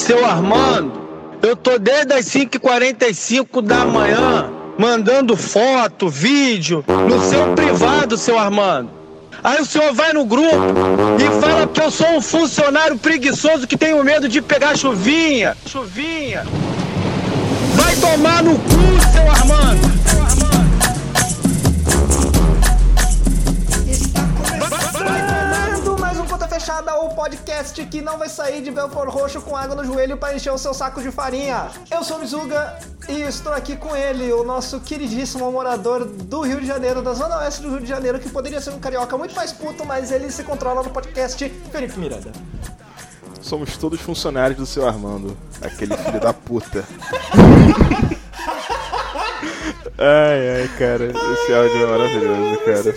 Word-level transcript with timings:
Seu 0.00 0.24
Armando, 0.24 0.92
eu 1.42 1.54
tô 1.54 1.78
desde 1.78 2.14
as 2.14 2.24
5h45 2.24 3.60
da 3.60 3.84
manhã 3.84 4.50
mandando 4.78 5.36
foto, 5.36 6.08
vídeo 6.08 6.82
no 6.88 7.20
seu 7.20 7.52
privado, 7.52 8.16
seu 8.16 8.38
Armando. 8.38 8.90
Aí 9.44 9.60
o 9.60 9.64
senhor 9.64 9.92
vai 9.92 10.14
no 10.14 10.24
grupo 10.24 10.56
e 11.18 11.40
fala 11.40 11.66
que 11.66 11.82
eu 11.82 11.90
sou 11.90 12.16
um 12.16 12.20
funcionário 12.22 12.96
preguiçoso 12.96 13.66
que 13.66 13.76
tenho 13.76 14.02
medo 14.02 14.26
de 14.26 14.40
pegar 14.40 14.74
chuvinha. 14.74 15.54
Chuvinha. 15.66 16.46
Vai 17.74 17.94
tomar 17.96 18.42
no 18.42 18.58
cu, 18.58 19.12
seu 19.12 19.30
Armando. 19.30 19.99
Fechada, 26.60 26.94
o 26.96 27.08
podcast 27.14 27.82
que 27.86 28.02
não 28.02 28.18
vai 28.18 28.28
sair 28.28 28.60
de 28.60 28.70
Belfort 28.70 29.08
Roxo 29.08 29.40
com 29.40 29.56
água 29.56 29.74
no 29.74 29.82
joelho 29.82 30.18
para 30.18 30.36
encher 30.36 30.52
o 30.52 30.58
seu 30.58 30.74
saco 30.74 31.00
de 31.00 31.10
farinha. 31.10 31.70
Eu 31.90 32.04
sou 32.04 32.18
o 32.18 32.20
Mizuga 32.20 32.78
e 33.08 33.22
estou 33.22 33.54
aqui 33.54 33.76
com 33.76 33.96
ele, 33.96 34.30
o 34.30 34.44
nosso 34.44 34.78
queridíssimo 34.78 35.50
morador 35.50 36.04
do 36.04 36.42
Rio 36.42 36.60
de 36.60 36.66
Janeiro, 36.66 37.00
da 37.00 37.14
Zona 37.14 37.38
Oeste 37.38 37.62
do 37.62 37.70
Rio 37.70 37.80
de 37.80 37.86
Janeiro, 37.86 38.20
que 38.20 38.28
poderia 38.28 38.60
ser 38.60 38.72
um 38.72 38.78
carioca 38.78 39.16
muito 39.16 39.34
mais 39.34 39.54
puto, 39.54 39.86
mas 39.86 40.12
ele 40.12 40.30
se 40.30 40.44
controla 40.44 40.82
no 40.82 40.90
podcast, 40.90 41.48
Felipe 41.72 41.98
Miranda. 41.98 42.30
Somos 43.40 43.78
todos 43.78 43.98
funcionários 43.98 44.58
do 44.58 44.66
seu 44.66 44.86
Armando, 44.86 45.34
aquele 45.62 45.96
filho 45.96 46.20
da 46.20 46.34
puta. 46.34 46.84
ai, 49.96 50.60
ai, 50.60 50.68
cara, 50.78 51.06
esse 51.06 51.54
áudio 51.54 51.84
é 51.84 51.86
maravilhoso, 51.86 52.58
cara. 52.66 52.94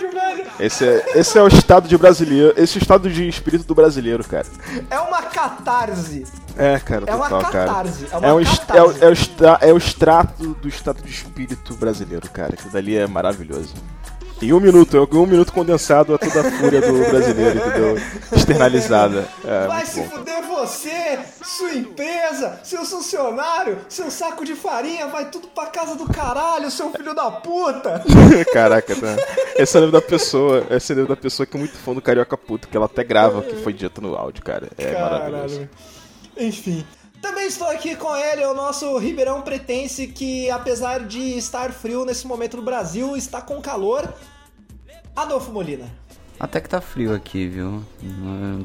Velho. 0.00 0.46
Esse 0.60 0.84
é, 0.86 1.04
esse 1.18 1.38
é 1.38 1.42
o 1.42 1.48
estado 1.48 1.88
de 1.88 1.96
brasileiro, 1.98 2.52
esse 2.56 2.76
é 2.78 2.80
o 2.80 2.82
estado 2.82 3.08
de 3.10 3.28
espírito 3.28 3.64
do 3.66 3.74
brasileiro, 3.74 4.22
cara. 4.24 4.46
É 4.90 4.98
uma 4.98 5.22
catarse. 5.22 6.24
É, 6.56 6.78
cara, 6.78 7.04
É 7.06 7.14
uma 7.14 7.28
total, 7.28 7.50
cara. 7.52 7.66
catarse, 7.66 8.06
é 8.10 8.16
uma 8.16 8.26
É, 8.28 8.32
um 8.32 8.42
catarse. 8.44 8.78
é, 8.78 8.82
o- 8.82 8.92
é 8.92 9.08
o 9.10 9.68
é 9.70 9.72
o 9.72 9.76
extrato 9.76 10.48
do 10.54 10.68
estado 10.68 11.02
de 11.02 11.10
espírito 11.10 11.74
brasileiro, 11.74 12.28
cara. 12.30 12.56
Que 12.56 12.68
dali 12.70 12.96
é 12.96 13.06
maravilhoso. 13.06 13.74
Em 14.40 14.52
um 14.52 14.60
minuto, 14.60 15.08
um 15.12 15.26
minuto 15.26 15.50
condensado 15.50 16.14
a 16.14 16.18
toda 16.18 16.40
a 16.40 16.50
fúria 16.52 16.80
do 16.80 17.08
brasileiro, 17.08 17.58
entendeu? 17.58 17.96
Externalizada. 18.32 19.26
É, 19.42 19.66
Vai 19.66 19.86
se 19.86 20.00
bom. 20.02 20.10
fuder 20.10 20.42
você, 20.46 21.18
sua 21.42 21.72
empresa, 21.74 22.60
seu 22.62 22.84
funcionário, 22.84 23.78
seu 23.88 24.10
saco 24.10 24.44
de 24.44 24.54
farinha, 24.54 25.06
vai 25.06 25.30
tudo 25.30 25.48
pra 25.48 25.66
casa 25.66 25.96
do 25.96 26.06
caralho, 26.06 26.70
seu 26.70 26.90
filho 26.90 27.14
da 27.14 27.30
puta. 27.30 28.02
Caraca, 28.52 28.94
tá. 28.94 29.16
Esse 29.56 29.76
é 29.76 29.78
o 29.78 29.80
nome 29.82 29.92
da 29.92 30.02
pessoa. 30.02 30.66
Esse 30.70 30.92
é 30.92 30.94
o 30.94 30.98
nome 30.98 31.08
da 31.08 31.16
pessoa 31.16 31.46
que 31.46 31.56
é 31.56 31.60
muito 31.60 31.76
fã 31.78 31.94
do 31.94 32.02
Carioca 32.02 32.36
Puto, 32.36 32.68
que 32.68 32.76
ela 32.76 32.86
até 32.86 33.02
grava 33.02 33.38
o 33.38 33.42
que 33.42 33.56
foi 33.56 33.72
dito 33.72 34.02
no 34.02 34.14
áudio, 34.14 34.44
cara. 34.44 34.68
É 34.76 35.00
maravilhoso. 35.00 35.68
Enfim. 36.36 36.84
Também 37.20 37.46
estou 37.46 37.68
aqui 37.68 37.96
com 37.96 38.14
ele, 38.14 38.44
o 38.44 38.54
nosso 38.54 38.96
Ribeirão 38.98 39.42
Pretense, 39.42 40.06
que 40.06 40.50
apesar 40.50 41.06
de 41.06 41.36
estar 41.36 41.72
frio 41.72 42.04
nesse 42.04 42.26
momento 42.26 42.56
no 42.56 42.62
Brasil, 42.62 43.16
está 43.16 43.40
com 43.40 43.60
calor. 43.60 44.12
Adolfo 45.14 45.50
Molina. 45.50 45.86
Até 46.38 46.60
que 46.60 46.68
tá 46.68 46.80
frio 46.80 47.14
aqui, 47.14 47.48
viu? 47.48 47.82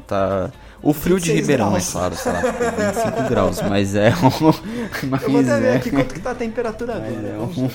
Tá... 0.06 0.52
O 0.82 0.92
frio 0.92 1.18
de 1.18 1.32
26 1.32 1.40
Ribeirão, 1.40 1.70
graus. 1.70 1.88
é 1.88 1.92
claro, 1.92 2.16
sei 2.16 2.32
lá, 2.32 2.40
25 2.40 3.28
graus, 3.30 3.62
mas 3.62 3.94
é 3.94 4.10
um... 4.10 5.08
Mas 5.08 5.22
Eu 5.22 5.30
vou 5.30 5.40
até 5.40 5.60
ver 5.60 5.66
é... 5.66 5.76
aqui 5.76 5.90
quanto 5.90 6.12
que 6.12 6.20
tá 6.20 6.32
a 6.32 6.34
temperatura 6.34 6.96
agora. 6.96 7.28
é 7.28 7.38
um... 7.38 7.70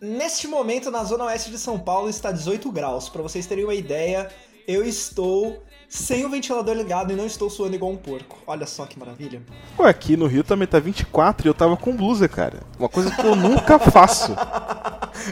Neste 0.00 0.46
momento, 0.46 0.90
na 0.90 1.02
zona 1.04 1.24
oeste 1.24 1.50
de 1.50 1.58
São 1.58 1.78
Paulo, 1.78 2.08
está 2.08 2.30
18 2.30 2.70
graus. 2.70 3.08
Pra 3.08 3.22
vocês 3.22 3.46
terem 3.46 3.64
uma 3.64 3.74
ideia, 3.74 4.28
eu 4.68 4.84
estou 4.84 5.62
sem 5.88 6.24
o 6.24 6.28
ventilador 6.30 6.74
ligado 6.74 7.12
e 7.12 7.16
não 7.16 7.26
estou 7.26 7.48
suando 7.48 7.74
igual 7.74 7.92
um 7.92 7.96
porco. 7.96 8.38
Olha 8.46 8.66
só 8.66 8.84
que 8.86 8.98
maravilha. 8.98 9.42
Pô, 9.76 9.84
aqui 9.84 10.16
no 10.16 10.26
Rio 10.26 10.42
também 10.44 10.66
tá 10.66 10.78
24 10.78 11.46
e 11.46 11.48
eu 11.48 11.54
tava 11.54 11.76
com 11.76 11.94
blusa, 11.96 12.28
cara. 12.28 12.60
Uma 12.78 12.88
coisa 12.88 13.10
que 13.10 13.24
eu 13.24 13.36
nunca 13.36 13.78
faço. 13.78 14.34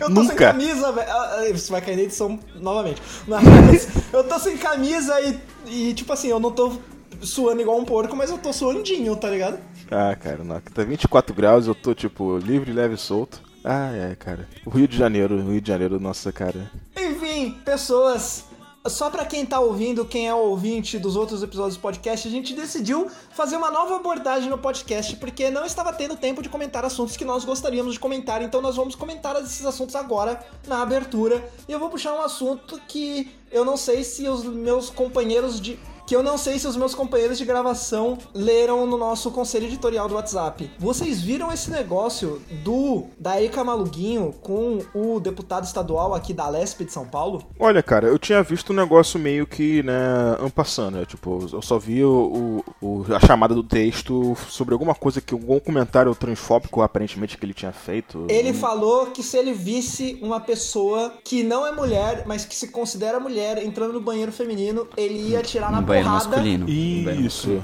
Eu 0.00 0.09
tô 0.09 0.22
sem 0.22 0.31
Nunca. 0.31 0.53
camisa, 0.53 0.93
velho. 0.93 1.10
Ah, 1.10 1.37
ah, 1.41 1.49
Isso 1.49 1.71
vai 1.72 1.81
cair 1.82 1.97
na 1.97 2.03
edição 2.03 2.38
novamente. 2.54 3.03
Mas 3.26 3.88
eu 4.12 4.22
tô 4.25 4.38
sem 4.38 4.56
camisa 4.56 5.21
e, 5.21 5.38
e, 5.66 5.93
tipo 5.93 6.12
assim, 6.12 6.28
eu 6.28 6.38
não 6.38 6.53
tô 6.53 6.78
suando 7.21 7.60
igual 7.60 7.78
um 7.78 7.84
porco, 7.84 8.15
mas 8.16 8.31
eu 8.31 8.38
tô 8.38 8.53
suandinho, 8.53 9.15
tá 9.16 9.28
ligado? 9.28 9.59
Ah, 9.91 10.15
cara, 10.15 10.44
não. 10.44 10.56
Aqui 10.56 10.72
tá 10.72 10.84
24 10.84 11.34
graus, 11.34 11.66
eu 11.66 11.75
tô, 11.75 11.93
tipo, 11.94 12.38
livre, 12.38 12.72
leve 12.72 12.94
e 12.94 12.97
solto. 12.97 13.43
Ai, 13.65 14.00
ai, 14.05 14.16
cara. 14.16 14.49
O 14.65 14.71
Rio 14.71 14.87
de 14.87 14.97
Janeiro, 14.97 15.34
o 15.37 15.50
Rio 15.50 15.60
de 15.60 15.69
Janeiro, 15.69 15.99
nossa, 16.00 16.31
cara. 16.32 16.71
Enfim, 16.97 17.59
pessoas. 17.65 18.44
Só 18.88 19.09
pra 19.10 19.25
quem 19.25 19.47
tá 19.47 19.60
ouvindo, 19.60 20.04
quem 20.04 20.26
é 20.26 20.34
ouvinte 20.34 20.98
dos 20.98 21.15
outros 21.15 21.41
episódios 21.41 21.76
do 21.76 21.81
podcast, 21.81 22.26
a 22.26 22.31
gente 22.31 22.53
decidiu 22.53 23.09
fazer 23.31 23.56
uma 23.56 23.70
nova 23.70 23.94
abordagem 23.94 24.50
no 24.50 24.59
podcast, 24.59 25.15
porque 25.16 25.50
não 25.50 25.65
estava 25.65 25.93
tendo 25.93 26.16
tempo 26.16 26.43
de 26.43 26.48
comentar 26.48 26.84
assuntos 26.84 27.16
que 27.16 27.25
nós 27.25 27.44
gostaríamos 27.44 27.94
de 27.94 28.00
comentar, 28.00 28.43
então 28.43 28.60
nós 28.60 28.75
vamos 28.75 28.97
comentar 28.97 29.41
esses 29.41 29.65
assuntos 29.65 29.94
agora 29.94 30.44
na 30.66 30.82
abertura. 30.82 31.48
E 31.69 31.72
eu 31.72 31.78
vou 31.78 31.91
puxar 31.91 32.12
um 32.12 32.22
assunto 32.22 32.81
que 32.88 33.31
eu 33.53 33.65
não 33.65 33.76
sei 33.76 34.03
se 34.03 34.28
os 34.28 34.43
meus 34.43 34.91
companheiros 34.91 35.60
de. 35.60 35.78
Que 36.06 36.16
eu 36.16 36.22
não 36.22 36.36
sei 36.36 36.58
se 36.58 36.66
os 36.66 36.76
meus 36.76 36.94
companheiros 36.94 37.38
de 37.38 37.44
gravação 37.44 38.18
leram 38.34 38.86
no 38.86 38.98
nosso 38.98 39.30
conselho 39.30 39.66
editorial 39.66 40.08
do 40.08 40.14
WhatsApp. 40.14 40.70
Vocês 40.78 41.20
viram 41.22 41.52
esse 41.52 41.70
negócio 41.70 42.42
do 42.64 43.04
da 43.18 43.40
Erika 43.40 43.62
Maluguinho 43.64 44.34
com 44.42 44.78
o 44.94 45.20
deputado 45.20 45.64
estadual 45.64 46.14
aqui 46.14 46.32
da 46.34 46.48
Lesp 46.48 46.84
de 46.84 46.92
São 46.92 47.06
Paulo? 47.06 47.42
Olha, 47.58 47.82
cara, 47.82 48.08
eu 48.08 48.18
tinha 48.18 48.42
visto 48.42 48.72
um 48.72 48.76
negócio 48.76 49.18
meio 49.18 49.46
que, 49.46 49.82
né, 49.82 50.36
ampassando, 50.40 50.98
né? 50.98 51.04
Tipo, 51.06 51.46
eu 51.52 51.62
só 51.62 51.78
vi 51.78 52.04
o, 52.04 52.64
o- 52.82 53.04
a 53.14 53.20
chamada 53.24 53.54
do 53.54 53.62
texto 53.62 54.36
sobre 54.48 54.72
alguma 54.74 54.94
coisa 54.94 55.20
que, 55.20 55.32
algum 55.32 55.58
comentário 55.60 56.14
transfóbico, 56.14 56.82
aparentemente, 56.82 57.38
que 57.38 57.44
ele 57.46 57.54
tinha 57.54 57.72
feito. 57.72 58.26
Ele 58.28 58.52
falou 58.52 59.06
que 59.06 59.22
se 59.22 59.36
ele 59.36 59.52
visse 59.52 60.19
uma 60.20 60.40
pessoa 60.40 61.14
que 61.24 61.42
não 61.42 61.66
é 61.66 61.72
mulher, 61.72 62.24
mas 62.26 62.44
que 62.44 62.54
se 62.54 62.69
considera 62.69 63.19
mulher 63.20 63.62
entrando 63.64 63.92
no 63.94 64.00
banheiro 64.00 64.32
feminino, 64.32 64.86
ele 64.96 65.30
ia 65.30 65.42
tirar 65.42 65.70
na 65.70 65.80
banheiro 65.92 66.10
masculino. 66.10 66.69
Isso. 66.69 67.62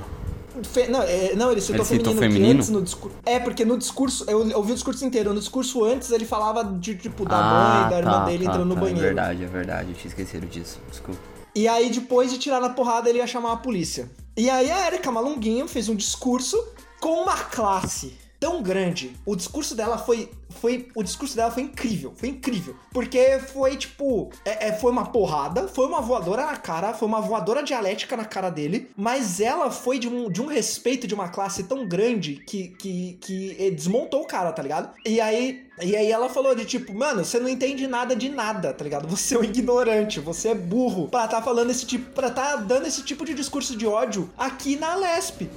Fe- 0.63 0.89
Não, 0.89 1.03
é- 1.03 1.35
não, 1.37 1.53
ele 1.53 1.61
citou 1.61 1.77
Ele 1.77 1.85
citou 1.85 2.15
feminino, 2.15 2.21
feminino? 2.33 2.47
que 2.47 2.57
antes 2.59 2.69
no 2.71 2.83
discurso. 2.83 3.17
É, 3.25 3.39
porque 3.39 3.65
no 3.65 3.79
discurso, 3.79 4.25
eu 4.29 4.39
ouvi 4.57 4.73
o 4.73 4.75
discurso 4.75 5.05
inteiro. 5.05 5.33
No 5.33 5.39
discurso 5.39 5.85
antes 5.85 6.11
ele 6.11 6.25
falava 6.25 6.65
de, 6.65 6.97
tipo, 6.97 7.25
da 7.25 7.37
mãe, 7.41 7.91
da 7.91 7.99
irmã 7.99 8.11
tá, 8.13 8.25
dele 8.25 8.45
tá, 8.45 8.51
entrando 8.51 8.69
no 8.69 8.75
tá, 8.75 8.81
banheiro. 8.81 9.01
É 9.01 9.07
verdade, 9.07 9.45
é 9.45 9.47
verdade, 9.47 9.89
eu 9.91 9.95
tinha 9.95 10.09
esquecido 10.09 10.47
disso, 10.47 10.79
desculpa. 10.91 11.21
E 11.55 11.67
aí, 11.69 11.91
depois 11.91 12.31
de 12.31 12.39
tirar 12.39 12.61
na 12.61 12.71
porrada, 12.71 13.09
ele 13.09 13.19
ia 13.19 13.27
chamar 13.27 13.53
a 13.53 13.57
polícia. 13.57 14.11
E 14.37 14.49
aí 14.49 14.71
a 14.71 14.87
Erika 14.87 15.11
Malunguinho 15.11 15.67
fez 15.67 15.89
um 15.89 15.97
discurso 15.97 16.57
com 17.01 17.23
uma 17.23 17.37
classe 17.37 18.17
tão 18.39 18.63
grande. 18.63 19.17
O 19.27 19.35
discurso 19.35 19.75
dela 19.75 19.99
foi. 19.99 20.31
foi 20.61 20.89
o 20.95 21.03
discurso 21.03 21.35
dela 21.37 21.51
foi 21.51 21.65
incrível. 21.65 22.13
Foi 22.17 22.29
incrível. 22.29 22.77
Porque 22.93 23.39
foi 23.53 23.77
tipo. 23.77 24.31
é- 24.45 24.69
é, 24.69 24.73
foi 24.73 24.91
uma 24.93 25.07
porrada, 25.07 25.69
foi 25.69 25.87
uma 25.87 26.01
voadora 26.01 26.47
na 26.47 26.57
cara, 26.57 26.95
foi 26.95 27.09
uma 27.09 27.21
voadora 27.21 27.63
dialética 27.63 28.17
na 28.17 28.25
cara 28.25 28.51
dele. 28.51 28.91
Mas 28.97 29.41
ela 29.41 29.71
foi 29.71 29.99
de 29.99 30.09
um, 30.09 30.31
de 30.31 30.41
um 30.41 30.47
respeito 30.47 31.07
de 31.07 31.15
uma 31.15 31.29
classe 31.29 31.65
tão 31.65 31.87
grande 31.87 32.37
que, 32.47 32.69
que, 32.69 33.19
que 33.21 33.71
desmontou 33.73 34.23
o 34.23 34.27
cara, 34.27 34.53
tá 34.53 34.63
ligado? 34.63 34.91
E 35.05 35.21
aí. 35.21 35.67
E 35.81 35.95
aí 35.95 36.11
ela 36.11 36.29
falou 36.29 36.57
de 36.57 36.65
tipo, 36.65 36.93
mano, 36.93 37.25
você 37.25 37.39
não 37.39 37.49
entende 37.49 37.87
nada 37.87 38.17
de 38.17 38.29
nada, 38.29 38.73
tá 38.75 38.83
ligado? 38.83 39.07
Você 39.07 39.37
é 39.37 39.39
um 39.39 39.45
ignorante, 39.45 40.19
você 40.19 40.49
é 40.49 40.55
burro 40.55 41.07
pra 41.07 41.29
tá 41.29 41.41
falando 41.41 41.71
esse 41.71 41.87
tipo, 41.87 42.11
pra 42.11 42.31
tá 42.31 42.57
dando 42.57 42.87
esse 42.89 43.05
tipo 43.05 43.25
de 43.25 43.33
discurso 43.33 43.77
de 43.77 43.87
ódio 43.87 44.29
aqui 44.37 44.75
na 44.75 44.97
Lesp. 44.97 45.49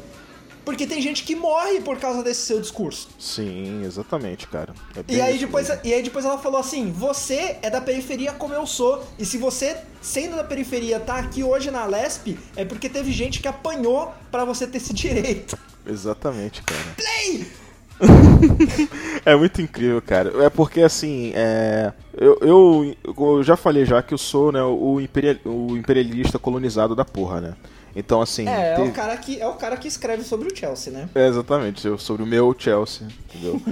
Porque 0.63 0.85
tem 0.85 1.01
gente 1.01 1.23
que 1.23 1.35
morre 1.35 1.81
por 1.81 1.97
causa 1.97 2.21
desse 2.23 2.41
seu 2.41 2.61
discurso. 2.61 3.09
Sim, 3.17 3.83
exatamente, 3.83 4.47
cara. 4.47 4.73
É 4.95 5.03
E 5.07 5.19
aí, 5.21 5.37
depois, 5.37 5.69
mesmo. 5.69 5.81
e 5.83 5.93
aí 5.93 6.03
depois 6.03 6.23
ela 6.23 6.37
falou 6.37 6.59
assim: 6.59 6.91
você 6.91 7.57
é 7.61 7.69
da 7.69 7.81
periferia 7.81 8.31
como 8.33 8.53
eu 8.53 8.65
sou. 8.67 9.03
E 9.17 9.25
se 9.25 9.37
você, 9.37 9.77
sendo 10.01 10.35
da 10.35 10.43
periferia, 10.43 10.99
tá 10.99 11.15
aqui 11.17 11.43
hoje 11.43 11.71
na 11.71 11.85
Lesp, 11.85 12.37
é 12.55 12.63
porque 12.63 12.87
teve 12.89 13.11
gente 13.11 13.39
que 13.41 13.47
apanhou 13.47 14.13
pra 14.31 14.45
você 14.45 14.67
ter 14.67 14.77
esse 14.77 14.93
direito. 14.93 15.57
Exatamente, 15.85 16.61
cara. 16.61 16.95
Play! 16.95 17.47
É 19.25 19.35
muito 19.35 19.61
incrível, 19.61 20.01
cara. 20.01 20.43
É 20.43 20.49
porque 20.49 20.81
assim, 20.81 21.31
é... 21.35 21.93
Eu, 22.17 22.37
eu, 22.41 22.95
eu 23.05 23.43
já 23.43 23.55
falei 23.55 23.85
já 23.85 24.01
que 24.01 24.13
eu 24.13 24.17
sou 24.17 24.51
né, 24.51 24.61
o, 24.63 24.99
imperial, 24.99 25.35
o 25.45 25.77
imperialista 25.77 26.39
colonizado 26.39 26.95
da 26.95 27.05
porra, 27.05 27.39
né? 27.39 27.53
Então 27.95 28.21
assim. 28.21 28.47
É, 28.47 28.73
é 28.73 28.75
teve- 28.75 28.89
o, 28.89 28.93
cara 28.93 29.17
que, 29.17 29.41
é 29.41 29.47
o 29.47 29.53
cara 29.53 29.75
que 29.77 29.87
escreve 29.87 30.23
sobre 30.23 30.47
o 30.51 30.55
Chelsea, 30.55 30.91
né? 30.93 31.09
É, 31.13 31.27
exatamente, 31.27 31.81
sobre 31.99 32.23
o 32.23 32.25
meu 32.25 32.55
Chelsea, 32.57 33.07
entendeu? 33.29 33.61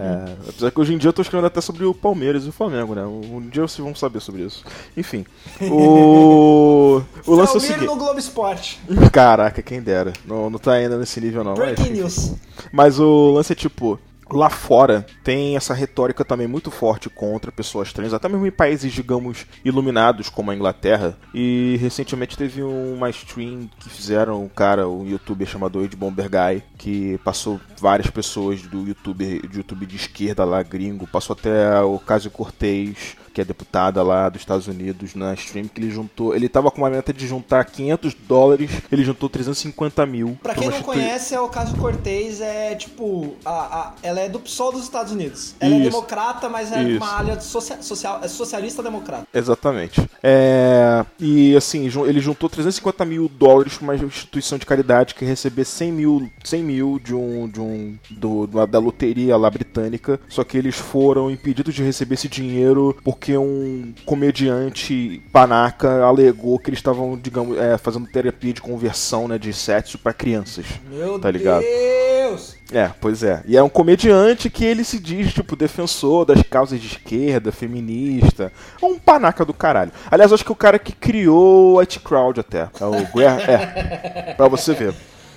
É, 0.00 0.34
apesar 0.48 0.70
que 0.70 0.80
hoje 0.80 0.94
em 0.94 0.98
dia 0.98 1.08
eu 1.08 1.12
tô 1.12 1.22
escrevendo 1.22 1.46
até 1.46 1.60
sobre 1.60 1.84
o 1.84 1.92
Palmeiras 1.94 2.44
e 2.44 2.48
o 2.48 2.52
Flamengo, 2.52 2.94
né? 2.94 3.04
Um 3.04 3.40
dia 3.48 3.62
vocês 3.62 3.78
vão 3.84 3.94
saber 3.94 4.20
sobre 4.20 4.42
isso. 4.42 4.64
Enfim. 4.96 5.24
O. 5.62 7.02
O 7.26 7.34
lance 7.34 7.54
é 7.54 7.56
o 7.56 7.60
seguinte. 7.60 7.84
no 7.84 7.96
Globo 7.96 8.18
Esporte. 8.18 8.80
Caraca, 9.12 9.62
quem 9.62 9.80
dera. 9.80 10.12
Não, 10.26 10.48
não 10.50 10.58
tá 10.58 10.72
ainda 10.72 10.96
nesse 10.98 11.20
nível 11.20 11.44
não. 11.44 11.52
mas, 11.52 11.58
Breaking 11.60 11.82
enfim. 11.84 11.92
news. 12.00 12.34
Mas 12.72 12.98
o 12.98 13.32
lance 13.32 13.52
é 13.52 13.56
tipo. 13.56 13.98
Lá 14.32 14.50
fora 14.50 15.06
tem 15.22 15.56
essa 15.56 15.74
retórica 15.74 16.24
também 16.24 16.46
muito 16.46 16.70
forte 16.70 17.08
contra 17.08 17.52
pessoas 17.52 17.92
trans, 17.92 18.12
até 18.12 18.28
mesmo 18.28 18.46
em 18.46 18.50
países, 18.50 18.92
digamos, 18.92 19.46
iluminados 19.64 20.28
como 20.28 20.50
a 20.50 20.54
Inglaterra. 20.54 21.16
E 21.34 21.76
recentemente 21.80 22.36
teve 22.36 22.62
uma 22.62 23.10
stream 23.10 23.68
que 23.78 23.88
fizeram 23.88 24.42
um 24.44 24.48
cara, 24.48 24.88
um 24.88 25.06
youtuber 25.06 25.46
chamado 25.46 25.82
Ed 25.82 25.96
Bomber 25.96 26.28
Guy, 26.28 26.62
que 26.76 27.18
passou 27.24 27.60
várias 27.78 28.10
pessoas 28.10 28.62
do 28.62 28.86
YouTube, 28.86 29.48
de 29.48 29.58
YouTube 29.58 29.86
de 29.86 29.96
esquerda 29.96 30.44
lá, 30.44 30.62
gringo, 30.62 31.06
passou 31.06 31.34
até 31.34 31.80
o 31.80 31.98
Caso 31.98 32.30
Cortez, 32.30 33.16
que 33.32 33.40
é 33.40 33.44
deputada 33.44 34.02
lá 34.02 34.28
dos 34.28 34.42
Estados 34.42 34.66
Unidos 34.66 35.14
na 35.14 35.34
stream, 35.34 35.66
que 35.68 35.80
ele 35.80 35.90
juntou. 35.90 36.34
Ele 36.34 36.48
tava 36.48 36.70
com 36.70 36.78
uma 36.78 36.90
meta 36.90 37.12
de 37.12 37.26
juntar 37.26 37.64
500 37.64 38.14
dólares, 38.14 38.70
ele 38.90 39.04
juntou 39.04 39.28
350 39.28 40.06
mil. 40.06 40.38
Pra 40.42 40.54
quem 40.54 40.68
não 40.68 40.82
conhece, 40.82 41.34
é 41.34 41.40
o 41.40 41.48
caso 41.48 41.76
Cortez, 41.76 42.40
é 42.40 42.74
tipo. 42.74 43.36
A, 43.44 43.50
a, 43.50 43.94
ela 44.02 44.20
é 44.20 44.28
do 44.28 44.40
PSOL 44.40 44.72
dos 44.72 44.82
Estados 44.82 45.12
Unidos. 45.12 45.54
Ela 45.60 45.74
é 45.74 45.78
Isso. 45.78 45.88
é 45.88 45.90
democrata, 45.90 46.48
mas 46.48 46.72
é 46.72 46.82
Isso. 46.82 46.96
uma 46.96 47.12
área 47.12 47.40
social, 47.40 47.82
social, 47.82 48.20
é 48.22 48.28
socialista 48.28 48.82
democrata. 48.82 49.26
Exatamente. 49.32 50.00
É, 50.22 51.04
e 51.18 51.56
assim, 51.56 51.90
ele 52.06 52.20
juntou 52.20 52.48
350 52.48 53.04
mil 53.04 53.28
dólares 53.28 53.76
pra 53.76 53.84
uma 53.84 53.96
instituição 53.96 54.58
de 54.58 54.66
caridade 54.66 55.14
que 55.14 55.24
receber 55.24 55.64
100 55.64 55.92
mil, 55.92 56.30
100 56.44 56.62
mil 56.62 57.00
de 57.02 57.14
um. 57.14 57.48
De 57.48 57.60
um 57.60 57.98
do, 58.10 58.46
da 58.66 58.78
loteria 58.78 59.36
lá 59.36 59.50
britânica. 59.50 60.20
Só 60.28 60.44
que 60.44 60.56
eles 60.56 60.76
foram 60.76 61.30
impedidos 61.30 61.74
de 61.74 61.82
receber 61.82 62.14
esse 62.14 62.28
dinheiro 62.28 62.96
por 63.04 63.18
porque 63.20 63.36
um 63.36 63.92
comediante 64.06 65.22
panaca 65.30 66.02
alegou 66.04 66.58
que 66.58 66.70
eles 66.70 66.78
estavam, 66.78 67.18
digamos, 67.22 67.58
é, 67.58 67.76
fazendo 67.76 68.06
terapia 68.06 68.54
de 68.54 68.62
conversão, 68.62 69.28
né, 69.28 69.36
de 69.36 69.52
sexo 69.52 69.98
para 69.98 70.14
crianças. 70.14 70.64
Meu 70.90 71.18
tá 71.18 71.30
ligado? 71.30 71.60
Deus! 71.60 72.56
É, 72.72 72.90
pois 72.98 73.22
é. 73.22 73.42
E 73.46 73.58
é 73.58 73.62
um 73.62 73.68
comediante 73.68 74.48
que 74.48 74.64
ele 74.64 74.84
se 74.84 74.98
diz, 74.98 75.34
tipo, 75.34 75.54
defensor 75.54 76.24
das 76.24 76.42
causas 76.42 76.80
de 76.80 76.86
esquerda, 76.86 77.52
feminista. 77.52 78.50
Um 78.82 78.98
panaca 78.98 79.44
do 79.44 79.52
caralho. 79.52 79.92
Aliás, 80.10 80.32
acho 80.32 80.44
que 80.44 80.52
o 80.52 80.56
cara 80.56 80.78
que 80.78 80.92
criou 80.92 81.74
o 81.74 81.78
It 81.80 82.00
Crowd 82.00 82.40
até. 82.40 82.70
É 82.80 82.84
o 82.84 83.06
Guerra. 83.14 83.52
É. 83.52 84.34
Pra 84.34 84.48
você 84.48 84.72
ver. 84.72 84.94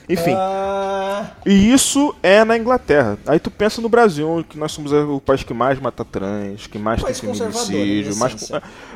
Enfim. 0.10 0.34
Uh... 0.34 1.26
E 1.46 1.74
isso 1.74 2.16
é 2.22 2.44
na 2.44 2.58
Inglaterra. 2.58 3.18
Aí 3.26 3.40
tu 3.40 3.52
pensa 3.52 3.82
no 3.82 3.90
Brasil, 3.90 4.46
que 4.48 4.58
nós 4.58 4.72
somos 4.72 4.92
o 4.92 5.20
país 5.20 5.44
que 5.44 5.54
mais 5.54 5.80
mata 5.80 6.04
trans, 6.06 6.68
que 6.68 6.78
mais 6.78 7.04
tem 7.04 7.14
feminicídio, 7.14 8.16
mais. 8.18 8.52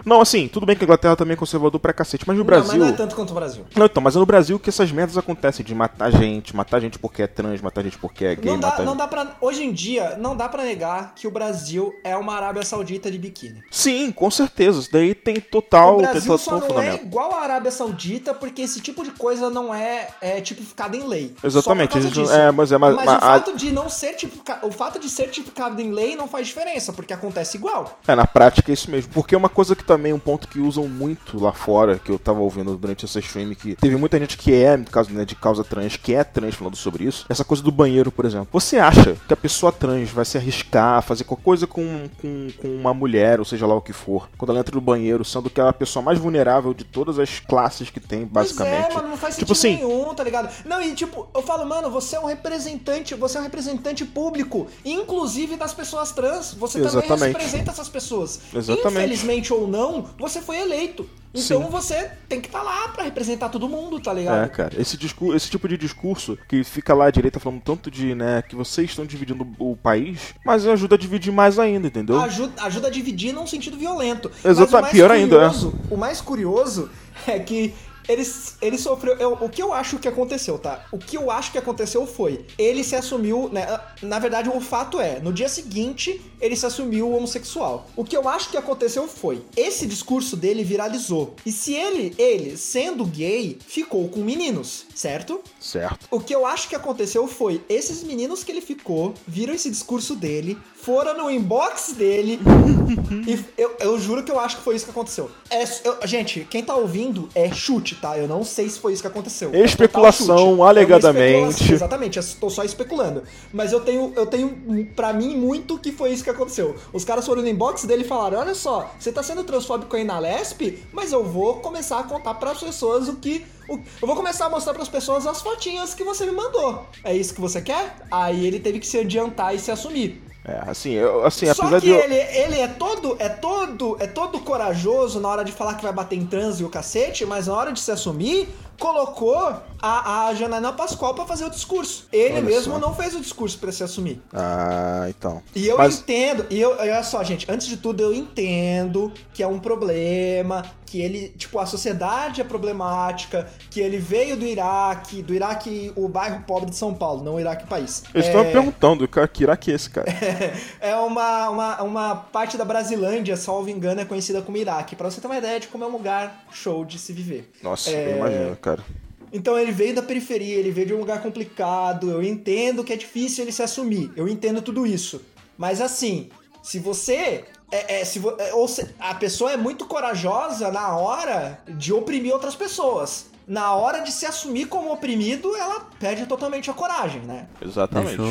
Não, 0.05 0.21
assim, 0.21 0.47
tudo 0.47 0.65
bem 0.65 0.75
que 0.75 0.83
a 0.83 0.85
Inglaterra 0.85 1.15
também 1.15 1.33
é 1.33 1.37
conservador 1.37 1.79
pra 1.79 1.93
cacete, 1.93 2.23
mas 2.27 2.35
no 2.35 2.43
não, 2.43 2.45
Brasil. 2.45 2.67
Mas 2.67 2.79
não 2.79 2.87
é 2.87 2.91
tanto 2.91 3.15
quanto 3.15 3.31
o 3.31 3.33
Brasil. 3.33 3.65
Não, 3.75 3.85
então, 3.85 4.01
mas 4.01 4.15
é 4.15 4.19
no 4.19 4.25
Brasil 4.25 4.59
que 4.59 4.69
essas 4.69 4.91
merdas 4.91 5.17
acontecem 5.17 5.65
de 5.65 5.75
matar 5.75 6.11
gente, 6.11 6.55
matar 6.55 6.79
gente 6.79 6.97
porque 6.97 7.23
é 7.23 7.27
trans, 7.27 7.61
matar 7.61 7.83
gente 7.83 7.97
porque 7.97 8.25
é 8.25 8.35
gay. 8.35 8.51
Não 8.51 8.59
dá, 8.59 8.77
não 8.79 8.87
gente... 8.87 8.97
dá 8.97 9.07
pra. 9.07 9.35
Hoje 9.41 9.63
em 9.63 9.71
dia, 9.71 10.17
não 10.17 10.35
dá 10.35 10.47
pra 10.47 10.63
negar 10.63 11.13
que 11.15 11.27
o 11.27 11.31
Brasil 11.31 11.93
é 12.03 12.15
uma 12.15 12.33
Arábia 12.33 12.63
Saudita 12.63 13.11
de 13.11 13.17
biquíni. 13.17 13.61
Sim, 13.71 14.11
com 14.11 14.29
certeza. 14.31 14.79
Isso 14.79 14.91
daí 14.91 15.13
tem 15.13 15.35
total. 15.35 15.97
O 15.97 16.01
Brasil 16.01 16.37
só 16.37 16.59
não 16.59 16.79
é 16.79 16.95
igual 16.95 17.33
a 17.33 17.41
Arábia 17.41 17.71
Saudita 17.71 18.33
porque 18.33 18.61
esse 18.61 18.81
tipo 18.81 19.03
de 19.03 19.11
coisa 19.11 19.49
não 19.49 19.73
é, 19.73 20.09
é 20.21 20.41
tipificado 20.41 20.96
em 20.97 21.07
lei. 21.07 21.35
Exatamente. 21.43 21.97
é, 21.97 22.51
mas 22.51 22.71
é, 22.71 22.77
mas, 22.77 22.95
mas, 22.95 23.05
mas 23.05 23.17
o 23.17 23.19
fato 23.19 23.57
de 23.57 23.71
não 23.71 23.89
ser 23.89 24.13
tipificado, 24.13 24.67
o 24.67 24.71
fato 24.71 24.99
de 24.99 25.09
ser 25.09 25.29
tipificado 25.29 25.81
em 25.81 25.91
lei 25.91 26.15
não 26.15 26.27
faz 26.27 26.47
diferença, 26.47 26.93
porque 26.93 27.13
acontece 27.13 27.57
igual. 27.57 27.99
É, 28.07 28.15
na 28.15 28.27
prática 28.27 28.71
é 28.71 28.73
isso 28.73 28.89
mesmo. 28.91 29.11
Porque 29.13 29.35
é 29.35 29.37
uma 29.37 29.49
coisa 29.49 29.75
que 29.75 29.83
também, 29.83 30.13
um 30.13 30.19
ponto 30.19 30.47
que 30.47 30.59
usam 30.59 30.87
muito 30.87 31.41
lá 31.41 31.53
fora, 31.53 31.99
que 31.99 32.11
eu 32.11 32.19
tava 32.19 32.39
ouvindo 32.39 32.75
durante 32.75 33.05
essa 33.05 33.19
stream, 33.19 33.53
que 33.55 33.75
teve 33.75 33.95
muita 33.95 34.19
gente 34.19 34.37
que 34.37 34.53
é, 34.53 34.75
no 34.75 34.85
caso 34.85 35.11
né, 35.11 35.25
de 35.25 35.35
causa 35.35 35.63
trans, 35.63 35.95
que 35.95 36.13
é 36.13 36.23
trans 36.23 36.55
falando 36.55 36.75
sobre 36.75 37.05
isso. 37.05 37.25
Essa 37.29 37.43
coisa 37.43 37.63
do 37.63 37.71
banheiro, 37.71 38.11
por 38.11 38.25
exemplo. 38.25 38.47
Você 38.51 38.77
acha 38.77 39.15
que 39.27 39.33
a 39.33 39.37
pessoa 39.37 39.71
trans 39.71 40.09
vai 40.09 40.25
se 40.25 40.37
arriscar 40.37 40.97
a 40.97 41.01
fazer 41.01 41.23
qualquer 41.23 41.37
coisa 41.43 41.67
com, 41.67 42.09
com, 42.21 42.47
com 42.61 42.67
uma 42.67 42.93
mulher, 42.93 43.39
ou 43.39 43.45
seja 43.45 43.65
lá 43.65 43.75
o 43.75 43.81
que 43.81 43.93
for, 43.93 44.27
quando 44.37 44.49
ela 44.49 44.59
entra 44.59 44.75
no 44.75 44.81
banheiro, 44.81 45.23
sendo 45.23 45.49
que 45.49 45.59
ela 45.59 45.69
é 45.69 45.71
a 45.71 45.73
pessoa 45.73 46.03
mais 46.03 46.19
vulnerável 46.19 46.73
de 46.73 46.83
todas 46.83 47.19
as 47.19 47.39
classes 47.39 47.89
que 47.89 47.99
tem, 47.99 48.25
basicamente. 48.25 48.83
Pois 48.83 48.91
é, 48.91 48.95
mano, 48.95 49.09
não 49.09 49.17
faz 49.17 49.37
tipo 49.37 49.55
sentido 49.55 49.85
assim, 49.85 49.87
nenhum, 49.87 50.13
tá 50.13 50.23
ligado? 50.23 50.49
Não, 50.65 50.81
e 50.81 50.86
tipo, 50.93 51.27
eu 51.33 51.41
falo, 51.41 51.65
mano, 51.65 51.89
você 51.89 52.15
é 52.15 52.19
um 52.19 52.25
representante, 52.25 53.15
você 53.15 53.37
é 53.37 53.41
um 53.41 53.43
representante 53.43 54.05
público, 54.05 54.67
inclusive 54.83 55.55
das 55.55 55.73
pessoas 55.73 56.11
trans. 56.11 56.53
Você 56.53 56.79
Exatamente. 56.79 57.07
também 57.07 57.27
representa 57.29 57.71
essas 57.71 57.89
pessoas. 57.89 58.39
Exatamente. 58.53 59.05
Infelizmente 59.05 59.53
ou 59.53 59.67
não, 59.67 60.05
você 60.17 60.41
foi 60.41 60.57
eleito. 60.57 61.07
Então 61.33 61.63
Sim. 61.63 61.69
você 61.69 62.11
tem 62.27 62.41
que 62.41 62.47
estar 62.47 62.59
tá 62.59 62.65
lá 62.65 62.87
para 62.89 63.03
representar 63.03 63.49
todo 63.49 63.67
mundo, 63.69 63.99
tá 63.99 64.13
ligado? 64.13 64.45
É, 64.45 64.47
cara. 64.47 64.81
Esse, 64.81 64.97
discurso, 64.97 65.35
esse 65.35 65.49
tipo 65.49 65.67
de 65.67 65.77
discurso 65.77 66.37
que 66.47 66.63
fica 66.63 66.93
lá 66.93 67.05
à 67.05 67.11
direita 67.11 67.39
falando 67.39 67.61
tanto 67.61 67.91
de, 67.91 68.15
né, 68.15 68.41
que 68.41 68.55
vocês 68.55 68.89
estão 68.89 69.05
dividindo 69.05 69.47
o 69.59 69.75
país, 69.75 70.33
mas 70.43 70.65
ajuda 70.65 70.95
a 70.95 70.97
dividir 70.97 71.31
mais 71.31 71.59
ainda, 71.59 71.87
entendeu? 71.87 72.19
Ajuda, 72.21 72.63
ajuda 72.63 72.87
a 72.87 72.91
dividir 72.91 73.33
num 73.33 73.45
sentido 73.45 73.77
violento. 73.77 74.31
Exato, 74.43 74.71
pior 74.89 75.09
curioso, 75.09 75.11
ainda, 75.11 75.35
é. 75.45 75.93
O 75.93 75.97
mais 75.97 76.21
curioso 76.21 76.89
é 77.27 77.39
que 77.39 77.73
ele, 78.07 78.25
ele 78.61 78.77
sofreu. 78.77 79.15
Eu, 79.17 79.33
o 79.33 79.49
que 79.49 79.61
eu 79.61 79.73
acho 79.73 79.97
que 79.97 80.07
aconteceu, 80.07 80.57
tá? 80.57 80.85
O 80.91 80.97
que 80.97 81.17
eu 81.17 81.29
acho 81.29 81.51
que 81.51 81.57
aconteceu 81.57 82.05
foi. 82.05 82.45
Ele 82.57 82.83
se 82.83 82.95
assumiu. 82.95 83.49
Né, 83.49 83.65
na 84.01 84.19
verdade, 84.19 84.49
o 84.49 84.61
fato 84.61 84.99
é, 84.99 85.19
no 85.19 85.33
dia 85.33 85.49
seguinte, 85.49 86.21
ele 86.39 86.55
se 86.55 86.65
assumiu 86.65 87.11
homossexual. 87.11 87.87
O 87.95 88.03
que 88.03 88.15
eu 88.15 88.27
acho 88.27 88.49
que 88.49 88.57
aconteceu 88.57 89.07
foi. 89.07 89.43
Esse 89.55 89.85
discurso 89.85 90.35
dele 90.35 90.63
viralizou. 90.63 91.35
E 91.45 91.51
se 91.51 91.73
ele, 91.73 92.13
ele, 92.17 92.57
sendo 92.57 93.05
gay, 93.05 93.57
ficou 93.65 94.07
com 94.09 94.21
meninos, 94.21 94.85
certo? 94.95 95.41
Certo. 95.59 96.07
O 96.11 96.19
que 96.19 96.33
eu 96.33 96.45
acho 96.45 96.69
que 96.69 96.75
aconteceu 96.75 97.27
foi. 97.27 97.61
Esses 97.69 98.03
meninos 98.03 98.43
que 98.43 98.51
ele 98.51 98.61
ficou 98.61 99.13
viram 99.27 99.53
esse 99.53 99.69
discurso 99.69 100.15
dele, 100.15 100.57
foram 100.75 101.17
no 101.17 101.29
inbox 101.29 101.93
dele. 101.93 102.39
e 103.27 103.43
eu, 103.61 103.75
eu 103.79 103.99
juro 103.99 104.23
que 104.23 104.31
eu 104.31 104.39
acho 104.39 104.57
que 104.57 104.63
foi 104.63 104.75
isso 104.75 104.85
que 104.85 104.91
aconteceu. 104.91 105.29
É, 105.49 105.63
eu, 105.83 106.07
gente, 106.07 106.47
quem 106.49 106.63
tá 106.63 106.75
ouvindo 106.75 107.29
é 107.35 107.53
chute, 107.53 107.96
tá? 107.97 108.17
Eu 108.17 108.27
não 108.27 108.43
sei 108.43 108.69
se 108.69 108.79
foi 108.79 108.93
isso 108.93 109.01
que 109.01 109.07
aconteceu. 109.07 109.49
É 109.53 109.61
especulação, 109.61 110.65
é 110.65 110.69
alegadamente. 110.69 111.49
Especulação, 111.49 111.75
exatamente, 111.75 112.19
estou 112.19 112.49
só 112.49 112.63
especulando. 112.63 113.23
Mas 113.51 113.71
eu 113.71 113.81
tenho, 113.81 114.13
eu 114.15 114.25
tenho 114.25 114.87
para 114.95 115.13
mim 115.13 115.35
muito 115.35 115.77
que 115.77 115.91
foi 115.91 116.11
isso 116.11 116.23
que 116.23 116.29
aconteceu. 116.29 116.75
Os 116.93 117.03
caras 117.03 117.25
foram 117.25 117.41
no 117.41 117.47
inbox 117.47 117.85
dele 117.85 118.03
e 118.03 118.07
falaram: 118.07 118.39
Olha 118.39 118.55
só, 118.55 118.91
você 118.99 119.11
tá 119.11 119.21
sendo 119.23 119.43
transfóbico 119.43 119.95
aí 119.95 120.03
na 120.03 120.19
Lesp, 120.19 120.79
mas 120.93 121.11
eu 121.11 121.23
vou 121.23 121.55
começar 121.55 121.99
a 121.99 122.03
contar 122.03 122.35
para 122.35 122.51
as 122.51 122.59
pessoas 122.59 123.07
o 123.07 123.15
que. 123.15 123.45
O, 123.69 123.73
eu 124.01 124.07
vou 124.07 124.15
começar 124.15 124.45
a 124.45 124.49
mostrar 124.49 124.73
para 124.73 124.83
as 124.83 124.89
pessoas 124.89 125.27
as 125.27 125.41
fotinhas 125.41 125.93
que 125.93 126.03
você 126.03 126.25
me 126.25 126.31
mandou. 126.31 126.85
É 127.03 127.15
isso 127.15 127.33
que 127.33 127.41
você 127.41 127.61
quer? 127.61 127.97
Aí 128.09 128.45
ele 128.45 128.59
teve 128.59 128.79
que 128.79 128.87
se 128.87 128.97
adiantar 128.97 129.53
e 129.53 129.59
se 129.59 129.71
assumir. 129.71 130.26
É, 130.47 130.61
assim, 130.65 130.91
eu, 130.91 131.25
assim, 131.25 131.45
Só 131.53 131.63
apesar 131.63 131.81
que 131.81 131.87
de. 131.87 131.91
Ele, 131.91 132.15
ele 132.15 132.59
é 132.61 132.69
todo, 132.69 133.17
é 133.19 133.27
todo, 133.27 133.97
é 133.99 134.07
todo 134.07 134.39
corajoso 134.39 135.19
na 135.19 135.27
hora 135.27 135.43
de 135.43 135.51
falar 135.51 135.73
que 135.73 135.83
vai 135.83 135.91
bater 135.91 136.17
em 136.17 136.25
trans 136.25 136.61
e 136.61 136.63
o 136.63 136.69
cacete, 136.69 137.25
mas 137.25 137.47
na 137.47 137.53
hora 137.53 137.73
de 137.73 137.81
se 137.81 137.91
assumir, 137.91 138.47
colocou 138.79 139.61
a, 139.81 140.27
a 140.27 140.33
Janaina 140.33 140.73
Pascoal 140.73 141.13
para 141.13 141.25
fazer 141.25 141.45
o 141.45 141.49
discurso. 141.49 142.07
Ele 142.11 142.35
olha 142.35 142.41
mesmo 142.41 142.73
só. 142.73 142.79
não 142.79 142.93
fez 142.93 143.15
o 143.15 143.19
discurso 143.19 143.57
para 143.59 143.71
se 143.71 143.83
assumir. 143.83 144.21
Ah, 144.33 145.05
então. 145.09 145.41
E 145.55 145.67
eu 145.67 145.77
Mas... 145.77 145.99
entendo, 145.99 146.45
e 146.49 146.59
eu, 146.59 146.71
olha 146.77 147.03
só, 147.03 147.23
gente, 147.23 147.49
antes 147.49 147.67
de 147.67 147.77
tudo 147.77 148.01
eu 148.01 148.13
entendo 148.13 149.11
que 149.33 149.43
é 149.43 149.47
um 149.47 149.59
problema, 149.59 150.63
que 150.85 151.01
ele, 151.01 151.29
tipo, 151.29 151.59
a 151.59 151.65
sociedade 151.65 152.41
é 152.41 152.43
problemática, 152.43 153.47
que 153.69 153.79
ele 153.79 153.97
veio 153.97 154.35
do 154.35 154.45
Iraque, 154.45 155.21
do 155.21 155.33
Iraque, 155.33 155.91
o 155.95 156.07
bairro 156.07 156.43
pobre 156.47 156.69
de 156.69 156.75
São 156.75 156.93
Paulo, 156.93 157.23
não 157.23 157.35
o 157.35 157.39
Iraque 157.39 157.67
país. 157.67 158.03
Eu 158.13 158.21
é... 158.21 158.43
me 158.43 158.51
perguntando, 158.51 159.07
que 159.07 159.43
Iraque 159.43 159.71
é 159.71 159.75
esse, 159.75 159.89
cara? 159.89 160.07
é 160.79 160.95
uma, 160.95 161.49
uma, 161.49 161.83
uma 161.83 162.15
parte 162.15 162.57
da 162.57 162.65
Brasilândia, 162.65 163.35
salvo 163.35 163.69
engano, 163.69 164.01
é 164.01 164.05
conhecida 164.05 164.41
como 164.41 164.57
Iraque, 164.57 164.95
para 164.95 165.09
você 165.09 165.21
ter 165.21 165.27
uma 165.27 165.37
ideia 165.37 165.59
de 165.59 165.67
como 165.67 165.83
é 165.83 165.87
um 165.87 165.91
lugar 165.91 166.45
show 166.51 166.83
de 166.83 166.97
se 166.97 167.13
viver. 167.13 167.51
Nossa, 167.61 167.91
é... 167.91 168.13
eu 168.13 168.17
imagino, 168.17 168.55
cara 168.55 168.66
cara. 168.67 168.83
Então 169.31 169.57
ele 169.57 169.71
veio 169.71 169.95
da 169.95 170.01
periferia, 170.01 170.55
ele 170.55 170.71
veio 170.71 170.87
de 170.87 170.93
um 170.93 170.99
lugar 170.99 171.21
complicado. 171.21 172.09
Eu 172.09 172.23
entendo 172.23 172.83
que 172.83 172.93
é 172.93 172.95
difícil 172.95 173.43
ele 173.43 173.51
se 173.51 173.63
assumir. 173.63 174.11
Eu 174.15 174.27
entendo 174.27 174.61
tudo 174.61 174.85
isso. 174.85 175.21
Mas 175.57 175.81
assim, 175.81 176.29
se 176.61 176.79
você. 176.79 177.45
É, 177.69 177.99
é, 177.99 178.05
se, 178.05 178.21
é, 178.39 178.53
ou 178.53 178.65
se, 178.65 178.87
a 178.97 179.13
pessoa 179.13 179.51
é 179.51 179.57
muito 179.57 179.85
corajosa 179.85 180.71
na 180.71 180.95
hora 180.95 181.59
de 181.67 181.91
oprimir 181.91 182.31
outras 182.33 182.55
pessoas. 182.55 183.27
Na 183.45 183.73
hora 183.73 183.99
de 183.99 184.11
se 184.11 184.25
assumir 184.25 184.67
como 184.67 184.91
oprimido, 184.91 185.55
ela 185.55 185.79
perde 185.97 186.25
totalmente 186.25 186.69
a 186.69 186.73
coragem, 186.73 187.21
né? 187.21 187.47
Exatamente. 187.61 188.21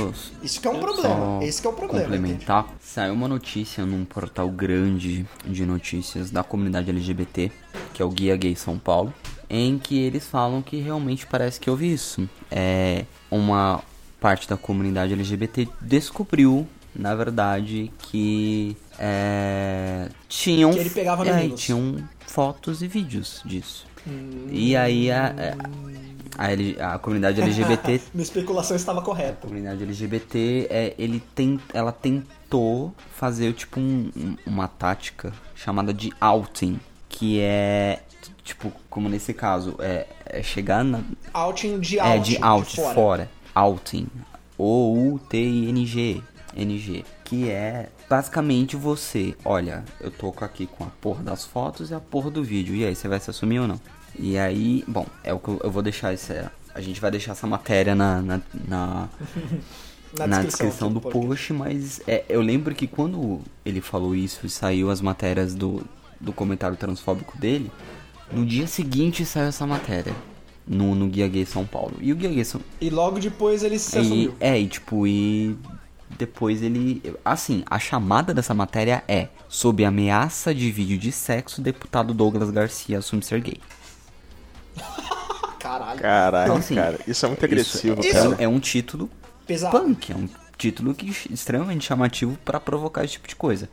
Isso 0.42 0.60
que 0.60 0.68
é 0.68 0.70
um 0.70 0.78
problema. 0.78 1.42
Esse 1.42 1.60
que 1.60 1.66
é 1.66 1.70
o 1.70 1.72
problema. 1.72 2.04
Complementar. 2.04 2.64
Entende? 2.64 2.78
Saiu 2.82 3.14
uma 3.14 3.26
notícia 3.26 3.86
num 3.86 4.04
portal 4.04 4.50
grande 4.50 5.26
de 5.46 5.64
notícias 5.64 6.30
da 6.30 6.42
comunidade 6.44 6.90
LGBT, 6.90 7.50
que 7.94 8.02
é 8.02 8.04
o 8.04 8.10
Guia 8.10 8.36
Gay 8.36 8.54
São 8.54 8.78
Paulo 8.78 9.12
em 9.48 9.78
que 9.78 9.98
eles 9.98 10.26
falam 10.26 10.60
que 10.62 10.76
realmente 10.78 11.26
parece 11.26 11.58
que 11.60 11.70
houve 11.70 11.92
isso. 11.92 12.28
É 12.50 13.04
uma 13.30 13.82
parte 14.20 14.48
da 14.48 14.56
comunidade 14.56 15.12
LGBT 15.12 15.68
descobriu, 15.80 16.66
na 16.94 17.14
verdade, 17.14 17.90
que 17.98 18.76
é, 18.98 20.08
tinham. 20.28 20.72
Que 20.72 20.78
ele 20.78 20.90
pegava 20.90 21.26
é, 21.28 21.48
tinham 21.50 21.96
fotos 22.26 22.82
e 22.82 22.88
vídeos 22.88 23.42
disso. 23.44 23.86
E 24.50 24.76
aí 24.76 25.10
a, 25.10 25.34
a, 26.38 26.52
L- 26.52 26.76
a 26.80 26.96
comunidade 26.98 27.40
LGBT 27.40 28.00
Minha 28.14 28.22
especulação 28.22 28.76
estava 28.76 29.02
correta. 29.02 29.38
comunidade 29.48 29.82
LGBT, 29.82 30.66
é, 30.70 30.94
ele 30.96 31.20
tem, 31.34 31.58
ela 31.74 31.90
tentou 31.90 32.94
fazer 33.16 33.52
tipo 33.54 33.80
um- 33.80 34.36
uma 34.46 34.68
tática 34.68 35.32
chamada 35.56 35.92
de 35.92 36.12
outing, 36.20 36.78
que 37.08 37.40
é 37.40 38.02
tipo 38.46 38.72
como 38.88 39.08
nesse 39.08 39.34
caso 39.34 39.76
é, 39.80 40.06
é 40.24 40.42
chegar 40.42 40.84
na 40.84 41.02
Outing 41.34 41.80
de 41.80 41.98
é 41.98 42.02
out. 42.02 42.30
de 42.30 42.42
out 42.42 42.76
fora. 42.76 42.94
fora. 42.94 43.30
outing, 43.54 44.06
o 44.56 45.14
U 45.14 45.18
T 45.18 45.36
I 45.36 45.68
N 45.68 45.84
G, 45.84 46.22
NG, 46.56 47.04
que 47.24 47.50
é 47.50 47.90
basicamente 48.08 48.76
você, 48.76 49.34
olha, 49.44 49.84
eu 50.00 50.10
tô 50.10 50.32
aqui 50.40 50.66
com 50.66 50.84
a 50.84 50.88
porra 51.00 51.22
das 51.22 51.44
fotos 51.44 51.90
e 51.90 51.94
a 51.94 52.00
porra 52.00 52.30
do 52.30 52.42
vídeo. 52.42 52.74
E 52.74 52.84
aí, 52.84 52.94
você 52.94 53.08
vai 53.08 53.18
se 53.20 53.28
assumir 53.28 53.58
ou 53.58 53.68
não? 53.68 53.80
E 54.18 54.38
aí, 54.38 54.84
bom, 54.86 55.06
é 55.22 55.34
o 55.34 55.38
que 55.38 55.48
eu, 55.48 55.60
eu 55.64 55.70
vou 55.70 55.82
deixar 55.82 56.14
isso, 56.14 56.32
a 56.74 56.80
gente 56.80 57.00
vai 57.00 57.10
deixar 57.10 57.32
essa 57.32 57.46
matéria 57.46 57.94
na, 57.94 58.22
na, 58.22 58.40
na, 58.66 59.08
Na, 60.16 60.26
na 60.26 60.36
descrição, 60.42 60.66
descrição 60.68 60.92
do 60.92 61.00
post, 61.00 61.52
mas 61.52 62.00
é, 62.06 62.24
eu 62.28 62.40
lembro 62.40 62.74
que 62.74 62.86
quando 62.86 63.40
ele 63.64 63.82
falou 63.82 64.14
isso 64.14 64.46
e 64.46 64.48
saiu 64.48 64.88
as 64.90 65.02
matérias 65.02 65.54
do, 65.54 65.84
do 66.18 66.32
comentário 66.32 66.76
transfóbico 66.76 67.36
dele, 67.36 67.70
no 68.32 68.44
dia 68.44 68.66
seguinte 68.66 69.24
saiu 69.24 69.46
essa 69.48 69.66
matéria 69.66 70.14
no, 70.66 70.94
no 70.94 71.06
Guia 71.08 71.28
Gay 71.28 71.46
São 71.46 71.64
Paulo. 71.64 71.94
E 72.00 72.12
o 72.12 72.16
Guia 72.16 72.30
Gay 72.30 72.44
São 72.44 72.60
E 72.80 72.90
logo 72.90 73.18
depois 73.18 73.62
ele 73.62 73.78
se 73.78 73.96
e, 73.96 74.00
assumiu. 74.00 74.34
É, 74.40 74.58
e 74.58 74.66
tipo, 74.66 75.06
e 75.06 75.56
depois 76.18 76.62
ele. 76.62 77.02
Assim, 77.24 77.62
a 77.68 77.78
chamada 77.78 78.32
dessa 78.34 78.54
matéria 78.54 79.02
é: 79.08 79.28
Sob 79.48 79.84
ameaça 79.84 80.54
de 80.54 80.70
vídeo 80.70 80.98
de 80.98 81.12
sexo, 81.12 81.60
deputado 81.60 82.12
Douglas 82.14 82.50
Garcia 82.50 82.98
assume 82.98 83.22
ser 83.22 83.40
gay. 83.40 83.60
Caralho. 85.58 86.00
Caralho, 86.00 86.44
Então, 86.46 86.56
assim, 86.58 86.74
cara. 86.74 86.98
Isso 87.06 87.24
é 87.24 87.28
muito 87.28 87.44
agressivo, 87.44 88.00
Isso- 88.00 88.12
cara. 88.12 88.36
É, 88.38 88.44
é 88.44 88.48
um 88.48 88.60
título 88.60 89.10
Pesado. 89.46 89.78
punk, 89.78 90.12
é 90.12 90.16
um 90.16 90.28
título 90.56 90.94
que, 90.94 91.10
extremamente 91.30 91.84
chamativo 91.86 92.38
pra 92.44 92.60
provocar 92.60 93.04
esse 93.04 93.14
tipo 93.14 93.28
de 93.28 93.36
coisa. 93.36 93.68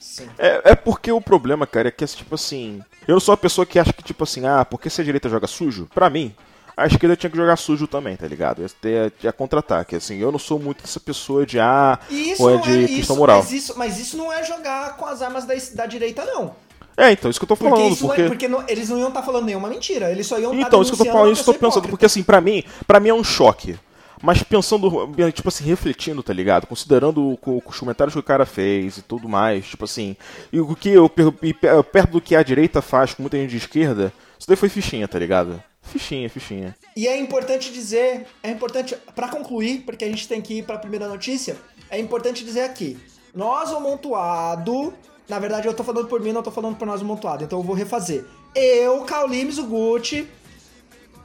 Sim. 0.00 0.26
É, 0.38 0.72
é 0.72 0.74
porque 0.74 1.12
o 1.12 1.20
problema, 1.20 1.66
cara, 1.66 1.88
é 1.88 1.90
que, 1.90 2.04
tipo 2.06 2.34
assim. 2.34 2.82
Eu 3.06 3.12
não 3.14 3.20
sou 3.20 3.32
uma 3.32 3.36
pessoa 3.38 3.66
que 3.66 3.78
acha 3.78 3.92
que, 3.92 4.02
tipo 4.02 4.24
assim, 4.24 4.46
ah, 4.46 4.64
porque 4.64 4.88
se 4.90 5.00
a 5.00 5.04
direita 5.04 5.28
joga 5.28 5.46
sujo? 5.46 5.88
Pra 5.94 6.08
mim, 6.10 6.34
a 6.76 6.86
esquerda 6.86 7.16
tinha 7.16 7.30
que 7.30 7.36
jogar 7.36 7.56
sujo 7.56 7.86
também, 7.86 8.16
tá 8.16 8.26
ligado? 8.26 8.62
Ia 8.62 8.68
ter 8.80 9.12
ia 9.22 9.32
contra-ataque. 9.32 9.96
Assim, 9.96 10.18
eu 10.18 10.32
não 10.32 10.38
sou 10.38 10.58
muito 10.58 10.84
essa 10.84 10.98
pessoa 10.98 11.44
de, 11.44 11.60
ah, 11.60 11.98
isso 12.10 12.42
ou 12.42 12.50
é 12.50 12.54
não 12.54 12.60
de 12.60 12.70
é 12.84 12.86
questão 12.86 12.98
isso, 13.00 13.16
moral. 13.16 13.38
Mas 13.38 13.52
isso, 13.52 13.74
mas 13.76 13.98
isso 14.00 14.16
não 14.16 14.32
é 14.32 14.42
jogar 14.42 14.96
com 14.96 15.04
as 15.06 15.20
armas 15.22 15.44
da, 15.44 15.54
da 15.74 15.86
direita, 15.86 16.24
não. 16.24 16.54
É, 16.96 17.12
então, 17.12 17.30
isso 17.30 17.38
que 17.40 17.44
eu 17.44 17.48
tô 17.48 17.56
Porque, 17.56 17.70
falando, 17.74 17.92
isso 17.92 18.06
porque. 18.06 18.20
Não 18.20 18.26
é, 18.26 18.28
porque 18.30 18.48
não- 18.48 18.64
eles 18.68 18.88
não 18.88 18.98
iam 18.98 19.08
estar 19.08 19.22
falando 19.22 19.46
nenhuma 19.46 19.68
mentira. 19.68 20.10
Eles 20.10 20.26
só 20.26 20.38
iam 20.38 20.52
estar 20.54 20.66
Então, 20.66 20.82
isso 20.82 20.92
que 20.94 21.00
eu 21.00 21.06
tô 21.06 21.12
falando, 21.12 21.32
isso 21.32 21.44
que 21.44 21.50
eu 21.50 21.54
tô 21.54 21.58
pensando, 21.60 21.70
hipócrita. 21.72 21.90
porque 21.90 22.06
assim, 22.06 22.22
pra 22.22 22.40
mim, 22.40 22.62
para 22.86 23.00
mim 23.00 23.08
é 23.08 23.14
um 23.14 23.24
choque. 23.24 23.78
Mas 24.22 24.42
pensando, 24.42 24.90
tipo 25.32 25.48
assim, 25.48 25.64
refletindo, 25.64 26.22
tá 26.22 26.32
ligado? 26.32 26.66
Considerando 26.66 27.38
os 27.42 27.78
comentários 27.78 28.12
que 28.12 28.20
o 28.20 28.22
cara 28.22 28.44
fez 28.44 28.98
e 28.98 29.02
tudo 29.02 29.28
mais, 29.28 29.66
tipo 29.66 29.84
assim, 29.84 30.14
e 30.52 30.60
o 30.60 30.76
que 30.76 30.90
eu, 30.90 31.10
e 31.42 31.54
pe- 31.54 31.82
perto 31.90 32.10
do 32.12 32.20
que 32.20 32.36
a 32.36 32.42
direita 32.42 32.82
faz 32.82 33.14
com 33.14 33.22
muita 33.22 33.38
gente 33.38 33.50
de 33.50 33.56
esquerda, 33.56 34.12
isso 34.38 34.46
daí 34.46 34.56
foi 34.56 34.68
fichinha, 34.68 35.08
tá 35.08 35.18
ligado? 35.18 35.62
Fichinha, 35.82 36.28
fichinha. 36.28 36.76
E 36.94 37.08
é 37.08 37.18
importante 37.18 37.72
dizer, 37.72 38.26
é 38.42 38.50
importante, 38.50 38.94
pra 39.14 39.28
concluir, 39.28 39.84
porque 39.86 40.04
a 40.04 40.08
gente 40.08 40.28
tem 40.28 40.42
que 40.42 40.58
ir 40.58 40.64
pra 40.64 40.76
primeira 40.78 41.08
notícia, 41.08 41.56
é 41.90 41.98
importante 41.98 42.44
dizer 42.44 42.60
aqui, 42.62 42.98
nós, 43.34 43.72
o 43.72 43.80
Montuado, 43.80 44.92
na 45.28 45.38
verdade 45.38 45.66
eu 45.66 45.72
tô 45.72 45.82
falando 45.82 46.08
por 46.08 46.20
mim, 46.20 46.32
não 46.32 46.42
tô 46.42 46.50
falando 46.50 46.76
por 46.76 46.86
nós, 46.86 47.00
o 47.00 47.04
Montuado, 47.06 47.42
então 47.44 47.58
eu 47.58 47.62
vou 47.64 47.74
refazer. 47.74 48.26
Eu, 48.54 49.00
Kaulimes, 49.04 49.56
o 49.56 49.64
Gucci, 49.64 50.28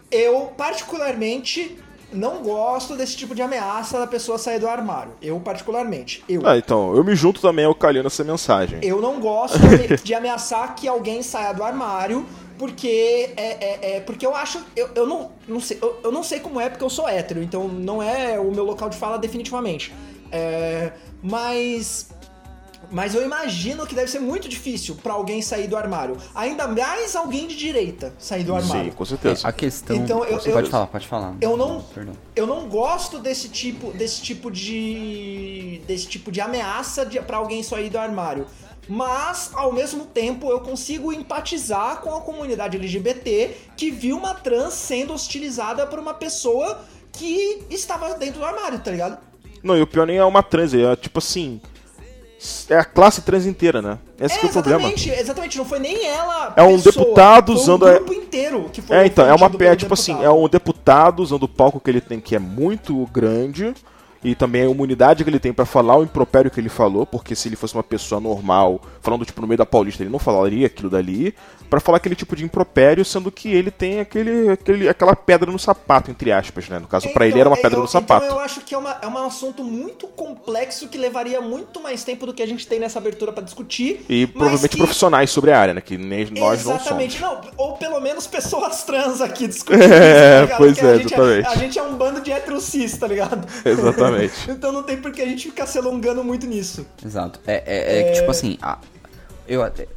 eu 0.10 0.54
particularmente 0.58 1.78
não 2.15 2.41
gosto 2.41 2.95
desse 2.95 3.15
tipo 3.15 3.36
de 3.36 3.41
ameaça 3.41 4.00
da 4.00 4.07
pessoa 4.07 4.38
sair 4.38 4.60
do 4.60 4.67
armário. 4.67 5.13
Eu, 5.22 5.39
particularmente. 5.39 6.24
Eu. 6.27 6.41
Ah, 6.45 6.57
então, 6.57 6.95
eu 6.95 7.03
me 7.03 7.15
junto 7.15 7.41
também 7.41 7.65
ao 7.65 7.75
Calhando 7.75 8.07
essa 8.07 8.24
mensagem. 8.24 8.79
Eu 8.81 9.01
não 9.01 9.19
gosto 9.19 9.60
de 10.03 10.13
ameaçar 10.13 10.75
que 10.75 10.88
alguém 10.88 11.22
saia 11.22 11.53
do 11.53 11.63
armário, 11.63 12.25
porque 12.57 13.31
é, 13.36 13.43
é- 13.43 13.95
é- 13.98 14.00
porque 14.01 14.25
eu 14.25 14.36
acho. 14.36 14.63
Eu, 14.75 14.89
eu 14.95 15.05
não, 15.05 15.31
não 15.48 15.60
sei, 15.60 15.77
eu, 15.81 16.00
eu 16.03 16.12
não 16.12 16.24
sei 16.24 16.39
como 16.39 16.60
é, 16.60 16.69
porque 16.69 16.84
eu 16.84 16.89
sou 16.89 17.07
hétero, 17.07 17.43
então 17.43 17.67
não 17.67 18.01
é 18.01 18.39
o 18.39 18.51
meu 18.51 18.63
local 18.63 18.89
de 18.89 18.98
fala 18.98 19.17
definitivamente. 19.17 19.93
É, 20.31 20.91
mas. 21.22 22.10
Mas 22.92 23.13
eu 23.15 23.24
imagino 23.24 23.86
que 23.86 23.94
deve 23.96 24.10
ser 24.10 24.20
muito 24.20 24.48
difícil 24.50 24.96
pra 24.96 25.13
alguém 25.13 25.42
sair 25.42 25.68
do 25.68 25.75
armário. 25.77 26.18
Ainda 26.34 26.68
mais 26.68 27.15
alguém 27.15 27.48
de 27.48 27.56
direita 27.56 28.13
sair 28.20 28.44
do 28.44 28.56
armário. 28.56 28.92
Sim, 28.92 28.98
com 28.98 29.06
certeza. 29.06 29.48
A 29.48 29.51
questão. 29.51 29.96
Então, 29.96 30.24
eu- 30.24 30.39
eu- 30.39 30.54
pode 30.54 30.70
falar, 30.70 30.88
pode 30.88 31.08
falar. 31.08 31.36
Eu 31.42 31.56
não, 31.58 31.82
Perdão. 31.82 32.13
eu 32.36 32.46
não 32.48 32.68
gosto 32.68 33.20
desse 33.20 33.50
tipo, 33.50 33.92
desse 33.92 34.22
tipo 34.22 34.50
de, 34.51 35.82
desse 35.88 36.08
tipo 36.08 36.32
de 36.32 36.42
ameaça 36.42 37.06
de, 37.06 37.20
para 37.22 37.38
alguém 37.38 37.62
sair 37.63 37.89
do 37.89 37.98
armário. 37.98 38.46
Mas, 38.88 39.50
ao 39.56 39.72
mesmo 39.74 40.06
tempo, 40.06 40.50
eu 40.51 40.60
consigo 40.60 41.12
empatizar 41.12 42.01
com 42.01 42.13
a 42.15 42.22
comunidade 42.22 42.77
LGBT 42.77 43.51
que 43.75 43.89
viu 43.89 44.15
uma 44.18 44.34
trans 44.36 44.74
sendo 44.75 45.12
hostilizada 45.13 45.88
por 45.88 45.98
uma 45.98 46.13
pessoa 46.13 46.80
que 47.12 47.63
estava 47.72 48.13
dentro 48.15 48.39
do 48.42 48.46
armário, 48.46 48.77
tá 48.80 48.92
ligado? 48.92 49.18
Não, 49.63 49.75
e 49.75 49.82
o 49.82 49.88
pior 49.88 50.06
nem 50.06 50.18
é 50.18 50.24
uma 50.25 50.44
trans, 50.44 50.74
é 50.75 50.96
tipo 50.96 51.18
assim. 51.18 51.60
É 52.70 52.75
a 52.77 52.84
classe 52.86 53.22
trans 53.22 53.46
inteira, 53.46 53.82
né? 53.82 53.98
Esse 54.20 54.39
que 54.39 54.46
é 54.46 54.50
o 54.50 54.51
problema. 54.51 54.88
exatamente, 55.10 55.58
não 55.58 55.65
foi 55.65 55.80
nem 55.80 56.06
ela. 56.06 56.54
É 56.56 56.63
um 56.63 56.75
pessoa, 56.80 56.94
deputado 57.06 57.54
usando 57.54 57.84
um 57.84 57.88
a- 57.88 57.94
grupo 57.94 58.13
inteiro 58.13 58.70
que 58.72 58.82
foi 58.82 58.98
É, 58.98 59.06
então, 59.06 59.25
é 59.25 59.34
uma 59.34 59.48
é, 59.48 59.50
pelo 59.50 59.75
tipo 59.75 59.94
assim, 59.94 60.12
é 60.12 60.15
deputado. 60.18 60.39
um 60.44 60.48
deputado 60.50 61.20
usando 61.24 61.44
o 61.44 61.48
palco 61.48 61.80
que 61.80 61.89
ele 61.89 62.01
tem, 62.01 62.20
que 62.20 62.36
é 62.36 62.39
muito 62.39 63.06
grande, 63.12 63.74
e 64.25 64.36
também 64.36 64.63
a 64.63 64.65
imunidade 64.70 65.24
que 65.24 65.29
ele 65.29 65.39
tem 65.39 65.53
pra 65.53 65.65
falar 65.65 65.98
o 65.98 66.03
impropério 66.03 66.50
que 66.51 66.60
ele 66.60 66.70
falou, 66.70 67.05
porque 67.05 67.36
se 67.36 67.48
ele 67.48 67.55
fosse 67.55 67.74
uma 67.75 67.84
pessoa 67.84 68.20
normal, 68.20 68.82
falando 69.01 69.24
tipo 69.25 69.39
no 69.41 69.48
meio 69.48 69.58
da 69.58 69.65
Paulista, 69.65 70.01
ele 70.03 70.10
não 70.10 70.20
falaria 70.20 70.65
aquilo 70.67 70.89
dali, 70.89 71.34
pra 71.70 71.79
falar 71.79 71.98
aquele 71.98 72.15
tipo 72.15 72.36
de 72.36 72.44
impropério, 72.44 73.03
sendo 73.05 73.32
que 73.32 73.50
ele 73.51 73.70
tem 73.72 74.00
aquele, 74.00 74.50
aquele 74.51 74.89
aquela 74.89 75.15
pedra 75.15 75.51
no 75.51 75.58
sapato, 75.60 76.10
entre 76.12 76.32
aspas, 76.32 76.67
né? 76.70 76.79
No 76.79 76.88
caso, 76.88 77.10
pra 77.10 77.27
ele 77.27 77.39
era 77.39 77.50
uma 77.50 77.53
Então, 77.53 77.62
pedra 77.63 77.77
eu- 77.79 77.84
no 77.84 77.88
sapato. 77.88 78.25
Então 78.25 78.38
eu 78.38 78.44
acho 78.44 78.62
que 78.62 78.74
é, 78.74 78.77
uma, 78.77 78.98
é 79.01 79.08
um 79.08 79.17
assunto 79.25 79.63
muito 79.63 80.08
complexo 80.08 80.88
que 80.88 80.98
levaria 80.98 81.39
muito 81.41 81.82
mais 81.82 82.03
tempo 82.03 82.25
do 82.25 82.34
que 82.34 82.41
a 82.41 82.48
gente 82.48 82.67
tem 82.67 82.79
nessa 82.79 83.00
abertura 83.00 83.32
pra 83.32 83.44
discutir. 83.44 84.05
E 84.10 84.25
provavelmente 84.27 84.70
que- 84.72 84.77
profissionais 84.77 85.29
sobre 85.29 85.51
a 85.51 85.60
área, 85.60 85.74
né? 85.74 85.82
Que 85.82 85.98
nem 85.98 86.25
nós 86.32 86.63
não 86.63 86.72
somos. 86.74 86.82
Exatamente, 86.82 87.22
não, 87.22 87.41
ou 87.58 87.74
pelo 87.77 88.00
menos 88.00 88.25
pessoas 88.27 88.84
trans 88.84 89.22
aqui 89.22 89.46
discutindo 89.48 89.84
É, 89.84 89.86
isso, 89.86 89.94
tá 89.94 90.41
ligado? 90.41 90.58
pois 90.58 90.77
é, 90.77 90.82
a 90.94 90.98
gente 90.98 91.05
exatamente. 91.13 91.48
A 91.48 91.55
gente 91.55 91.79
é 91.79 91.84
um 91.84 91.96
bando 91.96 92.22
de 92.22 92.32
heterocis, 92.32 92.98
tá 92.98 93.08
ligado? 93.08 93.48
Exatamente. 93.65 94.14
então 94.50 94.72
não 94.72 94.84
tem 94.84 94.98
por 95.01 95.12
que 95.12 95.22
a 95.22 95.25
gente 95.25 95.50
ficar 95.50 95.67
se 95.67 95.77
alongando 95.77 96.24
muito 96.24 96.45
nisso. 96.45 96.86
Exato. 97.03 97.39
É, 97.45 97.63
é, 97.65 98.00
é 98.00 98.03
que, 98.05 98.19
tipo 98.19 98.31
assim, 98.31 98.57
a- 98.62 98.79
eu 99.48 99.63
até. 99.63 99.88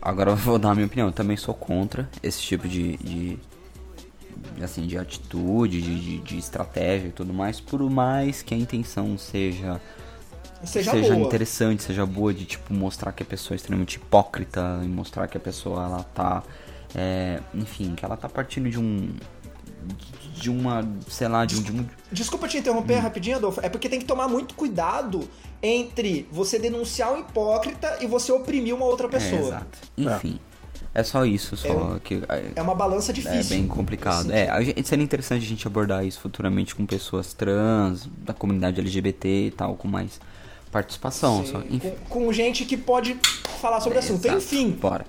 Agora 0.00 0.30
eu 0.30 0.36
vou 0.36 0.58
dar 0.58 0.70
a 0.70 0.74
minha 0.74 0.86
opinião. 0.86 1.08
Eu 1.08 1.12
também 1.12 1.36
sou 1.36 1.54
contra 1.54 2.08
esse 2.22 2.40
tipo 2.40 2.68
de. 2.68 2.96
de 2.98 3.38
assim, 4.62 4.86
de 4.86 4.96
atitude, 4.96 5.82
de, 5.82 6.00
de, 6.00 6.18
de 6.18 6.38
estratégia 6.38 7.08
e 7.08 7.12
tudo 7.12 7.32
mais. 7.32 7.60
Por 7.60 7.80
mais 7.90 8.42
que 8.42 8.54
a 8.54 8.56
intenção 8.56 9.16
seja. 9.18 9.80
Seja, 10.64 10.92
boa. 10.92 11.26
interessante, 11.26 11.82
seja 11.82 12.06
boa 12.06 12.32
de 12.32 12.46
tipo 12.46 12.72
mostrar 12.72 13.12
que 13.12 13.22
a 13.22 13.26
pessoa 13.26 13.54
é 13.54 13.56
extremamente 13.56 13.96
hipócrita 13.96 14.80
e 14.82 14.88
mostrar 14.88 15.28
que 15.28 15.36
a 15.36 15.40
pessoa 15.40 15.84
ela 15.84 16.02
tá 16.02 16.42
é, 16.94 17.40
enfim, 17.54 17.94
que 17.94 18.04
ela 18.04 18.16
tá 18.16 18.28
partindo 18.28 18.68
de 18.70 18.78
um 18.78 19.14
de 20.36 20.50
uma, 20.50 20.86
sei 21.08 21.28
lá, 21.28 21.44
de 21.44 21.56
um, 21.56 21.62
de 21.62 21.72
um 21.72 21.86
Desculpa 22.12 22.46
te 22.46 22.56
Hum. 22.56 22.60
interromper 22.60 22.96
rapidinho, 22.98 23.36
Adolfo. 23.36 23.60
É 23.62 23.68
porque 23.68 23.88
tem 23.88 23.98
que 23.98 24.04
tomar 24.04 24.28
muito 24.28 24.54
cuidado 24.54 25.28
entre 25.62 26.28
você 26.30 26.58
denunciar 26.58 27.12
um 27.12 27.20
hipócrita 27.20 27.98
e 28.00 28.06
você 28.06 28.30
oprimir 28.30 28.74
uma 28.74 28.84
outra 28.84 29.06
é, 29.06 29.10
pessoa. 29.10 29.40
exato. 29.48 29.78
Enfim. 29.96 30.38
É 30.94 31.02
só 31.02 31.26
isso, 31.26 31.58
só 31.58 31.98
que 32.02 32.22
é, 32.26 32.52
É 32.56 32.62
uma 32.62 32.74
balança 32.74 33.12
é 33.12 33.14
difícil. 33.14 33.54
bem 33.56 33.66
complicado. 33.66 34.30
É, 34.32 34.48
a 34.48 34.62
gente, 34.62 34.86
seria 34.88 35.04
interessante 35.04 35.44
a 35.44 35.48
gente 35.48 35.66
abordar 35.66 36.06
isso 36.06 36.18
futuramente 36.20 36.74
com 36.74 36.86
pessoas 36.86 37.34
trans, 37.34 38.08
da 38.24 38.32
comunidade 38.32 38.80
LGBT 38.80 39.28
e 39.28 39.50
tal, 39.50 39.76
com 39.76 39.86
mais 39.88 40.18
participação. 40.72 41.44
Sim, 41.44 41.52
Só, 41.52 41.58
enfim. 41.68 41.92
com, 42.08 42.20
com 42.24 42.32
gente 42.32 42.64
que 42.64 42.78
pode 42.78 43.14
falar 43.60 43.80
sobre 43.80 43.96
o 43.96 44.00
assunto. 44.00 44.24
Exato. 44.24 44.38
Enfim, 44.38 44.70
Bora. 44.70 45.06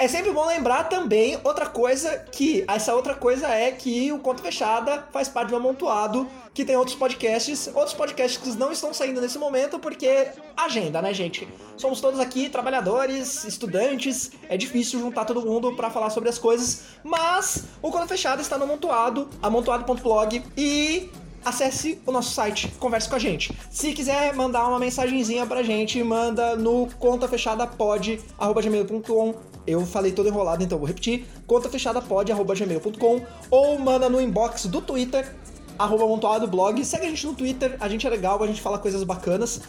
É 0.00 0.08
sempre 0.08 0.32
bom 0.32 0.46
lembrar 0.46 0.84
também 0.84 1.38
outra 1.44 1.66
coisa 1.66 2.24
que 2.32 2.64
essa 2.66 2.94
outra 2.94 3.14
coisa 3.14 3.46
é 3.48 3.70
que 3.70 4.10
o 4.10 4.18
Conta 4.18 4.42
Fechada 4.42 5.06
faz 5.12 5.28
parte 5.28 5.50
do 5.50 5.56
Amontoado, 5.56 6.26
que 6.54 6.64
tem 6.64 6.74
outros 6.74 6.96
podcasts, 6.96 7.68
outros 7.74 7.92
podcasts 7.92 8.38
que 8.38 8.58
não 8.58 8.72
estão 8.72 8.94
saindo 8.94 9.20
nesse 9.20 9.38
momento 9.38 9.78
porque 9.78 10.28
agenda, 10.56 11.02
né, 11.02 11.12
gente? 11.12 11.46
Somos 11.76 12.00
todos 12.00 12.18
aqui 12.18 12.48
trabalhadores, 12.48 13.44
estudantes, 13.44 14.32
é 14.48 14.56
difícil 14.56 15.00
juntar 15.00 15.26
todo 15.26 15.42
mundo 15.42 15.76
pra 15.76 15.90
falar 15.90 16.08
sobre 16.08 16.30
as 16.30 16.38
coisas, 16.38 16.84
mas 17.04 17.64
o 17.82 17.90
Conta 17.90 18.06
Fechada 18.06 18.40
está 18.40 18.56
no 18.56 18.64
Amontoado, 18.64 19.28
amontoado.blog 19.42 20.42
e 20.56 21.10
acesse 21.44 22.00
o 22.06 22.12
nosso 22.12 22.30
site, 22.30 22.68
converse 22.78 23.06
com 23.06 23.16
a 23.16 23.18
gente. 23.18 23.54
Se 23.70 23.92
quiser 23.92 24.34
mandar 24.34 24.66
uma 24.66 24.78
mensagenzinha 24.78 25.44
pra 25.44 25.62
gente, 25.62 26.02
manda 26.02 26.56
no 26.56 26.88
contafechadapod.gmail.com 26.98 29.49
eu 29.66 29.84
falei 29.86 30.12
todo 30.12 30.28
enrolado, 30.28 30.62
então 30.62 30.78
vou 30.78 30.86
repetir. 30.86 31.26
contafechadapod.gmail.com 31.46 33.22
ou 33.50 33.78
manda 33.78 34.08
no 34.08 34.20
inbox 34.20 34.66
do 34.66 34.80
Twitter, 34.80 35.34
arroba 35.78 36.04
amontoado 36.04 36.46
blog. 36.46 36.84
Segue 36.84 37.06
a 37.06 37.10
gente 37.10 37.26
no 37.26 37.34
Twitter, 37.34 37.76
a 37.80 37.88
gente 37.88 38.06
é 38.06 38.10
legal, 38.10 38.42
a 38.42 38.46
gente 38.46 38.60
fala 38.60 38.78
coisas 38.78 39.02
bacanas. 39.04 39.60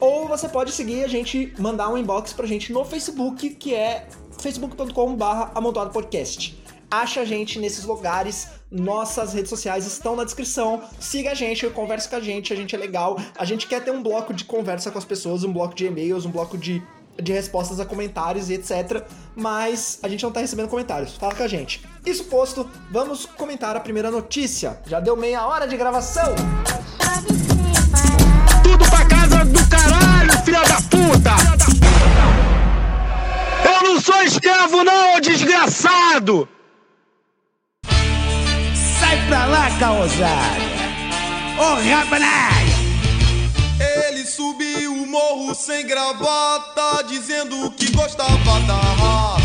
Ou 0.00 0.28
você 0.28 0.48
pode 0.48 0.70
seguir 0.70 1.02
a 1.02 1.08
gente, 1.08 1.52
mandar 1.58 1.88
um 1.88 1.98
inbox 1.98 2.32
pra 2.32 2.46
gente 2.46 2.72
no 2.72 2.84
Facebook, 2.84 3.50
que 3.50 3.74
é 3.74 4.06
facebook.com.br 4.38 5.24
amontoado 5.54 5.90
podcast. 5.90 6.56
Acha 6.90 7.20
a 7.20 7.24
gente 7.24 7.58
nesses 7.58 7.84
lugares, 7.84 8.48
nossas 8.70 9.34
redes 9.34 9.50
sociais 9.50 9.86
estão 9.86 10.16
na 10.16 10.24
descrição. 10.24 10.82
Siga 10.98 11.32
a 11.32 11.34
gente, 11.34 11.68
converse 11.70 12.08
com 12.08 12.16
a 12.16 12.20
gente, 12.20 12.50
a 12.52 12.56
gente 12.56 12.74
é 12.74 12.78
legal. 12.78 13.20
A 13.36 13.44
gente 13.44 13.66
quer 13.66 13.84
ter 13.84 13.90
um 13.90 14.02
bloco 14.02 14.32
de 14.32 14.44
conversa 14.44 14.90
com 14.90 14.96
as 14.96 15.04
pessoas, 15.04 15.44
um 15.44 15.52
bloco 15.52 15.74
de 15.74 15.84
e-mails, 15.84 16.24
um 16.24 16.30
bloco 16.30 16.56
de, 16.56 16.82
de 17.22 17.32
respostas 17.32 17.80
a 17.80 17.84
comentários 17.84 18.48
e 18.48 18.54
etc. 18.54 19.02
Mas 19.34 19.98
a 20.02 20.08
gente 20.08 20.22
não 20.22 20.30
tá 20.30 20.40
recebendo 20.40 20.68
comentários. 20.68 21.16
Fala 21.16 21.34
com 21.34 21.42
a 21.42 21.48
gente. 21.48 21.84
Isso 22.04 22.24
posto, 22.24 22.68
vamos 22.90 23.26
comentar 23.26 23.76
a 23.76 23.80
primeira 23.80 24.10
notícia. 24.10 24.78
Já 24.86 25.00
deu 25.00 25.16
meia 25.16 25.46
hora 25.46 25.66
de 25.66 25.76
gravação. 25.76 26.34
Tudo 28.62 28.88
pra 28.88 29.04
casa 29.06 29.44
do 29.44 29.68
caralho, 29.68 30.32
filha 30.44 30.62
da 30.62 30.76
puta! 30.82 31.30
Eu 33.64 33.82
não 33.82 34.00
sou 34.00 34.22
escravo, 34.22 34.84
não, 34.84 35.20
desgraçado! 35.20 36.48
Sai 39.00 39.26
pra 39.28 39.46
lá, 39.46 39.70
caosária! 39.78 40.68
Ô, 41.58 41.74
rabanai! 41.74 42.57
Ele 42.57 42.57
subiu 42.57 42.57
o 42.57 42.57
morro 45.08 45.54
sem 45.54 45.86
gravata, 45.86 47.02
dizendo 47.08 47.70
que 47.72 47.90
gostava 47.92 48.60
da 48.66 48.74
raça. 48.74 49.40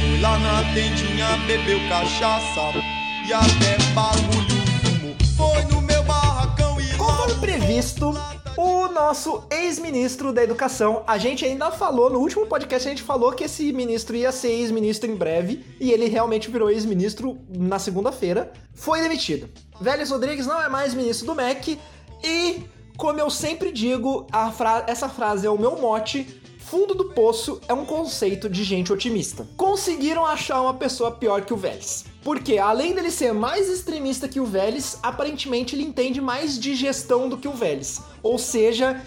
Foi 0.00 0.20
lá 0.20 0.38
na 0.38 0.62
tendinha, 0.72 1.36
bebeu 1.46 1.80
cachaça 1.88 2.78
e 3.26 3.32
até 3.32 3.76
bagulho 3.94 4.58
fumou. 4.84 5.16
Foi 5.36 5.62
no 5.74 5.82
meu 5.82 6.04
barracão 6.04 6.80
e 6.80 6.96
Conforme 6.96 7.34
previsto, 7.34 8.14
o 8.56 8.88
nosso 8.88 9.42
ex-ministro 9.50 10.32
da 10.32 10.42
Educação, 10.42 11.02
a 11.04 11.18
gente 11.18 11.44
ainda 11.44 11.72
falou, 11.72 12.08
no 12.08 12.20
último 12.20 12.46
podcast 12.46 12.86
a 12.86 12.90
gente 12.90 13.02
falou 13.02 13.32
que 13.32 13.44
esse 13.44 13.72
ministro 13.72 14.16
ia 14.16 14.30
ser 14.30 14.52
ex-ministro 14.52 15.10
em 15.10 15.16
breve, 15.16 15.64
e 15.80 15.90
ele 15.90 16.06
realmente 16.06 16.48
virou 16.48 16.70
ex-ministro 16.70 17.38
na 17.48 17.80
segunda-feira, 17.80 18.52
foi 18.72 19.00
demitido. 19.00 19.48
Vélez 19.80 20.10
Rodrigues 20.10 20.46
não 20.46 20.62
é 20.62 20.68
mais 20.68 20.94
ministro 20.94 21.26
do 21.26 21.34
MEC, 21.34 21.78
e, 22.24 22.62
como 22.98 23.18
eu 23.20 23.30
sempre 23.30 23.72
digo, 23.72 24.26
fra- 24.54 24.84
essa 24.86 25.08
frase 25.08 25.46
é 25.46 25.50
o 25.50 25.56
meu 25.58 25.76
mote, 25.78 26.42
fundo 26.58 26.94
do 26.94 27.06
poço 27.06 27.60
é 27.68 27.72
um 27.72 27.84
conceito 27.86 28.48
de 28.50 28.62
gente 28.64 28.92
otimista. 28.92 29.46
Conseguiram 29.56 30.26
achar 30.26 30.60
uma 30.60 30.74
pessoa 30.74 31.12
pior 31.12 31.42
que 31.42 31.54
o 31.54 31.56
Vélez. 31.56 32.04
Porque, 32.22 32.58
além 32.58 32.94
dele 32.94 33.10
ser 33.10 33.32
mais 33.32 33.70
extremista 33.70 34.28
que 34.28 34.40
o 34.40 34.44
Vélez, 34.44 34.98
aparentemente 35.02 35.74
ele 35.76 35.84
entende 35.84 36.20
mais 36.20 36.58
de 36.58 36.74
gestão 36.74 37.28
do 37.28 37.38
que 37.38 37.48
o 37.48 37.52
Vélez. 37.52 38.02
Ou 38.22 38.36
seja, 38.36 39.00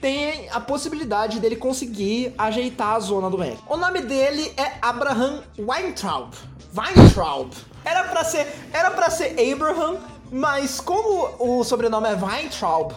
tem 0.00 0.48
a 0.50 0.58
possibilidade 0.60 1.38
dele 1.40 1.56
conseguir 1.56 2.34
ajeitar 2.36 2.96
a 2.96 3.00
zona 3.00 3.30
do 3.30 3.38
MEC. 3.38 3.56
O 3.68 3.76
nome 3.76 4.00
dele 4.02 4.52
é 4.56 4.72
Abraham 4.82 5.42
Weintraub. 5.58 6.34
Weintraub. 6.76 7.50
Era 7.84 8.04
pra 8.08 8.24
ser, 8.24 8.46
era 8.72 8.90
para 8.90 9.08
ser 9.08 9.36
Abraham, 9.52 9.96
mas 10.30 10.80
como 10.80 11.30
o 11.38 11.64
sobrenome 11.64 12.08
é 12.08 12.14
Weintraub, 12.14 12.92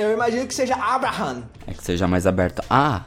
eu 0.00 0.12
imagino 0.12 0.46
que 0.46 0.54
seja 0.54 0.74
Abraham. 0.74 1.42
É 1.66 1.72
que 1.72 1.82
seja 1.84 2.06
mais 2.08 2.26
aberto. 2.26 2.62
Ah, 2.68 3.02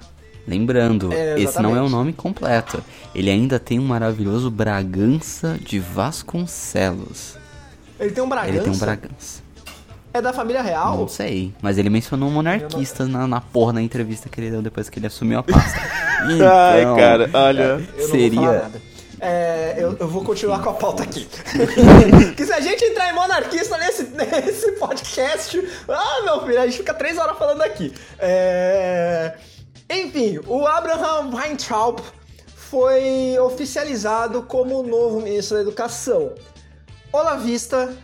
lembrando, 0.47 1.12
É, 1.13 1.39
esse 1.39 1.62
não 1.62 1.75
é 1.75 1.81
o 1.81 1.89
nome 1.89 2.13
completo. 2.13 2.83
Ele 3.13 3.29
ainda 3.29 3.59
tem 3.59 3.79
um 3.79 3.85
maravilhoso 3.85 4.50
Bragança 4.51 5.57
de 5.59 5.79
Vasconcelos. 5.79 7.38
Ele 8.00 8.12
tem 8.12 8.23
um 8.23 8.29
Bragança. 8.29 8.50
Ele 8.55 8.59
tem 8.62 8.73
um 8.73 8.77
Bragança. 8.77 9.43
É 10.13 10.21
da 10.21 10.31
família 10.31 10.62
real? 10.62 10.95
Não 10.95 11.07
sei, 11.07 11.51
mas 11.59 11.79
ele 11.79 11.89
mencionou 11.89 12.29
monarquistas 12.29 13.07
na, 13.09 13.27
na 13.27 13.41
porra 13.41 13.73
na 13.73 13.81
entrevista 13.81 14.29
que 14.29 14.39
ele 14.39 14.51
deu 14.51 14.62
depois 14.62 14.88
que 14.88 15.00
ele 15.00 15.07
assumiu 15.07 15.39
a 15.39 15.43
pasta. 15.43 15.79
Ai, 16.21 16.81
Então, 16.81 16.95
cara, 16.95 17.29
olha. 17.33 17.62
Eu 17.63 17.77
não 17.77 17.79
vou 17.79 17.95
falar 17.95 18.07
seria 18.12 18.41
nada. 18.41 18.81
É, 19.25 19.75
eu, 19.77 19.96
eu 19.98 20.08
vou 20.10 20.22
continuar 20.22 20.62
com 20.62 20.70
a 20.70 20.74
pauta 20.74 21.01
aqui. 21.01 21.25
que 22.36 22.46
se 22.46 22.51
a 22.51 22.60
gente 22.60 22.84
entrar 22.84 23.10
em 23.10 23.13
monarquista 23.13 23.77
nesse, 23.77 24.03
nesse 24.03 24.74
podcast, 24.74 25.65
ah, 25.88 26.22
meu 26.25 26.42
filho, 26.42 26.60
a 26.60 26.65
gente 26.68 26.80
fica 26.80 26.94
três 26.94 27.18
horas 27.18 27.38
falando 27.38 27.62
aqui. 27.62 27.94
É, 28.19 29.38
enfim, 29.89 30.41
o 30.45 30.67
Abraham 30.67 31.34
Weintraub 31.34 32.02
foi 32.54 33.39
oficializado 33.39 34.43
como 34.43 34.82
o 34.82 34.84
novo 34.84 35.21
ministro 35.21 35.56
da 35.56 35.62
Educação. 35.62 36.34
Olavista 37.10 37.95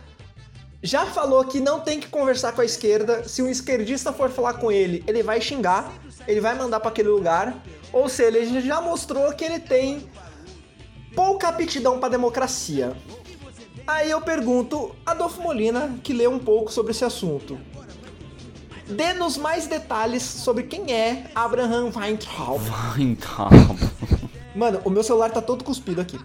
já 0.82 1.04
falou 1.04 1.44
que 1.44 1.60
não 1.60 1.80
tem 1.80 2.00
que 2.00 2.08
conversar 2.08 2.52
com 2.52 2.62
a 2.62 2.64
esquerda. 2.64 3.28
Se 3.28 3.42
um 3.42 3.50
esquerdista 3.50 4.10
for 4.10 4.30
falar 4.30 4.54
com 4.54 4.72
ele, 4.72 5.04
ele 5.06 5.22
vai 5.22 5.38
xingar, 5.38 5.92
ele 6.26 6.40
vai 6.40 6.54
mandar 6.54 6.80
para 6.80 6.88
aquele 6.88 7.10
lugar. 7.10 7.62
Ou 7.92 8.08
seja, 8.08 8.38
ele 8.38 8.62
já 8.62 8.80
mostrou 8.80 9.30
que 9.34 9.44
ele 9.44 9.58
tem 9.58 10.08
pouca 11.14 11.48
aptidão 11.48 11.98
para 11.98 12.10
democracia. 12.10 12.96
Aí 13.86 14.10
eu 14.10 14.20
pergunto, 14.20 14.94
Adolfo 15.04 15.42
Molina, 15.42 15.98
que 16.02 16.12
lê 16.12 16.26
um 16.26 16.38
pouco 16.38 16.72
sobre 16.72 16.92
esse 16.92 17.04
assunto. 17.04 17.58
Dê-nos 18.86 19.36
mais 19.36 19.66
detalhes 19.66 20.22
sobre 20.22 20.64
quem 20.64 20.92
é 20.92 21.30
Abraham 21.34 21.90
Weintraub. 21.94 22.60
Então. 22.98 23.48
Mano, 24.54 24.80
o 24.84 24.90
meu 24.90 25.02
celular 25.02 25.30
tá 25.30 25.40
todo 25.40 25.62
cuspido 25.64 26.00
aqui. 26.00 26.18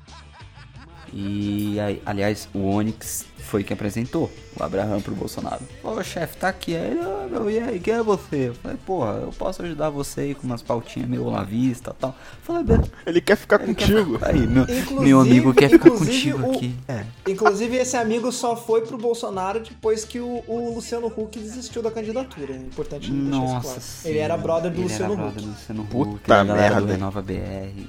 E 1.13 1.77
aliás, 2.05 2.49
o 2.53 2.67
Onyx 2.67 3.25
foi 3.45 3.63
quem 3.63 3.73
apresentou 3.75 4.29
o 4.59 4.63
Abraham 4.63 4.99
pro 5.01 5.13
Bolsonaro. 5.15 5.61
Ô 5.83 6.01
chefe, 6.03 6.37
tá 6.37 6.49
aqui. 6.49 6.75
Aí 6.75 6.91
ele, 6.91 6.99
ah, 7.01 7.27
meu, 7.29 7.49
e 7.49 7.59
aí, 7.59 7.79
quem 7.79 7.93
é 7.93 8.03
você? 8.03 8.49
Eu 8.49 8.55
falei, 8.55 8.77
porra, 8.85 9.19
eu 9.21 9.29
posso 9.37 9.61
ajudar 9.63 9.89
você 9.89 10.21
aí 10.21 10.35
com 10.35 10.45
umas 10.47 10.61
pautinhas 10.61 11.07
meio 11.09 11.23
olavista 11.25 11.93
e 11.97 12.01
tal. 12.01 12.09
Eu 12.09 12.15
falei, 12.43 12.63
bem, 12.63 12.81
Ele 13.05 13.21
quer 13.21 13.35
ficar 13.37 13.61
ele 13.61 13.73
quer 13.75 13.87
contigo. 13.87 14.13
ficar- 14.13 14.27
Aí, 14.29 14.47
meu, 14.47 14.63
Inclusive- 14.63 14.99
meu 15.05 15.19
amigo 15.21 15.53
quer 15.53 15.69
ficar 15.69 15.91
contigo 15.91 16.47
o- 16.47 16.51
aqui. 16.55 16.75
É. 16.87 17.03
Inclusive, 17.27 17.75
esse 17.77 17.95
amigo 17.97 18.31
só 18.31 18.55
foi 18.55 18.81
pro 18.81 18.97
Bolsonaro 18.97 19.59
depois 19.59 20.03
que 20.05 20.19
o, 20.19 20.43
o 20.47 20.73
Luciano 20.75 21.07
Huck 21.07 21.37
desistiu 21.39 21.81
da 21.81 21.91
candidatura. 21.91 22.53
É 22.53 22.57
importante 22.57 23.11
deixar 23.11 23.25
isso 23.25 23.29
Nossa 23.53 23.61
claro. 23.61 23.81
senhora. 23.81 24.09
Ele 24.09 24.19
era 24.19 24.37
brother 24.37 24.71
do 24.71 24.77
Ele 24.77 24.83
Luciano 24.83 25.13
era 25.13 25.13
Huck. 25.13 25.21
brother 25.33 25.41
do 25.43 25.49
Luciano 25.49 25.83
Puta 25.85 26.11
Huck, 26.11 26.27
galera 26.27 26.75
do 26.75 26.87
merda. 26.87 26.91
Renova 26.93 27.21
BR. 27.21 27.85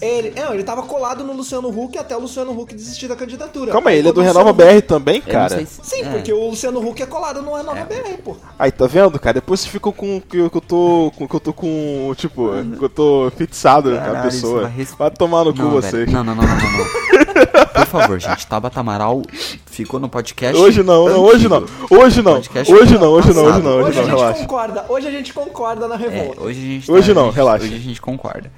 Ele, 0.00 0.30
não, 0.30 0.52
ele 0.54 0.64
tava 0.64 0.82
colado 0.82 1.24
no 1.24 1.32
Luciano 1.32 1.68
Huck 1.68 1.96
até 1.98 2.16
o 2.16 2.20
Luciano 2.20 2.58
Huck 2.58 2.74
desistir 2.74 3.08
da 3.08 3.16
candidatura. 3.16 3.72
Calma 3.72 3.90
aí, 3.90 3.98
ele 3.98 4.08
é 4.08 4.12
do 4.12 4.20
Renova 4.20 4.50
Luciano 4.50 4.72
BR 4.80 4.82
também, 4.86 5.22
não 5.24 5.32
cara? 5.32 5.66
se- 5.66 5.80
Sim, 5.82 6.02
é. 6.02 6.08
porque 6.10 6.32
o 6.32 6.48
Luciano 6.50 6.86
Huck 6.86 7.02
é 7.02 7.06
colado 7.06 7.42
no 7.42 7.54
Renova 7.54 7.78
É. 7.78 7.84
BR, 7.84 8.18
pô. 8.22 8.36
Aí, 8.58 8.70
tá 8.72 8.86
vendo, 8.86 9.18
cara? 9.18 9.34
Depois 9.34 9.60
vocês 9.60 9.70
ficam 9.72 9.92
com 9.92 10.20
que 10.20 10.38
eu, 10.38 10.50
que 10.50 10.56
eu 10.56 10.60
tô 10.60 11.12
com 11.16 11.28
que 11.28 11.34
eu 11.34 11.40
tô 11.40 11.52
com, 11.52 12.12
tipo, 12.16 12.50
que 12.78 12.84
eu 12.84 12.88
tô 12.88 13.32
fixado 13.36 13.90
com 13.90 13.96
a 13.96 14.00
Caralho, 14.00 14.22
pessoa. 14.24 14.62
vai 14.62 14.70
res- 14.72 14.94
Vai 14.94 15.10
tomar 15.10 15.44
no 15.44 15.52
cu 15.52 15.62
Não, 15.62 15.70
vocês. 15.70 15.92
velho. 15.92 16.12
Não, 16.12 16.24
não, 16.24 16.34
não, 16.34 16.42
não, 16.44 16.56
não, 16.56 16.78
não. 16.78 16.84
Por 17.74 17.86
favor, 17.86 18.18
gente. 18.20 18.46
Tabata 18.46 18.80
Amaral 18.80 19.22
ficou 19.66 19.98
no 19.98 20.08
podcast. 20.08 20.56
Hoje 20.56 20.82
não, 20.82 21.08
não, 21.08 21.20
hoje 21.20 21.48
não. 21.48 21.64
Hoje 21.90 22.22
não. 22.22 22.34
Hoje 22.34 22.52
não, 22.62 22.72
hoje 22.72 22.98
não, 22.98 23.12
hoje 23.12 23.32
não, 23.34 23.42
hoje 23.42 23.88
Hoje 23.88 23.98
a 23.98 24.02
não, 24.02 24.08
gente 24.08 24.08
relaxa. 24.08 24.40
concorda, 24.40 24.84
hoje 24.88 25.06
a 25.08 25.10
gente 25.10 25.32
concorda 25.34 25.88
na 25.88 25.94
É, 25.96 25.98
revolta. 25.98 26.40
hoje 26.42 26.58
a 26.58 26.62
gente 26.62 26.90
Hoje 26.92 27.14
não, 27.14 27.22
a 27.22 27.26
gente- 27.26 27.34
relaxa. 27.36 27.64
Hoje 27.64 27.74
a 27.74 27.78
gente 27.78 28.00
concorda. 28.00 28.52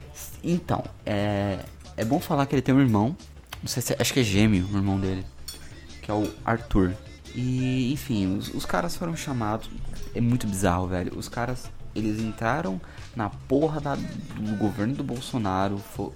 Então, 0.44 0.84
é. 1.04 1.58
É 1.96 2.04
bom 2.04 2.20
falar 2.20 2.44
que 2.46 2.54
ele 2.54 2.62
tem 2.62 2.74
um 2.74 2.80
irmão. 2.80 3.16
Não 3.62 3.68
sei 3.68 3.82
se. 3.82 3.96
Acho 3.98 4.12
que 4.12 4.20
é 4.20 4.22
gêmeo 4.22 4.66
o 4.72 4.76
irmão 4.76 4.98
dele. 4.98 5.24
Que 6.06 6.10
é 6.12 6.14
o 6.14 6.30
Arthur. 6.44 6.94
E, 7.34 7.92
enfim, 7.92 8.38
os, 8.38 8.54
os 8.54 8.64
caras 8.64 8.96
foram 8.96 9.16
chamados. 9.16 9.68
É 10.14 10.20
muito 10.20 10.46
bizarro, 10.46 10.86
velho. 10.86 11.12
Os 11.18 11.28
caras. 11.28 11.68
Eles 11.94 12.20
entraram 12.20 12.80
na 13.16 13.28
porra 13.28 13.80
da- 13.80 13.96
do 13.96 14.56
governo 14.56 14.94
do 14.94 15.02
Bolsonaro. 15.02 15.78
Fo, 15.78 16.12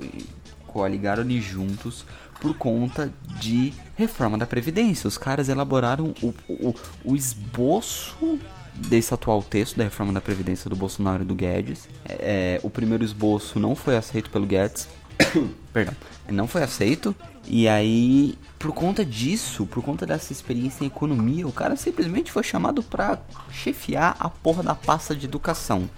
coaligaram 0.66 1.22
ali 1.22 1.40
juntos 1.40 2.04
por 2.40 2.54
conta 2.56 3.12
de 3.40 3.72
reforma 3.96 4.38
da 4.38 4.46
Previdência. 4.46 5.08
Os 5.08 5.18
caras 5.18 5.48
elaboraram 5.48 6.14
o, 6.22 6.28
o, 6.48 6.74
o 7.04 7.16
esboço 7.16 8.38
desse 8.74 9.12
atual 9.12 9.42
texto 9.42 9.76
da 9.76 9.84
reforma 9.84 10.12
da 10.12 10.20
Previdência 10.20 10.70
do 10.70 10.76
Bolsonaro 10.76 11.22
e 11.22 11.26
do 11.26 11.34
Guedes. 11.34 11.88
É, 12.08 12.58
é, 12.58 12.60
o 12.62 12.70
primeiro 12.70 13.02
esboço 13.02 13.58
não 13.58 13.74
foi 13.74 13.96
aceito 13.96 14.30
pelo 14.30 14.46
Guedes. 14.46 14.88
Perdão. 15.72 15.94
Não 16.28 16.46
foi 16.46 16.62
aceito. 16.62 17.14
E 17.46 17.66
aí, 17.68 18.38
por 18.58 18.72
conta 18.72 19.04
disso, 19.04 19.66
por 19.66 19.82
conta 19.82 20.06
dessa 20.06 20.32
experiência 20.32 20.84
em 20.84 20.86
economia, 20.86 21.46
o 21.46 21.52
cara 21.52 21.74
simplesmente 21.76 22.30
foi 22.30 22.42
chamado 22.42 22.82
pra 22.82 23.18
chefiar 23.50 24.16
a 24.20 24.28
porra 24.28 24.62
da 24.62 24.74
pasta 24.74 25.16
de 25.16 25.26
educação. 25.26 25.88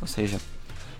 Ou 0.00 0.06
seja, 0.06 0.38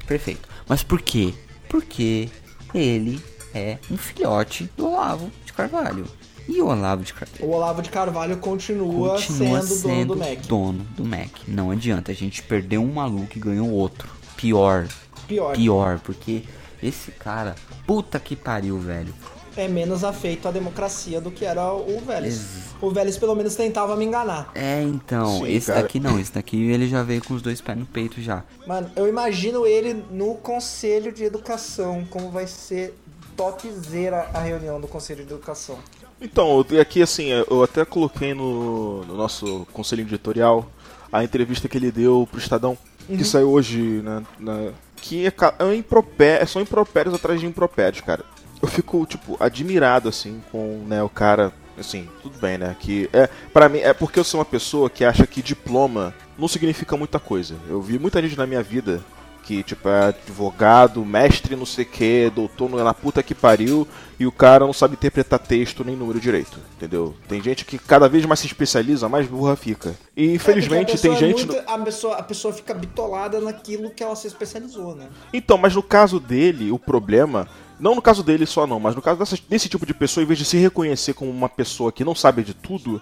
perfeito. 0.07 0.49
Mas 0.69 0.83
por 0.83 1.01
quê? 1.03 1.35
Porque 1.69 2.29
ele 2.73 3.23
é 3.55 3.79
um 3.91 3.97
filhote 3.97 4.71
do 4.77 4.87
Olavo 4.87 5.31
de 5.45 5.53
Carvalho. 5.53 6.07
E 6.49 6.63
o 6.63 6.69
Olavo 6.69 7.03
de 7.03 7.13
Carvalho? 7.13 7.45
O 7.45 7.51
Olavo 7.51 7.83
de 7.83 7.91
Carvalho 7.91 8.37
continua, 8.39 9.11
Continua 9.17 9.61
sendo, 9.63 9.75
sendo 9.75 10.15
dono 10.15 10.15
do 10.15 10.17
Mac. 10.17 10.47
dono 10.47 10.87
do 10.97 11.05
Mac. 11.05 11.31
Não 11.47 11.71
adianta, 11.71 12.11
a 12.11 12.15
gente 12.15 12.43
perdeu 12.43 12.83
um 12.83 12.95
maluco 12.95 13.37
e 13.37 13.41
ganhou 13.41 13.69
outro. 13.71 14.09
Pior, 14.37 14.89
Pior. 15.27 15.55
pior, 15.55 15.99
porque 15.99 16.45
esse 16.83 17.11
cara, 17.11 17.55
puta 17.87 18.19
que 18.19 18.35
pariu, 18.35 18.79
velho. 18.79 19.13
É 19.59 19.67
menos 19.69 20.05
afeito 20.05 20.47
à 20.47 20.51
democracia 20.53 21.21
do 21.21 21.31
que 21.33 21.45
era 21.45 21.73
o 21.73 22.01
Vélez. 22.07 22.35
Ex- 22.35 22.69
O 22.81 22.91
Vélez 22.93 23.19
pelo 23.19 23.35
menos 23.35 23.57
tentava 23.57 23.97
me 23.97 24.05
enganar. 24.05 24.53
É, 24.55 24.81
então, 24.83 25.39
Sim, 25.41 25.49
esse 25.53 25.67
cara. 25.67 25.83
daqui 25.83 25.99
não, 25.99 26.19
esse 26.21 26.33
daqui 26.33 26.71
ele 26.71 26.87
já 26.87 27.03
veio 27.03 27.23
com 27.25 27.35
os 27.35 27.43
dois 27.43 27.61
pés 27.61 27.77
no 27.77 27.85
peito 27.85 28.23
já. 28.23 28.45
Mano, 28.69 28.89
eu 28.95 29.09
imagino 29.09 29.67
ele 29.67 30.01
no 30.13 30.37
Conselho 30.37 31.11
de 31.13 31.25
Educação, 31.25 32.07
como 32.09 32.31
vai 32.31 32.47
ser 32.47 32.95
topzera 33.37 34.29
a 34.33 34.39
reunião 34.41 34.81
do 34.81 34.87
Conselho 34.87 35.25
de 35.25 35.33
Educação. 35.33 35.79
Então, 36.21 36.65
aqui 36.81 37.03
assim, 37.03 37.29
eu 37.49 37.63
até 37.63 37.85
coloquei 37.85 38.35
no, 38.35 39.05
no 39.05 39.17
nosso 39.17 39.67
conselho 39.73 40.03
editorial 40.03 40.69
a 41.13 41.25
entrevista 41.25 41.69
que 41.69 41.79
ele 41.79 41.91
deu 41.91 42.29
pro 42.31 42.39
Estadão, 42.41 42.77
que 43.07 43.25
saiu 43.25 43.51
hoje, 43.51 43.81
né? 44.05 44.23
na- 44.39 44.71
que 44.97 45.27
é, 45.27 45.33
é 45.61 45.65
um 45.65 45.73
impropé- 45.73 46.45
são 46.47 46.61
impropérios 46.61 47.15
atrás 47.15 47.41
de 47.41 47.47
impropérios, 47.47 48.01
cara. 48.03 48.25
Eu 48.61 48.69
fico, 48.69 49.05
tipo, 49.07 49.37
admirado, 49.41 50.09
assim, 50.09 50.41
com 50.51 50.85
né, 50.87 51.03
o 51.03 51.09
cara. 51.09 51.53
Assim, 51.79 52.09
tudo 52.23 52.37
bem, 52.41 52.59
né? 52.59 52.75
Que 52.81 53.09
é, 53.13 53.29
para 53.53 53.69
mim, 53.69 53.79
é 53.79 53.93
porque 53.93 54.19
eu 54.19 54.25
sou 54.25 54.41
uma 54.41 54.45
pessoa 54.45 54.91
que 54.91 55.05
acha 55.05 55.25
que 55.29 55.41
diploma 55.41 56.13
não 56.37 56.49
significa 56.49 56.97
muita 56.97 57.21
coisa. 57.21 57.55
Eu 57.69 57.81
vi 57.81 58.01
muita 58.01 58.21
gente 58.21 58.37
na 58.37 58.47
minha 58.49 58.63
vida 58.63 59.01
que, 59.45 59.63
tipo, 59.63 59.89
é 59.89 60.09
advogado, 60.09 61.05
mestre 61.07 61.57
não 61.57 61.65
sei 61.65 61.85
o 61.85 61.89
que, 61.89 62.31
doutor 62.35 62.69
não 62.69 62.79
é 62.81 62.83
na 62.85 62.93
puta 62.93 63.23
que 63.23 63.35
pariu, 63.35 63.89
e 64.21 64.27
o 64.27 64.33
cara 64.33 64.67
não 64.67 64.75
sabe 64.75 64.93
interpretar 64.95 65.39
texto 65.39 65.83
nem 65.85 65.97
número 65.97 66.21
direito, 66.21 66.59
entendeu? 66.77 67.15
Tem 67.29 67.41
gente 67.43 67.65
que 67.65 67.79
cada 67.79 68.09
vez 68.11 68.27
mais 68.27 68.41
se 68.41 68.47
especializa, 68.47 69.09
mais 69.09 69.27
burra 69.27 69.57
fica. 69.57 69.95
E 70.15 70.35
infelizmente 70.35 70.91
É, 70.91 70.97
porque 70.97 70.99
a 70.99 71.01
tem 71.01 71.11
pessoa 71.13 71.31
é 71.31 71.33
gente. 71.33 71.47
muito- 71.47 71.71
a, 71.71 71.79
pessoa, 71.79 72.17
a 72.17 72.23
pessoa 72.25 72.53
fica 72.53 72.75
bitolada 72.75 73.41
naquilo 73.41 73.89
que 73.91 74.03
ela 74.03 74.17
se 74.17 74.27
especializou, 74.27 74.95
né? 74.97 75.07
Então, 75.33 75.57
mas 75.57 75.75
no 75.75 75.83
caso 75.83 76.19
dele, 76.21 76.71
o 76.73 76.79
problema. 76.79 77.49
Não 77.81 77.95
no 77.95 78.03
caso 78.03 78.23
dele 78.23 78.47
só 78.47 78.67
não, 78.67 78.81
mas 78.81 78.95
no 78.95 79.03
caso 79.03 79.19
dessa- 79.19 79.39
desse 79.49 79.69
tipo 79.69 79.87
de 79.87 79.95
pessoa, 79.95 80.23
em 80.23 80.27
vez 80.27 80.39
de 80.39 80.45
se 80.45 80.57
reconhecer 80.57 81.15
como 81.15 81.31
uma 81.31 81.49
pessoa 81.49 81.93
que 81.93 82.05
não 82.05 82.15
sabe 82.15 82.43
de 82.43 82.55
tudo, 82.55 83.01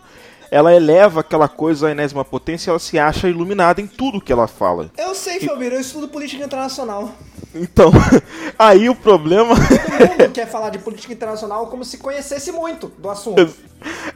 ela 0.51 0.73
eleva 0.75 1.21
aquela 1.21 1.49
coisa 1.49 1.89
à 1.89 1.91
enésima 1.91 2.25
potência 2.25 2.69
e 2.69 2.71
ela 2.71 2.79
se 2.79 2.99
acha 2.99 3.29
iluminada 3.29 3.81
em 3.81 3.87
tudo 3.87 4.21
que 4.21 4.33
ela 4.33 4.47
fala. 4.47 4.91
Eu 4.97 5.15
sei, 5.15 5.41
Felmiro, 5.41 5.75
eu 5.75 5.81
estudo 5.81 6.09
política 6.09 6.45
internacional. 6.45 7.11
Então, 7.55 7.91
aí 8.59 8.89
o 8.89 8.95
problema. 8.95 9.55
Todo 9.57 10.09
mundo 10.23 10.33
quer 10.33 10.47
falar 10.47 10.71
de 10.71 10.79
política 10.79 11.13
internacional 11.13 11.67
como 11.67 11.85
se 11.85 11.99
conhecesse 11.99 12.53
muito 12.53 12.93
do 12.99 13.11
assunto. 13.11 13.49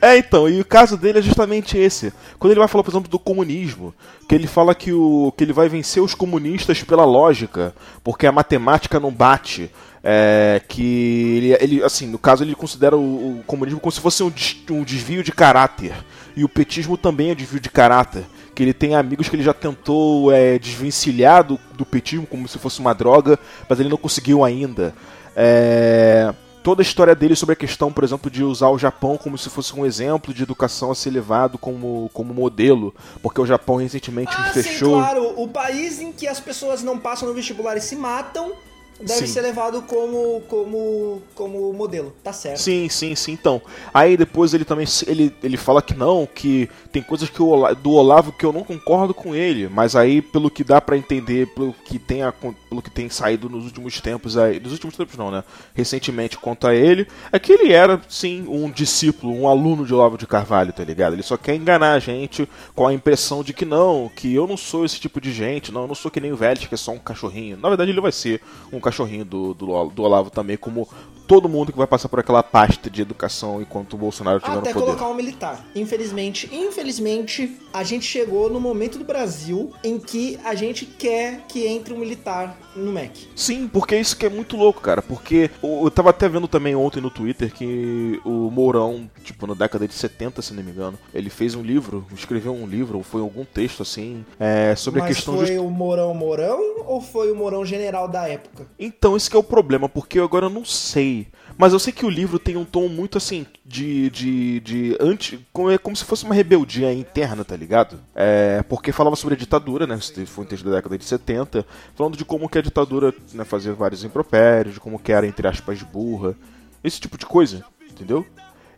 É, 0.00 0.16
então, 0.16 0.48
e 0.48 0.60
o 0.60 0.64
caso 0.64 0.96
dele 0.96 1.18
é 1.18 1.22
justamente 1.22 1.76
esse. 1.76 2.12
Quando 2.38 2.52
ele 2.52 2.60
vai 2.60 2.68
falar, 2.68 2.84
por 2.84 2.90
exemplo, 2.92 3.10
do 3.10 3.18
comunismo, 3.18 3.92
que 4.28 4.34
ele 4.34 4.46
fala 4.46 4.74
que, 4.74 4.92
o, 4.92 5.32
que 5.36 5.42
ele 5.44 5.52
vai 5.52 5.68
vencer 5.68 6.02
os 6.02 6.14
comunistas 6.14 6.82
pela 6.82 7.04
lógica, 7.04 7.74
porque 8.04 8.26
a 8.26 8.32
matemática 8.32 9.00
não 9.00 9.10
bate. 9.10 9.70
É, 10.02 10.62
que 10.66 11.36
ele, 11.36 11.52
ele, 11.60 11.84
assim, 11.84 12.06
no 12.06 12.18
caso, 12.18 12.42
ele 12.42 12.54
considera 12.54 12.96
o, 12.96 13.40
o 13.40 13.42
comunismo 13.46 13.78
como 13.80 13.92
se 13.92 14.00
fosse 14.00 14.22
um, 14.22 14.30
des- 14.30 14.56
um 14.70 14.82
desvio 14.82 15.22
de 15.22 15.30
caráter. 15.32 15.92
E 16.34 16.42
o 16.44 16.48
petismo 16.48 16.96
também 16.96 17.30
é 17.30 17.34
desvio 17.34 17.60
de 17.60 17.68
caráter. 17.68 18.24
Que 18.54 18.62
ele 18.62 18.72
tem 18.72 18.94
amigos 18.94 19.28
que 19.28 19.36
ele 19.36 19.42
já 19.42 19.52
tentou 19.52 20.32
é, 20.32 20.58
desvencilhar 20.58 21.44
do, 21.44 21.58
do 21.74 21.84
petismo 21.84 22.26
como 22.26 22.48
se 22.48 22.58
fosse 22.58 22.80
uma 22.80 22.94
droga, 22.94 23.38
mas 23.68 23.78
ele 23.78 23.88
não 23.90 23.96
conseguiu 23.98 24.42
ainda. 24.44 24.94
É, 25.36 26.32
toda 26.62 26.80
a 26.80 26.84
história 26.84 27.14
dele 27.14 27.36
sobre 27.36 27.52
a 27.52 27.56
questão, 27.56 27.92
por 27.92 28.02
exemplo, 28.04 28.30
de 28.30 28.42
usar 28.42 28.68
o 28.68 28.78
Japão 28.78 29.16
como 29.16 29.36
se 29.38 29.48
fosse 29.50 29.74
um 29.74 29.84
exemplo 29.86 30.32
de 30.34 30.42
educação 30.42 30.90
a 30.90 30.94
ser 30.94 31.10
levado 31.10 31.56
como, 31.58 32.10
como 32.12 32.34
modelo, 32.34 32.94
porque 33.22 33.40
o 33.40 33.46
Japão 33.46 33.76
recentemente 33.76 34.32
Ah, 34.36 34.50
sim, 34.52 34.62
fechou. 34.62 34.98
claro. 34.98 35.34
O 35.40 35.48
país 35.48 36.00
em 36.00 36.10
que 36.12 36.26
as 36.26 36.40
pessoas 36.40 36.82
não 36.82 36.98
passam 36.98 37.28
no 37.28 37.34
vestibular 37.34 37.76
e 37.76 37.80
se 37.80 37.96
matam 37.96 38.52
deve 39.00 39.26
Sim. 39.26 39.32
ser 39.32 39.40
levado 39.42 39.82
como, 39.82 40.42
como, 40.48 41.22
como 41.34 41.72
modelo. 41.72 42.12
Tá 42.22 42.32
certo. 42.32 42.58
Sim, 42.58 42.88
sim, 42.88 43.14
sim. 43.14 43.32
Então, 43.32 43.60
aí 43.92 44.16
depois 44.16 44.52
ele 44.54 44.64
também 44.64 44.86
ele, 45.06 45.34
ele 45.42 45.56
fala 45.56 45.80
que 45.82 45.94
não, 45.94 46.26
que 46.26 46.68
tem 46.92 47.02
coisas 47.02 47.28
que 47.28 47.42
o 47.42 47.74
do 47.74 47.92
Olavo 47.92 48.32
que 48.32 48.44
eu 48.44 48.52
não 48.52 48.62
concordo 48.62 49.14
com 49.14 49.34
ele, 49.34 49.68
mas 49.68 49.96
aí 49.96 50.20
pelo 50.20 50.50
que 50.50 50.62
dá 50.62 50.80
pra 50.80 50.96
entender, 50.96 51.46
pelo 51.54 51.72
que 51.72 51.98
tem 51.98 52.22
a- 52.22 52.32
pelo 52.32 52.82
que 52.82 52.90
tem 52.90 53.08
saído 53.08 53.48
nos 53.48 53.64
últimos 53.64 54.00
tempos 54.00 54.36
aí, 54.36 54.60
nos 54.60 54.72
últimos 54.72 54.96
tempos 54.96 55.16
não, 55.16 55.30
né? 55.30 55.42
Recentemente 55.74 56.36
contra 56.38 56.74
ele, 56.74 57.06
é 57.32 57.38
que 57.38 57.52
ele 57.52 57.72
era 57.72 58.00
sim 58.08 58.44
um 58.48 58.70
discípulo, 58.70 59.32
um 59.34 59.48
aluno 59.48 59.86
de 59.86 59.94
Olavo 59.94 60.18
de 60.18 60.26
Carvalho, 60.26 60.72
tá 60.72 60.84
ligado? 60.84 61.14
Ele 61.14 61.22
só 61.22 61.36
quer 61.36 61.54
enganar 61.54 61.92
a 61.94 61.98
gente 61.98 62.48
com 62.74 62.86
a 62.86 62.92
impressão 62.92 63.42
de 63.42 63.52
que 63.54 63.64
não, 63.64 64.10
que 64.14 64.34
eu 64.34 64.46
não 64.46 64.56
sou 64.56 64.84
esse 64.84 65.00
tipo 65.00 65.20
de 65.20 65.32
gente, 65.32 65.72
não, 65.72 65.82
eu 65.82 65.88
não 65.88 65.94
sou 65.94 66.10
que 66.10 66.20
nem 66.20 66.32
o 66.32 66.36
Vélez, 66.36 66.66
que 66.66 66.74
é 66.74 66.78
só 66.78 66.92
um 66.92 66.98
cachorrinho. 66.98 67.56
Na 67.56 67.68
verdade, 67.68 67.90
ele 67.90 68.00
vai 68.00 68.12
ser 68.12 68.40
um 68.72 68.78
cachorrinho 68.78 68.89
do, 69.24 69.54
do, 69.54 69.86
do 69.88 70.02
Olavo 70.02 70.30
também, 70.30 70.56
como 70.56 70.88
todo 71.30 71.48
mundo 71.48 71.70
que 71.70 71.78
vai 71.78 71.86
passar 71.86 72.08
por 72.08 72.18
aquela 72.18 72.42
pasta 72.42 72.90
de 72.90 73.02
educação 73.02 73.62
enquanto 73.62 73.94
o 73.94 73.96
Bolsonaro 73.96 74.38
estiver 74.38 74.58
Até 74.58 74.70
no 74.70 74.74
poder. 74.74 74.86
colocar 74.86 75.06
um 75.06 75.14
militar. 75.14 75.64
Infelizmente, 75.76 76.50
infelizmente, 76.52 77.56
a 77.72 77.84
gente 77.84 78.04
chegou 78.04 78.50
no 78.50 78.58
momento 78.58 78.98
do 78.98 79.04
Brasil 79.04 79.72
em 79.84 79.96
que 79.96 80.40
a 80.42 80.56
gente 80.56 80.84
quer 80.84 81.42
que 81.46 81.68
entre 81.68 81.94
um 81.94 81.98
militar 81.98 82.58
no 82.74 82.92
MEC. 82.92 83.28
Sim, 83.36 83.68
porque 83.68 83.96
isso 83.96 84.16
que 84.16 84.26
é 84.26 84.28
muito 84.28 84.56
louco, 84.56 84.80
cara. 84.80 85.02
Porque 85.02 85.50
eu 85.62 85.88
tava 85.90 86.10
até 86.10 86.28
vendo 86.28 86.48
também 86.48 86.74
ontem 86.74 87.00
no 87.00 87.10
Twitter 87.10 87.52
que 87.52 88.20
o 88.24 88.50
Mourão, 88.50 89.08
tipo, 89.22 89.46
na 89.46 89.54
década 89.54 89.86
de 89.86 89.94
70, 89.94 90.42
se 90.42 90.52
não 90.52 90.62
me 90.62 90.70
engano, 90.70 90.98
ele 91.14 91.30
fez 91.30 91.54
um 91.54 91.62
livro, 91.62 92.04
escreveu 92.12 92.52
um 92.52 92.66
livro, 92.66 92.98
ou 92.98 93.04
foi 93.04 93.20
algum 93.20 93.44
texto 93.44 93.82
assim, 93.82 94.24
é, 94.38 94.74
sobre 94.74 95.00
Mas 95.00 95.10
a 95.10 95.14
questão 95.14 95.36
foi 95.36 95.46
de. 95.46 95.58
o 95.58 95.70
Mourão 95.70 96.12
Mourão 96.14 96.84
ou 96.86 97.00
foi 97.00 97.30
o 97.30 97.36
Mourão 97.36 97.64
general 97.64 98.08
da 98.08 98.28
época? 98.28 98.66
Então, 98.78 99.16
esse 99.16 99.30
que 99.30 99.36
é 99.36 99.38
o 99.38 99.44
problema, 99.44 99.88
porque 99.88 100.18
eu 100.18 100.24
agora 100.24 100.48
não 100.48 100.64
sei. 100.64 101.19
Mas 101.60 101.74
eu 101.74 101.78
sei 101.78 101.92
que 101.92 102.06
o 102.06 102.08
livro 102.08 102.38
tem 102.38 102.56
um 102.56 102.64
tom 102.64 102.88
muito 102.88 103.18
assim, 103.18 103.44
de. 103.66 104.08
de. 104.08 104.60
de 104.60 104.96
anti. 104.98 105.46
como- 105.52 105.70
É 105.70 105.76
como 105.76 105.94
se 105.94 106.04
fosse 106.06 106.24
uma 106.24 106.34
rebeldia 106.34 106.90
interna, 106.90 107.44
tá 107.44 107.54
ligado? 107.54 108.00
É. 108.14 108.62
Porque 108.66 108.92
falava 108.92 109.14
sobre 109.14 109.34
a 109.34 109.38
ditadura, 109.38 109.86
né? 109.86 109.98
Foi 110.26 110.44
um 110.44 110.46
texto 110.46 110.64
da 110.64 110.76
década 110.76 110.96
de 110.96 111.04
70, 111.04 111.66
falando 111.94 112.16
de 112.16 112.24
como 112.24 112.48
que 112.48 112.56
a 112.56 112.62
ditadura 112.62 113.12
né, 113.34 113.44
fazia 113.44 113.74
vários 113.74 114.02
impropérios, 114.04 114.74
de 114.76 114.80
como 114.80 114.98
que 114.98 115.12
era, 115.12 115.26
entre 115.26 115.46
aspas, 115.46 115.82
burra. 115.82 116.34
Esse 116.82 116.98
tipo 116.98 117.18
de 117.18 117.26
coisa, 117.26 117.62
entendeu? 117.90 118.24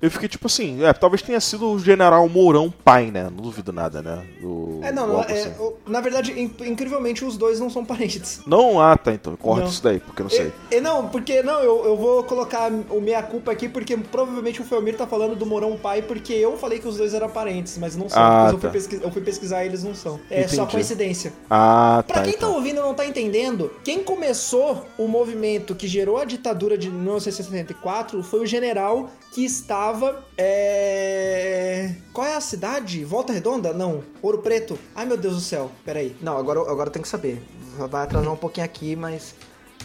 Eu 0.03 0.11
fiquei 0.11 0.29
tipo 0.29 0.49
assim, 0.49 0.83
é, 0.83 0.93
talvez 0.93 1.23
tenha 1.23 1.39
sido 1.41 1.71
o 1.71 1.79
general 1.79 2.29
Mourão 2.29 2.69
pai, 2.85 3.13
né? 3.13 3.23
Não 3.25 3.41
duvido 3.41 3.73
nada, 3.73 4.03
né? 4.03 4.27
Do, 4.41 4.81
É, 4.83 4.91
não, 4.91 5.23
é, 5.23 5.33
assim. 5.33 5.53
na 5.87 6.01
verdade, 6.01 6.33
in- 6.33 6.51
incrivelmente, 6.69 7.25
os 7.25 7.37
dois 7.37 7.61
não 7.61 7.71
são 7.71 7.85
parentes. 7.85 8.41
Não, 8.45 8.81
ah, 8.81 8.97
tá, 8.97 9.13
então. 9.15 9.37
Corta 9.37 9.63
Não. 9.63 9.71
isso 9.71 9.81
daí, 9.81 10.01
porque 10.01 10.21
eu 10.21 10.25
não 10.25 10.31
sei. 10.31 10.53
E, 10.73 10.77
e 10.77 10.81
não, 10.81 11.09
porque 11.09 11.41
não, 11.45 11.61
eu, 11.61 11.85
eu 11.85 11.97
vou 11.97 12.25
colocar 12.25 12.69
o 12.91 13.01
meia 13.01 13.23
culpa 13.23 13.53
aqui, 13.53 13.69
porque 13.69 13.97
provavelmente 13.97 14.61
o 14.61 14.65
Felmir 14.65 14.97
tá 14.97 15.07
falando 15.07 15.37
do 15.37 15.47
Mourão 15.47 15.77
pai, 15.77 16.03
porque 16.03 16.33
eu 16.33 16.59
falei 16.59 16.81
que 16.81 16.89
os 16.89 16.97
dois 16.97 17.15
eram 17.15 17.29
parentes, 17.31 17.79
mas 17.79 17.95
não 17.95 18.09
são. 18.09 18.21
Ah, 18.21 18.51
Depois 18.51 18.53
eu, 18.55 18.59
fui 18.59 18.69
tá. 18.69 18.73
pesquisar, 18.73 19.05
eu 19.05 19.13
fui 19.13 19.23
pesquisar 19.23 19.63
e 19.65 19.69
eles 19.69 19.85
não 19.85 19.95
são. 19.95 20.19
É 20.29 20.49
só 20.49 20.55
Entendi. 20.63 20.73
coincidência. 20.73 21.33
Ah, 21.49 22.03
Pra 22.05 22.17
tá. 22.17 22.23
quem 22.23 22.35
então. 22.35 22.51
tá 22.51 22.57
ouvindo 22.57 22.79
e 22.79 22.83
não 22.83 22.93
tá 22.95 23.07
entendendo, 23.07 23.71
quem 23.85 24.03
começou 24.03 24.85
o 24.99 25.07
movimento 25.07 25.77
que 25.77 25.87
gerou 25.87 26.19
a 26.19 26.25
ditadura 26.25 26.77
de 26.77 26.91
1964 26.91 28.21
foi 28.25 28.41
o 28.41 28.47
general 28.47 29.09
que 29.33 29.45
estava. 29.45 29.92
É... 30.37 31.95
Qual 32.13 32.27
é 32.27 32.35
a 32.35 32.41
cidade? 32.41 33.05
Volta 33.05 33.33
Redonda? 33.33 33.73
Não. 33.73 34.03
Ouro 34.21 34.39
Preto? 34.39 34.79
Ai 34.95 35.07
meu 35.07 35.17
Deus 35.17 35.35
do 35.35 35.41
céu. 35.41 35.71
Peraí. 35.85 36.17
Não, 36.21 36.37
agora, 36.37 36.61
agora 36.61 36.89
eu 36.89 36.93
tenho 36.93 37.03
que 37.03 37.09
saber. 37.09 37.43
Vai 37.91 38.05
atrasar 38.05 38.33
um 38.33 38.37
pouquinho 38.37 38.65
aqui, 38.65 38.95
mas. 38.95 39.35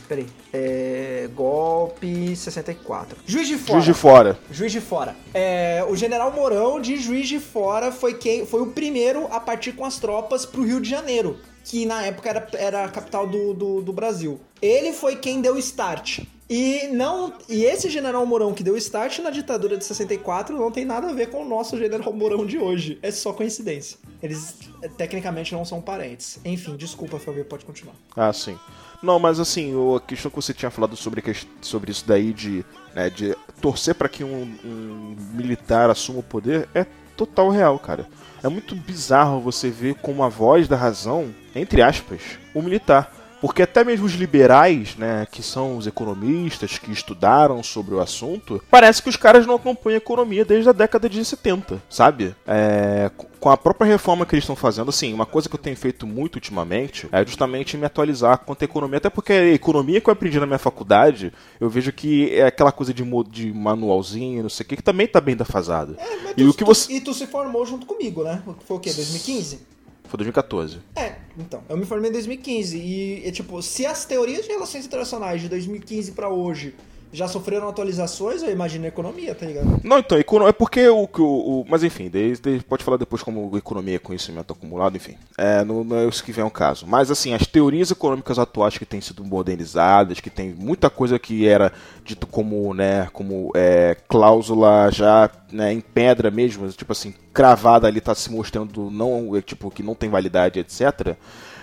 Peraí. 0.07 0.27
É... 0.53 1.29
Golpe 1.33 2.35
64. 2.35 3.17
Juiz 3.25 3.47
de 3.47 3.57
Fora. 3.57 3.73
Juiz 3.73 3.85
de 3.85 3.93
fora. 3.93 4.39
Juiz 4.51 4.71
de 4.71 4.81
Fora. 4.81 5.15
É, 5.33 5.85
o 5.87 5.95
General 5.95 6.31
Mourão 6.31 6.79
de 6.79 6.97
Juiz 6.97 7.27
de 7.27 7.39
Fora 7.39 7.91
foi 7.91 8.13
quem 8.13 8.45
foi 8.45 8.61
o 8.61 8.67
primeiro 8.67 9.27
a 9.31 9.39
partir 9.39 9.73
com 9.73 9.85
as 9.85 9.97
tropas 9.97 10.45
pro 10.45 10.63
Rio 10.63 10.79
de 10.79 10.89
Janeiro, 10.89 11.37
que 11.63 11.85
na 11.85 12.03
época 12.03 12.29
era, 12.29 12.47
era 12.53 12.85
a 12.85 12.89
capital 12.89 13.27
do, 13.27 13.53
do, 13.53 13.81
do 13.81 13.93
Brasil. 13.93 14.39
Ele 14.61 14.93
foi 14.93 15.15
quem 15.15 15.41
deu 15.41 15.57
start. 15.57 16.21
E 16.49 16.87
não 16.87 17.33
e 17.49 17.65
esse 17.65 17.89
General 17.89 18.25
Mourão 18.25 18.53
que 18.53 18.63
deu 18.63 18.77
start 18.77 19.19
na 19.19 19.29
ditadura 19.29 19.75
de 19.75 19.83
64 19.83 20.57
não 20.57 20.71
tem 20.71 20.85
nada 20.85 21.09
a 21.09 21.13
ver 21.13 21.29
com 21.29 21.43
o 21.43 21.47
nosso 21.47 21.77
General 21.77 22.13
Mourão 22.13 22.45
de 22.45 22.57
hoje. 22.57 22.97
É 23.01 23.11
só 23.11 23.33
coincidência. 23.33 23.97
Eles 24.23 24.55
eh, 24.81 24.87
tecnicamente 24.87 25.53
não 25.53 25.65
são 25.65 25.81
parentes. 25.81 26.39
Enfim, 26.45 26.77
desculpa, 26.77 27.19
Fabio, 27.19 27.43
pode 27.43 27.65
continuar. 27.65 27.95
Ah, 28.15 28.31
sim. 28.31 28.57
Não, 29.03 29.19
mas 29.19 29.39
assim, 29.39 29.73
a 29.95 29.99
questão 29.99 30.31
que 30.31 30.37
você 30.37 30.53
tinha 30.53 30.71
falado 30.71 30.95
sobre, 30.95 31.21
sobre 31.61 31.91
isso 31.91 32.05
daí 32.07 32.33
de, 32.33 32.65
né, 32.95 33.09
de 33.09 33.35
torcer 33.61 33.93
para 33.93 34.09
que 34.09 34.23
um, 34.23 34.43
um 34.63 35.15
militar 35.33 35.89
assuma 35.89 36.19
o 36.19 36.23
poder 36.23 36.67
é 36.73 36.85
total 37.15 37.49
real, 37.49 37.77
cara. 37.77 38.07
É 38.43 38.47
muito 38.47 38.75
bizarro 38.75 39.41
você 39.41 39.69
ver 39.69 39.95
como 39.95 40.23
a 40.23 40.29
voz 40.29 40.67
da 40.67 40.75
razão, 40.75 41.33
entre 41.55 41.81
aspas, 41.81 42.21
o 42.53 42.61
militar. 42.61 43.11
Porque 43.39 43.61
até 43.61 43.83
mesmo 43.83 44.05
os 44.05 44.13
liberais, 44.13 44.95
né, 44.95 45.27
que 45.31 45.43
são 45.43 45.77
os 45.77 45.85
economistas 45.85 46.77
que 46.79 46.91
estudaram 46.91 47.61
sobre 47.61 47.93
o 47.93 47.99
assunto, 47.99 48.61
parece 48.69 49.01
que 49.01 49.09
os 49.09 49.15
caras 49.15 49.45
não 49.45 49.55
acompanham 49.55 49.95
a 49.95 49.97
economia 49.97 50.43
desde 50.43 50.69
a 50.69 50.73
década 50.73 51.07
de 51.07 51.23
70, 51.23 51.81
sabe? 51.89 52.35
É, 52.47 53.11
com 53.39 53.49
a 53.49 53.57
própria 53.57 53.87
reforma 53.87 54.25
que 54.25 54.33
eles 54.33 54.43
estão 54.43 54.55
fazendo, 54.55 54.89
assim, 54.89 55.13
uma 55.13 55.25
coisa 55.25 55.47
que 55.47 55.53
eu 55.55 55.59
tenho 55.59 55.77
feito 55.77 56.07
muito 56.07 56.35
ultimamente 56.35 57.07
é 57.11 57.23
justamente 57.25 57.77
me 57.77 57.85
atualizar 57.85 58.39
quanto 58.39 58.63
à 58.63 58.65
economia, 58.65 58.97
até 58.97 59.09
porque 59.09 59.31
a 59.33 59.45
economia 59.53 60.01
que 60.01 60.09
eu 60.09 60.13
aprendi 60.13 60.39
na 60.39 60.47
minha 60.47 60.57
faculdade, 60.57 61.31
eu 61.59 61.69
vejo 61.69 61.91
que 61.91 62.33
é 62.33 62.47
aquela 62.47 62.71
coisa 62.71 62.91
de, 62.93 63.03
de 63.29 63.53
manualzinho, 63.53 64.41
não 64.41 64.49
sei 64.49 64.65
o 64.65 64.69
que, 64.69 64.77
que 64.77 64.83
também 64.83 65.07
tá 65.07 65.21
bem 65.21 65.35
defasado. 65.35 65.95
É, 65.99 66.15
mas 66.23 66.31
E 66.31 66.43
tu- 66.43 66.49
o 66.49 66.53
que 66.55 66.63
você- 66.63 66.93
e 66.93 67.01
tu 67.01 67.13
se 67.13 67.27
formou 67.27 67.65
junto 67.65 67.85
comigo, 67.85 68.23
né? 68.23 68.41
Foi 68.65 68.77
o 68.77 68.79
quê? 68.79 68.91
2015? 68.91 69.59
Foi 70.07 70.17
2014. 70.17 70.79
É, 70.95 71.15
então. 71.37 71.63
Eu 71.69 71.77
me 71.77 71.85
formei 71.85 72.09
em 72.09 72.13
2015. 72.13 72.77
E, 72.77 73.27
é, 73.27 73.31
tipo, 73.31 73.61
se 73.61 73.85
as 73.85 74.05
teorias 74.05 74.45
de 74.45 74.51
relações 74.51 74.85
internacionais 74.85 75.41
de 75.41 75.49
2015 75.49 76.11
pra 76.13 76.29
hoje 76.29 76.73
já 77.11 77.27
sofreram 77.27 77.69
atualizações, 77.69 78.43
eu 78.43 78.51
imagino 78.51 78.85
a 78.85 78.87
economia, 78.89 79.33
tá 79.33 79.45
ligado? 79.45 79.79
Não, 79.83 79.97
então, 79.99 80.17
é 80.17 80.51
porque 80.51 80.87
o 80.87 81.07
que 81.07 81.21
o, 81.21 81.25
o- 81.25 81.65
Mas 81.69 81.83
enfim, 81.83 82.09
daí 82.09 82.35
pode 82.67 82.83
falar 82.83 82.97
depois 82.97 83.23
como 83.23 83.55
economia 83.57 83.95
é 83.95 83.99
conhecimento 83.99 84.53
acumulado, 84.53 84.95
enfim. 84.97 85.15
É, 85.37 85.63
não, 85.63 85.83
não 85.83 85.97
é 85.97 86.05
isso 86.07 86.23
que 86.23 86.31
vem 86.31 86.43
ao 86.43 86.51
caso. 86.51 86.85
Mas 86.87 87.09
assim, 87.09 87.33
as 87.33 87.47
teorias 87.47 87.91
econômicas 87.91 88.37
atuais 88.37 88.77
que 88.77 88.85
têm 88.85 89.01
sido 89.01 89.23
modernizadas, 89.23 90.19
que 90.19 90.29
tem 90.29 90.53
muita 90.53 90.89
coisa 90.89 91.17
que 91.17 91.47
era 91.47 91.71
dito 92.03 92.27
como, 92.27 92.73
né, 92.73 93.07
como 93.13 93.51
é, 93.55 93.95
cláusula 94.07 94.89
já 94.91 95.29
né, 95.51 95.71
em 95.73 95.79
pedra 95.81 96.29
mesmo, 96.29 96.67
tipo 96.69 96.91
assim, 96.91 97.13
cravada 97.33 97.87
ali, 97.87 98.01
tá 98.01 98.13
se 98.15 98.31
mostrando 98.31 98.89
não, 98.91 99.35
é, 99.35 99.41
tipo, 99.41 99.71
que 99.71 99.83
não 99.83 99.95
tem 99.95 100.09
validade, 100.09 100.59
etc. 100.59 101.15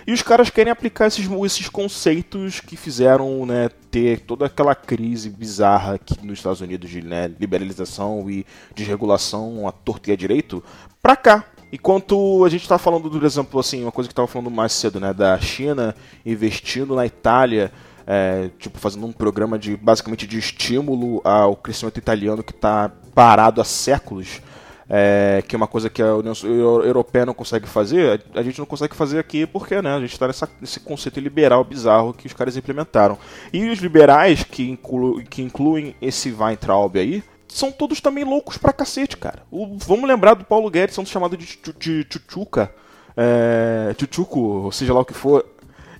E 0.07 0.13
os 0.13 0.21
caras 0.21 0.49
querem 0.51 0.71
aplicar 0.71 1.07
esses, 1.07 1.27
esses 1.45 1.67
conceitos 1.67 2.59
que 2.59 2.77
fizeram 2.77 3.43
né, 3.45 3.69
ter 3.95 4.19
toda 4.19 4.47
aquela 4.47 4.75
crise 4.75 5.29
bizarra 5.29 5.93
aqui 5.93 6.17
nos 6.21 6.39
Estados 6.39 6.59
Unidos 6.59 6.89
de 6.89 7.01
né, 7.01 7.31
liberalização 7.39 8.29
e 8.29 8.45
desregulação 8.75 9.65
à 9.65 9.71
torta 9.71 10.09
e 10.09 10.13
à 10.13 10.17
direito 10.17 10.61
pra 11.01 11.15
cá. 11.15 11.45
Enquanto 11.71 12.43
a 12.43 12.49
gente 12.49 12.63
está 12.63 12.77
falando, 12.77 13.09
por 13.09 13.23
exemplo, 13.23 13.57
assim, 13.57 13.83
uma 13.83 13.93
coisa 13.93 14.09
que 14.09 14.11
estava 14.11 14.27
falando 14.27 14.51
mais 14.51 14.73
cedo, 14.73 14.99
né, 14.99 15.13
da 15.13 15.39
China 15.39 15.95
investindo 16.25 16.93
na 16.93 17.05
Itália, 17.05 17.71
é, 18.05 18.49
tipo 18.59 18.77
fazendo 18.79 19.05
um 19.05 19.13
programa 19.13 19.57
de 19.57 19.77
basicamente 19.77 20.27
de 20.27 20.39
estímulo 20.39 21.21
ao 21.23 21.55
crescimento 21.55 21.97
italiano 21.97 22.43
que 22.43 22.51
está 22.51 22.91
parado 23.13 23.61
há 23.61 23.63
séculos 23.63 24.41
é, 24.89 25.43
que 25.47 25.55
é 25.55 25.57
uma 25.57 25.67
coisa 25.67 25.89
que 25.89 26.01
a 26.01 26.15
União 26.15 26.33
Eu- 26.43 26.83
Europeia 26.83 27.25
não 27.25 27.33
consegue 27.33 27.67
fazer, 27.67 28.21
a 28.33 28.41
gente 28.43 28.59
não 28.59 28.65
consegue 28.65 28.95
fazer 28.95 29.17
aqui 29.19 29.45
porque 29.45 29.81
né, 29.81 29.95
a 29.95 29.99
gente 29.99 30.13
está 30.13 30.27
nesse 30.61 30.79
conceito 30.79 31.19
liberal 31.19 31.63
bizarro 31.63 32.13
que 32.13 32.27
os 32.27 32.33
caras 32.33 32.55
implementaram. 32.57 33.17
E 33.51 33.67
os 33.69 33.79
liberais 33.79 34.43
que, 34.43 34.69
inclu, 34.69 35.23
que 35.23 35.41
incluem 35.41 35.95
esse 36.01 36.31
Weintraub 36.31 36.97
aí 36.99 37.23
são 37.47 37.71
todos 37.71 38.01
também 38.01 38.23
loucos 38.23 38.57
pra 38.57 38.73
cacete, 38.73 39.17
cara. 39.17 39.43
O- 39.49 39.77
vamos 39.77 40.07
lembrar 40.07 40.33
do 40.33 40.43
Paulo 40.43 40.69
Guedes 40.69 40.93
sendo 40.95 41.07
chamado 41.09 41.35
de, 41.37 41.45
tchu- 41.45 41.73
de 41.79 42.05
Chuchuca, 42.09 42.71
é, 43.17 43.95
Chuchuco, 43.99 44.39
ou 44.39 44.71
seja 44.71 44.93
lá 44.93 44.99
o 45.01 45.05
que 45.05 45.13
for. 45.13 45.45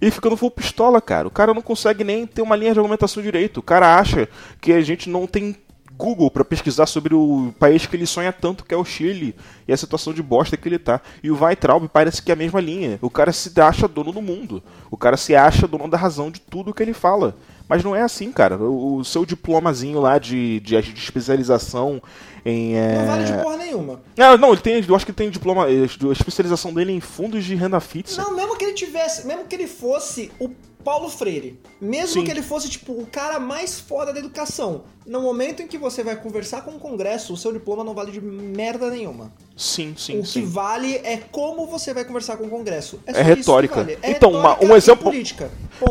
E 0.01 0.11
ficando 0.11 0.35
full 0.35 0.51
pistola, 0.51 0.99
cara. 1.01 1.27
O 1.27 1.31
cara 1.31 1.53
não 1.53 1.61
consegue 1.61 2.03
nem 2.03 2.27
ter 2.27 2.41
uma 2.41 2.55
linha 2.55 2.73
de 2.73 2.79
argumentação 2.79 3.23
direito. 3.23 3.57
O 3.59 3.63
cara 3.63 3.97
acha 3.97 4.27
que 4.59 4.73
a 4.73 4.81
gente 4.81 5.09
não 5.09 5.25
tem 5.25 5.55
Google 5.97 6.29
pra 6.29 6.43
pesquisar 6.45 6.85
sobre 6.85 7.13
o 7.15 7.53
país 7.59 7.85
que 7.85 7.95
ele 7.95 8.05
sonha 8.05 8.31
tanto, 8.33 8.65
que 8.65 8.73
é 8.73 8.77
o 8.77 8.83
Chile, 8.85 9.35
e 9.67 9.73
a 9.73 9.77
situação 9.77 10.13
de 10.13 10.21
bosta 10.21 10.57
que 10.57 10.67
ele 10.67 10.77
tá. 10.79 10.99
E 11.23 11.31
o 11.31 11.41
Weintraub 11.43 11.87
parece 11.87 12.21
que 12.21 12.31
é 12.31 12.33
a 12.33 12.37
mesma 12.37 12.59
linha. 12.59 12.99
O 13.01 13.09
cara 13.09 13.31
se 13.31 13.51
acha 13.59 13.87
dono 13.87 14.11
do 14.11 14.21
mundo. 14.21 14.61
O 14.91 14.97
cara 14.97 15.17
se 15.17 15.35
acha 15.35 15.67
dono 15.67 15.87
da 15.87 15.97
razão 15.97 16.29
de 16.29 16.39
tudo 16.41 16.73
que 16.73 16.83
ele 16.83 16.93
fala. 16.93 17.35
Mas 17.67 17.83
não 17.83 17.95
é 17.95 18.01
assim, 18.03 18.31
cara. 18.31 18.57
O, 18.57 18.97
o 18.97 19.05
seu 19.05 19.25
diplomazinho 19.25 19.99
lá 19.99 20.19
de, 20.19 20.59
de, 20.59 20.79
de 20.81 20.99
especialização 20.99 21.99
em. 22.45 22.75
é, 22.75 22.99
Não 22.99 23.05
vale 23.07 23.23
de 23.23 23.33
porra 23.33 23.57
nenhuma. 23.57 24.01
Ah, 24.19 24.37
não, 24.37 24.51
ele 24.51 24.61
tem. 24.61 24.85
Eu 24.87 24.95
acho 24.95 25.03
que 25.05 25.09
ele 25.11 25.15
tem 25.17 25.29
diploma. 25.31 25.67
eh, 25.71 25.81
A 25.83 26.11
especialização 26.11 26.71
dele 26.71 26.91
é 26.91 26.95
em 26.95 26.99
fundos 26.99 27.43
de 27.43 27.55
renda 27.55 27.79
fixa. 27.79 28.21
Não, 28.21 28.35
mesmo 28.35 28.55
que 28.55 28.65
ele 28.65 28.73
tivesse, 28.73 29.25
mesmo 29.25 29.45
que 29.45 29.55
ele 29.55 29.65
fosse 29.65 30.31
o 30.39 30.49
Paulo 30.85 31.09
Freire, 31.09 31.59
mesmo 31.81 32.21
Sim. 32.21 32.23
que 32.23 32.29
ele 32.29 32.43
fosse, 32.43 32.69
tipo, 32.69 32.93
o 32.93 33.07
cara 33.07 33.39
mais 33.39 33.79
foda 33.79 34.13
da 34.13 34.19
educação, 34.19 34.83
no 35.03 35.19
momento 35.19 35.63
em 35.63 35.67
que 35.67 35.79
você 35.79 36.03
vai 36.03 36.15
conversar 36.15 36.61
com 36.61 36.71
o 36.75 36.79
Congresso, 36.79 37.33
o 37.33 37.37
seu 37.37 37.51
diploma 37.51 37.83
não 37.83 37.95
vale 37.95 38.11
de 38.11 38.21
merda 38.21 38.91
nenhuma. 38.91 39.33
Sim, 39.57 39.95
sim, 39.97 40.19
o 40.19 40.21
que 40.21 40.27
sim. 40.29 40.45
vale 40.45 40.97
é 40.97 41.17
como 41.31 41.65
você 41.65 41.91
vai 41.91 42.05
conversar 42.05 42.37
com 42.37 42.43
o 42.45 42.49
Congresso. 42.49 42.99
É, 43.07 43.09
É 43.09 43.13
isso 43.13 43.23
que 43.23 43.35
retórica. 43.35 43.75
vale. 43.77 43.97
É 44.03 44.11
Então, 44.11 44.29
uma- 44.31 44.49
retórica 44.53 44.65
um 44.71 44.75
e 44.75 44.77
exemplo-. 44.77 45.11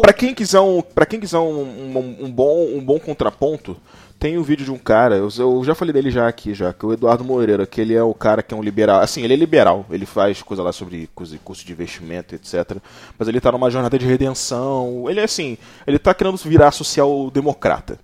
Pra 0.00 0.12
quem 0.12 0.32
quiser 0.32 0.60
um, 0.60 0.80
para 0.80 1.04
quem 1.06 1.18
quiser 1.18 1.38
um, 1.38 1.62
um, 1.62 2.16
um 2.26 2.30
bom, 2.30 2.64
um 2.68 2.80
bom 2.80 3.00
contraponto, 3.00 3.76
tem 4.24 4.38
um 4.38 4.42
vídeo 4.42 4.64
de 4.64 4.72
um 4.72 4.78
cara, 4.78 5.16
eu, 5.16 5.28
eu 5.38 5.62
já 5.64 5.74
falei 5.74 5.92
dele 5.92 6.10
já 6.10 6.26
aqui, 6.26 6.54
já, 6.54 6.72
que 6.72 6.82
é 6.82 6.88
o 6.88 6.94
Eduardo 6.94 7.22
Moreira, 7.22 7.66
que 7.66 7.78
ele 7.78 7.92
é 7.92 8.02
o 8.02 8.14
cara 8.14 8.42
que 8.42 8.54
é 8.54 8.56
um 8.56 8.62
liberal. 8.62 9.02
Assim, 9.02 9.22
ele 9.22 9.34
é 9.34 9.36
liberal, 9.36 9.84
ele 9.90 10.06
faz 10.06 10.40
coisa 10.40 10.62
lá 10.62 10.72
sobre 10.72 11.10
curso 11.12 11.66
de 11.66 11.72
investimento, 11.72 12.34
etc. 12.34 12.78
Mas 13.18 13.28
ele 13.28 13.38
tá 13.38 13.52
numa 13.52 13.70
jornada 13.70 13.98
de 13.98 14.06
redenção. 14.06 15.04
Ele 15.10 15.20
é 15.20 15.24
assim, 15.24 15.58
ele 15.86 15.98
tá 15.98 16.14
querendo 16.14 16.38
virar 16.38 16.70
social-democrata. 16.70 17.98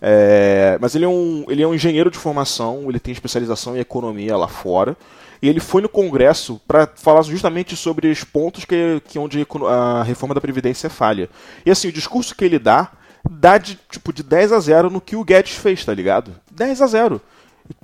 É, 0.00 0.78
mas 0.80 0.94
ele 0.94 1.04
é, 1.04 1.08
um, 1.08 1.44
ele 1.46 1.62
é 1.62 1.68
um 1.68 1.74
engenheiro 1.74 2.10
de 2.10 2.16
formação, 2.16 2.86
ele 2.88 2.98
tem 2.98 3.12
especialização 3.12 3.76
em 3.76 3.80
economia 3.80 4.34
lá 4.34 4.48
fora. 4.48 4.96
E 5.42 5.48
ele 5.50 5.60
foi 5.60 5.82
no 5.82 5.90
Congresso 5.90 6.58
para 6.66 6.88
falar 6.96 7.20
justamente 7.20 7.76
sobre 7.76 8.10
os 8.10 8.24
pontos 8.24 8.64
que, 8.64 9.02
que 9.06 9.18
onde 9.18 9.46
a 9.68 10.02
reforma 10.04 10.34
da 10.34 10.40
Previdência 10.40 10.88
falha. 10.88 11.28
E 11.66 11.70
assim, 11.70 11.88
o 11.88 11.92
discurso 11.92 12.34
que 12.34 12.46
ele 12.46 12.58
dá, 12.58 12.92
dá 13.30 13.58
de, 13.58 13.78
tipo, 13.90 14.12
de 14.12 14.22
10 14.22 14.52
a 14.52 14.60
0 14.60 14.90
no 14.90 15.00
que 15.00 15.16
o 15.16 15.24
Guedes 15.24 15.54
fez, 15.56 15.84
tá 15.84 15.92
ligado? 15.94 16.34
10 16.50 16.82
a 16.82 16.86
0 16.86 17.20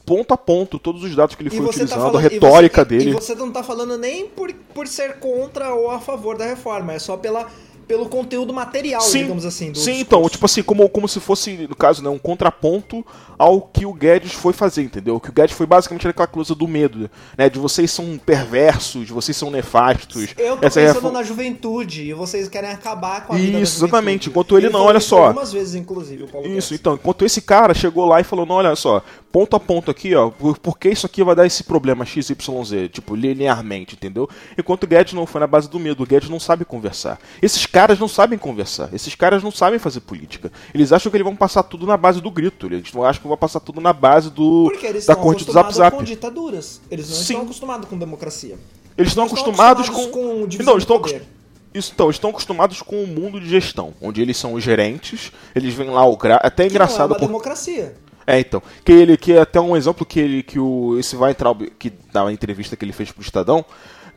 Ponto 0.07 0.33
a 0.33 0.37
ponto, 0.37 0.79
todos 0.79 1.03
os 1.03 1.15
dados 1.17 1.35
que 1.35 1.43
ele 1.43 1.51
foi 1.51 1.59
você 1.61 1.81
tá 1.81 1.85
utilizando, 1.85 1.99
falando- 1.99 2.17
a 2.19 2.21
e 2.21 2.23
você- 2.29 2.35
retórica 2.35 2.83
e- 2.83 2.85
dele. 2.85 3.11
E 3.11 3.13
você 3.13 3.35
não 3.35 3.51
tá 3.51 3.63
falando 3.65 3.99
nem 3.99 4.27
por, 4.29 4.53
por 4.75 4.87
ser 4.87 5.15
contra 5.19 5.75
ou 5.75 5.91
a 5.91 5.99
favor 6.01 6.37
da 6.37 6.45
reforma, 6.45 6.93
é 6.93 6.99
só 7.01 7.17
pela, 7.17 7.49
pelo 7.87 8.07
conteúdo 8.09 8.53
material, 8.53 9.03
digamos 9.11 9.45
assim, 9.45 9.67
sim 9.67 9.73
discurso. 9.73 10.01
então, 10.01 10.29
tipo 10.29 10.45
assim, 10.47 10.63
como, 10.63 10.89
como 10.89 11.09
se 11.09 11.21
fosse, 11.21 11.67
no 11.69 11.77
caso, 11.77 12.03
né, 12.03 12.09
um 12.09 12.19
contraponto 12.19 13.05
ao 13.39 13.61
que 13.61 13.85
o 13.85 13.93
Guedes 13.93 14.33
foi 14.33 14.53
fazer, 14.53 14.83
entendeu? 14.83 15.17
O 15.17 15.21
que 15.21 15.29
o 15.29 15.33
Guedes 15.33 15.57
foi 15.57 15.67
basicamente 15.67 16.07
aquela 16.07 16.27
coisa 16.27 16.55
do 16.55 16.69
medo, 16.69 17.11
né? 17.37 17.49
De 17.49 17.59
vocês 17.59 17.91
são 17.91 18.17
perversos, 18.25 19.07
de 19.07 19.13
vocês 19.13 19.37
são 19.37 19.51
nefastos. 19.51 20.29
Eu 20.39 20.57
tô 20.57 20.67
Essa 20.67 20.81
é 20.81 20.87
pensando 20.87 20.95
reforma- 21.03 21.19
na 21.19 21.25
juventude 21.25 22.03
e 22.03 22.13
vocês 22.15 22.49
querem 22.49 22.71
acabar 22.71 23.27
com 23.27 23.33
a 23.33 23.37
vida 23.37 23.53
da 23.53 23.61
Isso, 23.61 23.79
exatamente. 23.85 24.29
Enquanto 24.29 24.57
ele 24.57 24.67
não, 24.67 24.73
falou 24.75 24.89
olha 24.89 25.01
só. 25.01 25.27
Algumas 25.27 25.53
vezes, 25.53 25.75
inclusive, 25.75 26.25
o 26.25 26.29
Paulo 26.29 26.47
Isso, 26.47 26.55
Guedes. 26.71 26.73
então, 26.81 26.95
enquanto 26.95 27.25
esse 27.25 27.41
cara 27.43 27.75
chegou 27.75 28.07
lá 28.07 28.21
e 28.21 28.25
falou, 28.25 28.47
não, 28.47 28.57
olha 28.57 28.77
só, 28.77 29.03
ponto 29.33 29.57
a 29.57 29.61
ponto 29.61 29.91
aqui, 29.91 30.15
ó, 30.15 30.29
por, 30.31 30.59
por 30.59 30.79
que 30.79 30.91
isso 30.91 31.07
aqui 31.07 31.25
vai 31.25 31.35
dar 31.35 31.47
esse 31.47 31.65
problema 31.65 32.05
XYZ, 32.05 32.91
tipo, 32.93 33.15
linearmente, 33.17 33.95
entendeu? 33.95 34.29
Enquanto 34.59 34.85
o 34.85 34.87
Guedes 34.87 35.15
não 35.15 35.27
foi 35.27 35.41
na 35.41 35.47
base 35.47 35.69
do 35.71 35.81
medo, 35.81 36.03
o 36.03 36.07
Guedes 36.07 36.29
não 36.29 36.39
sabe 36.39 36.65
conversar. 36.65 37.19
Esses 37.41 37.65
caras 37.67 37.99
não 37.99 38.07
sabem 38.09 38.39
conversar, 38.39 38.91
esses 38.93 39.15
caras 39.15 39.43
não 39.43 39.51
sabem 39.51 39.79
fazer 39.79 40.01
política. 40.01 40.53
Eles 40.75 40.93
acham 40.93 41.11
que 41.11 41.17
eles 41.17 41.25
vão 41.25 41.35
passar 41.35 41.63
tudo 41.63 41.87
na 41.87 41.97
base 41.97 42.21
do 42.21 42.31
grito, 42.31 42.67
eles 42.67 42.93
não 42.93 43.03
acham 43.05 43.23
que 43.23 43.29
vão 43.29 43.37
passar 43.37 43.61
tudo 43.61 43.81
na 43.81 43.93
base 43.93 44.31
do 44.31 44.71
da 45.07 45.17
corte 45.17 45.45
do 45.45 45.53
Zap 45.53 45.67
acostumados 45.69 45.77
Zap. 45.77 45.97
com 45.97 46.05
ditaduras. 46.05 46.81
Eles 46.91 47.09
não 47.09 47.17
Sim. 47.17 47.23
estão 47.23 47.43
acostumados 47.43 47.89
com 47.89 47.97
democracia. 47.99 48.59
Eles 48.99 49.13
estão 49.13 49.25
Eles 49.25 49.33
acostumados, 49.33 49.89
acostumados 49.89 50.13
com. 50.15 50.57
com 50.59 50.63
não, 50.65 50.73
eles 50.75 50.83
estão 50.83 51.01
poder. 51.01 51.17
acos- 51.17 51.29
Isso, 51.75 51.93
então, 51.95 52.11
estão 52.11 52.29
acostumados 52.31 52.83
com 52.83 53.03
o 53.03 53.07
mundo 53.07 53.41
de 53.41 53.49
gestão, 53.49 53.95
onde 54.03 54.21
eles 54.21 54.37
são 54.37 54.53
os 54.53 54.63
gerentes, 54.63 55.33
eles 55.55 55.73
vêm 55.73 55.89
lá 55.89 56.05
o 56.05 56.15
gra... 56.19 56.37
até 56.37 56.47
é 56.47 56.51
Que 56.51 56.59
não 56.61 56.65
é 56.65 56.69
engraçado 56.87 57.11
uma 57.13 57.19
por- 57.19 57.27
democracia. 57.27 57.95
É, 58.27 58.39
então. 58.41 58.63
Que 58.85 58.93
ele 58.93 59.17
que 59.17 59.33
é 59.33 59.41
até 59.41 59.61
um 59.61 59.77
exemplo 59.77 60.07
que 60.07 60.21
ele 60.21 60.43
que 60.43 60.59
o 60.59 60.99
esse 60.99 61.17
Weintraub 61.17 61.63
que 61.79 61.93
uma 62.15 62.33
entrevista 62.33 62.77
que 62.77 62.85
ele 62.85 62.93
fez 62.93 63.11
pro 63.11 63.23
Estadão, 63.23 63.65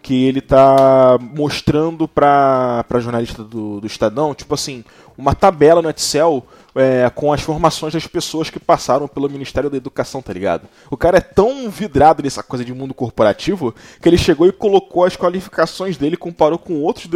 que 0.06 0.26
ele 0.26 0.40
tá 0.40 1.18
mostrando 1.20 2.08
pra, 2.08 2.86
pra 2.88 3.00
jornalista 3.00 3.44
do, 3.44 3.82
do 3.82 3.88
Estadão, 3.88 4.36
tipo 4.36 4.54
assim, 4.54 4.84
uma 5.18 5.34
tabela 5.34 5.82
no 5.82 5.90
Excel 5.90 6.46
é, 6.76 7.10
com 7.10 7.32
as 7.32 7.42
formações 7.42 7.94
das 7.94 8.06
pessoas 8.06 8.50
que 8.50 8.60
passaram 8.60 9.08
pelo 9.08 9.30
Ministério 9.30 9.70
da 9.70 9.78
Educação, 9.78 10.22
tá 10.22 10.34
ligado? 10.34 10.68
O 10.92 10.98
cara 10.98 11.18
é 11.18 11.22
tão 11.22 11.70
vidrado 11.70 12.22
nessa 12.22 12.44
coisa 12.44 12.66
de 12.66 12.74
mundo 12.74 12.94
corporativo 12.94 13.74
que 14.02 14.08
ele 14.08 14.18
chegou 14.18 14.46
e 14.46 14.52
colocou 14.52 15.06
as 15.06 15.16
qualificações 15.16 15.98
dele, 15.98 16.18
comparou 16.18 16.60
com 16.60 16.82
outros 16.82 17.10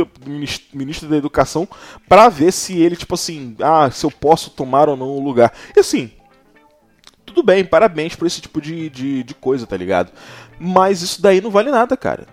ministros 0.73 1.09
da 1.09 1.17
Educação 1.17 1.67
pra 2.07 2.29
ver 2.29 2.51
se 2.51 2.81
ele, 2.81 2.95
tipo 2.95 3.13
assim, 3.13 3.55
ah, 3.59 3.91
se 3.91 4.05
eu 4.05 4.09
posso 4.09 4.49
tomar 4.49 4.89
ou 4.89 4.97
não 4.97 5.09
o 5.09 5.23
lugar. 5.23 5.53
E 5.75 5.79
assim, 5.79 6.09
tudo 7.29 7.43
bem, 7.43 7.63
parabéns 7.63 8.15
por 8.15 8.27
esse 8.27 8.41
tipo 8.41 8.59
de, 8.59 8.89
de, 8.89 9.23
de 9.23 9.33
coisa, 9.33 9.65
tá 9.65 9.77
ligado? 9.77 10.11
Mas 10.59 11.01
isso 11.01 11.21
daí 11.21 11.39
não 11.39 11.51
vale 11.51 11.71
nada, 11.71 11.95
cara. 11.95 12.27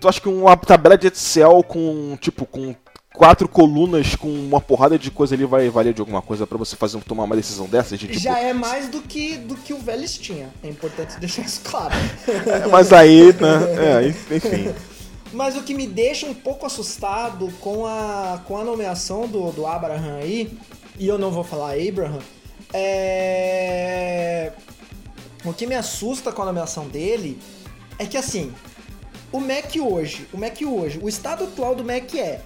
Tu 0.00 0.08
acha 0.08 0.20
que 0.20 0.28
uma 0.28 0.56
tabela 0.56 0.98
de 0.98 1.06
Excel 1.06 1.62
com, 1.62 2.16
tipo, 2.20 2.44
com 2.44 2.74
quatro 3.14 3.46
colunas 3.48 4.16
com 4.16 4.28
uma 4.28 4.60
porrada 4.60 4.98
de 4.98 5.10
coisa 5.10 5.34
ali 5.34 5.44
vai 5.44 5.68
valer 5.68 5.94
de 5.94 6.00
alguma 6.00 6.22
coisa 6.22 6.46
pra 6.46 6.58
você 6.58 6.76
fazer 6.76 7.00
tomar 7.02 7.24
uma 7.24 7.36
decisão 7.36 7.66
dessas? 7.66 7.98
De, 7.98 8.08
tipo, 8.08 8.18
Já 8.18 8.38
é 8.38 8.52
mais 8.52 8.88
do 8.88 9.00
que, 9.00 9.36
do 9.36 9.54
que 9.54 9.72
o 9.72 9.78
Vélez 9.78 10.16
tinha. 10.18 10.48
É 10.62 10.68
importante 10.68 11.18
deixar 11.20 11.42
isso 11.42 11.60
claro. 11.64 11.94
Mas 12.70 12.92
aí, 12.92 13.32
né? 13.34 14.02
É, 14.02 14.08
enfim. 14.36 14.74
Mas 15.32 15.56
o 15.56 15.62
que 15.62 15.74
me 15.74 15.86
deixa 15.86 16.26
um 16.26 16.34
pouco 16.34 16.66
assustado 16.66 17.50
com 17.60 17.86
a, 17.86 18.40
com 18.46 18.58
a 18.58 18.64
nomeação 18.64 19.26
do, 19.26 19.50
do 19.50 19.66
Abraham 19.66 20.16
aí, 20.16 20.52
e 20.98 21.08
eu 21.08 21.18
não 21.18 21.30
vou 21.30 21.42
falar 21.42 21.72
Abraham, 21.72 22.18
é. 22.72 24.52
O 25.44 25.52
que 25.52 25.66
me 25.66 25.74
assusta 25.74 26.30
com 26.30 26.42
a 26.42 26.46
nomeação 26.46 26.88
dele 26.88 27.38
é 27.98 28.06
que 28.06 28.16
assim, 28.16 28.52
o 29.32 29.40
MEC 29.40 29.80
hoje, 29.80 30.28
o 30.32 30.38
MEC 30.38 30.64
hoje, 30.64 31.00
o 31.02 31.08
estado 31.08 31.44
atual 31.44 31.74
do 31.74 31.82
MEC 31.82 32.20
é 32.20 32.40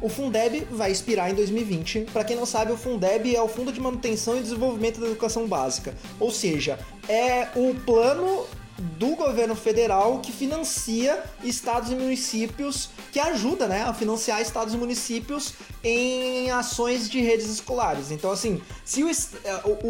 o 0.00 0.08
Fundeb 0.08 0.66
vai 0.70 0.90
expirar 0.90 1.30
em 1.30 1.34
2020. 1.34 2.06
Para 2.12 2.24
quem 2.24 2.34
não 2.34 2.46
sabe, 2.46 2.72
o 2.72 2.76
Fundeb 2.76 3.34
é 3.34 3.42
o 3.42 3.48
Fundo 3.48 3.70
de 3.70 3.80
Manutenção 3.80 4.38
e 4.38 4.40
Desenvolvimento 4.40 4.98
da 4.98 5.06
Educação 5.06 5.46
Básica. 5.46 5.94
Ou 6.18 6.30
seja, 6.30 6.78
é 7.06 7.48
o 7.54 7.74
plano 7.74 8.46
do 8.80 9.14
governo 9.14 9.54
federal 9.54 10.20
que 10.20 10.32
financia 10.32 11.22
estados 11.44 11.90
e 11.90 11.94
municípios, 11.94 12.90
que 13.12 13.20
ajuda 13.20 13.68
né, 13.68 13.82
a 13.82 13.92
financiar 13.92 14.40
estados 14.40 14.72
e 14.72 14.76
municípios 14.76 15.54
em 15.84 16.50
ações 16.50 17.08
de 17.08 17.20
redes 17.20 17.46
escolares. 17.46 18.10
Então, 18.10 18.30
assim, 18.30 18.60
se 18.84 19.02
o, 19.02 19.10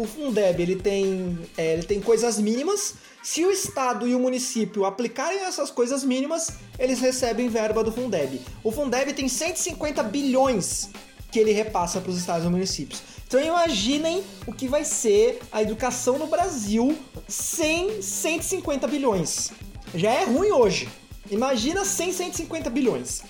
o 0.01 0.05
Fundeb 0.05 0.61
ele 0.61 0.75
tem, 0.75 1.39
é, 1.57 1.73
ele 1.73 1.83
tem 1.83 2.01
coisas 2.01 2.37
mínimas, 2.37 2.95
se 3.23 3.45
o 3.45 3.51
estado 3.51 4.07
e 4.07 4.15
o 4.15 4.19
município 4.19 4.83
aplicarem 4.83 5.39
essas 5.39 5.71
coisas 5.71 6.03
mínimas, 6.03 6.51
eles 6.77 6.99
recebem 6.99 7.47
verba 7.47 7.83
do 7.83 7.91
Fundeb. 7.91 8.41
O 8.63 8.71
Fundeb 8.71 9.13
tem 9.13 9.29
150 9.29 10.03
bilhões 10.03 10.89
que 11.31 11.39
ele 11.39 11.51
repassa 11.51 12.01
para 12.01 12.11
os 12.11 12.17
estados 12.17 12.45
e 12.45 12.49
municípios. 12.49 13.10
Então 13.31 13.41
imaginem 13.41 14.21
o 14.45 14.51
que 14.51 14.67
vai 14.67 14.83
ser 14.83 15.39
a 15.53 15.61
educação 15.61 16.19
no 16.19 16.27
Brasil 16.27 16.99
sem 17.29 18.01
150 18.01 18.85
bilhões. 18.89 19.53
Já 19.95 20.11
é 20.11 20.25
ruim 20.25 20.51
hoje. 20.51 20.89
Imagina 21.29 21.85
sem 21.85 22.11
150 22.11 22.69
bilhões. 22.69 23.23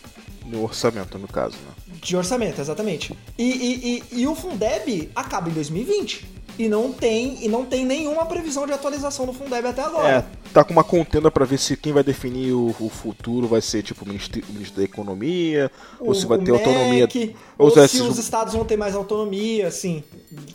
No 0.44 0.64
orçamento, 0.64 1.20
no 1.20 1.28
caso, 1.28 1.56
né? 1.58 1.96
De 2.02 2.18
orçamento, 2.18 2.60
exatamente. 2.60 3.16
E, 3.38 3.44
e, 3.44 4.04
e, 4.18 4.22
e 4.22 4.28
o 4.28 4.34
Fundeb 4.34 5.12
acaba 5.16 5.52
em 5.52 5.54
2020 5.54 6.26
e 6.62 6.70
não 6.70 6.92
tem 6.92 7.44
e 7.44 7.50
não 7.50 7.66
tem 7.66 7.84
nenhuma 7.84 8.26
previsão 8.26 8.68
de 8.68 8.74
atualização 8.74 9.26
do 9.26 9.34
Fundeb 9.34 9.68
até 9.68 9.82
agora. 9.82 10.08
É, 10.08 10.26
tá 10.54 10.64
com 10.64 10.72
uma 10.72 10.84
contenda 10.84 11.32
para 11.32 11.44
ver 11.44 11.58
se 11.58 11.76
quem 11.76 11.92
vai 11.92 12.04
definir 12.04 12.54
o, 12.54 12.76
o, 12.80 12.90
futuro 12.90 13.48
vai 13.48 13.62
ser 13.62 13.82
tipo 13.82 14.06
o 14.06 14.08
ministro, 14.08 14.42
o 14.48 14.54
ministro 14.54 14.78
da 14.78 14.84
Economia, 14.84 15.72
o, 16.00 16.10
ou 16.10 16.16
se 16.16 16.26
vai 16.26 16.38
ter 16.38 16.52
MEC, 16.52 16.68
autonomia. 16.68 17.10
Ou, 17.58 17.68
ou 17.68 17.72
se, 17.72 17.88
se 17.88 18.02
os 18.02 18.20
estados 18.20 18.54
vão 18.54 18.64
ter 18.64 18.78
mais 18.78 18.96
autonomia, 18.96 19.68
assim. 19.68 20.04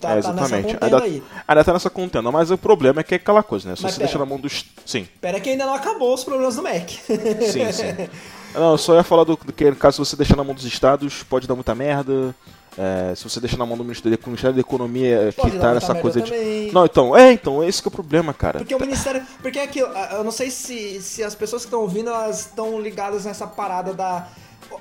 Tá, 0.01 0.15
é, 0.15 0.19
exatamente. 0.19 0.77
tá 0.77 0.87
ainda, 0.87 1.03
aí. 1.03 1.23
Ainda 1.47 1.65
tá 1.65 1.73
nessa 1.73 1.91
contenda, 1.91 2.31
mas 2.31 2.51
o 2.51 2.59
problema 2.59 3.01
é 3.01 3.05
que 3.05 3.15
é 3.15 3.17
aquela 3.17 3.43
coisa, 3.43 3.69
né? 3.69 3.77
Se 3.77 3.83
Mas 3.83 3.93
você 3.93 3.99
pera, 3.99 4.07
deixa 4.07 4.19
na 4.19 4.27
mão 4.27 4.39
dos. 4.39 4.65
Sim. 4.85 5.09
Pera 5.21 5.41
que 5.41 5.51
ainda 5.51 5.67
não 5.67 5.75
acabou 5.75 6.15
os 6.15 6.23
problemas 6.23 6.55
do 6.55 6.63
MEC. 6.63 7.01
Sim, 7.51 7.73
sim. 7.73 8.09
Não, 8.55 8.73
eu 8.73 8.79
só 8.79 8.95
ia 8.95 9.03
falar 9.03 9.25
do, 9.25 9.37
do 9.37 9.53
que, 9.53 9.71
caso 9.73 10.03
você 10.03 10.17
deixar 10.17 10.35
na 10.35 10.43
mão 10.43 10.55
dos 10.55 10.65
estados, 10.65 11.23
pode 11.23 11.47
dar 11.47 11.55
muita 11.55 11.75
merda. 11.75 12.35
É, 12.79 13.15
se 13.15 13.25
você 13.25 13.41
deixa 13.41 13.57
na 13.57 13.65
mão 13.65 13.77
do 13.77 13.83
Ministério, 13.83 14.19
do 14.19 14.27
Ministério 14.27 14.55
da 14.55 14.61
Economia 14.61 15.33
Pode 15.35 15.51
que 15.51 15.59
tá 15.59 15.73
nessa 15.73 15.95
coisa 15.95 16.21
de. 16.21 16.31
Também. 16.31 16.73
Não, 16.73 16.85
então, 16.85 17.17
é, 17.17 17.33
então, 17.33 17.65
esse 17.65 17.81
que 17.81 17.89
é 17.89 17.91
o 17.91 17.93
problema, 17.93 18.35
cara. 18.35 18.59
Porque 18.59 18.75
o 18.75 18.81
Ministério. 18.81 19.23
Porque 19.41 19.59
é 19.59 19.63
aquilo, 19.63 19.89
eu 20.13 20.23
não 20.23 20.31
sei 20.31 20.51
se, 20.51 21.01
se 21.01 21.25
as 21.25 21.35
pessoas 21.35 21.63
que 21.63 21.69
estão 21.69 21.81
ouvindo 21.81 22.11
elas 22.11 22.41
estão 22.41 22.79
ligadas 22.81 23.25
nessa 23.25 23.47
parada 23.47 23.95
da 23.95 24.29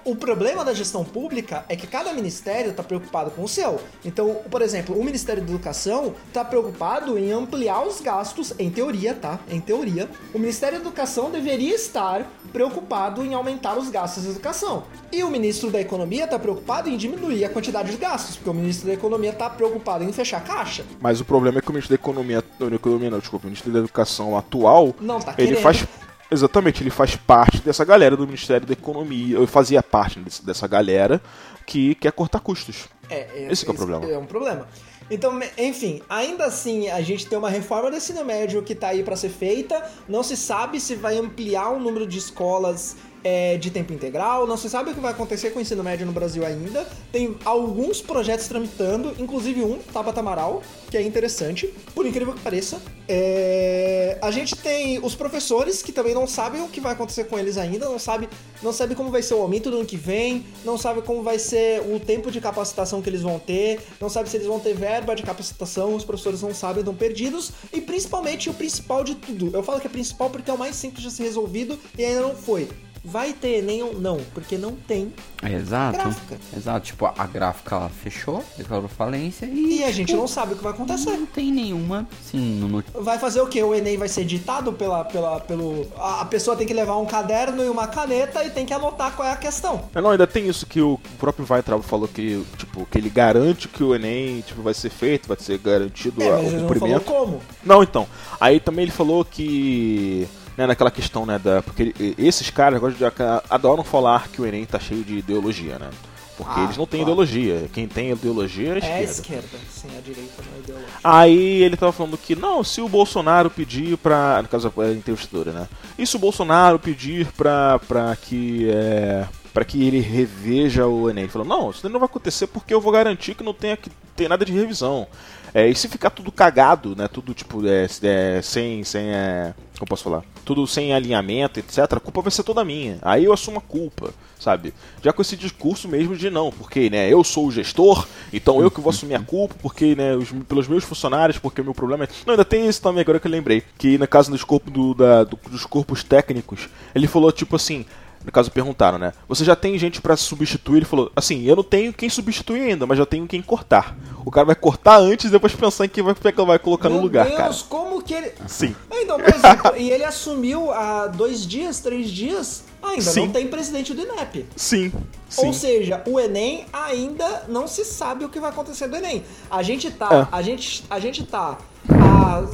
o 0.04 0.16
problema 0.16 0.64
da 0.64 0.74
gestão 0.74 1.04
pública 1.04 1.66
é 1.68 1.76
que 1.76 1.88
cada 1.88 2.14
ministério 2.14 2.72
está 2.72 2.84
preocupado 2.84 3.32
com 3.32 3.44
o 3.44 3.48
seu. 3.48 3.80
Então, 4.04 4.36
por 4.50 4.62
exemplo, 4.62 4.98
o 5.00 5.04
Ministério 5.04 5.42
da 5.42 5.50
Educação 5.50 6.14
está 6.28 6.44
preocupado 6.44 7.18
em 7.18 7.32
ampliar 7.32 7.86
os 7.86 8.02
gastos, 8.02 8.54
em 8.60 8.70
teoria, 8.70 9.14
tá? 9.14 9.40
Em 9.50 9.60
teoria. 9.60 10.10
O 10.34 10.40
Ministério 10.40 10.80
da 10.80 10.86
Educação 10.86 11.32
deveria 11.32 11.76
estar 11.76 12.30
preocupado 12.52 13.24
em 13.24 13.34
aumentar 13.34 13.78
os 13.78 13.90
gastos 13.90 14.24
da 14.24 14.32
educação. 14.32 14.84
E 15.12 15.24
o 15.24 15.30
ministro 15.30 15.70
da 15.70 15.82
Economia 15.82 16.26
está 16.26 16.38
preocupado 16.38 16.90
em 16.90 16.98
diminuir 16.98 17.46
a 17.46 17.50
quantidade 17.50 17.92
de 17.92 17.98
gastos, 17.98 18.36
porque 18.36 18.50
o 18.50 18.54
ministro 18.54 18.88
da 18.88 18.94
Economia 18.94 19.32
está 19.32 19.50
preocupado 19.50 20.04
em 20.04 20.12
fechar 20.12 20.38
a 20.38 20.42
caixa. 20.42 20.86
Mas 21.00 21.20
o 21.20 21.26
problema 21.26 21.60
é 21.60 21.62
que 21.62 21.70
o 21.70 21.74
ministro 21.74 21.96
da 21.96 22.02
Economia, 22.02 22.44
não, 22.60 22.68
Economia 22.68 23.10
não, 23.10 23.20
desculpa, 23.20 23.46
o 23.46 23.50
ministro 23.50 23.72
da 23.72 23.80
Educação 23.80 24.38
atual, 24.38 24.96
não 25.00 25.20
tá 25.20 25.34
ele 25.38 25.56
faz 25.56 25.86
Exatamente, 26.32 26.82
ele 26.82 26.90
faz 26.90 27.16
parte 27.16 27.62
dessa 27.62 27.86
galera 27.86 28.18
do 28.18 28.26
Ministério 28.26 28.66
da 28.66 28.74
Economia, 28.74 29.38
eu 29.38 29.48
fazia 29.48 29.82
parte 29.84 30.20
dessa 30.44 30.68
galera 30.68 31.22
que 31.66 31.96
quer 31.96 32.12
cortar 32.12 32.40
custos. 32.40 32.88
É, 33.10 33.28
é 33.34 33.52
esse 33.52 33.68
é 33.68 33.72
o 33.72 33.74
problema. 33.76 34.06
É 34.06 34.18
um 34.18 34.26
problema. 34.26 34.68
Então, 35.10 35.40
enfim, 35.58 36.02
ainda 36.10 36.46
assim, 36.46 36.90
a 36.90 37.02
gente 37.02 37.28
tem 37.28 37.38
uma 37.38 37.50
reforma 37.50 37.92
do 37.92 37.98
ensino 37.98 38.26
médio 38.26 38.64
que 38.64 38.74
está 38.74 38.88
aí 38.88 39.04
para 39.04 39.16
ser 39.16 39.30
feita. 39.30 39.88
Não 40.10 40.24
se 40.24 40.36
sabe 40.36 40.80
se 40.80 40.96
vai 40.96 41.18
ampliar 41.18 41.70
o 41.70 41.80
número 41.80 42.08
de 42.08 42.18
escolas 42.18 42.98
é, 43.26 43.58
de 43.58 43.72
tempo 43.72 43.92
integral. 43.92 44.46
Não 44.46 44.56
se 44.56 44.70
sabe 44.70 44.92
o 44.92 44.94
que 44.94 45.00
vai 45.00 45.12
acontecer 45.12 45.50
com 45.50 45.58
o 45.58 45.62
ensino 45.62 45.84
médio 45.84 46.06
no 46.06 46.12
Brasil 46.12 46.46
ainda. 46.46 46.88
Tem 47.12 47.36
alguns 47.44 48.00
projetos 48.00 48.48
tramitando, 48.48 49.16
inclusive 49.18 49.64
um, 49.64 49.80
Tabata 49.80 50.20
Amaral, 50.20 50.62
que 50.92 50.96
é 50.96 51.02
interessante, 51.02 51.74
por 51.96 52.06
incrível 52.06 52.36
que 52.36 52.42
pareça. 52.42 52.80
É... 53.10 54.20
A 54.22 54.30
gente 54.30 54.56
tem 54.56 55.00
os 55.04 55.16
professores 55.16 55.82
que 55.82 55.92
também 55.92 56.14
não 56.14 56.28
sabem 56.28 56.62
o 56.62 56.68
que 56.68 56.80
vai 56.80 56.94
acontecer 56.94 57.24
com 57.24 57.40
eles 57.40 57.58
ainda, 57.58 57.86
não 57.90 57.98
sabe, 57.98 58.30
não 58.62 58.72
sabe 58.72 58.94
como 58.94 59.10
vai 59.10 59.24
ser 59.24 59.34
o 59.34 59.42
aumento 59.42 59.72
do 59.72 59.78
ano 59.78 59.86
que 59.88 59.98
vem, 59.98 60.46
não 60.64 60.78
sabe 60.78 61.02
como 61.02 61.24
vai 61.24 61.40
ser 61.40 61.82
o 61.82 62.00
tempo 62.00 62.30
de 62.30 62.40
capacitação 62.40 63.02
que 63.02 63.10
eles 63.10 63.24
vão 63.24 63.40
ter, 63.40 63.80
não 64.00 64.08
sabe 64.08 64.30
se 64.30 64.38
eles 64.38 64.46
vão 64.46 64.60
ter 64.60 64.76
verba 64.76 65.16
de 65.16 65.24
capacitação, 65.24 65.96
os 65.96 66.06
professores 66.06 66.44
não 66.44 66.54
sabem, 66.54 66.82
estão 66.82 66.94
perdidos, 66.94 67.52
e 67.74 67.82
principalmente 67.82 68.52
o 68.52 68.54
principal 68.54 69.04
de 69.04 69.16
tudo. 69.16 69.50
Eu 69.52 69.64
falo 69.64 69.80
que 69.80 69.88
é 69.88 69.90
principal 69.90 70.30
porque 70.30 70.52
é 70.52 70.54
o 70.54 70.58
mais 70.60 70.76
simples 70.76 71.02
de 71.02 71.10
ser 71.10 71.24
resolvido 71.24 71.80
e 71.98 72.06
ainda 72.06 72.22
não 72.22 72.36
foi 72.36 72.68
vai 73.06 73.34
ter 73.34 73.60
Enem 73.60 73.84
ou 73.84 74.00
não, 74.00 74.18
porque 74.34 74.58
não 74.58 74.72
tem 74.74 75.14
Exato. 75.44 75.98
gráfica. 75.98 76.38
Exato, 76.56 76.86
tipo, 76.86 77.06
a 77.06 77.28
gráfica 77.28 77.76
ela 77.76 77.90
fechou, 77.90 78.44
declarou 78.58 78.88
falência 78.88 79.46
e. 79.46 79.78
E 79.80 79.84
a 79.84 79.92
gente 79.92 80.08
tipo, 80.08 80.20
não 80.20 80.28
sabe 80.28 80.54
o 80.54 80.58
que 80.58 80.64
vai 80.64 80.74
acontecer. 80.74 81.12
Não 81.12 81.26
tem 81.26 81.52
nenhuma, 81.52 82.08
sim, 82.24 82.60
no... 82.60 82.84
Vai 83.02 83.20
fazer 83.20 83.42
o 83.42 83.48
quê? 83.48 83.62
O 83.62 83.76
Enem 83.76 83.98
vai 83.98 84.08
ser 84.08 84.26
ditado 84.26 84.74
pela, 84.74 85.06
pela, 85.06 85.40
pelo. 85.40 85.88
A 85.98 86.26
pessoa 86.26 86.56
tem 86.56 86.66
que 86.66 86.74
levar 86.74 86.98
um 86.98 87.06
caderno 87.06 87.64
e 87.64 87.70
uma 87.70 87.88
caneta 87.88 88.44
e 88.44 88.50
tem 88.50 88.66
que 88.66 88.74
anotar 88.74 89.16
qual 89.16 89.28
é 89.28 89.32
a 89.32 89.38
questão. 89.38 89.84
É, 89.94 90.02
não, 90.02 90.12
ainda 90.12 90.26
tem 90.26 90.48
isso 90.48 90.66
que 90.66 90.82
o 90.82 91.00
próprio 91.20 91.46
Weitraub 91.48 91.84
falou 91.84 92.08
que, 92.08 92.44
tipo, 92.58 92.86
que 92.86 92.98
ele 92.98 93.10
garante 93.10 93.68
que 93.68 93.84
o 93.84 93.94
Enem 93.94 94.42
tipo, 94.42 94.62
vai 94.62 94.74
ser 94.74 94.90
feito, 94.90 95.28
vai 95.28 95.38
ser 95.40 95.58
garantido 95.60 96.22
é, 96.24 96.32
mas 96.32 96.54
o 96.54 96.58
cumprimento. 96.58 96.94
Não 96.94 97.00
falou 97.02 97.26
como? 97.26 97.42
Não, 97.64 97.84
então. 97.84 98.08
Aí 98.40 98.60
também 98.60 98.84
ele 98.84 98.92
falou 98.92 99.24
que 99.24 100.28
né, 100.58 100.68
naquela 100.68 100.92
questão, 100.92 101.26
né, 101.26 101.38
da, 101.38 101.62
porque 101.62 101.94
esses 102.18 102.50
caras 102.50 102.82
de, 102.96 103.04
adoram 103.50 103.84
falar 103.84 104.28
que 104.30 104.42
o 104.42 104.46
Enem 104.46 104.66
tá 104.66 104.80
cheio 104.80 105.04
de 105.04 105.18
ideologia, 105.18 105.78
né? 105.80 105.90
Porque 106.38 106.60
ah, 106.60 106.64
eles 106.66 106.78
não 106.78 106.86
têm 106.86 107.00
claro. 107.00 107.14
ideologia. 107.14 107.70
Quem 107.72 107.88
tem 107.88 108.12
ideologia 108.12 108.72
é 108.72 108.74
a 108.74 108.78
esquerda. 108.78 108.94
É 108.94 109.00
a 109.00 109.04
esquerda, 109.04 109.58
sim, 109.72 109.88
a 109.98 110.02
direita 110.02 110.44
não 110.46 110.58
é 110.58 110.60
ideológica. 110.60 111.00
Aí 111.02 111.64
ele 111.64 111.78
tava 111.78 111.94
falando 111.94 112.18
que, 112.18 112.36
não, 112.36 112.62
se 112.62 112.82
o 112.82 112.90
Bolsonaro 112.90 113.50
pedir 113.50 113.98
pra. 113.98 114.42
No 114.42 114.50
caso, 114.50 114.74
a 114.78 114.92
entrevistadora, 114.92 115.54
né? 115.54 115.68
E 115.98 116.06
se 116.06 116.16
o 116.18 116.20
Bolsonaro 116.20 116.78
pedir 116.78 117.32
pra, 117.38 117.80
pra 117.80 118.16
que. 118.18 118.70
É, 118.70 119.26
para 119.54 119.64
que 119.64 119.88
ele 119.88 120.02
reveja 120.02 120.86
o 120.86 121.10
Enem. 121.10 121.24
Ele 121.24 121.32
falou, 121.32 121.48
não, 121.48 121.72
isso 121.72 121.88
não 121.88 122.02
vai 122.02 122.08
acontecer 122.08 122.48
porque 122.48 122.74
eu 122.74 122.82
vou 122.82 122.92
garantir 122.92 123.36
que 123.36 123.44
não 123.44 123.54
tenha 123.54 123.78
que 123.78 123.90
ter 124.14 124.28
nada 124.28 124.44
de 124.44 124.52
revisão. 124.52 125.08
É, 125.54 125.66
e 125.70 125.74
se 125.74 125.88
ficar 125.88 126.10
tudo 126.10 126.30
cagado, 126.34 126.94
né? 126.98 127.08
Tudo 127.08 127.34
tipo 127.34 127.66
é, 127.66 127.88
é, 128.04 128.42
sem, 128.42 128.84
sem 128.84 129.08
é, 129.08 129.54
como 129.80 129.88
posso 129.88 130.04
falar? 130.04 130.24
Tudo 130.46 130.66
sem 130.68 130.94
alinhamento, 130.94 131.60
etc. 131.60 131.80
A 131.80 132.00
culpa 132.00 132.22
vai 132.22 132.32
ser 132.32 132.44
toda 132.44 132.64
minha. 132.64 133.00
Aí 133.02 133.26
eu 133.26 133.34
assumo 133.34 133.58
a 133.58 133.62
culpa, 133.62 134.14
sabe? 134.40 134.74
Já 135.02 135.12
com 135.12 135.22
esse 135.22 135.36
discurso 135.36 135.90
mesmo 135.90 136.16
de 136.16 136.30
não, 136.30 136.52
porque 136.52 136.90
né? 136.90 137.12
Eu 137.12 137.24
sou 137.24 137.48
o 137.48 137.52
gestor, 137.52 138.08
então 138.32 138.62
eu 138.62 138.70
que 138.70 138.80
vou 138.80 138.92
assumir 138.92 139.16
a 139.16 139.20
culpa, 139.20 139.56
porque 139.62 139.96
né? 139.96 140.16
Os, 140.16 140.32
pelos 140.48 140.68
meus 140.68 140.84
funcionários, 140.84 141.40
porque 141.40 141.62
o 141.62 141.64
meu 141.64 141.74
problema 141.74 142.04
é. 142.04 142.08
Não, 142.26 142.34
ainda 142.34 142.46
tem 142.46 142.68
isso 142.68 142.82
também 142.82 143.02
agora 143.02 143.20
que 143.20 143.28
eu 143.28 143.32
lembrei, 143.32 143.64
que 143.78 143.98
caso 144.08 144.32
dos 144.32 144.44
corpos 144.44 144.72
do, 144.72 144.94
da, 144.94 145.24
do, 145.24 145.38
dos 145.50 145.66
corpos 145.66 146.04
técnicos, 146.04 146.70
ele 146.94 147.08
falou 147.08 147.32
tipo 147.32 147.56
assim 147.56 147.86
no 148.26 148.32
caso, 148.32 148.52
perguntaram, 148.52 148.98
né? 148.98 149.14
Você 149.28 149.46
já 149.46 149.56
tem 149.56 149.78
gente 149.78 150.02
para 150.02 150.18
substituir? 150.18 150.78
Ele 150.78 150.86
falou, 150.86 151.12
assim, 151.16 151.44
eu 151.44 151.56
não 151.56 151.64
tenho 151.64 151.94
quem 151.94 152.10
substituir 152.10 152.62
ainda, 152.62 152.86
mas 152.88 152.98
já 152.98 153.06
tenho 153.06 153.28
quem 153.28 153.42
cortar. 153.42 153.96
O 154.26 154.32
cara 154.32 154.48
vai 154.48 154.56
cortar 154.56 154.98
antes 154.98 155.26
e 155.26 155.30
depois 155.30 155.54
pensar 155.54 155.86
em 155.86 155.90
quem 155.90 156.04
vai, 156.04 156.16
vai 156.46 156.60
colocar 156.60 156.90
Meu 156.90 156.98
no 156.98 157.04
lugar, 157.04 157.26
Deus, 157.26 157.38
cara. 157.38 157.54
como 157.70 158.02
que 158.02 158.14
ele... 158.14 158.32
Sim. 158.48 158.76
Então, 158.92 159.20
por 159.20 159.34
exemplo, 159.34 159.74
e 159.78 159.92
ele 159.92 160.04
assumiu 160.04 160.72
há 160.72 161.08
dois 161.08 161.46
dias, 161.46 161.80
três 161.80 162.10
dias, 162.10 162.64
ainda 162.82 163.02
Sim. 163.02 163.28
não 163.28 163.32
tem 163.32 163.48
presidente 163.48 163.94
do 163.94 164.02
INEP. 164.02 164.48
Sim. 164.56 164.92
Sim. 165.30 165.46
Ou 165.46 165.54
seja, 165.54 166.02
o 166.08 166.20
Enem 166.20 166.66
ainda 166.74 167.44
não 167.48 167.68
se 167.68 167.86
sabe 167.86 168.26
o 168.26 168.30
que 168.30 168.40
vai 168.40 168.50
acontecer 168.50 168.88
do 168.88 168.96
Enem. 168.96 169.24
A 169.52 169.62
gente 169.62 169.92
tá, 169.92 170.28
é. 170.32 170.36
a 170.36 170.42
gente, 170.42 170.84
a 170.90 171.00
gente 171.00 171.24
tá 171.24 171.58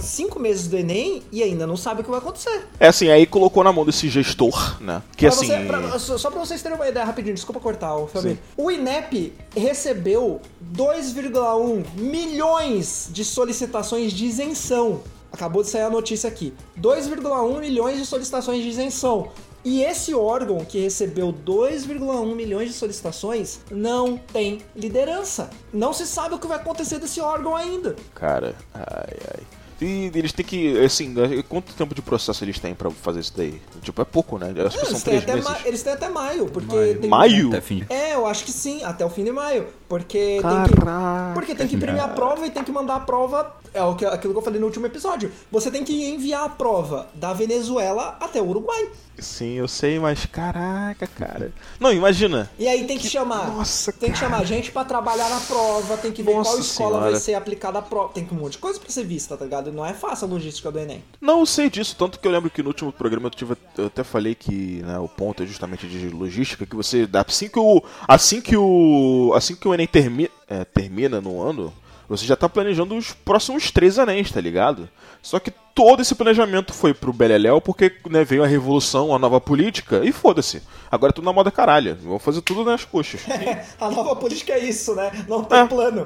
cinco 0.01 0.39
meses 0.39 0.67
do 0.67 0.77
Enem 0.77 1.23
e 1.31 1.41
ainda 1.43 1.65
não 1.65 1.77
sabe 1.77 2.01
o 2.01 2.03
que 2.03 2.09
vai 2.09 2.19
acontecer. 2.19 2.67
É 2.79 2.87
assim, 2.87 3.09
aí 3.09 3.25
colocou 3.25 3.63
na 3.63 3.71
mão 3.71 3.85
desse 3.85 4.09
gestor, 4.09 4.81
né? 4.81 5.01
Que 5.15 5.25
pra 5.25 5.35
assim. 5.35 5.47
Você, 5.47 5.65
pra, 5.65 5.99
só 5.99 6.31
pra 6.31 6.39
vocês 6.39 6.61
terem 6.61 6.77
uma 6.77 6.87
ideia 6.87 7.05
rapidinho, 7.05 7.35
desculpa 7.35 7.59
cortar, 7.59 7.95
o 7.95 8.09
O 8.57 8.71
INEP 8.71 9.33
recebeu 9.55 10.41
2,1 10.75 11.85
milhões 11.95 13.09
de 13.11 13.23
solicitações 13.25 14.13
de 14.13 14.25
isenção. 14.25 15.01
Acabou 15.31 15.63
de 15.63 15.69
sair 15.69 15.83
a 15.83 15.89
notícia 15.89 16.27
aqui. 16.27 16.53
2,1 16.79 17.59
milhões 17.59 17.97
de 17.97 18.05
solicitações 18.05 18.61
de 18.61 18.69
isenção. 18.69 19.29
E 19.63 19.83
esse 19.83 20.13
órgão 20.13 20.65
que 20.65 20.79
recebeu 20.79 21.31
2,1 21.31 22.35
milhões 22.35 22.69
de 22.69 22.73
solicitações 22.73 23.59
não 23.69 24.17
tem 24.17 24.61
liderança. 24.75 25.51
Não 25.71 25.93
se 25.93 26.07
sabe 26.07 26.35
o 26.35 26.39
que 26.39 26.47
vai 26.47 26.57
acontecer 26.57 26.97
desse 26.97 27.21
órgão 27.21 27.55
ainda. 27.55 27.95
Cara, 28.15 28.55
ai, 28.73 29.17
ai. 29.33 29.60
E 29.81 30.11
eles 30.13 30.31
têm 30.31 30.45
que, 30.45 30.77
assim, 30.79 31.13
quanto 31.49 31.73
tempo 31.73 31.95
de 31.95 32.01
processo 32.03 32.43
eles 32.43 32.59
têm 32.59 32.75
pra 32.75 32.91
fazer 32.91 33.19
isso 33.21 33.33
daí? 33.35 33.59
Tipo, 33.81 34.01
é 34.01 34.05
pouco, 34.05 34.37
né? 34.37 34.53
Acho 34.65 34.77
que 34.77 34.85
são 34.85 34.91
Eles 34.91 35.03
têm, 35.03 35.19
três 35.19 35.23
até 35.23 35.33
meses. 35.33 35.49
ma- 35.49 35.59
eles 35.67 35.81
têm 35.83 35.93
até 35.93 36.09
maio, 36.09 36.45
porque 36.47 36.75
Maio. 36.75 36.99
tem 36.99 37.09
Maio? 37.09 37.47
Até 37.49 37.61
fim. 37.61 37.83
É, 37.89 38.13
eu 38.13 38.27
acho 38.27 38.43
que 38.45 38.51
sim, 38.51 38.83
até 38.83 39.03
o 39.03 39.09
fim 39.09 39.23
de 39.23 39.31
maio. 39.31 39.65
Porque 39.91 40.17
tem 40.17 40.41
Caraca. 40.41 40.69
que. 40.69 41.33
Porque 41.33 41.53
tem 41.53 41.67
que 41.67 41.75
imprimir 41.75 42.01
a 42.01 42.07
prova 42.07 42.47
e 42.47 42.49
tem 42.49 42.63
que 42.63 42.71
mandar 42.71 42.95
a 42.95 42.99
prova. 43.01 43.57
É 43.73 43.83
o 43.83 43.93
que, 43.93 44.05
aquilo 44.05 44.31
que 44.33 44.39
eu 44.39 44.43
falei 44.43 44.57
no 44.57 44.65
último 44.65 44.85
episódio. 44.85 45.29
Você 45.51 45.69
tem 45.69 45.83
que 45.83 46.09
enviar 46.09 46.45
a 46.45 46.49
prova 46.49 47.09
da 47.13 47.33
Venezuela 47.33 48.17
até 48.21 48.41
o 48.41 48.47
Uruguai. 48.47 48.89
Sim, 49.21 49.53
eu 49.53 49.67
sei, 49.67 49.99
mas 49.99 50.25
caraca, 50.25 51.05
cara. 51.05 51.51
Não, 51.79 51.91
imagina. 51.91 52.49
E 52.57 52.67
aí 52.67 52.85
tem 52.85 52.97
que, 52.97 53.07
chamar. 53.07 53.47
Nossa, 53.49 53.91
tem 53.91 54.11
que 54.11 54.19
cara. 54.19 54.31
chamar 54.31 54.45
gente 54.45 54.71
pra 54.71 54.83
trabalhar 54.83 55.29
na 55.29 55.39
prova, 55.41 55.95
tem 55.97 56.11
que 56.11 56.23
ver 56.23 56.33
Nossa 56.33 56.51
qual 56.51 56.59
escola 56.59 56.89
senhora. 56.89 57.11
vai 57.11 57.19
ser 57.19 57.33
aplicada 57.35 57.79
a 57.79 57.81
prova. 57.81 58.13
Tem 58.13 58.25
que 58.25 58.33
um 58.33 58.37
monte 58.37 58.53
de 58.53 58.57
coisa 58.57 58.79
pra 58.79 58.89
ser 58.89 59.05
vista, 59.05 59.37
tá 59.37 59.45
ligado? 59.45 59.71
Não 59.71 59.85
é 59.85 59.93
fácil 59.93 60.25
a 60.25 60.29
logística 60.29 60.71
do 60.71 60.79
Enem. 60.79 61.03
Não, 61.19 61.41
eu 61.41 61.45
sei 61.45 61.69
disso, 61.69 61.95
tanto 61.97 62.19
que 62.19 62.27
eu 62.27 62.31
lembro 62.31 62.49
que 62.49 62.63
no 62.63 62.69
último 62.69 62.91
programa 62.91 63.27
eu, 63.27 63.31
tive, 63.31 63.55
eu 63.77 63.87
até 63.87 64.03
falei 64.03 64.33
que 64.33 64.81
né, 64.83 64.97
o 64.97 65.07
ponto 65.07 65.43
é 65.43 65.45
justamente 65.45 65.87
de 65.87 66.09
logística, 66.09 66.65
que 66.65 66.75
você 66.75 67.05
dá 67.05 67.23
assim 67.27 67.47
que 67.47 67.59
o 67.59 67.83
assim 68.07 68.41
que 68.41 68.57
o 68.57 69.33
assim 69.35 69.55
que 69.55 69.67
o 69.67 69.73
Enem 69.73 69.80
termi, 69.87 70.29
é, 70.47 70.63
termina 70.63 71.21
no 71.21 71.41
ano, 71.41 71.73
você 72.07 72.25
já 72.25 72.35
tá 72.35 72.49
planejando 72.49 72.95
os 72.95 73.13
próximos 73.13 73.71
três 73.71 73.97
anéis, 73.97 74.31
tá 74.31 74.41
ligado? 74.41 74.89
Só 75.21 75.39
que 75.39 75.51
todo 75.73 76.01
esse 76.01 76.13
planejamento 76.15 76.73
foi 76.73 76.93
pro 76.93 77.13
Beleléu 77.13 77.59
porque 77.61 77.91
né, 78.09 78.23
veio 78.23 78.43
a 78.43 78.47
revolução, 78.47 79.13
a 79.13 79.19
nova 79.19 79.39
política 79.39 80.01
e 80.03 80.11
foda-se. 80.11 80.61
Agora 80.91 81.11
é 81.11 81.13
tudo 81.13 81.25
na 81.25 81.33
moda 81.33 81.49
caralho. 81.51 81.97
Vamos 82.03 82.21
fazer 82.21 82.41
tudo 82.41 82.63
nas 82.65 82.83
coxas. 82.83 83.21
a 83.79 83.89
nova 83.89 84.15
política 84.15 84.53
é 84.53 84.59
isso, 84.59 84.93
né? 84.95 85.11
Não 85.27 85.43
tem 85.43 85.59
É. 85.59 85.65
plano. 85.67 86.05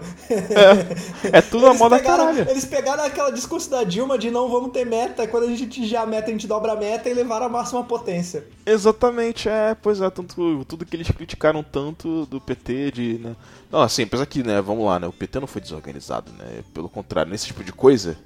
É 1.31 1.41
tudo 1.41 1.63
na 1.63 1.69
Eles 1.69 1.79
moda 1.79 1.97
pegaram, 1.97 2.25
caralho. 2.27 2.49
Eles 2.49 2.65
pegaram 2.65 3.03
aquela 3.03 3.31
discurso 3.31 3.69
da 3.69 3.83
Dilma 3.83 4.17
de 4.17 4.29
não 4.29 4.49
vamos 4.49 4.71
ter 4.71 4.85
meta, 4.85 5.27
quando 5.27 5.45
a 5.45 5.47
gente 5.47 5.63
atingir 5.65 5.97
a 5.97 6.05
meta, 6.05 6.27
a 6.29 6.31
gente 6.31 6.47
dobra 6.47 6.73
a 6.73 6.75
meta 6.75 7.09
e 7.09 7.13
levaram 7.13 7.47
a 7.47 7.49
máxima 7.49 7.83
potência. 7.83 8.45
Exatamente, 8.65 9.49
é, 9.49 9.75
pois 9.81 10.01
é, 10.01 10.09
tanto, 10.09 10.65
tudo 10.65 10.85
que 10.85 10.95
eles 10.95 11.09
criticaram 11.09 11.63
tanto 11.63 12.25
do 12.25 12.39
PT 12.39 12.91
de, 12.91 13.19
né? 13.23 13.35
Não, 13.71 13.81
assim, 13.81 14.03
apesar 14.03 14.25
que, 14.25 14.43
né, 14.43 14.61
vamos 14.61 14.85
lá, 14.85 14.99
né, 14.99 15.07
o 15.07 15.13
PT 15.13 15.39
não 15.39 15.47
foi 15.47 15.61
desorganizado, 15.61 16.31
né? 16.37 16.63
Pelo 16.73 16.87
contrário, 16.89 17.31
nesse 17.31 17.47
tipo 17.47 17.63
de 17.63 17.71
coisa, 17.71 18.17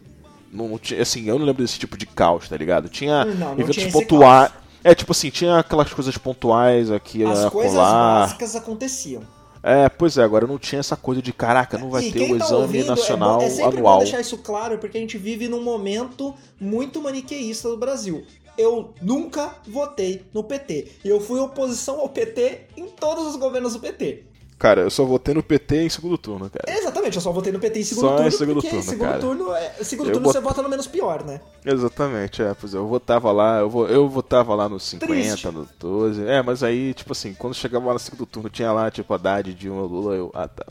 não, 0.51 0.77
tinha, 0.77 1.01
assim, 1.01 1.27
eu 1.27 1.37
não 1.37 1.45
lembro 1.45 1.63
desse 1.63 1.77
tipo 1.79 1.97
de 1.97 2.05
caos, 2.05 2.47
tá 2.49 2.57
ligado? 2.57 2.89
Tinha 2.89 3.25
Não, 3.25 3.35
não 3.35 3.53
eventos 3.53 3.75
tinha 3.75 3.91
pontuais. 3.91 4.51
É, 4.83 4.95
tipo 4.95 5.11
assim, 5.11 5.29
tinha 5.29 5.59
aquelas 5.59 5.91
coisas 5.93 6.17
pontuais 6.17 6.89
aqui, 6.89 7.23
As 7.23 7.45
a 7.45 7.51
coisas 7.51 7.73
colar. 7.73 8.21
básicas 8.21 8.55
aconteciam. 8.55 9.21
É, 9.61 9.89
pois 9.89 10.17
é, 10.17 10.23
agora 10.23 10.47
não 10.47 10.57
tinha 10.57 10.79
essa 10.79 10.95
coisa 10.95 11.21
de 11.21 11.33
caraca, 11.33 11.77
não 11.77 11.89
vai 11.89 12.05
e 12.05 12.11
ter 12.13 12.31
o 12.31 12.37
tá 12.37 12.45
exame 12.45 12.61
ouvindo, 12.61 12.87
nacional 12.87 13.41
é, 13.41 13.43
bom, 13.43 13.45
é 13.45 13.49
sempre 13.49 13.77
anual. 13.79 13.97
bom 13.97 14.03
deixar 14.03 14.21
isso 14.21 14.37
claro, 14.37 14.77
porque 14.77 14.97
a 14.97 15.01
gente 15.01 15.17
vive 15.17 15.49
num 15.49 15.61
momento 15.61 16.33
muito 16.59 17.01
maniqueísta 17.01 17.67
do 17.67 17.75
Brasil. 17.75 18.23
Eu 18.57 18.93
nunca 19.01 19.53
votei 19.67 20.21
no 20.33 20.43
PT. 20.43 20.87
E 21.03 21.09
eu 21.09 21.19
fui 21.19 21.39
oposição 21.39 21.99
ao 21.99 22.09
PT 22.09 22.67
em 22.77 22.87
todos 22.87 23.25
os 23.25 23.35
governos 23.35 23.73
do 23.73 23.79
PT. 23.79 24.23
Cara, 24.59 24.81
eu 24.81 24.89
só 24.89 25.05
votei 25.05 25.33
no 25.33 25.41
PT 25.41 25.83
em 25.83 25.89
segundo 25.89 26.17
turno, 26.17 26.49
cara. 26.49 26.77
Exatamente, 26.77 27.15
eu 27.15 27.21
só 27.21 27.31
votei 27.31 27.49
no 27.51 27.59
PT 27.59 27.79
em 27.79 27.83
segundo 27.83 28.01
Só 28.07 28.13
em 28.13 28.17
turno, 28.17 28.31
segundo 28.33 28.53
porque 28.55 28.69
turno, 28.69 28.83
segundo 28.83 29.07
cara. 29.07 29.19
turno, 29.19 29.53
é, 29.55 29.69
segundo 29.83 30.07
Eu 30.09 30.13
turno 30.13 30.25
bot- 30.27 30.33
você 30.33 30.41
vota 30.41 30.61
no 30.61 30.67
menos 30.69 30.85
pior, 30.85 31.23
né? 31.23 31.39
Exatamente, 31.65 32.41
é, 32.41 32.53
pois 32.53 32.73
é, 32.73 32.77
eu 32.77 32.85
votava 32.85 33.31
lá, 33.31 33.59
eu, 33.59 33.69
vo- 33.69 33.87
eu 33.87 34.09
votava 34.09 34.53
lá 34.55 34.67
no 34.67 34.77
50, 34.77 35.07
Triste. 35.13 35.47
no 35.47 35.65
12. 35.79 36.27
É, 36.27 36.41
mas 36.43 36.61
aí, 36.61 36.93
tipo 36.93 37.13
assim, 37.13 37.33
quando 37.33 37.53
chegava 37.53 37.85
lá 37.87 37.93
no 37.93 37.99
segundo 37.99 38.25
turno, 38.25 38.49
tinha 38.49 38.71
lá, 38.73 38.91
tipo, 38.91 39.13
Haddad, 39.13 39.53
Dilma, 39.53 39.81
Lula, 39.83 40.15
eu. 40.15 40.29
Ah, 40.35 40.47
tá. 40.49 40.65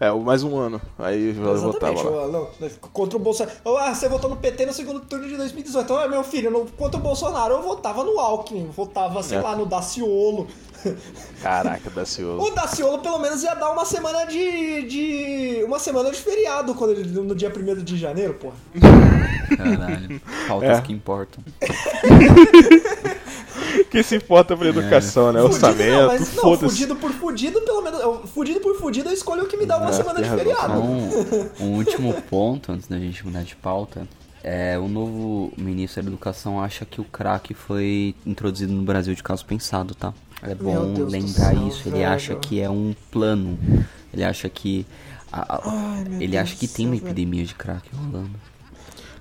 É, 0.00 0.10
mais 0.12 0.42
um 0.42 0.56
ano. 0.56 0.80
Aí 0.98 1.28
eu 1.36 1.56
votava 1.60 1.92
Exatamente. 1.92 2.04
lá. 2.04 2.26
não, 2.28 2.48
contra 2.90 3.18
o 3.18 3.20
Bolsonaro. 3.20 3.54
Ah, 3.78 3.94
você 3.94 4.08
votou 4.08 4.30
no 4.30 4.36
PT 4.36 4.64
no 4.64 4.72
segundo 4.72 5.00
turno 5.00 5.28
de 5.28 5.36
2018. 5.36 5.94
Ah, 5.94 6.08
meu 6.08 6.24
filho, 6.24 6.50
no, 6.50 6.64
contra 6.72 6.98
o 6.98 7.02
Bolsonaro 7.02 7.54
eu 7.56 7.62
votava 7.62 8.02
no 8.02 8.18
Alckmin, 8.18 8.70
votava, 8.74 9.22
sei 9.22 9.36
É. 9.36 9.40
lá, 9.42 9.54
no 9.54 9.66
Daciolo. 9.66 10.46
Caraca, 11.42 11.90
Daciolo. 11.90 12.40
O 12.48 12.50
Daciolo 12.50 12.98
pelo 13.00 13.18
menos 13.18 13.42
ia 13.42 13.52
dar 13.54 13.70
uma 13.70 13.84
semana 13.84 14.24
de. 14.24 14.82
de 14.84 15.62
uma 15.66 15.78
semana 15.78 16.10
de 16.10 16.16
feriado 16.16 16.74
quando 16.74 16.92
ele, 16.92 17.20
no 17.20 17.34
dia 17.34 17.52
1 17.54 17.84
de 17.84 17.98
janeiro, 17.98 18.32
porra. 18.34 18.54
Caralho. 19.54 20.18
Pautas 20.48 20.78
É. 20.78 20.80
que 20.80 20.92
importam. 20.94 21.44
que 23.90 24.02
se 24.02 24.16
importa 24.16 24.56
pra 24.56 24.68
educação, 24.68 25.32
né? 25.32 25.40
Fudido, 25.40 25.54
Orçamento, 25.66 25.90
não, 25.92 26.06
mas 26.06 26.34
não, 26.34 26.42
foda-se. 26.42 26.72
fudido 26.74 26.96
por 26.96 27.10
fudido, 27.12 27.60
pelo 27.62 27.82
menos. 27.82 28.00
eu- 28.00 28.26
Fudido 28.26 28.60
por 28.60 28.76
fudido, 28.78 29.08
eu 29.08 29.12
escolho 29.12 29.44
o 29.44 29.46
que 29.46 29.56
me 29.56 29.66
dá 29.66 29.78
uma 29.78 29.90
É, 29.90 29.92
semana 29.92 30.22
de 30.22 30.28
feriado. 30.30 30.72
Então, 30.74 31.50
um 31.66 31.76
último 31.76 32.14
ponto, 32.22 32.72
antes 32.72 32.86
da 32.88 32.98
gente 32.98 33.24
mudar 33.26 33.42
de 33.42 33.56
pauta, 33.56 34.06
é 34.42 34.78
o 34.78 34.88
novo 34.88 35.52
ministro 35.58 36.02
da 36.02 36.08
Educação 36.08 36.60
acha 36.62 36.84
que 36.84 37.00
o 37.00 37.04
crack 37.04 37.52
foi 37.52 38.14
introduzido 38.24 38.72
no 38.72 38.82
Brasil 38.82 39.14
de 39.14 39.22
caso 39.22 39.44
pensado, 39.44 39.94
tá? 39.94 40.14
É 40.42 40.54
bom 40.54 40.94
lembrar 41.06 41.52
céu, 41.54 41.68
isso. 41.68 41.82
Ele 41.88 41.98
velho. 41.98 42.08
acha 42.08 42.34
que 42.36 42.60
é 42.60 42.70
um 42.70 42.94
plano. 43.10 43.58
Ele 44.14 44.24
acha 44.24 44.48
que. 44.48 44.86
a- 45.30 45.56
a- 45.56 45.60
Ai, 45.64 46.04
ele 46.20 46.28
Deus 46.28 46.42
acha 46.42 46.56
que 46.56 46.66
tem 46.66 46.86
uma 46.86 46.94
velho. 46.96 47.06
epidemia 47.06 47.44
de 47.44 47.54
crack 47.54 47.88
rolando. 47.94 48.30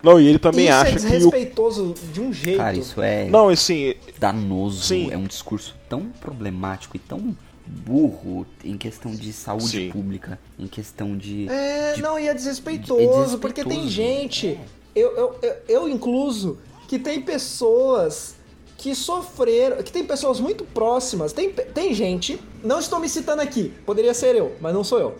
Não, 0.01 0.19
e 0.19 0.27
ele 0.27 0.39
também 0.39 0.65
Isso 0.65 0.73
é 0.73 0.77
acha 0.77 0.91
que 0.91 1.05
o. 1.05 1.09
desrespeitoso 1.09 1.93
de 2.13 2.21
um 2.21 2.31
jeito. 2.31 2.57
Cara, 2.57 2.77
isso 2.77 3.01
é 3.01 3.27
Não, 3.29 3.49
assim, 3.49 3.95
danoso. 4.17 4.81
Sim. 4.83 5.09
É 5.11 5.17
um 5.17 5.25
discurso 5.25 5.75
tão 5.89 6.05
problemático 6.21 6.95
e 6.95 6.99
tão 6.99 7.35
burro 7.67 8.45
em 8.63 8.77
questão 8.77 9.11
de 9.13 9.31
saúde 9.31 9.67
Sim. 9.67 9.91
pública, 9.91 10.39
em 10.57 10.67
questão 10.67 11.15
de. 11.17 11.47
É, 11.49 11.93
de- 11.93 12.01
não, 12.01 12.17
e 12.17 12.27
é 12.27 12.33
desrespeitoso, 12.33 12.93
é 12.99 13.05
desrespeitoso. 13.05 13.39
porque 13.39 13.63
tem 13.63 13.87
gente, 13.87 14.59
eu, 14.95 15.11
eu, 15.15 15.39
eu, 15.41 15.55
eu 15.67 15.89
incluso, 15.89 16.57
que 16.87 16.97
tem 16.97 17.21
pessoas 17.21 18.35
que 18.77 18.95
sofreram, 18.95 19.83
que 19.83 19.91
tem 19.91 20.05
pessoas 20.05 20.39
muito 20.39 20.63
próximas, 20.63 21.33
tem, 21.33 21.51
tem 21.51 21.93
gente, 21.93 22.39
não 22.63 22.79
estou 22.79 22.97
me 22.99 23.09
citando 23.09 23.41
aqui, 23.41 23.73
poderia 23.85 24.13
ser 24.13 24.35
eu, 24.37 24.55
mas 24.61 24.73
não 24.73 24.83
sou 24.85 24.99
eu, 24.99 25.15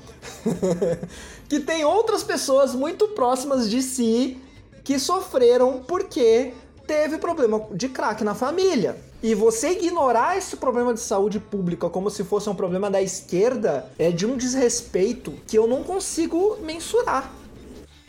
que 1.50 1.60
tem 1.60 1.84
outras 1.84 2.24
pessoas 2.24 2.74
muito 2.74 3.10
próximas 3.10 3.70
de 3.70 3.82
si 3.82 4.38
que 4.84 5.00
sofreram 5.00 5.84
porque 5.88 6.54
teve 6.88 7.18
problema 7.18 7.68
de 7.72 7.90
crack 7.90 8.24
na 8.24 8.34
família. 8.34 8.98
E 9.22 9.36
você 9.36 9.72
ignorar 9.72 10.38
esse 10.38 10.56
problema 10.58 10.94
de 10.94 11.00
saúde 11.02 11.40
pública 11.40 11.90
como 11.90 12.10
se 12.10 12.24
fosse 12.24 12.50
um 12.50 12.56
problema 12.56 12.90
da 12.90 13.02
esquerda 13.02 13.86
é 14.00 14.12
de 14.12 14.26
um 14.26 14.38
desrespeito 14.38 15.34
que 15.46 15.58
eu 15.58 15.68
não 15.68 15.84
consigo 15.84 16.58
mensurar. 16.62 17.32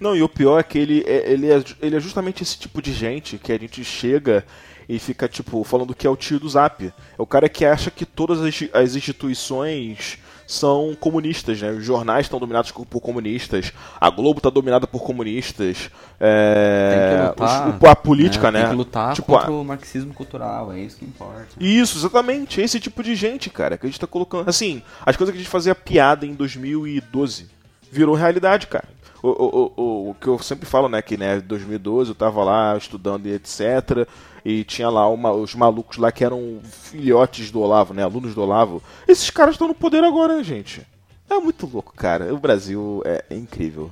Não, 0.00 0.16
e 0.16 0.22
o 0.22 0.28
pior 0.28 0.58
é 0.58 0.62
que 0.62 0.78
ele 0.78 1.04
é, 1.06 1.30
ele, 1.30 1.52
é, 1.52 1.62
ele 1.82 1.96
é 1.96 2.00
justamente 2.00 2.42
esse 2.42 2.58
tipo 2.58 2.80
de 2.80 2.92
gente 2.92 3.36
que 3.36 3.52
a 3.52 3.58
gente 3.58 3.84
chega 3.84 4.46
e 4.88 4.98
fica, 4.98 5.28
tipo, 5.28 5.62
falando 5.62 5.94
que 5.94 6.06
é 6.06 6.10
o 6.10 6.16
tio 6.16 6.40
do 6.40 6.48
Zap. 6.48 6.84
É 6.86 6.92
o 7.18 7.26
cara 7.26 7.48
que 7.48 7.64
acha 7.64 7.90
que 7.90 8.06
todas 8.06 8.40
as, 8.40 8.54
as 8.72 8.96
instituições 8.96 10.18
são 10.52 10.96
comunistas, 10.98 11.60
né? 11.62 11.70
Os 11.70 11.84
jornais 11.84 12.26
estão 12.26 12.40
dominados 12.40 12.72
por 12.72 13.00
comunistas, 13.00 13.72
a 14.00 14.10
Globo 14.10 14.38
está 14.38 14.50
dominada 14.50 14.86
por 14.86 15.00
comunistas, 15.02 15.90
é, 16.18 16.90
Tem 16.90 17.18
que 17.18 17.28
lutar, 17.42 17.78
o- 17.82 17.86
a 17.88 17.96
política, 17.96 18.50
né? 18.50 18.60
Tem 18.62 18.70
que 18.70 18.76
lutar 18.76 19.14
Tipo, 19.14 19.32
contra 19.32 19.46
a- 19.48 19.50
o 19.52 19.64
marxismo 19.64 20.12
cultural, 20.12 20.72
é 20.72 20.80
isso 20.80 20.96
que 20.96 21.04
importa. 21.04 21.46
Isso, 21.58 21.98
exatamente. 21.98 22.60
Esse 22.60 22.80
tipo 22.80 23.02
de 23.02 23.14
gente, 23.14 23.48
cara, 23.48 23.78
que 23.78 23.86
a 23.86 23.88
gente 23.88 24.00
tá 24.00 24.06
colocando. 24.06 24.48
Assim, 24.48 24.82
as 25.06 25.16
coisas 25.16 25.32
que 25.32 25.38
a 25.38 25.42
gente 25.42 25.50
fazia 25.50 25.74
piada 25.74 26.26
em 26.26 26.34
2012 26.34 27.46
virou 27.90 28.14
realidade, 28.14 28.66
cara. 28.66 28.84
O, 29.22 29.28
o, 29.28 29.72
o, 29.76 30.10
o- 30.10 30.14
que 30.14 30.26
eu 30.28 30.38
sempre 30.38 30.66
falo, 30.66 30.88
né, 30.88 31.02
que 31.02 31.16
né, 31.16 31.36
em 31.36 31.40
2012 31.40 32.10
eu 32.10 32.14
tava 32.14 32.42
lá 32.42 32.76
estudando 32.76 33.26
e 33.26 33.32
etc. 33.32 34.08
E 34.44 34.64
tinha 34.64 34.88
lá 34.88 35.08
uma- 35.08 35.32
os 35.32 35.54
malucos 35.54 35.98
lá 35.98 36.10
que 36.10 36.24
eram 36.24 36.60
filhotes 36.62 37.50
do 37.50 37.60
Olavo, 37.60 37.92
né, 37.94 38.02
alunos 38.02 38.34
do 38.34 38.42
Olavo. 38.42 38.82
Esses 39.06 39.28
caras 39.30 39.54
estão 39.54 39.68
no 39.68 39.74
poder 39.74 40.02
agora, 40.04 40.36
né, 40.36 40.42
gente? 40.44 40.86
É 41.28 41.38
muito 41.38 41.68
louco, 41.70 41.92
cara. 41.94 42.32
O 42.34 42.38
Brasil 42.38 43.02
é, 43.04 43.24
é 43.30 43.36
incrível. 43.36 43.90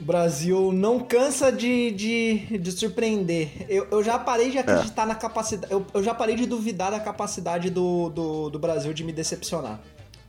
O 0.00 0.04
Brasil 0.04 0.70
não 0.72 1.00
cansa 1.00 1.50
de, 1.50 1.90
de, 1.90 2.58
de 2.58 2.70
surpreender. 2.70 3.66
Eu, 3.68 3.88
eu 3.90 4.04
já 4.04 4.16
parei 4.16 4.48
de 4.50 4.58
acreditar 4.58 5.04
na 5.04 5.14
capacidade. 5.16 5.72
Eu, 5.72 5.84
eu 5.92 6.02
já 6.04 6.14
parei 6.14 6.36
de 6.36 6.46
duvidar 6.46 6.92
da 6.92 7.00
capacidade 7.00 7.68
do, 7.68 8.08
do, 8.10 8.48
do 8.50 8.58
Brasil 8.60 8.92
de 8.94 9.02
me 9.02 9.10
decepcionar. 9.12 9.80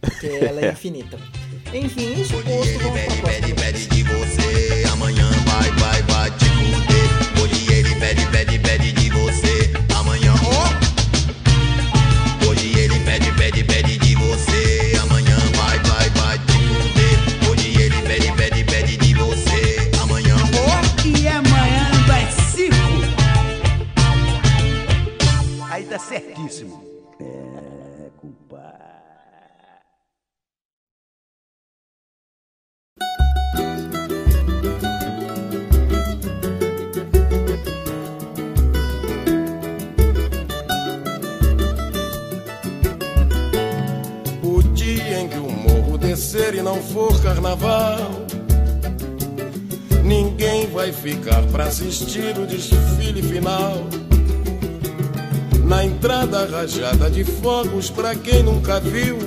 Porque 0.01 0.27
ela 0.27 0.61
é 0.65 0.71
infinita. 0.71 1.17
Enfim, 1.73 2.21
isso 2.21 2.33
posto, 2.33 2.79
vamos 2.79 2.99
pra 3.01 3.17
próxima. 3.21 3.55
pede 3.55 3.85
de 3.87 4.03
você, 4.03 4.83
amanhã 4.91 5.29
vai, 5.45 5.71
vai, 5.71 6.01
vai 6.03 6.31
te 6.31 6.45
fuder. 6.45 7.43
Hoje 7.43 7.71
ele 7.71 7.95
pede, 7.95 8.25
pede, 8.27 8.59
pede 8.59 8.91
de 8.93 9.09
você, 9.09 9.71
amanhã, 9.95 10.33
ó. 10.43 10.69
Hoje 12.49 12.79
ele 12.79 12.99
pede, 13.01 13.31
pede, 13.33 13.63
pede 13.63 13.97
de 13.97 14.15
você, 14.15 14.97
amanhã 15.01 15.37
vai, 15.55 15.79
vai, 15.79 16.09
vai 16.09 16.39
te 16.39 16.53
fuder. 16.53 17.49
Hoje 17.49 17.81
ele 17.81 18.01
pede, 18.01 18.31
pede, 18.31 18.63
pede 18.63 18.97
de 18.97 19.13
você, 19.13 19.91
amanhã, 20.01 20.35
ó. 20.35 21.07
E 21.07 21.27
amanhã 21.27 21.91
vai 22.07 22.27
cinco. 22.51 22.75
Aí 25.69 25.85
certo. 25.85 26.01
certíssimo. 26.01 26.78
E 46.19 46.61
não 46.61 46.83
for 46.83 47.17
carnaval, 47.23 47.97
ninguém 50.03 50.67
vai 50.67 50.91
ficar 50.91 51.41
pra 51.43 51.63
assistir 51.63 52.37
o 52.37 52.45
desfile 52.45 53.23
final. 53.23 53.87
Na 55.63 55.85
entrada 55.85 56.45
rajada 56.45 57.09
de 57.09 57.23
fogos, 57.23 57.89
pra 57.89 58.15
quem 58.15 58.43
nunca 58.43 58.81
viu, 58.81 59.17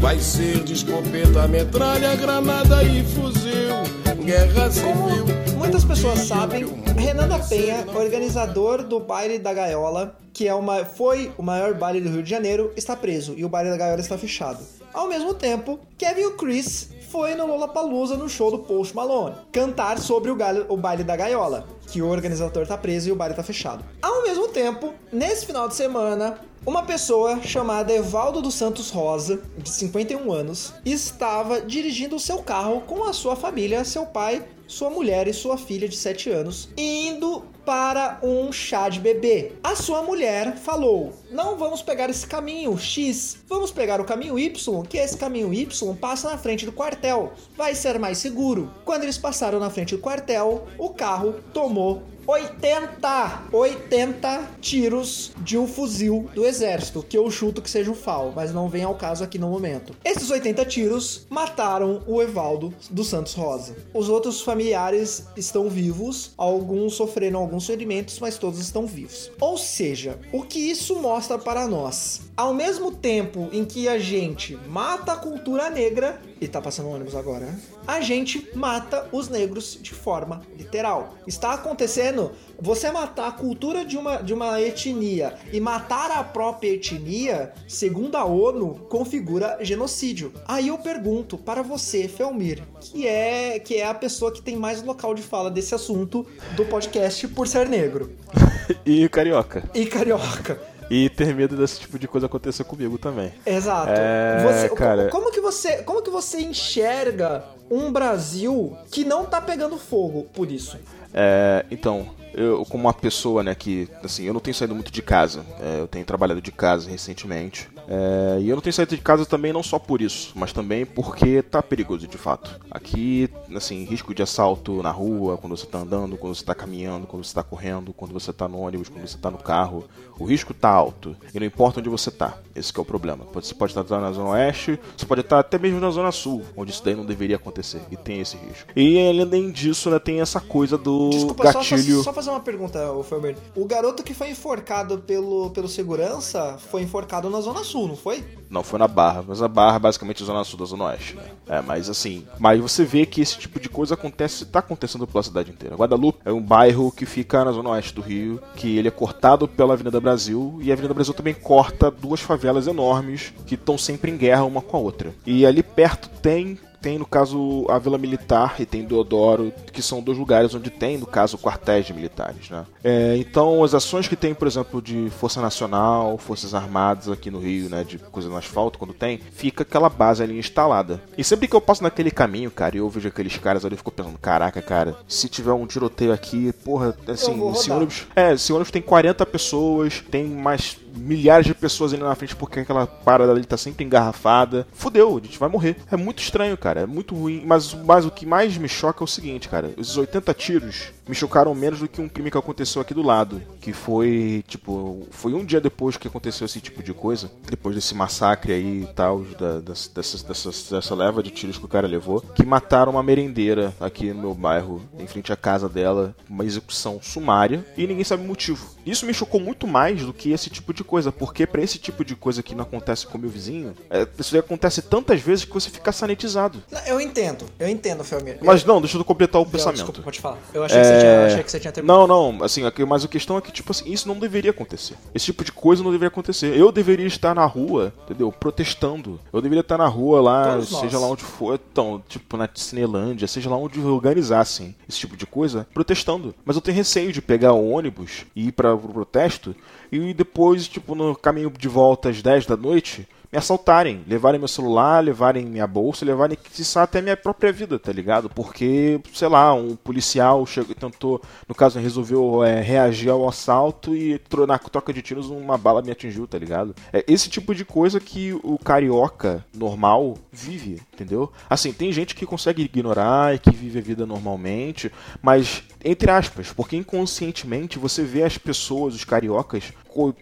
vai 0.00 0.18
ser 0.18 0.62
de 0.64 0.72
escopeta, 0.72 1.46
metralha, 1.46 2.14
granada 2.16 2.82
e 2.82 3.04
fuzil. 3.04 4.24
Guerra 4.24 4.70
civil. 4.70 5.26
Muitas 5.56 5.84
pessoas 5.84 6.20
sabem, 6.20 6.64
Renan 6.96 7.28
da 7.28 7.38
Penha, 7.38 7.84
organizador 7.94 8.82
do 8.82 8.98
baile 8.98 9.38
da 9.38 9.52
Gaiola, 9.52 10.16
que 10.32 10.48
é 10.48 10.54
uma, 10.54 10.84
foi 10.84 11.30
o 11.36 11.42
maior 11.42 11.74
baile 11.74 12.00
do 12.00 12.08
Rio 12.08 12.22
de 12.22 12.30
Janeiro, 12.30 12.72
está 12.76 12.96
preso 12.96 13.34
e 13.36 13.44
o 13.44 13.48
baile 13.48 13.70
da 13.70 13.76
Gaiola 13.76 14.00
está 14.00 14.16
fechado. 14.16 14.58
Ao 14.92 15.06
mesmo 15.08 15.34
tempo, 15.34 15.78
Kevin 15.96 16.24
o 16.24 16.30
Chris 16.32 16.90
foi 17.10 17.34
no 17.34 17.46
Lollapalooza 17.46 18.16
no 18.16 18.28
show 18.28 18.50
do 18.50 18.58
Post 18.58 18.94
Malone 18.94 19.36
cantar 19.52 19.98
sobre 19.98 20.30
o, 20.30 20.34
galho- 20.36 20.66
o 20.68 20.76
baile 20.76 21.04
da 21.04 21.14
Gaiola, 21.16 21.66
que 21.88 22.00
o 22.00 22.08
organizador 22.08 22.62
está 22.62 22.76
preso 22.78 23.08
e 23.08 23.12
o 23.12 23.16
baile 23.16 23.32
está 23.32 23.42
fechado. 23.42 23.84
Ao 24.20 24.26
mesmo 24.26 24.48
tempo, 24.48 24.92
nesse 25.10 25.46
final 25.46 25.66
de 25.66 25.74
semana, 25.74 26.38
uma 26.66 26.82
pessoa 26.82 27.40
chamada 27.42 27.90
Evaldo 27.90 28.42
dos 28.42 28.52
Santos 28.52 28.90
Rosa, 28.90 29.40
de 29.56 29.70
51 29.70 30.30
anos, 30.30 30.74
estava 30.84 31.62
dirigindo 31.62 32.16
o 32.16 32.20
seu 32.20 32.42
carro 32.42 32.82
com 32.82 33.04
a 33.04 33.14
sua 33.14 33.34
família, 33.34 33.82
seu 33.82 34.04
pai, 34.04 34.44
sua 34.66 34.90
mulher 34.90 35.26
e 35.26 35.32
sua 35.32 35.56
filha 35.56 35.88
de 35.88 35.96
7 35.96 36.28
anos, 36.28 36.68
indo 36.76 37.42
para 37.64 38.18
um 38.22 38.52
chá 38.52 38.88
de 38.88 39.00
bebê. 39.00 39.52
A 39.62 39.74
sua 39.74 40.02
mulher 40.02 40.56
falou: 40.56 41.14
Não 41.30 41.56
vamos 41.56 41.80
pegar 41.80 42.10
esse 42.10 42.26
caminho 42.26 42.76
X, 42.76 43.38
vamos 43.48 43.70
pegar 43.70 44.00
o 44.00 44.04
caminho 44.04 44.38
Y, 44.38 44.82
que 44.82 44.98
esse 44.98 45.16
caminho 45.16 45.52
Y 45.54 45.94
passa 45.96 46.28
na 46.28 46.36
frente 46.36 46.66
do 46.66 46.72
quartel, 46.72 47.32
vai 47.56 47.74
ser 47.74 47.98
mais 47.98 48.18
seguro. 48.18 48.70
Quando 48.84 49.04
eles 49.04 49.16
passaram 49.16 49.58
na 49.58 49.70
frente 49.70 49.96
do 49.96 50.02
quartel, 50.02 50.66
o 50.78 50.90
carro 50.90 51.36
tomou 51.54 52.02
80, 52.26 53.42
80 53.52 54.50
tiros 54.60 55.32
de 55.38 55.58
um 55.58 55.66
fuzil 55.66 56.28
do 56.34 56.44
exército, 56.44 57.02
que 57.02 57.16
eu 57.16 57.30
chuto 57.30 57.62
que 57.62 57.70
seja 57.70 57.90
o 57.90 57.94
FAL, 57.94 58.32
mas 58.34 58.52
não 58.52 58.68
vem 58.68 58.84
ao 58.84 58.94
caso 58.94 59.24
aqui 59.24 59.38
no 59.38 59.48
momento. 59.48 59.94
Esses 60.04 60.30
80 60.30 60.64
tiros 60.66 61.26
mataram 61.28 62.02
o 62.06 62.22
Evaldo 62.22 62.72
dos 62.90 63.08
Santos 63.08 63.34
Rosa. 63.34 63.76
Os 63.92 64.08
outros 64.08 64.40
familiares 64.40 65.26
estão 65.36 65.68
vivos, 65.68 66.32
alguns 66.36 66.94
sofreram 66.94 67.40
alguns 67.40 67.66
ferimentos, 67.66 68.18
mas 68.18 68.38
todos 68.38 68.60
estão 68.60 68.86
vivos. 68.86 69.30
Ou 69.40 69.56
seja, 69.58 70.18
o 70.32 70.42
que 70.42 70.58
isso 70.58 71.00
mostra 71.00 71.38
para 71.38 71.66
nós? 71.66 72.22
Ao 72.36 72.54
mesmo 72.54 72.92
tempo 72.92 73.48
em 73.52 73.64
que 73.64 73.88
a 73.88 73.98
gente 73.98 74.56
mata 74.68 75.12
a 75.12 75.16
cultura 75.16 75.68
negra, 75.70 76.20
e 76.40 76.48
tá 76.48 76.60
passando 76.60 76.88
um 76.88 76.94
ônibus 76.94 77.14
agora, 77.14 77.46
né? 77.46 77.60
a 77.86 78.00
gente 78.00 78.48
mata 78.54 79.08
os 79.10 79.28
negros 79.28 79.78
de 79.80 79.92
forma 79.92 80.42
literal. 80.56 81.14
Está 81.26 81.54
acontecendo 81.54 82.32
você 82.58 82.90
matar 82.90 83.28
a 83.28 83.32
cultura 83.32 83.84
de 83.84 83.96
uma, 83.96 84.16
de 84.18 84.32
uma 84.32 84.60
etnia 84.60 85.34
e 85.52 85.60
matar 85.60 86.10
a 86.10 86.22
própria 86.22 86.70
etnia, 86.70 87.52
segundo 87.66 88.16
a 88.16 88.24
ONU, 88.24 88.86
configura 88.88 89.58
genocídio. 89.60 90.32
Aí 90.46 90.68
eu 90.68 90.78
pergunto 90.78 91.36
para 91.36 91.62
você, 91.62 92.06
Felmir, 92.06 92.62
que 92.80 93.06
é, 93.06 93.58
que 93.58 93.76
é 93.76 93.86
a 93.86 93.94
pessoa 93.94 94.32
que 94.32 94.40
tem 94.40 94.56
mais 94.56 94.82
local 94.82 95.14
de 95.14 95.22
fala 95.22 95.50
desse 95.50 95.74
assunto 95.74 96.26
do 96.54 96.64
podcast 96.64 97.26
por 97.28 97.48
ser 97.48 97.68
negro 97.68 98.12
E 98.86 99.08
carioca. 99.08 99.68
e 99.74 99.84
carioca. 99.84 100.60
E 100.90 101.08
ter 101.08 101.34
medo 101.34 101.56
desse 101.56 101.78
tipo 101.80 101.98
de 101.98 102.08
coisa 102.08 102.26
acontecer 102.26 102.64
comigo 102.64 102.98
também. 102.98 103.32
Exato. 103.46 103.92
É, 103.94 104.42
Você- 104.44 104.68
cara. 104.74 105.08
Como 105.08 105.30
que 105.30 105.40
você, 105.40 105.82
como 105.84 106.02
que 106.02 106.10
você 106.10 106.40
enxerga 106.40 107.44
um 107.70 107.92
Brasil 107.92 108.76
que 108.90 109.04
não 109.04 109.24
tá 109.24 109.40
pegando 109.40 109.78
fogo 109.78 110.24
por 110.34 110.50
isso? 110.50 110.76
É, 111.14 111.64
então, 111.70 112.08
eu 112.34 112.64
como 112.66 112.84
uma 112.84 112.92
pessoa, 112.94 113.42
né, 113.42 113.54
que, 113.54 113.88
assim, 114.02 114.24
eu 114.24 114.32
não 114.34 114.40
tenho 114.40 114.54
saído 114.54 114.74
muito 114.74 114.90
de 114.90 115.00
casa. 115.02 115.44
É, 115.60 115.80
eu 115.80 115.86
tenho 115.86 116.04
trabalhado 116.04 116.40
de 116.42 116.50
casa 116.52 116.90
recentemente. 116.90 117.68
É, 117.90 118.38
e 118.40 118.48
eu 118.48 118.54
não 118.54 118.62
tenho 118.62 118.72
saído 118.72 118.94
de 118.94 119.02
casa 119.02 119.26
também 119.26 119.52
não 119.52 119.64
só 119.64 119.76
por 119.76 120.00
isso, 120.00 120.32
mas 120.36 120.52
também 120.52 120.86
porque 120.86 121.42
tá 121.42 121.60
perigoso 121.60 122.06
de 122.06 122.16
fato. 122.16 122.60
Aqui, 122.70 123.28
assim, 123.54 123.84
risco 123.84 124.14
de 124.14 124.22
assalto 124.22 124.80
na 124.80 124.92
rua, 124.92 125.36
quando 125.36 125.56
você 125.56 125.66
tá 125.66 125.78
andando, 125.78 126.16
quando 126.16 126.34
você 126.34 126.44
tá 126.44 126.54
caminhando, 126.54 127.06
quando 127.08 127.24
você 127.24 127.34
tá 127.34 127.42
correndo, 127.42 127.92
quando 127.92 128.12
você 128.12 128.32
tá 128.32 128.46
no 128.46 128.60
ônibus, 128.60 128.88
quando 128.88 129.06
você 129.06 129.18
tá 129.18 129.30
no 129.30 129.38
carro. 129.38 129.84
O 130.20 130.24
risco 130.26 130.52
tá 130.52 130.68
alto. 130.68 131.16
E 131.34 131.40
não 131.40 131.46
importa 131.46 131.80
onde 131.80 131.88
você 131.88 132.10
tá. 132.10 132.36
Esse 132.54 132.70
que 132.70 132.78
é 132.78 132.82
o 132.82 132.84
problema. 132.84 133.26
Você 133.32 133.54
pode 133.54 133.72
estar 133.72 134.00
na 134.00 134.12
zona 134.12 134.30
oeste, 134.30 134.78
você 134.94 135.06
pode 135.06 135.22
estar 135.22 135.38
até 135.38 135.58
mesmo 135.58 135.80
na 135.80 135.90
zona 135.90 136.12
sul, 136.12 136.42
onde 136.54 136.70
isso 136.70 136.84
daí 136.84 136.94
não 136.94 137.06
deveria 137.06 137.36
acontecer. 137.36 137.80
E 137.90 137.96
tem 137.96 138.20
esse 138.20 138.36
risco. 138.36 138.70
E 138.76 138.98
além 139.08 139.50
disso, 139.50 139.88
né, 139.88 139.98
tem 139.98 140.20
essa 140.20 140.38
coisa 140.38 140.76
do 140.76 141.08
Desculpa, 141.08 141.44
gatilho. 141.44 141.96
só, 141.96 142.04
só 142.04 142.12
fazer 142.12 142.28
uma 142.28 142.40
pergunta, 142.40 142.92
ô 142.92 143.02
Felmir. 143.02 143.34
O 143.56 143.64
garoto 143.64 144.02
que 144.02 144.12
foi 144.12 144.28
enforcado 144.28 144.98
pelo, 144.98 145.48
pelo 145.50 145.68
segurança 145.68 146.58
foi 146.70 146.82
enforcado 146.82 147.30
na 147.30 147.40
Zona 147.40 147.64
Sul, 147.64 147.79
não 147.88 147.96
foi? 147.96 148.24
Não, 148.48 148.64
foi 148.64 148.78
na 148.78 148.88
Barra, 148.88 149.24
mas 149.26 149.40
a 149.40 149.48
Barra 149.48 149.76
é 149.76 149.78
basicamente 149.78 150.22
a 150.22 150.26
zona 150.26 150.42
sul 150.42 150.58
da 150.58 150.64
zona 150.64 150.86
oeste? 150.86 151.16
É, 151.48 151.60
mas 151.60 151.88
assim, 151.88 152.26
mas 152.38 152.60
você 152.60 152.84
vê 152.84 153.06
que 153.06 153.20
esse 153.20 153.38
tipo 153.38 153.60
de 153.60 153.68
coisa 153.68 153.94
acontece, 153.94 154.44
tá 154.44 154.58
acontecendo 154.58 155.06
pela 155.06 155.22
cidade 155.22 155.50
inteira. 155.50 155.76
Guadalupe 155.76 156.18
é 156.24 156.32
um 156.32 156.42
bairro 156.42 156.90
que 156.90 157.06
fica 157.06 157.44
na 157.44 157.52
zona 157.52 157.70
oeste 157.70 157.94
do 157.94 158.00
Rio, 158.00 158.40
que 158.56 158.76
ele 158.76 158.88
é 158.88 158.90
cortado 158.90 159.46
pela 159.46 159.74
Avenida 159.74 160.00
Brasil, 160.00 160.58
e 160.60 160.70
a 160.70 160.74
Avenida 160.74 160.94
Brasil 160.94 161.14
também 161.14 161.34
corta 161.34 161.90
duas 161.90 162.20
favelas 162.20 162.66
enormes 162.66 163.32
que 163.46 163.54
estão 163.54 163.78
sempre 163.78 164.10
em 164.10 164.16
guerra 164.16 164.44
uma 164.44 164.60
com 164.60 164.76
a 164.76 164.80
outra. 164.80 165.14
E 165.24 165.46
ali 165.46 165.62
perto 165.62 166.08
tem 166.20 166.58
tem, 166.80 166.98
no 166.98 167.06
caso, 167.06 167.66
a 167.68 167.78
Vila 167.78 167.98
Militar 167.98 168.56
e 168.58 168.66
tem 168.66 168.84
Deodoro, 168.84 169.52
que 169.72 169.82
são 169.82 170.02
dois 170.02 170.18
lugares 170.18 170.54
onde 170.54 170.70
tem, 170.70 170.98
no 170.98 171.06
caso, 171.06 171.38
quartéis 171.38 171.86
de 171.86 171.92
militares. 171.92 172.48
Né? 172.50 172.64
É, 172.82 173.16
então, 173.16 173.62
as 173.62 173.74
ações 173.74 174.08
que 174.08 174.16
tem, 174.16 174.34
por 174.34 174.48
exemplo, 174.48 174.80
de 174.80 175.10
Força 175.10 175.40
Nacional, 175.40 176.16
Forças 176.18 176.54
Armadas 176.54 177.08
aqui 177.08 177.30
no 177.30 177.38
Rio, 177.38 177.68
né, 177.68 177.84
de 177.84 177.98
coisa 177.98 178.28
no 178.28 178.36
asfalto, 178.36 178.78
quando 178.78 178.94
tem, 178.94 179.18
fica 179.18 179.62
aquela 179.62 179.88
base 179.88 180.22
ali 180.22 180.38
instalada. 180.38 181.00
E 181.16 181.24
sempre 181.24 181.46
que 181.46 181.54
eu 181.54 181.60
passo 181.60 181.82
naquele 181.82 182.10
caminho, 182.10 182.50
cara, 182.50 182.76
e 182.76 182.78
eu 182.78 182.88
vejo 182.88 183.08
aqueles 183.08 183.36
caras 183.36 183.64
ali, 183.64 183.74
eu 183.74 183.78
fico 183.78 183.90
pensando, 183.90 184.18
caraca, 184.18 184.62
cara, 184.62 184.96
se 185.06 185.28
tiver 185.28 185.52
um 185.52 185.66
tiroteio 185.66 186.12
aqui, 186.12 186.52
porra, 186.64 186.96
assim, 187.06 187.50
esse 187.50 187.70
ônibus... 187.70 188.06
É, 188.16 188.32
esse 188.32 188.52
ônibus 188.52 188.70
tem 188.70 188.82
40 188.82 189.24
pessoas, 189.26 190.02
tem 190.10 190.24
mais 190.24 190.76
milhares 190.96 191.46
de 191.46 191.54
pessoas 191.54 191.92
ali 191.92 192.02
na 192.02 192.14
frente 192.14 192.36
porque 192.36 192.60
aquela 192.60 192.86
parada 192.86 193.32
ali 193.32 193.44
tá 193.44 193.56
sempre 193.56 193.84
engarrafada. 193.84 194.66
Fudeu, 194.72 195.18
a 195.18 195.20
gente 195.20 195.38
vai 195.38 195.48
morrer. 195.48 195.76
É 195.90 195.96
muito 195.96 196.22
estranho, 196.22 196.56
cara. 196.56 196.80
É 196.80 196.86
muito 196.86 197.14
ruim. 197.14 197.42
Mas, 197.44 197.74
mas 197.74 198.04
o 198.04 198.10
que 198.10 198.26
mais 198.26 198.56
me 198.56 198.68
choca 198.68 199.02
é 199.02 199.04
o 199.04 199.08
seguinte, 199.08 199.48
cara. 199.48 199.72
Esses 199.76 199.96
80 199.96 200.34
tiros 200.34 200.92
me 201.08 201.14
chocaram 201.14 201.54
menos 201.54 201.80
do 201.80 201.88
que 201.88 202.00
um 202.00 202.08
crime 202.08 202.30
que 202.30 202.38
aconteceu 202.38 202.80
aqui 202.80 202.94
do 202.94 203.02
lado. 203.02 203.42
Que 203.60 203.72
foi, 203.72 204.44
tipo, 204.46 205.06
foi 205.10 205.34
um 205.34 205.44
dia 205.44 205.60
depois 205.60 205.96
que 205.96 206.08
aconteceu 206.08 206.44
esse 206.44 206.60
tipo 206.60 206.82
de 206.82 206.94
coisa. 206.94 207.30
Depois 207.48 207.74
desse 207.74 207.94
massacre 207.94 208.52
aí 208.52 208.82
e 208.82 208.86
tal, 208.94 209.22
da, 209.38 209.58
dessas, 209.58 210.22
dessas, 210.22 210.68
dessa 210.70 210.94
leva 210.94 211.22
de 211.22 211.30
tiros 211.30 211.58
que 211.58 211.64
o 211.64 211.68
cara 211.68 211.86
levou. 211.86 212.20
Que 212.20 212.44
mataram 212.46 212.92
uma 212.92 213.02
merendeira 213.02 213.74
aqui 213.80 214.12
no 214.12 214.20
meu 214.20 214.34
bairro, 214.34 214.82
em 214.98 215.06
frente 215.06 215.32
à 215.32 215.36
casa 215.36 215.68
dela. 215.68 216.14
Uma 216.28 216.44
execução 216.44 217.00
sumária. 217.02 217.64
E 217.76 217.86
ninguém 217.86 218.04
sabe 218.04 218.22
o 218.22 218.26
motivo. 218.26 218.64
Isso 218.86 219.04
me 219.04 219.12
chocou 219.12 219.40
muito 219.40 219.66
mais 219.66 220.04
do 220.04 220.12
que 220.12 220.30
esse 220.30 220.48
tipo 220.48 220.72
de 220.72 220.79
coisa, 220.84 221.10
porque 221.12 221.46
pra 221.46 221.62
esse 221.62 221.78
tipo 221.78 222.04
de 222.04 222.14
coisa 222.16 222.42
que 222.42 222.54
não 222.54 222.62
acontece 222.62 223.06
com 223.06 223.16
o 223.18 223.20
meu 223.20 223.30
vizinho, 223.30 223.74
é, 223.90 224.06
isso 224.18 224.34
aí 224.34 224.40
acontece 224.40 224.82
tantas 224.82 225.20
vezes 225.20 225.44
que 225.44 225.52
você 225.52 225.70
fica 225.70 225.92
sanitizado. 225.92 226.62
Não, 226.70 226.80
Eu 226.86 227.00
entendo, 227.00 227.44
eu 227.58 227.68
entendo, 227.68 228.02
Felmir. 228.04 228.38
Mas 228.42 228.64
não, 228.64 228.80
deixa 228.80 228.96
eu 228.98 229.04
completar 229.04 229.40
o 229.40 229.46
pensamento. 229.46 229.76
Desculpa, 229.76 230.02
pode 230.02 230.20
falar. 230.20 230.38
Eu 230.52 230.64
achei, 230.64 230.78
que, 230.80 230.84
você 230.86 230.98
tinha, 230.98 231.10
eu 231.12 231.26
achei 231.26 231.42
que 231.44 231.50
você 231.50 231.60
tinha 231.60 231.72
terminado. 231.72 232.06
Não, 232.08 232.32
não, 232.32 232.44
assim, 232.44 232.64
aqui- 232.64 232.84
mas 232.84 233.04
a 233.04 233.08
questão 233.08 233.36
é 233.36 233.40
que, 233.40 233.52
tipo 233.52 233.70
assim, 233.72 233.90
isso 233.90 234.06
não 234.08 234.18
deveria 234.18 234.50
acontecer. 234.50 234.94
Esse 235.14 235.26
tipo 235.26 235.44
de 235.44 235.52
coisa 235.52 235.82
não 235.82 235.90
deveria 235.90 236.08
acontecer. 236.08 236.56
Eu 236.56 236.70
deveria 236.72 237.06
estar 237.06 237.34
na 237.34 237.44
rua, 237.46 237.92
entendeu? 238.04 238.30
Protestando. 238.32 239.20
Eu 239.32 239.40
deveria 239.40 239.60
estar 239.60 239.78
na 239.78 239.86
rua 239.86 240.20
lá, 240.20 240.52
Todos 240.54 240.68
seja 240.68 240.92
nós. 240.98 241.02
lá 241.02 241.08
onde 241.08 241.22
for, 241.24 241.60
então, 241.70 242.02
tipo, 242.08 242.36
na 242.36 242.48
Cinelândia, 242.54 243.26
seja 243.26 243.48
lá 243.50 243.56
onde 243.56 243.80
organizassem 243.80 244.74
esse 244.88 244.98
tipo 244.98 245.16
de 245.16 245.26
coisa, 245.26 245.66
protestando. 245.72 246.34
Mas 246.44 246.56
eu 246.56 246.62
tenho 246.62 246.76
receio 246.76 247.12
de 247.12 247.22
pegar 247.22 247.52
o 247.52 247.70
ônibus 247.70 248.24
e 248.34 248.48
ir 248.48 248.52
para 248.52 248.74
o 248.74 248.78
protesto 248.78 249.54
e 249.90 250.14
depois, 250.14 250.68
tipo, 250.68 250.94
no 250.94 251.16
caminho 251.16 251.50
de 251.50 251.68
volta 251.68 252.10
às 252.10 252.22
10 252.22 252.46
da 252.46 252.56
noite, 252.56 253.08
me 253.32 253.38
assaltarem, 253.38 254.02
levarem 254.08 254.40
meu 254.40 254.48
celular, 254.48 255.02
levarem 255.02 255.46
minha 255.46 255.66
bolsa, 255.66 256.04
levarem 256.04 256.36
quiçá 256.36 256.82
até 256.82 257.00
minha 257.00 257.16
própria 257.16 257.52
vida, 257.52 257.78
tá 257.78 257.92
ligado? 257.92 258.28
Porque, 258.28 259.00
sei 259.14 259.28
lá, 259.28 259.54
um 259.54 259.76
policial 259.76 260.44
chegou, 260.46 260.74
tentou, 260.74 261.22
no 261.46 261.54
caso, 261.54 261.78
resolveu 261.78 262.42
é, 262.42 262.60
reagir 262.60 263.08
ao 263.08 263.28
assalto 263.28 263.94
e 263.94 264.20
na 264.48 264.58
troca 264.58 264.92
de 264.92 265.00
tiros 265.00 265.30
uma 265.30 265.56
bala 265.56 265.80
me 265.80 265.92
atingiu, 265.92 266.26
tá 266.26 266.38
ligado? 266.38 266.74
É 266.92 267.04
esse 267.06 267.28
tipo 267.28 267.54
de 267.54 267.64
coisa 267.64 268.00
que 268.00 268.32
o 268.42 268.58
carioca 268.58 269.44
normal 269.54 270.18
vive, 270.32 270.82
entendeu? 270.92 271.30
Assim, 271.48 271.72
tem 271.72 271.92
gente 271.92 272.16
que 272.16 272.26
consegue 272.26 272.62
ignorar 272.62 273.34
e 273.34 273.38
que 273.38 273.50
vive 273.50 273.78
a 273.78 273.82
vida 273.82 274.04
normalmente, 274.04 274.90
mas 275.22 275.62
entre 275.84 276.10
aspas, 276.10 276.52
porque 276.52 276.76
inconscientemente 276.76 277.78
você 277.78 278.02
vê 278.02 278.22
as 278.22 278.36
pessoas, 278.36 278.94
os 278.94 279.04
cariocas, 279.04 279.72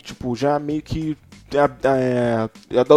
tipo, 0.02 0.36
já 0.36 0.58
meio 0.58 0.82
que 0.82 1.16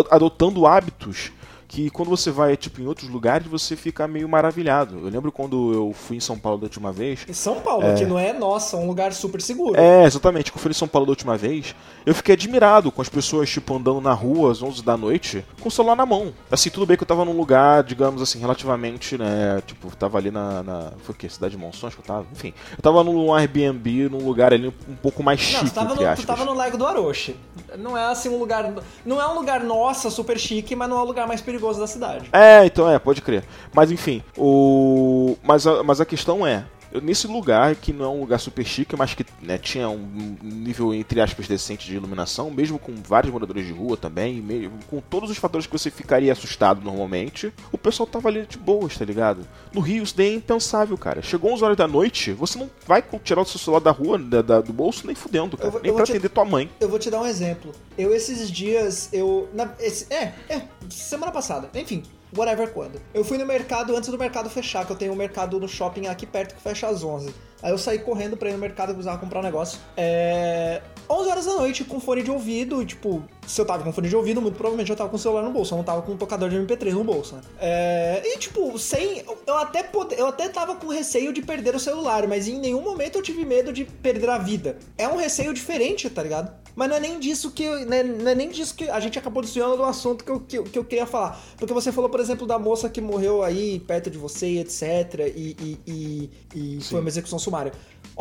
adotando 0.09 0.67
hábitos 0.67 1.31
que 1.71 1.89
quando 1.89 2.09
você 2.09 2.29
vai 2.29 2.57
tipo 2.57 2.81
em 2.81 2.85
outros 2.85 3.07
lugares 3.07 3.47
você 3.47 3.77
fica 3.77 4.05
meio 4.05 4.27
maravilhado. 4.27 4.99
Eu 4.99 5.09
lembro 5.09 5.31
quando 5.31 5.73
eu 5.73 5.93
fui 5.93 6.17
em 6.17 6.19
São 6.19 6.37
Paulo 6.37 6.57
da 6.57 6.65
última 6.65 6.91
vez, 6.91 7.25
Em 7.29 7.33
São 7.33 7.61
Paulo, 7.61 7.95
que 7.97 8.03
não 8.03 8.19
é 8.19 8.33
nossa, 8.33 8.75
um 8.75 8.85
lugar 8.85 9.13
super 9.13 9.41
seguro. 9.41 9.79
é, 9.79 10.03
exatamente. 10.03 10.51
Quando 10.51 10.57
eu 10.57 10.63
fui 10.63 10.71
em 10.71 10.73
São 10.73 10.87
Paulo 10.87 11.05
da 11.05 11.11
última 11.11 11.37
vez, 11.37 11.73
eu 12.05 12.13
fiquei 12.13 12.33
admirado 12.33 12.91
com 12.91 13.01
as 13.01 13.07
pessoas, 13.07 13.49
tipo, 13.49 13.73
andando 13.73 14.01
na 14.01 14.11
rua 14.11 14.51
às 14.51 14.61
11 14.61 14.83
da 14.83 14.97
noite 14.97 15.45
com 15.61 15.69
o 15.69 15.71
celular 15.71 15.95
na 15.95 16.05
mão. 16.05 16.33
Assim, 16.51 16.69
tudo 16.69 16.85
bem 16.85 16.97
que 16.97 17.03
eu 17.03 17.07
tava 17.07 17.23
num 17.23 17.37
lugar, 17.37 17.83
digamos 17.83 18.21
assim, 18.21 18.39
relativamente, 18.39 19.17
né? 19.17 19.63
Tipo, 19.65 19.95
tava 19.95 20.17
ali 20.17 20.29
na. 20.29 20.61
na 20.63 20.91
foi 21.03 21.15
o 21.15 21.17
quê? 21.17 21.29
Cidade 21.29 21.55
de 21.55 21.61
Monções 21.61 21.95
que 21.95 22.01
eu 22.01 22.05
tava? 22.05 22.25
Enfim. 22.33 22.53
Eu 22.73 22.81
tava 22.81 23.01
num 23.01 23.33
Airbnb, 23.33 24.09
num 24.09 24.25
lugar 24.25 24.53
ali 24.53 24.67
um 24.67 24.95
pouco 25.01 25.23
mais 25.23 25.39
chique, 25.39 25.63
Não, 25.63 25.69
tu 25.69 25.73
tava, 25.73 25.95
no, 25.95 26.15
tu 26.17 26.25
tava 26.27 26.43
no 26.43 26.53
Lago 26.53 26.77
do 26.77 26.85
Aroche. 26.85 27.33
Não 27.77 27.97
é 27.97 28.07
assim 28.07 28.27
um 28.27 28.37
lugar. 28.37 28.73
Não 29.05 29.21
é 29.21 29.27
um 29.27 29.35
lugar 29.35 29.63
nossa, 29.63 30.09
super 30.09 30.37
chique, 30.37 30.75
mas 30.75 30.89
não 30.89 30.97
é 30.97 31.01
o 31.01 31.05
lugar 31.05 31.25
mais 31.25 31.39
perigoso 31.39 31.60
da 31.79 31.87
cidade. 31.87 32.29
É, 32.33 32.65
então 32.65 32.89
é, 32.89 32.97
pode 32.99 33.21
crer. 33.21 33.43
Mas 33.73 33.91
enfim, 33.91 34.23
o. 34.37 35.37
Mas 35.43 35.65
a, 35.65 35.83
mas 35.83 36.01
a 36.01 36.05
questão 36.05 36.45
é. 36.45 36.65
Eu- 36.91 37.01
Nesse 37.01 37.27
lugar, 37.27 37.75
que 37.75 37.91
não 37.93 38.05
é 38.05 38.07
um 38.09 38.19
lugar 38.21 38.39
super 38.39 38.65
chique, 38.65 38.95
mas 38.95 39.13
que 39.13 39.25
né, 39.41 39.57
tinha 39.57 39.89
um 39.89 40.37
nível, 40.41 40.93
entre 40.93 41.19
aspas, 41.21 41.47
decente 41.47 41.85
de 41.87 41.95
iluminação, 41.95 42.49
mesmo 42.51 42.77
com 42.79 42.93
vários 42.95 43.31
moradores 43.31 43.65
de 43.65 43.73
rua 43.73 43.97
também, 43.97 44.41
mesmo 44.41 44.73
com 44.89 44.99
todos 45.01 45.29
os 45.29 45.37
fatores 45.37 45.65
que 45.67 45.73
você 45.73 45.89
ficaria 45.89 46.31
assustado 46.31 46.81
normalmente, 46.83 47.53
o 47.71 47.77
pessoal 47.77 48.07
tava 48.07 48.29
ali 48.29 48.45
de 48.45 48.57
boas, 48.57 48.97
tá 48.97 49.05
ligado? 49.05 49.45
No 49.73 49.81
Rio, 49.81 50.03
isso 50.03 50.15
daí 50.15 50.27
é 50.31 50.33
impensável, 50.35 50.97
cara. 50.97 51.21
Chegou 51.21 51.51
11 51.53 51.63
horas 51.63 51.77
da 51.77 51.87
noite, 51.87 52.31
você 52.33 52.57
não 52.59 52.69
vai 52.85 53.03
tirar 53.23 53.41
o 53.41 53.45
seu 53.45 53.59
celular 53.59 53.79
da 53.81 53.91
rua, 53.91 54.17
da- 54.17 54.41
da- 54.41 54.61
do 54.61 54.73
bolso, 54.73 55.05
nem 55.07 55.15
fudendo, 55.15 55.57
cara. 55.57 55.69
Vou- 55.71 55.81
nem 55.81 55.93
pra 55.93 56.03
te- 56.05 56.11
atender 56.11 56.29
tua 56.29 56.45
mãe. 56.45 56.69
Eu 56.79 56.89
vou 56.89 56.99
te 56.99 57.09
dar 57.09 57.21
um 57.21 57.25
exemplo. 57.25 57.71
Eu, 57.97 58.13
esses 58.13 58.49
dias, 58.51 59.09
eu. 59.13 59.49
na- 59.53 59.73
esse- 59.79 60.11
é, 60.13 60.33
é, 60.49 60.61
semana 60.89 61.31
passada. 61.31 61.69
Enfim, 61.73 62.03
whatever 62.35 62.71
quando. 62.71 63.01
Eu 63.13 63.23
fui 63.23 63.37
no 63.37 63.45
mercado 63.45 63.95
antes 63.95 64.09
do 64.09 64.17
mercado 64.17 64.49
fechar, 64.49 64.85
que 64.85 64.91
eu 64.91 64.95
tenho 64.95 65.13
um 65.13 65.15
mercado 65.15 65.59
no 65.59 65.67
shopping 65.67 66.07
aqui 66.07 66.25
perto 66.25 66.55
que 66.55 66.61
fecha 66.61 66.87
às 66.87 67.03
11. 67.03 67.33
Aí 67.63 67.71
eu 67.71 67.77
saí 67.77 67.99
correndo 67.99 68.35
pra 68.35 68.49
ir 68.49 68.53
no 68.53 68.57
mercado 68.57 68.89
que 68.89 68.95
precisava 68.95 69.19
comprar 69.19 69.39
um 69.39 69.43
negócio. 69.43 69.79
É. 69.95 70.81
11 71.09 71.29
horas 71.29 71.45
da 71.45 71.53
noite 71.53 71.83
com 71.83 71.99
fone 71.99 72.23
de 72.23 72.31
ouvido, 72.31 72.83
tipo, 72.85 73.21
se 73.45 73.59
eu 73.59 73.65
tava 73.65 73.83
com 73.83 73.91
fone 73.91 74.07
de 74.07 74.15
ouvido, 74.15 74.41
muito 74.41 74.55
provavelmente 74.55 74.89
eu 74.89 74.95
tava 74.95 75.09
com 75.09 75.17
o 75.17 75.19
celular 75.19 75.43
no 75.43 75.51
bolso, 75.51 75.73
eu 75.73 75.77
não 75.77 75.83
tava 75.83 76.01
com 76.01 76.13
um 76.13 76.17
tocador 76.17 76.49
de 76.49 76.55
MP3 76.55 76.93
no 76.93 77.03
bolso, 77.03 77.35
né? 77.35 77.41
É, 77.59 78.21
e 78.25 78.37
tipo, 78.37 78.79
sem. 78.79 79.23
Eu 79.45 79.57
até, 79.57 79.87
eu 80.17 80.27
até 80.27 80.47
tava 80.49 80.75
com 80.75 80.87
receio 80.87 81.33
de 81.33 81.41
perder 81.41 81.75
o 81.75 81.79
celular, 81.79 82.25
mas 82.27 82.47
em 82.47 82.59
nenhum 82.59 82.81
momento 82.81 83.17
eu 83.17 83.21
tive 83.21 83.45
medo 83.45 83.73
de 83.73 83.83
perder 83.83 84.29
a 84.29 84.37
vida. 84.37 84.77
É 84.97 85.07
um 85.07 85.17
receio 85.17 85.53
diferente, 85.53 86.09
tá 86.09 86.23
ligado? 86.23 86.51
Mas 86.75 86.89
não 86.89 86.95
é 86.95 86.99
nem 86.99 87.19
disso 87.19 87.51
que. 87.51 87.67
Não 87.85 87.93
é, 87.93 88.03
não 88.03 88.31
é 88.31 88.35
nem 88.35 88.49
disso 88.49 88.73
que 88.75 88.89
a 88.89 88.99
gente 88.99 89.17
acabou 89.19 89.41
desviando 89.43 89.77
do 89.77 89.83
assunto 89.83 90.23
que 90.23 90.31
eu, 90.31 90.39
que, 90.39 90.57
eu- 90.57 90.63
que 90.63 90.79
eu 90.79 90.83
queria 90.85 91.05
falar. 91.05 91.39
Porque 91.57 91.73
você 91.73 91.91
falou, 91.91 92.09
por 92.09 92.19
exemplo, 92.19 92.47
da 92.47 92.57
moça 92.57 92.89
que 92.89 93.01
morreu 93.01 93.43
aí 93.43 93.79
perto 93.79 94.09
de 94.09 94.17
você, 94.17 94.59
etc. 94.59 95.31
E, 95.35 95.55
e, 95.59 96.29
e, 96.55 96.77
e 96.77 96.81
foi 96.83 96.99
uma 96.99 97.09
execução 97.09 97.37
sumária. 97.39 97.71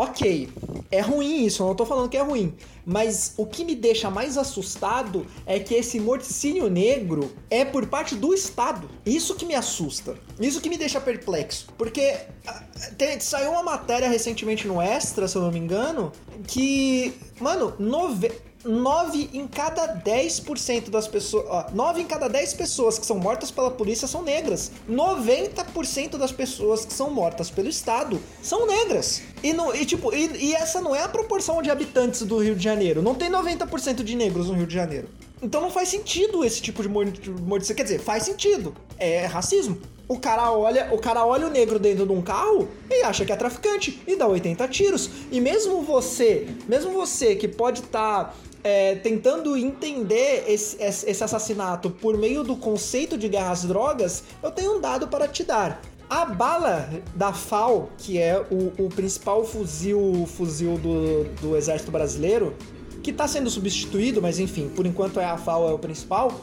Ok, 0.00 0.48
é 0.90 1.02
ruim 1.02 1.44
isso, 1.44 1.62
eu 1.62 1.66
não 1.66 1.74
tô 1.74 1.84
falando 1.84 2.08
que 2.08 2.16
é 2.16 2.22
ruim. 2.22 2.54
Mas 2.86 3.34
o 3.36 3.44
que 3.44 3.66
me 3.66 3.74
deixa 3.74 4.08
mais 4.08 4.38
assustado 4.38 5.26
é 5.44 5.58
que 5.60 5.74
esse 5.74 6.00
morticínio 6.00 6.70
negro 6.70 7.30
é 7.50 7.66
por 7.66 7.86
parte 7.86 8.14
do 8.14 8.32
Estado. 8.32 8.88
Isso 9.04 9.34
que 9.34 9.44
me 9.44 9.54
assusta. 9.54 10.16
Isso 10.40 10.58
que 10.62 10.70
me 10.70 10.78
deixa 10.78 10.98
perplexo. 11.02 11.66
Porque 11.76 12.16
ah, 12.46 12.62
tem- 12.96 13.20
saiu 13.20 13.50
uma 13.50 13.62
matéria 13.62 14.08
recentemente 14.08 14.66
no 14.66 14.80
Extra, 14.80 15.28
se 15.28 15.36
eu 15.36 15.42
não 15.42 15.52
me 15.52 15.58
engano, 15.58 16.10
que, 16.46 17.12
mano, 17.38 17.74
nove... 17.78 18.32
9 18.64 19.30
em 19.32 19.46
cada 19.46 19.96
10% 19.96 20.90
das 20.90 21.08
pessoas. 21.08 21.46
Ó, 21.48 21.66
9 21.72 22.02
em 22.02 22.06
cada 22.06 22.28
10 22.28 22.54
pessoas 22.54 22.98
que 22.98 23.06
são 23.06 23.18
mortas 23.18 23.50
pela 23.50 23.70
polícia 23.70 24.06
são 24.06 24.22
negras. 24.22 24.70
90% 24.88 26.18
das 26.18 26.30
pessoas 26.30 26.84
que 26.84 26.92
são 26.92 27.10
mortas 27.10 27.50
pelo 27.50 27.68
Estado 27.68 28.20
são 28.42 28.66
negras. 28.66 29.22
E, 29.42 29.52
no, 29.52 29.74
e 29.74 29.86
tipo, 29.86 30.14
e, 30.14 30.48
e 30.48 30.54
essa 30.54 30.80
não 30.80 30.94
é 30.94 31.02
a 31.02 31.08
proporção 31.08 31.62
de 31.62 31.70
habitantes 31.70 32.22
do 32.22 32.38
Rio 32.38 32.54
de 32.54 32.62
Janeiro. 32.62 33.00
Não 33.00 33.14
tem 33.14 33.30
90% 33.30 34.02
de 34.02 34.14
negros 34.14 34.48
no 34.48 34.54
Rio 34.54 34.66
de 34.66 34.74
Janeiro. 34.74 35.08
Então 35.42 35.62
não 35.62 35.70
faz 35.70 35.88
sentido 35.88 36.44
esse 36.44 36.60
tipo 36.60 36.82
de 36.82 36.88
morte. 36.88 37.74
Quer 37.74 37.82
dizer, 37.82 38.00
faz 38.00 38.24
sentido. 38.24 38.74
É 38.98 39.24
racismo. 39.24 39.80
O 40.06 40.18
cara 40.18 40.52
olha, 40.52 40.92
o 40.92 40.98
cara 40.98 41.24
olha 41.24 41.46
o 41.46 41.50
negro 41.50 41.78
dentro 41.78 42.04
de 42.04 42.12
um 42.12 42.20
carro 42.20 42.68
e 42.90 43.02
acha 43.04 43.24
que 43.24 43.32
é 43.32 43.36
traficante 43.36 44.02
e 44.06 44.16
dá 44.16 44.26
80 44.26 44.66
tiros. 44.68 45.08
E 45.30 45.40
mesmo 45.40 45.82
você, 45.82 46.48
mesmo 46.68 46.90
você 46.90 47.36
que 47.36 47.46
pode 47.46 47.80
estar 47.80 48.36
é, 48.62 48.94
tentando 48.96 49.56
entender 49.56 50.44
esse, 50.46 50.76
esse 50.82 51.24
assassinato 51.24 51.90
por 51.90 52.16
meio 52.16 52.42
do 52.42 52.56
conceito 52.56 53.16
de 53.16 53.28
guerra 53.28 53.52
às 53.52 53.64
drogas, 53.64 54.24
eu 54.42 54.50
tenho 54.50 54.76
um 54.76 54.80
dado 54.80 55.08
para 55.08 55.26
te 55.26 55.44
dar. 55.44 55.80
A 56.08 56.24
bala 56.24 56.90
da 57.14 57.32
FAL, 57.32 57.88
que 57.96 58.18
é 58.18 58.38
o, 58.50 58.84
o 58.84 58.88
principal 58.88 59.44
fuzil, 59.44 60.26
fuzil 60.26 60.76
do, 60.76 61.24
do 61.40 61.56
exército 61.56 61.90
brasileiro, 61.90 62.56
que 63.02 63.10
está 63.10 63.28
sendo 63.28 63.48
substituído, 63.48 64.20
mas 64.20 64.38
enfim, 64.38 64.68
por 64.68 64.84
enquanto 64.86 65.20
é 65.20 65.24
a 65.24 65.38
FAL 65.38 65.68
é 65.68 65.72
o 65.72 65.78
principal. 65.78 66.40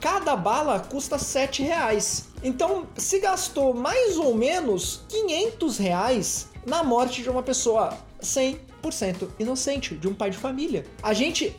Cada 0.00 0.34
bala 0.36 0.80
custa 0.80 1.18
7 1.18 1.62
reais. 1.62 2.26
Então, 2.42 2.86
se 2.96 3.18
gastou 3.18 3.74
mais 3.74 4.16
ou 4.16 4.34
menos 4.34 5.02
500 5.08 5.76
reais 5.76 6.48
na 6.64 6.82
morte 6.82 7.22
de 7.22 7.28
uma 7.28 7.42
pessoa 7.42 7.98
100% 8.82 9.28
inocente, 9.38 9.94
de 9.94 10.08
um 10.08 10.14
pai 10.14 10.30
de 10.30 10.38
família. 10.38 10.84
A 11.02 11.12
gente, 11.12 11.54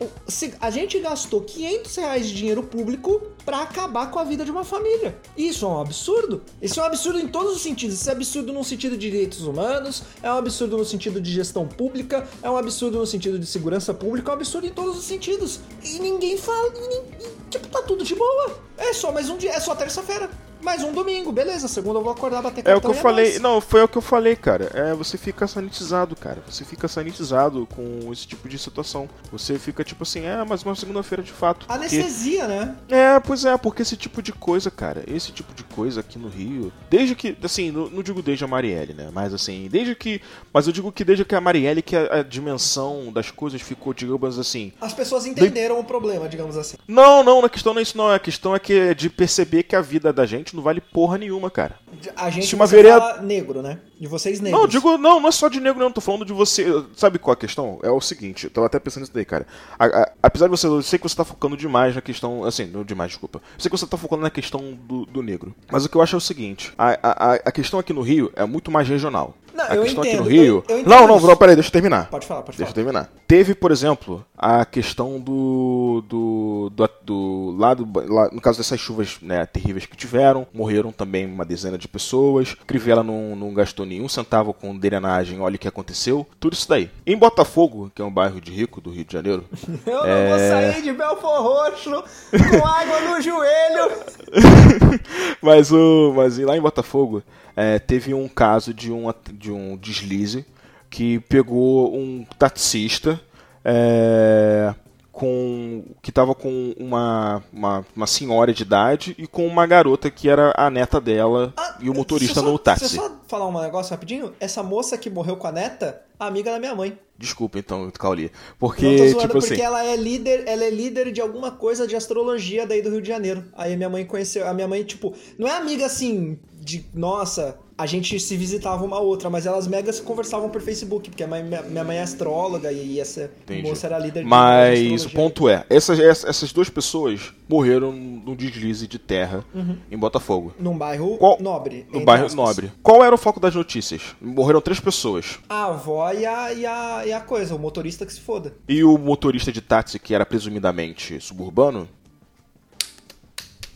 a 0.59 0.69
gente 0.69 0.99
gastou 0.99 1.41
500 1.41 1.95
reais 1.95 2.27
de 2.27 2.35
dinheiro 2.35 2.63
público 2.63 3.21
para 3.45 3.61
acabar 3.61 4.11
com 4.11 4.19
a 4.19 4.23
vida 4.23 4.45
de 4.45 4.51
uma 4.51 4.63
família. 4.63 5.17
Isso 5.37 5.65
é 5.65 5.67
um 5.67 5.79
absurdo. 5.79 6.41
Isso 6.61 6.79
é 6.79 6.83
um 6.83 6.85
absurdo 6.85 7.19
em 7.19 7.27
todos 7.27 7.55
os 7.55 7.61
sentidos. 7.61 7.95
Isso 7.99 8.09
é 8.09 8.13
absurdo 8.13 8.53
no 8.53 8.63
sentido 8.63 8.97
de 8.97 9.09
direitos 9.09 9.41
humanos, 9.41 10.03
é 10.21 10.31
um 10.31 10.37
absurdo 10.37 10.77
no 10.77 10.85
sentido 10.85 11.19
de 11.19 11.31
gestão 11.31 11.67
pública, 11.67 12.27
é 12.41 12.49
um 12.49 12.57
absurdo 12.57 12.97
no 12.97 13.05
sentido 13.05 13.37
de 13.39 13.45
segurança 13.45 13.93
pública, 13.93 14.31
é 14.31 14.33
um 14.33 14.37
absurdo 14.37 14.67
em 14.67 14.71
todos 14.71 14.97
os 14.97 15.05
sentidos. 15.05 15.59
E 15.83 15.99
ninguém 15.99 16.37
fala, 16.37 16.71
e 16.75 16.91
e, 17.21 17.49
tipo, 17.49 17.67
tá 17.67 17.81
tudo 17.81 18.03
de 18.03 18.15
boa. 18.15 18.59
É 18.77 18.93
só 18.93 19.11
mais 19.11 19.29
um 19.29 19.37
dia, 19.37 19.51
é 19.51 19.59
só 19.59 19.75
terça-feira. 19.75 20.29
Mais 20.63 20.83
um 20.83 20.91
domingo, 20.93 21.31
beleza. 21.31 21.67
Segunda 21.67 21.99
eu 21.99 22.03
vou 22.03 22.11
acordar, 22.13 22.41
bater 22.41 22.59
É 22.67 22.75
o 22.75 22.81
que 22.81 22.87
cartão 22.87 22.91
eu 22.91 22.97
e 22.97 23.01
falei. 23.01 23.25
nóis. 23.31 23.39
Não, 23.41 23.61
foi 23.61 23.81
o 23.83 23.87
que 23.87 23.97
eu 23.97 24.01
falei, 24.01 24.35
cara. 24.35 24.69
É, 24.73 24.93
você 24.93 25.17
fica 25.17 25.47
sanitizado, 25.47 26.15
cara. 26.15 26.41
Você 26.47 26.63
fica 26.63 26.87
sanitizado 26.87 27.67
com 27.67 28.11
esse 28.11 28.27
tipo 28.27 28.47
de 28.47 28.57
situação. 28.59 29.09
Você 29.31 29.57
fica 29.57 29.83
tipo 29.83 30.03
assim, 30.03 30.25
é, 30.25 30.43
mas 30.47 30.63
uma 30.63 30.75
segunda-feira 30.75 31.23
de 31.23 31.31
fato. 31.31 31.65
Porque- 31.65 31.73
Anestesia, 31.97 32.47
né? 32.47 32.75
É, 32.89 33.19
pois 33.19 33.45
é, 33.45 33.57
porque 33.57 33.81
esse 33.81 33.97
tipo 33.97 34.21
de 34.21 34.31
coisa, 34.31 34.69
cara, 34.69 35.03
esse 35.07 35.31
tipo 35.31 35.53
de 35.53 35.63
coisa 35.63 36.01
aqui 36.01 36.19
no 36.19 36.27
Rio, 36.29 36.71
desde 36.89 37.15
que, 37.15 37.35
assim, 37.43 37.71
não, 37.71 37.89
não 37.89 38.03
digo 38.03 38.21
desde 38.21 38.43
a 38.43 38.47
Marielle, 38.47 38.93
né, 38.93 39.09
mas 39.13 39.33
assim, 39.33 39.67
desde 39.71 39.95
que, 39.95 40.21
mas 40.53 40.67
eu 40.67 40.73
digo 40.73 40.91
que 40.91 41.03
desde 41.03 41.23
que 41.25 41.33
a 41.35 41.41
Marielle, 41.41 41.81
que 41.81 41.95
a, 41.95 42.19
a 42.19 42.23
dimensão 42.23 43.11
das 43.11 43.31
coisas 43.31 43.61
ficou, 43.61 43.93
digamos 43.93 44.37
assim, 44.37 44.71
As 44.81 44.93
pessoas 44.93 45.25
entenderam 45.25 45.79
o 45.79 45.83
problema, 45.83 46.27
digamos 46.29 46.57
assim. 46.57 46.77
não, 46.87 47.23
não, 47.23 47.43
a 47.43 47.49
questão 47.49 47.73
não 47.73 47.79
é 47.79 47.83
isso 47.83 47.97
não, 47.97 48.09
a 48.11 48.19
questão 48.19 48.55
é 48.55 48.59
que 48.59 48.73
é 48.73 48.93
de 48.93 49.09
perceber 49.09 49.63
que 49.63 49.75
a 49.75 49.81
vida 49.81 50.11
da 50.13 50.25
gente 50.25 50.50
não 50.55 50.63
vale 50.63 50.81
porra 50.81 51.17
nenhuma, 51.17 51.49
cara. 51.49 51.75
A 52.15 52.29
gente 52.29 52.47
Se 52.47 52.55
uma 52.55 52.67
fala 52.67 53.21
negro, 53.21 53.61
né? 53.61 53.79
De 53.99 54.07
vocês 54.07 54.39
negros. 54.39 54.59
Não, 54.59 54.67
digo, 54.67 54.97
não, 54.97 55.19
não 55.19 55.29
é 55.29 55.31
só 55.31 55.47
de 55.47 55.59
negro, 55.59 55.79
não. 55.79 55.91
Tô 55.91 56.01
falando 56.01 56.25
de 56.25 56.33
você. 56.33 56.65
Sabe 56.95 57.19
qual 57.19 57.33
a 57.33 57.37
questão? 57.37 57.79
É 57.83 57.89
o 57.91 58.01
seguinte, 58.01 58.45
eu 58.45 58.49
tava 58.49 58.67
até 58.67 58.79
pensando 58.79 59.01
nisso 59.01 59.13
daí, 59.13 59.25
cara. 59.25 59.45
A- 59.77 59.85
a- 59.85 60.11
apesar 60.23 60.45
de 60.47 60.51
você. 60.51 60.67
Eu 60.67 60.81
sei 60.81 60.97
que 60.97 61.07
você 61.07 61.15
tá 61.15 61.23
focando 61.25 61.55
demais 61.55 61.93
na 61.95 62.01
questão. 62.01 62.43
Assim, 62.43 62.65
não 62.65 62.83
demais, 62.83 63.11
desculpa. 63.11 63.39
Eu 63.39 63.59
sei 63.61 63.69
que 63.69 63.77
você 63.77 63.85
tá 63.85 63.97
focando 63.97 64.23
na 64.23 64.29
questão 64.29 64.73
do, 64.73 65.05
do 65.05 65.21
negro. 65.21 65.53
Mas 65.71 65.85
o 65.85 65.89
que 65.89 65.95
eu 65.95 66.01
acho 66.01 66.15
é 66.15 66.17
o 66.17 66.21
seguinte: 66.21 66.73
a, 66.77 66.97
a, 67.03 67.33
a 67.35 67.51
questão 67.51 67.79
aqui 67.79 67.93
no 67.93 68.01
Rio 68.01 68.31
é 68.35 68.45
muito 68.45 68.71
mais 68.71 68.87
regional. 68.87 69.35
Não, 69.53 69.65
a 69.65 69.75
eu 69.75 69.83
questão 69.83 70.03
entendo, 70.03 70.21
aqui 70.21 70.29
no 70.29 70.29
Rio. 70.29 70.63
eu- 70.67 70.77
eu 70.77 70.83
não, 70.83 71.07
não, 71.07 71.19
não, 71.19 71.35
peraí, 71.35 71.55
deixa 71.55 71.69
eu 71.69 71.73
terminar. 71.73 72.07
Pode 72.09 72.25
falar, 72.25 72.41
pode 72.41 72.57
Deixa 72.57 72.71
eu 72.71 72.73
falar. 72.73 72.85
terminar. 72.85 73.11
Teve, 73.27 73.53
por 73.55 73.71
exemplo, 73.71 74.25
a 74.37 74.65
questão 74.65 75.19
do. 75.19 76.03
do. 76.07 76.71
do, 76.75 76.89
do 77.03 77.55
lado. 77.57 77.87
Lá, 78.07 78.29
no 78.31 78.41
caso 78.41 78.57
dessas 78.57 78.79
chuvas 78.79 79.17
né, 79.21 79.45
terríveis 79.45 79.85
que 79.85 79.95
tiveram, 79.95 80.45
morreram 80.53 80.91
também 80.91 81.25
uma 81.25 81.45
dezena 81.45 81.77
de 81.77 81.87
pessoas. 81.87 82.55
Crivella 82.67 83.03
não, 83.03 83.35
não 83.35 83.53
gastou 83.53 83.85
nenhum 83.85 84.09
centavo 84.09 84.53
com 84.53 84.75
drenagem, 84.77 85.39
olha 85.39 85.55
o 85.55 85.59
que 85.59 85.67
aconteceu. 85.67 86.27
Tudo 86.39 86.53
isso 86.53 86.67
daí. 86.67 86.89
Em 87.05 87.15
Botafogo, 87.17 87.91
que 87.95 88.01
é 88.01 88.05
um 88.05 88.11
bairro 88.11 88.41
de 88.41 88.51
rico 88.51 88.81
do 88.81 88.89
Rio 88.89 89.05
de 89.05 89.13
Janeiro, 89.13 89.45
Eu 89.85 89.93
não 89.97 90.05
É. 90.05 90.29
vou 90.29 90.39
sair 90.39 90.81
de 90.81 90.91
Belfor 90.93 91.41
Roxo 91.41 92.03
com 92.31 92.65
água 92.67 92.99
no 93.01 93.21
joelho. 93.21 93.91
mas, 95.41 95.71
o, 95.71 96.13
mas 96.15 96.37
lá 96.37 96.57
em 96.57 96.61
Botafogo 96.61 97.23
é, 97.55 97.79
teve 97.79 98.13
um 98.13 98.27
caso 98.27 98.73
de 98.73 98.91
um, 98.91 99.13
de 99.33 99.51
um 99.51 99.77
deslize 99.77 100.45
que 100.89 101.19
pegou 101.21 101.95
um 101.95 102.25
taxista 102.37 103.19
é, 103.63 104.73
com 105.11 105.83
que 106.01 106.09
estava 106.09 106.33
com 106.33 106.73
uma, 106.77 107.43
uma, 107.51 107.85
uma 107.95 108.07
senhora 108.07 108.53
de 108.53 108.63
idade 108.63 109.15
e 109.17 109.27
com 109.27 109.45
uma 109.45 109.65
garota 109.67 110.09
que 110.09 110.29
era 110.29 110.53
a 110.55 110.69
neta 110.69 111.01
dela 111.01 111.53
Ah, 111.57 111.77
e 111.81 111.89
o 111.89 111.93
motorista 111.93 112.35
só- 112.35 112.41
no 112.41 112.57
táxi. 112.57 112.81
Deixa 112.81 112.97
eu 112.97 113.09
só 113.09 113.15
falar 113.27 113.47
um 113.47 113.61
negócio 113.61 113.91
rapidinho. 113.91 114.33
Essa 114.39 114.63
moça 114.63 114.97
que 114.97 115.09
morreu 115.09 115.35
com 115.35 115.47
a 115.47 115.51
neta, 115.51 116.01
amiga 116.19 116.51
da 116.51 116.59
minha 116.59 116.73
mãe. 116.73 116.97
Desculpa 117.17 117.59
então, 117.59 117.91
Cauli. 117.91 118.23
Não 118.23 118.29
tô 118.31 118.35
Porque, 118.59 118.97
zoando 119.09 119.19
tipo 119.21 119.33
porque 119.39 119.53
assim. 119.53 119.61
ela 119.61 119.83
é 119.85 119.95
líder, 119.95 120.43
ela 120.47 120.63
é 120.63 120.69
líder 120.69 121.11
de 121.11 121.21
alguma 121.21 121.51
coisa 121.51 121.85
de 121.85 121.95
astrologia 121.95 122.65
daí 122.65 122.81
do 122.81 122.89
Rio 122.89 123.01
de 123.01 123.07
Janeiro. 123.07 123.43
Aí 123.53 123.73
a 123.73 123.77
minha 123.77 123.89
mãe 123.89 124.05
conheceu, 124.05 124.47
a 124.47 124.53
minha 124.53 124.67
mãe, 124.67 124.83
tipo, 124.83 125.13
não 125.37 125.47
é 125.47 125.51
amiga 125.51 125.85
assim 125.85 126.39
de, 126.59 126.85
nossa, 126.93 127.57
a 127.81 127.85
gente 127.87 128.19
se 128.19 128.37
visitava 128.37 128.85
uma 128.85 128.99
outra, 128.99 129.27
mas 129.27 129.47
elas 129.47 129.65
mega 129.65 129.91
se 129.91 130.03
conversavam 130.03 130.51
por 130.51 130.61
Facebook, 130.61 131.09
porque 131.09 131.25
minha, 131.25 131.83
mãe 131.83 131.97
é 131.97 132.03
astróloga 132.03 132.71
e 132.71 132.99
essa 132.99 133.31
Entendi. 133.41 133.63
moça 133.67 133.87
era 133.87 133.97
líder 133.97 134.21
de 134.21 134.29
Mas 134.29 135.05
o 135.05 135.09
ponto 135.09 135.49
é, 135.49 135.65
essas, 135.67 135.99
essas 135.99 136.53
duas 136.53 136.69
pessoas 136.69 137.33
morreram 137.49 137.91
num 137.91 138.35
deslize 138.35 138.85
de 138.85 138.99
terra 138.99 139.43
em 139.89 139.97
Botafogo. 139.97 140.53
Num 140.59 140.77
bairro 140.77 141.17
Qual- 141.17 141.41
nobre. 141.41 141.87
No 141.91 142.05
bairro 142.05 142.27
aspas. 142.27 142.35
nobre. 142.35 142.71
Qual 142.83 143.03
era 143.03 143.15
o 143.15 143.17
foco 143.17 143.39
das 143.39 143.55
notícias? 143.55 144.15
Morreram 144.21 144.61
três 144.61 144.79
pessoas. 144.79 145.39
A 145.49 145.65
avó 145.65 146.11
e 146.11 146.23
a, 146.23 146.53
e, 146.53 146.63
a, 146.67 147.03
e 147.07 147.11
a 147.11 147.19
coisa, 147.19 147.55
o 147.55 147.59
motorista 147.59 148.05
que 148.05 148.13
se 148.13 148.21
foda. 148.21 148.53
E 148.69 148.83
o 148.83 148.95
motorista 148.95 149.51
de 149.51 149.59
táxi, 149.59 149.97
que 149.97 150.13
era 150.13 150.23
presumidamente 150.23 151.19
suburbano, 151.19 151.89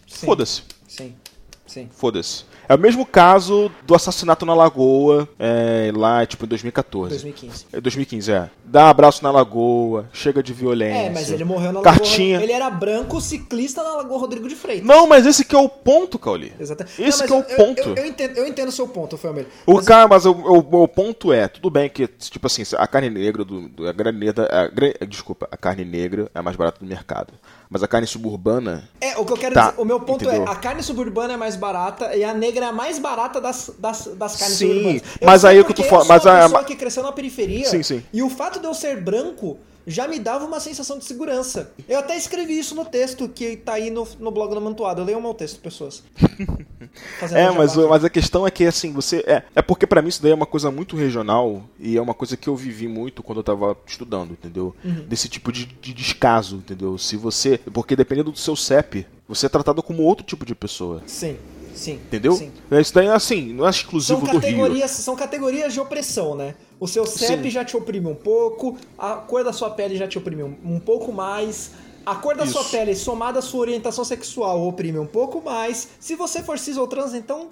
foda-se. 0.07 0.74
Sim. 1.75 1.89
Foda-se. 1.91 2.45
É 2.69 2.73
o 2.73 2.79
mesmo 2.79 3.05
caso 3.05 3.69
do 3.85 3.93
assassinato 3.93 4.45
na 4.45 4.53
Lagoa, 4.55 5.27
é, 5.37 5.91
lá, 5.93 6.25
tipo, 6.25 6.45
em 6.45 6.47
2014. 6.47 7.09
2015. 7.09 7.65
É 7.73 7.81
2015, 7.81 8.31
é. 8.31 8.49
Dá 8.63 8.89
abraço 8.89 9.21
na 9.21 9.29
Lagoa, 9.29 10.09
chega 10.13 10.41
de 10.41 10.53
violência. 10.53 10.97
É, 10.99 11.09
mas 11.09 11.29
ele 11.29 11.43
morreu 11.43 11.73
na 11.73 11.81
Cartinha. 11.81 12.37
Lagoa. 12.37 12.43
Ele 12.45 12.53
era 12.53 12.69
branco 12.69 13.19
ciclista 13.19 13.83
na 13.83 13.97
Lagoa 13.97 14.17
Rodrigo 14.17 14.47
de 14.47 14.55
Freitas. 14.55 14.87
Não, 14.87 15.05
mas 15.05 15.25
esse 15.25 15.43
que 15.43 15.53
é 15.53 15.59
o 15.59 15.67
ponto, 15.67 16.17
Cauli. 16.17 16.53
Exatamente. 16.57 17.01
Esse 17.03 17.19
Não, 17.19 17.27
que 17.27 17.33
é 17.33 17.35
o 17.35 17.39
eu- 17.59 17.65
ponto. 17.65 17.81
Eu, 17.89 17.95
eu 17.97 18.05
entendo, 18.05 18.37
eu 18.37 18.47
entendo 18.47 18.69
o 18.69 18.71
seu 18.71 18.87
ponto, 18.87 19.17
Felmer. 19.17 19.45
O 19.67 19.73
Mas- 19.73 19.85
cara, 19.85 20.07
mas 20.07 20.25
o, 20.25 20.31
o- 20.31 20.83
o 20.83 20.87
ponto 20.87 21.33
é, 21.33 21.49
tudo 21.49 21.69
bem 21.69 21.89
que, 21.89 22.07
tipo 22.07 22.47
assim, 22.47 22.63
a 22.77 22.87
carne 22.87 23.09
negra 23.09 23.43
do. 23.43 23.67
do- 23.67 23.85
a 23.87 23.93
negra, 24.13 24.47
a 25.01 25.05
desculpa, 25.05 25.45
a 25.51 25.57
carne 25.57 25.83
negra 25.83 26.31
é 26.33 26.39
a 26.39 26.41
mais 26.41 26.55
barata 26.55 26.79
do 26.79 26.85
mercado. 26.87 27.33
Mas 27.75 27.83
a 27.83 27.89
carne 27.89 28.07
suburbana. 28.07 28.87
É, 29.01 29.17
o 29.17 29.25
que 29.25 29.33
eu 29.33 29.37
quero 29.37 29.53
Tá, 29.53 29.71
dizer, 29.71 29.81
o 29.81 29.83
meu 29.83 29.99
ponto 29.99 30.23
entendeu? 30.23 30.47
é, 30.47 30.49
a 30.49 30.55
carne 30.55 30.81
suburbana 30.81 31.33
é 31.33 31.35
mais 31.35 31.57
barata 31.57 32.15
e 32.15 32.23
a 32.23 32.33
negra 32.33 32.67
é 32.67 32.69
a 32.69 32.71
mais 32.71 32.97
barata 32.99 33.41
das, 33.41 33.69
das, 33.77 34.05
das 34.15 34.37
carnes 34.37 34.57
Sim, 34.57 34.67
suburbanas. 34.69 35.01
mas 35.21 35.41
sei 35.41 35.49
aí 35.49 35.59
o 35.59 35.65
que 35.65 35.83
falando- 35.83 36.05
Eu 36.05 36.07
mas 36.07 36.25
a- 36.25 36.43
pessoa 36.43 36.63
que 36.63 36.75
cresceu 36.77 37.03
na 37.03 37.11
periferia 37.11 37.65
Sim, 37.65 37.83
sim. 37.83 38.01
e 38.13 38.23
o 38.23 38.29
fato 38.29 38.61
de 38.61 38.65
eu 38.65 38.73
ser 38.73 39.01
branco 39.01 39.57
já 39.85 40.07
me 40.07 40.19
dava 40.19 40.45
uma 40.45 40.59
sensação 40.59 40.97
de 40.97 41.05
segurança. 41.05 41.71
Eu 41.87 41.99
até 41.99 42.17
escrevi 42.17 42.57
isso 42.57 42.75
no 42.75 42.85
texto 42.85 43.27
que 43.29 43.57
tá 43.57 43.73
aí 43.73 43.89
no, 43.89 44.07
no 44.19 44.31
blog 44.31 44.53
da 44.53 44.59
Mantuado. 44.59 45.01
Eu 45.01 45.05
leio 45.05 45.25
o 45.25 45.33
texto, 45.33 45.59
pessoas. 45.59 46.03
É, 47.31 47.49
mas, 47.51 47.75
mas 47.75 48.05
a 48.05 48.09
questão 48.09 48.47
é 48.47 48.51
que, 48.51 48.63
assim, 48.63 48.93
você. 48.93 49.17
É, 49.27 49.43
é 49.55 49.61
porque 49.61 49.85
pra 49.85 50.01
mim 50.01 50.09
isso 50.09 50.21
daí 50.21 50.31
é 50.31 50.35
uma 50.35 50.45
coisa 50.45 50.71
muito 50.71 50.95
regional 50.95 51.63
e 51.79 51.97
é 51.97 52.01
uma 52.01 52.13
coisa 52.13 52.37
que 52.37 52.47
eu 52.47 52.55
vivi 52.55 52.87
muito 52.87 53.21
quando 53.23 53.39
eu 53.39 53.43
tava 53.43 53.75
estudando, 53.85 54.31
entendeu? 54.31 54.73
Uhum. 54.83 55.05
Desse 55.07 55.27
tipo 55.27 55.51
de, 55.51 55.65
de 55.65 55.93
descaso, 55.93 56.57
entendeu? 56.57 56.97
Se 56.97 57.17
você. 57.17 57.57
Porque 57.73 57.95
dependendo 57.95 58.31
do 58.31 58.37
seu 58.37 58.55
CEP, 58.55 59.05
você 59.27 59.47
é 59.47 59.49
tratado 59.49 59.81
como 59.83 60.03
outro 60.03 60.25
tipo 60.25 60.45
de 60.45 60.55
pessoa. 60.55 61.01
Sim, 61.05 61.37
sim. 61.75 61.93
Entendeu? 61.95 62.33
Sim. 62.33 62.51
Isso 62.71 62.93
daí, 62.93 63.07
assim, 63.07 63.53
não 63.53 63.67
é 63.67 63.71
São 63.71 63.81
exclusivo 63.81 64.19
do 64.21 64.25
Rio. 64.31 64.41
categorias, 64.41 64.91
são 64.91 65.15
categorias 65.15 65.73
de 65.73 65.79
opressão, 65.79 66.35
né? 66.35 66.55
O 66.79 66.87
seu 66.87 67.05
CEP 67.05 67.43
Sim. 67.43 67.49
já 67.49 67.63
te 67.63 67.77
oprime 67.77 68.07
um 68.07 68.15
pouco, 68.15 68.77
a 68.97 69.13
cor 69.15 69.43
da 69.43 69.53
sua 69.53 69.69
pele 69.69 69.95
já 69.95 70.07
te 70.07 70.17
oprime 70.17 70.43
um, 70.43 70.55
um 70.63 70.79
pouco 70.79 71.11
mais, 71.11 71.71
a 72.05 72.15
cor 72.15 72.35
da 72.35 72.45
sua 72.45 72.61
Isso. 72.61 72.71
pele 72.71 72.95
somada 72.95 73.39
à 73.39 73.41
sua 73.41 73.61
orientação 73.61 74.03
sexual 74.03 74.67
oprime 74.67 74.99
um 74.99 75.07
pouco 75.07 75.41
mais. 75.41 75.87
Se 75.99 76.15
você 76.15 76.43
for 76.43 76.59
cis 76.59 76.77
ou 76.77 76.87
trans, 76.87 77.13
então. 77.13 77.49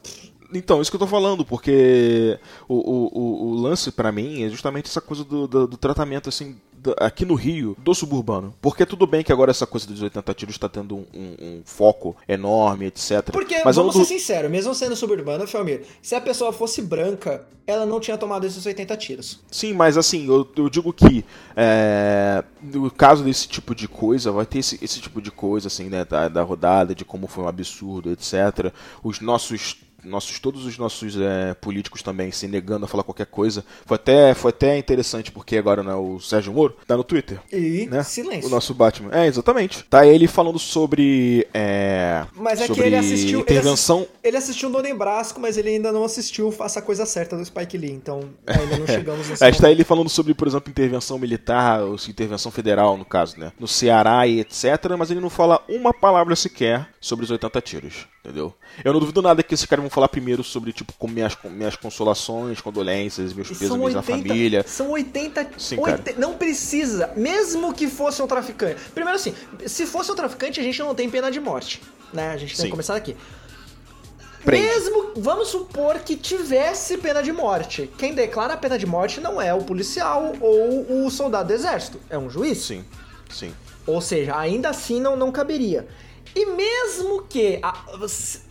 Então, 0.54 0.82
isso 0.82 0.92
que 0.92 0.96
eu 0.96 1.00
tô 1.00 1.08
falando, 1.08 1.44
porque 1.44 2.38
o, 2.68 2.76
o, 2.76 3.10
o, 3.12 3.48
o 3.48 3.54
lance 3.56 3.92
pra 3.92 4.12
mim 4.12 4.44
é 4.44 4.50
justamente 4.50 4.86
essa 4.88 5.02
coisa 5.02 5.24
do, 5.24 5.48
do, 5.48 5.68
do 5.68 5.78
tratamento, 5.78 6.30
assim, 6.30 6.56
aqui 7.00 7.26
no 7.26 7.36
Rio, 7.36 7.76
do 7.80 7.94
suburbano. 7.94 8.54
Porque 8.62 8.86
tudo 8.86 9.06
bem 9.08 9.24
que 9.24 9.32
agora 9.32 9.52
essa 9.52 9.66
coisa 9.68 9.88
dos 9.88 10.02
80 10.02 10.34
tiros 10.34 10.58
tá 10.58 10.68
tendo 10.70 10.96
um, 10.96 11.06
um- 11.14 11.36
um 11.42 11.62
foco 11.66 12.16
enorme, 12.28 12.86
etc. 12.88 13.32
Porque, 13.32 13.62
Mas 13.64 13.76
vamos 13.76 13.96
não 13.96 14.04
ser 14.04 14.14
sinceros, 14.20 14.50
mesmo 14.52 14.74
sendo 14.76 14.96
suburbano, 14.96 15.48
Felmir, 15.48 15.84
se 16.02 16.16
a 16.16 16.22
pessoa 16.22 16.52
fosse 16.52 16.82
branca, 16.82 17.46
ela 17.66 17.86
não 17.86 18.00
tinha 18.00 18.18
tomado 18.18 18.46
esses 18.46 18.66
80 18.66 18.98
tiros. 18.98 19.40
Sim, 19.50 19.74
mas 19.74 19.98
assim, 19.98 20.28
eu, 20.28 20.48
eu 20.58 20.70
digo 20.70 20.92
que 20.92 21.24
é, 21.56 22.44
no 22.62 22.92
caso 22.92 23.24
desse 23.24 23.48
tipo 23.48 23.74
de 23.74 23.88
coisa, 23.88 24.32
vai 24.32 24.46
ter 24.46 24.60
esse, 24.60 24.78
esse 24.82 25.00
tipo 25.00 25.22
de 25.22 25.32
coisa, 25.32 25.68
assim, 25.68 25.86
né, 25.90 26.04
da, 26.06 26.28
da 26.28 26.42
rodada, 26.44 26.94
de 26.94 27.06
como 27.06 27.28
foi 27.28 27.44
um 27.44 27.48
absurdo, 27.48 28.12
etc. 28.12 28.74
Os 29.04 29.20
nossos. 29.20 29.78
Nossos, 30.04 30.40
todos 30.40 30.66
os 30.66 30.78
nossos 30.78 31.16
é, 31.20 31.54
políticos 31.56 32.02
também 32.02 32.32
se 32.32 32.48
negando 32.48 32.86
a 32.86 32.88
falar 32.88 33.04
qualquer 33.04 33.26
coisa. 33.26 33.64
Foi 33.86 33.96
até, 33.96 34.34
foi 34.34 34.50
até 34.50 34.78
interessante, 34.78 35.32
porque 35.32 35.58
agora 35.58 35.82
né, 35.84 35.94
o 35.96 36.20
Sérgio 36.20 36.54
Moro 36.54 36.76
tá 36.88 36.96
no 36.98 37.04
Twitter. 37.04 37.40
E 37.52 37.88
Né? 37.90 38.04
silêncio. 38.04 38.48
O 38.48 38.52
nosso 38.52 38.74
Batman. 38.74 39.10
É, 39.14 39.28
exatamente. 39.28 39.84
Tá 39.84 40.06
ele 40.06 40.28
falando 40.28 40.60
sobre. 40.60 41.48
É, 41.54 42.26
Mas 42.36 42.62
é 42.62 42.68
sobre 42.68 42.82
que 42.82 42.88
ele 42.88 42.96
assistiu. 42.96 43.40
ele 43.40 43.42
intervenção. 43.42 44.08
Ele 44.24 44.38
assistiu 44.38 44.70
o 44.70 44.72
Dona 44.72 44.94
Brasco, 44.94 45.40
mas 45.40 45.58
ele 45.58 45.70
ainda 45.70 45.92
não 45.92 46.04
assistiu 46.04 46.52
Faça 46.52 46.80
a 46.80 46.82
Coisa 46.82 47.06
Certa 47.06 47.38
do 47.38 47.44
Spike 47.46 47.78
Lee, 47.78 47.92
então 47.92 48.22
ainda 48.46 48.78
não 48.78 48.88
chegamos 48.88 49.30
nesse 49.30 49.44
É, 49.44 49.50
está 49.50 49.64
momento. 49.64 49.78
ele 49.78 49.84
falando 49.84 50.10
sobre, 50.10 50.34
por 50.34 50.48
exemplo, 50.48 50.70
intervenção 50.70 51.18
militar, 51.18 51.82
ou 51.82 51.96
intervenção 52.08 52.52
federal, 52.52 52.98
no 52.98 53.06
caso, 53.06 53.40
né? 53.40 53.52
No 53.60 53.68
Ceará 53.68 54.26
e 54.28 54.40
etc. 54.42 54.64
Mas 54.98 55.10
ele 55.12 55.20
não 55.20 55.30
fala 55.30 55.64
uma 55.68 55.94
palavra 55.94 56.36
sequer 56.36 56.88
sobre 57.00 57.26
os 57.26 57.32
80 57.32 57.62
tiros, 57.62 58.08
entendeu? 58.24 58.54
Eu 58.84 58.94
não 58.94 59.00
duvido 59.00 59.22
nada 59.22 59.42
que 59.44 59.54
esses 59.54 59.66
caras 59.66 59.84
vão 59.84 59.90
falar 59.94 60.08
primeiro 60.08 60.44
sobre, 60.44 60.74
tipo, 60.74 60.94
com 60.98 61.08
minhas, 61.08 61.38
minhas 61.44 61.76
consolações, 61.76 62.60
condolências, 62.60 63.34
meus 63.34 63.48
pêsames 63.50 63.94
na 63.94 64.00
80, 64.00 64.04
família. 64.04 64.66
São 64.68 64.90
80. 64.92 65.50
Sim, 65.58 65.78
oit- 65.80 66.04
cara. 66.04 66.18
Não 66.20 66.34
precisa, 66.34 67.12
mesmo 67.16 67.74
que 67.74 67.88
fosse 67.88 68.22
um 68.22 68.28
traficante. 68.28 68.82
Primeiro 68.94 69.18
assim, 69.18 69.34
se 69.68 69.86
fosse 69.86 70.12
um 70.12 70.16
traficante, 70.16 70.60
a 70.60 70.64
gente 70.64 70.80
não 70.80 70.94
tem 70.96 71.10
pena 71.10 71.30
de 71.32 71.40
morte. 71.40 71.82
Né? 72.12 72.32
A 72.32 72.38
gente 72.38 72.56
tem 72.56 72.66
que 72.66 72.72
começar 72.72 72.94
daqui. 72.94 73.16
Prende. 74.44 74.62
Mesmo, 74.66 75.12
vamos 75.16 75.48
supor 75.48 76.00
que 76.00 76.18
tivesse 76.18 76.98
pena 76.98 77.24
de 77.24 77.32
morte. 77.32 77.90
Quem 77.98 78.14
declara 78.14 78.56
a 78.56 78.58
pena 78.58 78.78
de 78.78 78.86
morte 78.86 79.22
não 79.22 79.42
é 79.42 79.54
o 79.54 79.60
policial 79.64 80.34
ou 80.42 81.06
o 81.06 81.10
soldado 81.10 81.48
do 81.48 81.54
exército, 81.54 81.98
é 82.10 82.18
um 82.18 82.30
juiz. 82.30 82.58
Sim, 82.58 82.84
sim. 83.30 83.54
Ou 83.88 84.02
seja, 84.02 84.38
ainda 84.38 84.70
assim 84.70 85.00
não, 85.00 85.16
não 85.16 85.32
caberia. 85.32 85.88
E 86.36 86.46
mesmo 86.46 87.24
que 87.24 87.60
a, 87.62 87.86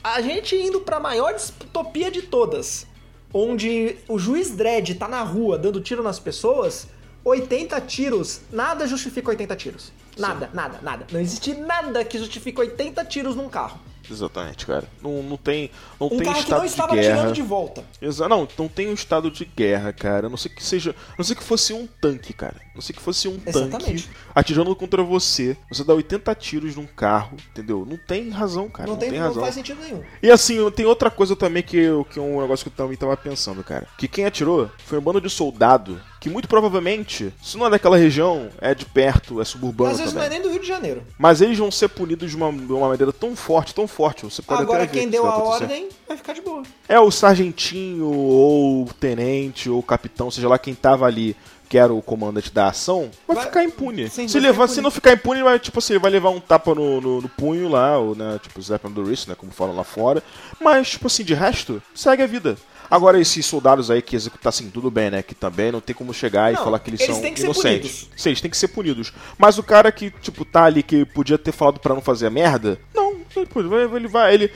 a 0.05 0.21
gente 0.21 0.57
indo 0.57 0.81
pra 0.81 1.01
maior 1.01 1.35
distopia 1.35 2.11
de 2.11 2.23
todas, 2.23 2.87
onde 3.33 3.97
o 4.09 4.19
juiz 4.19 4.51
Dredd 4.51 4.95
tá 4.95 5.09
na 5.09 5.23
rua 5.23 5.59
dando 5.59 5.81
tiro 5.81 6.03
nas 6.03 6.19
pessoas, 6.19 6.87
80 7.25 7.81
tiros, 7.83 8.41
nada 8.53 8.87
justifica 8.87 9.31
80 9.31 9.57
tiros. 9.57 9.93
Nada, 10.19 10.51
nada, 10.53 10.79
nada. 10.83 11.07
Não 11.11 11.21
existe 11.21 11.55
nada 11.55 12.05
que 12.05 12.19
justifique 12.19 12.61
80 12.61 13.05
tiros 13.05 13.35
num 13.35 13.49
carro. 13.49 13.81
Exatamente, 14.11 14.67
cara. 14.67 14.85
Não, 15.03 15.23
não 15.23 15.37
tem, 15.37 15.71
não 16.01 16.07
Um 16.09 16.19
tem 16.19 16.33
que 16.33 16.39
estado 16.41 16.59
não 16.59 16.65
estava 16.67 16.95
de 16.95 17.01
guerra. 17.01 17.15
atirando 17.15 17.35
de 17.35 17.43
volta. 17.43 17.85
Exa 18.01 18.29
não, 18.29 18.49
não 18.59 18.69
tem 18.69 18.89
um 18.89 18.95
estado 18.95 19.31
de 19.31 19.45
guerra, 19.45 19.93
cara. 19.93 20.27
A 20.27 20.31
não 20.31 20.37
ser 20.37 20.49
que 20.51 20.63
seja. 20.63 20.95
A 21.13 21.15
não 21.19 21.25
ser 21.25 21.35
que 21.35 21.43
fosse 21.43 21.73
um 21.73 21.87
tanque, 22.01 22.33
cara. 22.33 22.57
A 22.73 22.75
não 22.75 22.83
ser 22.83 22.93
que 22.93 23.01
fosse 23.03 23.29
um 23.29 23.41
Exatamente. 23.47 24.07
tanque 24.09 24.17
atirando 24.35 24.75
contra 24.77 25.03
você. 25.03 25.57
Você 25.71 25.85
dá 25.85 25.95
80 25.95 26.35
tiros 26.35 26.77
num 26.77 26.87
carro, 26.87 27.37
entendeu? 27.51 27.87
Não 27.89 27.97
tem 27.97 28.29
razão, 28.31 28.69
cara. 28.69 28.87
não, 28.89 28.95
Não, 28.95 29.01
tem, 29.01 29.11
tem, 29.11 29.19
não 29.21 29.27
razão. 29.29 29.43
faz 29.43 29.55
sentido 29.55 29.81
nenhum. 29.83 30.03
E 30.23 30.31
assim, 30.31 30.71
tem 30.73 30.87
outra 30.87 31.11
coisa 31.11 31.35
também 31.37 31.63
que, 31.63 31.87
que 32.11 32.19
é 32.19 32.23
um 32.23 32.41
negócio 32.41 32.65
que 32.65 32.69
eu 32.71 32.85
também 32.85 32.97
tava 32.97 33.17
pensando, 33.17 33.63
cara. 33.65 33.87
Que 33.99 34.09
quem 34.09 34.25
atirou 34.25 34.71
foi 34.85 34.99
um 34.99 35.03
bando 35.03 35.21
de 35.21 35.31
soldado 35.31 36.01
que 36.23 36.31
muito 36.31 36.47
provavelmente, 36.47 37.35
se 37.43 37.59
não 37.59 37.67
é 37.67 37.71
daquela 37.71 37.97
região, 37.97 38.49
é 38.61 38.73
de 38.77 38.85
perto, 38.87 39.41
é 39.41 39.45
suburbano 39.45 39.91
Às 39.91 39.99
vezes 39.99 40.15
não 40.15 40.23
é 40.23 40.27
também. 40.27 40.39
nem 40.39 40.49
do 40.49 40.53
Rio 40.53 40.63
de 40.63 40.69
Janeiro. 40.69 41.03
Mas 41.19 41.41
eles 41.41 41.59
vão 41.59 41.69
ser 41.69 41.89
punidos 41.89 42.31
de 42.31 42.37
uma, 42.37 42.53
de 42.53 42.73
uma 42.73 42.89
maneira 42.91 43.13
tão 43.13 43.35
forte, 43.35 43.75
tão 43.75 43.89
forte. 43.89 44.23
Você 44.25 44.41
pode 44.41 44.63
Agora 44.63 44.87
quem 44.87 45.07
que 45.07 45.11
deu 45.11 45.25
isso 45.25 45.33
a 45.33 45.37
acontecer. 45.37 45.65
ordem 45.65 45.89
vai 46.07 46.17
ficar 46.17 46.33
de 46.33 46.41
boa. 46.41 46.63
É 46.89 47.01
o 47.01 47.11
sargentinho, 47.11 48.07
ou 48.07 48.85
o 48.85 48.95
tenente, 48.95 49.69
ou 49.69 49.81
o 49.81 49.83
capitão, 49.83 50.31
seja 50.31 50.49
lá 50.49 50.59
quem 50.59 50.75
tava 50.77 51.07
ali, 51.07 51.37
que 51.69 51.77
era 51.77 51.93
o 51.93 52.01
comandante 52.01 52.53
da 52.53 52.69
ação, 52.69 53.11
vai, 53.27 53.35
Vai- 53.37 53.47
ficar 53.47 53.65
impune. 53.65 54.09
Sim, 54.09 54.29
se, 54.29 54.35
vai 54.35 54.43
levar, 54.43 54.55
ficar 54.55 54.67
se 54.69 54.73
impune. 54.75 54.83
não 54.85 54.91
ficar 54.93 55.13
impune, 55.15 55.37
ele 55.39 55.45
vai, 55.45 55.59
tipo 55.59 55.79
assim, 55.81 55.99
vai 55.99 56.11
levar 56.11 56.31
um 56.31 56.39
tapa 56.39 56.73
no, 56.75 57.01
no, 57.01 57.21
no 57.23 57.29
punho 57.31 57.69
lá, 57.69 57.99
ou, 57.99 58.15
né, 58.15 58.39
tipo, 58.43 58.61
on 58.87 58.93
the 58.93 59.01
wrist, 59.01 59.27
né, 59.27 59.35
como 59.35 59.51
falam 59.51 59.75
lá 59.75 59.83
fora. 59.83 60.23
Mas, 60.61 60.91
tipo 60.91 61.07
assim, 61.09 61.25
de 61.25 61.35
resto, 61.35 61.83
segue 61.95 62.23
a 62.23 62.27
vida. 62.27 62.57
Agora, 62.93 63.19
esses 63.19 63.47
soldados 63.47 63.91
aí 63.91 64.03
que 64.03 64.15
executassem 64.15 64.69
tudo 64.69 64.91
bem, 64.91 65.11
né? 65.11 65.23
Que 65.23 65.35
também 65.35 65.73
não 65.73 65.81
tem 65.81 65.95
como 65.97 66.13
chegar 66.13 66.53
Não, 66.53 66.61
e 66.61 66.63
falar 66.65 66.79
que 66.79 66.91
eles, 66.91 67.01
eles 67.01 67.15
são 67.15 67.23
têm 67.23 67.33
que 67.33 67.41
ser 67.41 67.47
inocentes. 67.47 67.91
punidos. 68.03 68.09
Sim, 68.23 68.29
eles 68.29 68.41
têm 68.43 68.51
que 68.51 68.57
ser 68.57 68.69
punidos. 68.69 69.13
Mas 69.39 69.57
o 69.57 69.63
cara 69.63 69.91
que, 69.91 70.11
tipo, 70.21 70.45
tá 70.45 70.65
ali, 70.65 70.83
que 70.83 71.05
podia 71.07 71.39
ter 71.39 71.53
falado 71.53 71.81
pra 71.81 71.95
não 71.95 72.03
fazer 72.03 72.27
a 72.27 72.31
merda, 72.31 72.79
não, 72.95 73.13
ele 73.35 73.69
vai, 73.69 73.97
ele 73.97 74.09
vai, 74.09 74.35
ele, 74.35 74.51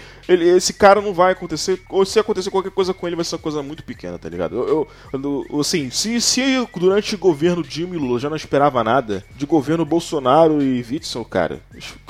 esse 0.50 0.74
cara 0.74 1.00
não 1.00 1.14
vai 1.14 1.32
acontecer, 1.32 1.80
ou 1.88 2.04
se 2.04 2.18
acontecer 2.18 2.50
qualquer 2.50 2.70
coisa 2.72 2.92
com 2.92 3.06
ele, 3.06 3.16
vai 3.16 3.24
ser 3.24 3.36
uma 3.36 3.40
coisa 3.40 3.62
muito 3.62 3.82
pequena, 3.82 4.18
tá 4.18 4.28
ligado? 4.28 4.54
Eu, 4.54 4.68
eu- 5.14 5.44
eu- 5.50 5.60
assim, 5.60 5.88
se, 5.88 6.20
se 6.20 6.42
durante 6.76 7.14
o 7.14 7.18
governo 7.18 7.62
Dilma 7.62 7.94
e 7.94 7.98
Lula 7.98 8.20
já 8.20 8.28
não 8.28 8.36
esperava 8.36 8.84
nada, 8.84 9.24
de 9.34 9.46
governo 9.46 9.84
Bolsonaro 9.86 10.62
e 10.62 10.84
Witzel, 10.90 11.24
cara, 11.24 11.60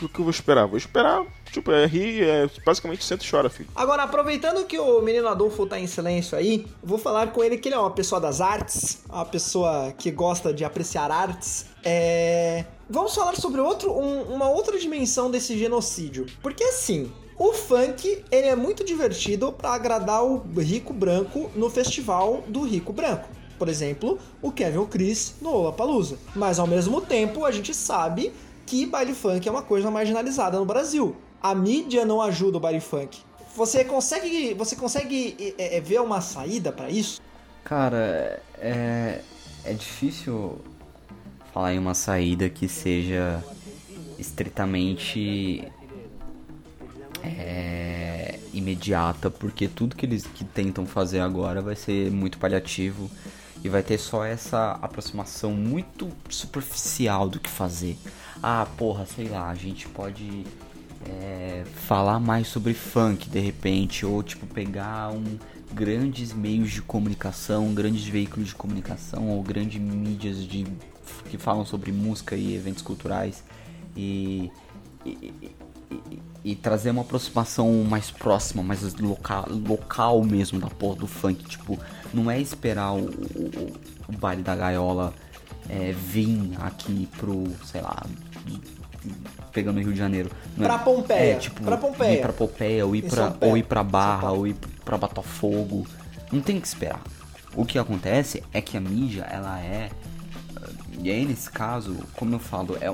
o 0.02 0.08
que 0.08 0.18
eu 0.18 0.24
vou 0.24 0.30
esperar? 0.30 0.66
Vou 0.66 0.76
esperar, 0.76 1.22
tipo, 1.52 1.70
é 1.72 1.86
rir, 1.86 2.22
é, 2.22 2.48
basicamente 2.64 3.04
senta 3.04 3.24
e 3.24 3.30
chora, 3.30 3.48
filho. 3.48 3.68
Agora, 3.74 4.02
aproveitando 4.02 4.64
que 4.66 4.78
o 4.78 5.00
menino 5.00 5.26
Adolfo 5.28 5.66
tá 5.66 5.78
em 5.78 5.86
silêncio 5.86 6.36
aí, 6.36 6.66
vou 6.82 6.98
falar 6.98 7.32
com 7.32 7.42
ele 7.42 7.56
que 7.58 7.68
ele 7.68 7.74
é 7.74 7.78
uma 7.78 7.90
pessoa 7.90 8.20
das 8.20 8.40
artes, 8.40 9.02
uma 9.08 9.24
pessoa 9.24 9.92
que 9.96 10.10
gosta 10.10 10.52
de 10.52 10.64
apreciar 10.64 11.10
artes. 11.10 11.66
É... 11.84 12.64
Vamos 12.88 13.14
falar 13.14 13.34
sobre 13.36 13.60
outro, 13.60 13.92
um- 13.92 14.22
uma 14.34 14.48
outra 14.48 14.78
dimensão 14.78 15.30
desse 15.30 15.58
genocídio. 15.58 16.26
Porque 16.42 16.62
assim, 16.64 17.10
o 17.38 17.52
funk 17.52 18.24
ele 18.30 18.46
é 18.46 18.54
muito 18.56 18.84
divertido 18.84 19.52
pra 19.52 19.72
agradar 19.74 20.24
o 20.24 20.38
rico 20.58 20.92
branco 20.92 21.50
no 21.54 21.68
festival 21.70 22.44
do 22.46 22.62
rico 22.62 22.92
branco. 22.92 23.28
Por 23.58 23.68
exemplo, 23.68 24.18
o 24.42 24.52
Kevin 24.52 24.84
Chris 24.84 25.34
no 25.40 25.50
Lollapalooza. 25.50 26.18
Mas 26.34 26.58
ao 26.58 26.66
mesmo 26.66 27.00
tempo, 27.00 27.44
a 27.44 27.50
gente 27.50 27.72
sabe 27.74 28.32
que 28.66 28.84
baile 28.84 29.14
funk 29.14 29.48
é 29.48 29.50
uma 29.50 29.62
coisa 29.62 29.90
marginalizada 29.90 30.58
no 30.58 30.64
Brasil. 30.66 31.16
A 31.42 31.54
mídia 31.54 32.04
não 32.04 32.20
ajuda 32.20 32.56
o 32.56 32.60
baile 32.60 32.80
funk. 32.80 33.18
Você 33.56 33.84
consegue, 33.84 34.52
você 34.54 34.76
consegue 34.76 35.54
é, 35.58 35.76
é, 35.76 35.80
ver 35.80 36.00
uma 36.00 36.20
saída 36.20 36.70
pra 36.70 36.90
isso? 36.90 37.20
Cara, 37.64 38.42
é, 38.58 39.22
é 39.64 39.72
difícil 39.72 40.60
falar 41.52 41.72
em 41.72 41.78
uma 41.78 41.94
saída 41.94 42.50
que 42.50 42.68
seja 42.68 43.42
estritamente 44.18 45.66
é, 47.22 48.38
imediata, 48.52 49.30
porque 49.30 49.68
tudo 49.68 49.96
que 49.96 50.04
eles 50.04 50.26
que 50.26 50.44
tentam 50.44 50.86
fazer 50.86 51.20
agora 51.20 51.62
vai 51.62 51.74
ser 51.74 52.10
muito 52.10 52.38
paliativo 52.38 53.10
e 53.64 53.68
vai 53.68 53.82
ter 53.82 53.98
só 53.98 54.24
essa 54.24 54.72
aproximação 54.82 55.52
muito 55.52 56.10
superficial 56.28 57.28
do 57.28 57.40
que 57.40 57.48
fazer. 57.48 57.96
Ah, 58.42 58.66
porra, 58.76 59.06
sei 59.06 59.28
lá, 59.28 59.48
a 59.48 59.54
gente 59.54 59.88
pode 59.88 60.44
é, 61.08 61.64
falar 61.86 62.18
mais 62.20 62.48
sobre 62.48 62.74
funk 62.74 63.28
de 63.28 63.40
repente, 63.40 64.04
ou 64.04 64.22
tipo 64.22 64.46
pegar 64.46 65.10
um 65.10 65.38
grandes 65.72 66.32
meios 66.32 66.70
de 66.70 66.80
comunicação, 66.82 67.72
grandes 67.74 68.04
veículos 68.06 68.48
de 68.48 68.54
comunicação 68.54 69.28
ou 69.28 69.42
grandes 69.42 69.80
mídias 69.80 70.38
de 70.38 70.66
que 71.30 71.36
falam 71.38 71.64
sobre 71.64 71.92
música 71.92 72.36
e 72.36 72.54
eventos 72.54 72.82
culturais 72.82 73.42
e, 73.96 74.50
e, 75.04 75.10
e- 75.10 76.20
e- 76.44 76.54
trazer 76.56 76.90
uma 76.90 77.02
aproximação 77.02 77.72
mais 77.84 78.10
próxima, 78.10 78.62
mais 78.62 78.82
local, 78.94 79.46
local 79.48 80.22
mesmo 80.24 80.58
da 80.60 80.68
porra 80.68 80.96
do 80.96 81.06
funk. 81.06 81.44
Tipo, 81.44 81.78
não 82.12 82.30
é 82.30 82.40
esperar 82.40 82.92
o, 82.92 83.06
o, 83.06 83.72
o 84.08 84.12
baile 84.12 84.42
da 84.42 84.54
gaiola 84.54 85.12
é, 85.68 85.92
vir 85.92 86.52
aqui 86.60 87.08
pro, 87.18 87.44
sei 87.64 87.80
lá, 87.80 88.04
pegando 89.52 89.78
o 89.78 89.80
Rio 89.82 89.92
de 89.92 89.98
Janeiro. 89.98 90.30
É- 90.58 90.62
Pra 90.64 90.78
Pompeia, 90.78 91.32
É, 91.32 91.36
tipo, 91.36 91.62
pra 91.62 91.76
Pompeia. 91.76 92.18
ir 92.18 92.20
pra 92.20 92.32
Pompeia, 92.32 92.86
ou 92.86 92.94
ir 92.96 93.02
pra, 93.02 93.34
ou 93.40 93.56
ir 93.56 93.62
pra 93.62 93.82
Barra, 93.82 94.30
ou 94.32 94.46
ir 94.46 94.56
pra 94.84 94.96
Botafogo. 94.98 95.86
Não 96.32 96.40
tem 96.40 96.60
que 96.60 96.66
esperar. 96.66 97.00
O 97.54 97.64
que 97.64 97.78
acontece 97.78 98.42
é 98.52 98.60
que 98.60 98.76
a 98.76 98.80
mídia, 98.80 99.22
ela 99.30 99.58
é. 99.60 99.90
E 101.02 101.10
aí, 101.10 101.24
nesse 101.24 101.50
caso, 101.50 101.96
como 102.14 102.34
eu 102.34 102.38
falo, 102.38 102.76
é, 102.80 102.92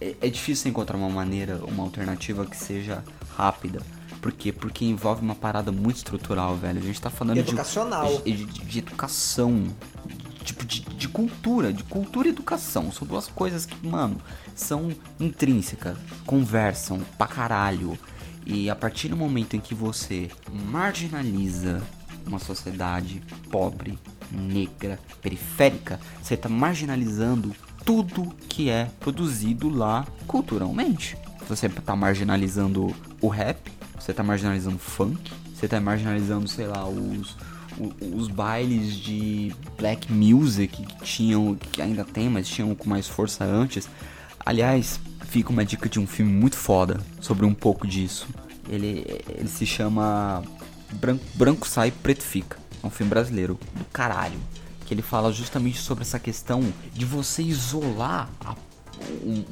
é, 0.00 0.14
é 0.20 0.28
difícil 0.28 0.70
encontrar 0.70 0.96
uma 0.96 1.08
maneira, 1.10 1.60
uma 1.66 1.82
alternativa 1.82 2.44
que 2.46 2.56
seja 2.56 3.02
rápida. 3.36 3.80
Por 4.20 4.32
quê? 4.32 4.52
Porque 4.52 4.84
envolve 4.84 5.20
uma 5.22 5.34
parada 5.34 5.72
muito 5.72 5.96
estrutural, 5.96 6.54
velho. 6.56 6.78
A 6.78 6.82
gente 6.82 7.00
tá 7.00 7.10
falando 7.10 7.34
de- 7.34 7.40
Educacional. 7.40 8.06
De, 8.24 8.32
de, 8.32 8.44
de 8.46 8.78
educação. 8.78 9.66
Tipo, 10.44 10.64
de, 10.64 10.80
de 10.80 11.08
cultura. 11.08 11.72
De 11.72 11.82
cultura 11.84 12.28
e 12.28 12.30
educação. 12.30 12.90
São 12.92 13.06
duas 13.06 13.26
coisas 13.28 13.66
que, 13.66 13.86
mano, 13.86 14.16
são 14.54 14.90
intrínsecas. 15.20 15.96
Conversam 16.26 17.00
pra 17.18 17.26
caralho. 17.26 17.98
E 18.44 18.68
a 18.68 18.74
partir 18.76 19.08
do 19.08 19.16
momento 19.16 19.54
em 19.54 19.60
que 19.60 19.74
você 19.74 20.28
marginaliza 20.70 21.82
uma 22.26 22.38
sociedade 22.38 23.22
pobre, 23.50 23.98
negra, 24.30 24.98
periférica, 25.20 25.98
você 26.22 26.36
tá 26.36 26.48
marginalizando 26.48 27.54
tudo 27.84 28.32
que 28.48 28.68
é 28.70 28.90
produzido 29.00 29.68
lá 29.68 30.06
culturalmente. 30.26 31.16
Você 31.48 31.68
tá 31.68 31.94
marginalizando 31.96 32.94
o 33.20 33.28
rap, 33.28 33.70
você 33.98 34.12
tá 34.12 34.22
marginalizando 34.22 34.76
o 34.76 34.78
funk, 34.78 35.32
você 35.54 35.66
tá 35.68 35.80
marginalizando, 35.80 36.48
sei 36.48 36.66
lá, 36.66 36.88
os, 36.88 37.36
o- 37.78 38.16
os 38.16 38.28
bailes 38.28 38.94
de 38.94 39.52
black 39.76 40.12
music 40.12 40.82
que 40.84 41.04
tinham, 41.04 41.54
que 41.56 41.82
ainda 41.82 42.04
tem, 42.04 42.28
mas 42.28 42.48
tinham 42.48 42.74
com 42.74 42.88
mais 42.88 43.08
força 43.08 43.44
antes. 43.44 43.88
Aliás, 44.44 45.00
fica 45.28 45.50
uma 45.50 45.64
dica 45.64 45.88
de 45.88 45.98
um 46.00 46.06
filme 46.06 46.32
muito 46.32 46.56
foda 46.56 47.00
sobre 47.20 47.46
um 47.46 47.54
pouco 47.54 47.86
disso. 47.86 48.26
Ele, 48.68 49.04
ele 49.28 49.48
se 49.48 49.64
chama 49.66 50.42
Branco, 50.92 51.24
Branco 51.34 51.68
Sai, 51.68 51.90
Preto 51.90 52.22
Fica. 52.22 52.58
É 52.82 52.86
um 52.86 52.90
filme 52.90 53.10
brasileiro 53.10 53.58
do 53.74 53.84
caralho. 53.86 54.38
Que 54.86 54.94
ele 54.94 55.02
fala 55.02 55.32
justamente 55.32 55.78
sobre 55.78 56.02
essa 56.02 56.18
questão 56.18 56.72
de 56.92 57.04
você 57.04 57.42
isolar 57.42 58.28
a- 58.44 58.54
um, 59.24 59.44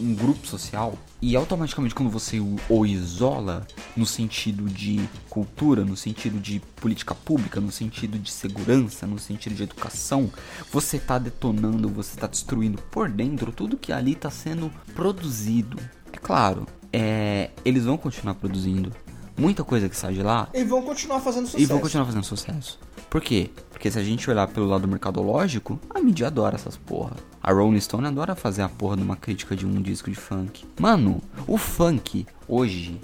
um 0.00 0.14
grupo 0.14 0.46
social 0.46 0.96
e 1.20 1.34
automaticamente 1.34 1.94
quando 1.94 2.10
você 2.10 2.38
o, 2.38 2.56
o 2.68 2.86
isola 2.86 3.66
no 3.96 4.06
sentido 4.06 4.64
de 4.64 5.08
cultura, 5.28 5.84
no 5.84 5.96
sentido 5.96 6.38
de 6.38 6.60
política 6.76 7.14
pública, 7.14 7.60
no 7.60 7.72
sentido 7.72 8.18
de 8.18 8.30
segurança, 8.30 9.06
no 9.06 9.18
sentido 9.18 9.54
de 9.54 9.64
educação, 9.64 10.30
você 10.70 10.98
tá 10.98 11.18
detonando, 11.18 11.88
você 11.88 12.18
tá 12.18 12.26
destruindo 12.26 12.80
por 12.90 13.08
dentro 13.08 13.50
tudo 13.50 13.76
que 13.76 13.92
ali 13.92 14.14
tá 14.14 14.30
sendo 14.30 14.72
produzido. 14.94 15.78
É 16.12 16.16
claro, 16.16 16.66
é, 16.92 17.50
eles 17.64 17.84
vão 17.84 17.96
continuar 17.96 18.34
produzindo 18.34 18.92
muita 19.38 19.62
coisa 19.64 19.88
que 19.88 19.96
sai 19.96 20.12
de 20.14 20.22
lá 20.22 20.48
E 20.52 20.64
vão 20.64 20.82
continuar 20.82 21.20
fazendo 21.20 21.46
sucesso. 21.46 21.62
e 21.62 21.66
vão 21.66 21.78
continuar 21.78 22.04
fazendo 22.06 22.24
sucesso. 22.24 22.78
Por 23.08 23.22
quê? 23.22 23.50
Porque 23.70 23.90
se 23.90 23.98
a 23.98 24.02
gente 24.02 24.28
olhar 24.28 24.46
pelo 24.48 24.66
lado 24.66 24.86
mercadológico, 24.86 25.80
a 25.94 25.98
mídia 26.00 26.26
adora 26.26 26.56
essas 26.56 26.76
porra. 26.76 27.12
A 27.42 27.52
Rolling 27.52 27.80
Stone 27.80 28.06
adora 28.06 28.34
fazer 28.34 28.60
a 28.62 28.68
porra 28.68 28.96
de 28.96 29.02
uma 29.02 29.16
crítica 29.16 29.56
de 29.56 29.64
um 29.64 29.80
disco 29.80 30.10
de 30.10 30.16
funk. 30.16 30.66
Mano, 30.78 31.22
o 31.46 31.56
funk 31.56 32.26
hoje, 32.46 33.00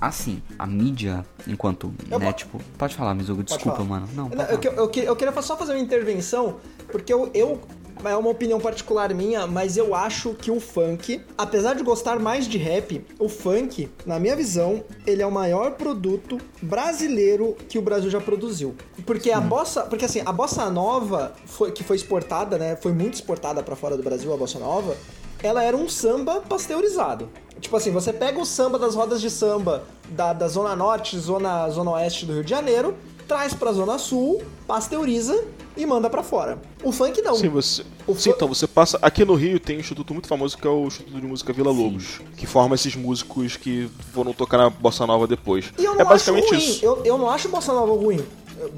assim, 0.00 0.40
a 0.58 0.66
mídia, 0.66 1.24
enquanto, 1.48 1.92
Eu 2.08 2.18
né, 2.20 2.26
po- 2.26 2.32
tipo, 2.38 2.60
pode 2.78 2.94
falar, 2.94 3.14
Mizugo, 3.14 3.42
desculpa, 3.42 3.78
falar. 3.78 3.88
mano. 3.88 4.08
Não, 4.14 4.30
eu, 4.32 4.60
eu, 4.72 4.90
eu 5.04 5.16
queria 5.16 5.42
só 5.42 5.56
fazer 5.56 5.72
uma 5.72 5.80
intervenção, 5.80 6.56
porque 6.92 7.12
eu, 7.12 7.30
eu. 7.34 7.60
É 8.04 8.16
uma 8.16 8.30
opinião 8.30 8.58
particular 8.58 9.12
minha, 9.12 9.46
mas 9.46 9.76
eu 9.76 9.94
acho 9.94 10.34
que 10.34 10.50
o 10.50 10.58
funk, 10.58 11.20
apesar 11.36 11.74
de 11.74 11.82
gostar 11.82 12.18
mais 12.18 12.46
de 12.46 12.56
rap, 12.56 13.04
o 13.18 13.28
funk, 13.28 13.90
na 14.06 14.18
minha 14.18 14.34
visão, 14.34 14.82
ele 15.06 15.22
é 15.22 15.26
o 15.26 15.30
maior 15.30 15.72
produto 15.72 16.38
brasileiro 16.62 17.56
que 17.68 17.78
o 17.78 17.82
Brasil 17.82 18.10
já 18.10 18.20
produziu. 18.20 18.74
Porque 19.04 19.30
a 19.30 19.40
bossa. 19.40 19.82
Porque 19.82 20.04
assim, 20.04 20.22
a 20.24 20.32
bossa 20.32 20.70
nova, 20.70 21.32
foi, 21.44 21.72
que 21.72 21.84
foi 21.84 21.96
exportada, 21.96 22.56
né? 22.56 22.76
Foi 22.76 22.92
muito 22.92 23.14
exportada 23.14 23.62
pra 23.62 23.76
fora 23.76 23.96
do 23.96 24.02
Brasil, 24.02 24.32
a 24.32 24.36
bossa 24.36 24.58
nova. 24.58 24.96
Ela 25.42 25.62
era 25.62 25.76
um 25.76 25.88
samba 25.88 26.40
pasteurizado. 26.40 27.28
Tipo 27.60 27.76
assim, 27.76 27.90
você 27.90 28.12
pega 28.12 28.40
o 28.40 28.46
samba 28.46 28.78
das 28.78 28.94
rodas 28.94 29.20
de 29.20 29.30
samba 29.30 29.84
da, 30.08 30.32
da 30.32 30.48
Zona 30.48 30.74
Norte, 30.74 31.18
Zona, 31.18 31.68
zona 31.68 31.92
Oeste 31.92 32.24
do 32.24 32.32
Rio 32.32 32.44
de 32.44 32.50
Janeiro, 32.50 32.96
traz 33.30 33.54
pra 33.54 33.72
Zona 33.72 33.96
Sul, 33.96 34.42
pasteuriza 34.66 35.44
e 35.76 35.86
manda 35.86 36.10
pra 36.10 36.20
fora. 36.20 36.58
O 36.82 36.90
funk 36.90 37.22
não. 37.22 37.36
Sim, 37.36 37.48
você. 37.48 37.84
O 38.04 38.14
Sim, 38.16 38.30
então, 38.30 38.48
você 38.48 38.66
passa. 38.66 38.98
Aqui 39.00 39.24
no 39.24 39.34
Rio 39.34 39.60
tem 39.60 39.76
um 39.76 39.80
instituto 39.80 40.12
muito 40.12 40.26
famoso 40.26 40.58
que 40.58 40.66
é 40.66 40.70
o 40.70 40.88
Instituto 40.88 41.20
de 41.20 41.26
Música 41.28 41.52
Vila 41.52 41.70
Lobos, 41.70 42.20
que 42.36 42.44
forma 42.44 42.74
esses 42.74 42.96
músicos 42.96 43.56
que 43.56 43.88
foram 44.12 44.32
tocar 44.32 44.58
na 44.58 44.68
Bossa 44.68 45.06
Nova 45.06 45.28
depois. 45.28 45.72
E 45.78 45.84
eu 45.84 45.94
não 45.94 46.00
é 46.00 46.04
basicamente 46.04 46.46
acho 46.46 46.54
ruim. 46.54 46.64
isso. 46.64 46.84
Eu, 46.84 47.04
eu 47.04 47.16
não 47.16 47.30
acho 47.30 47.48
bossa 47.48 47.72
nova 47.72 47.92
ruim. 47.92 48.20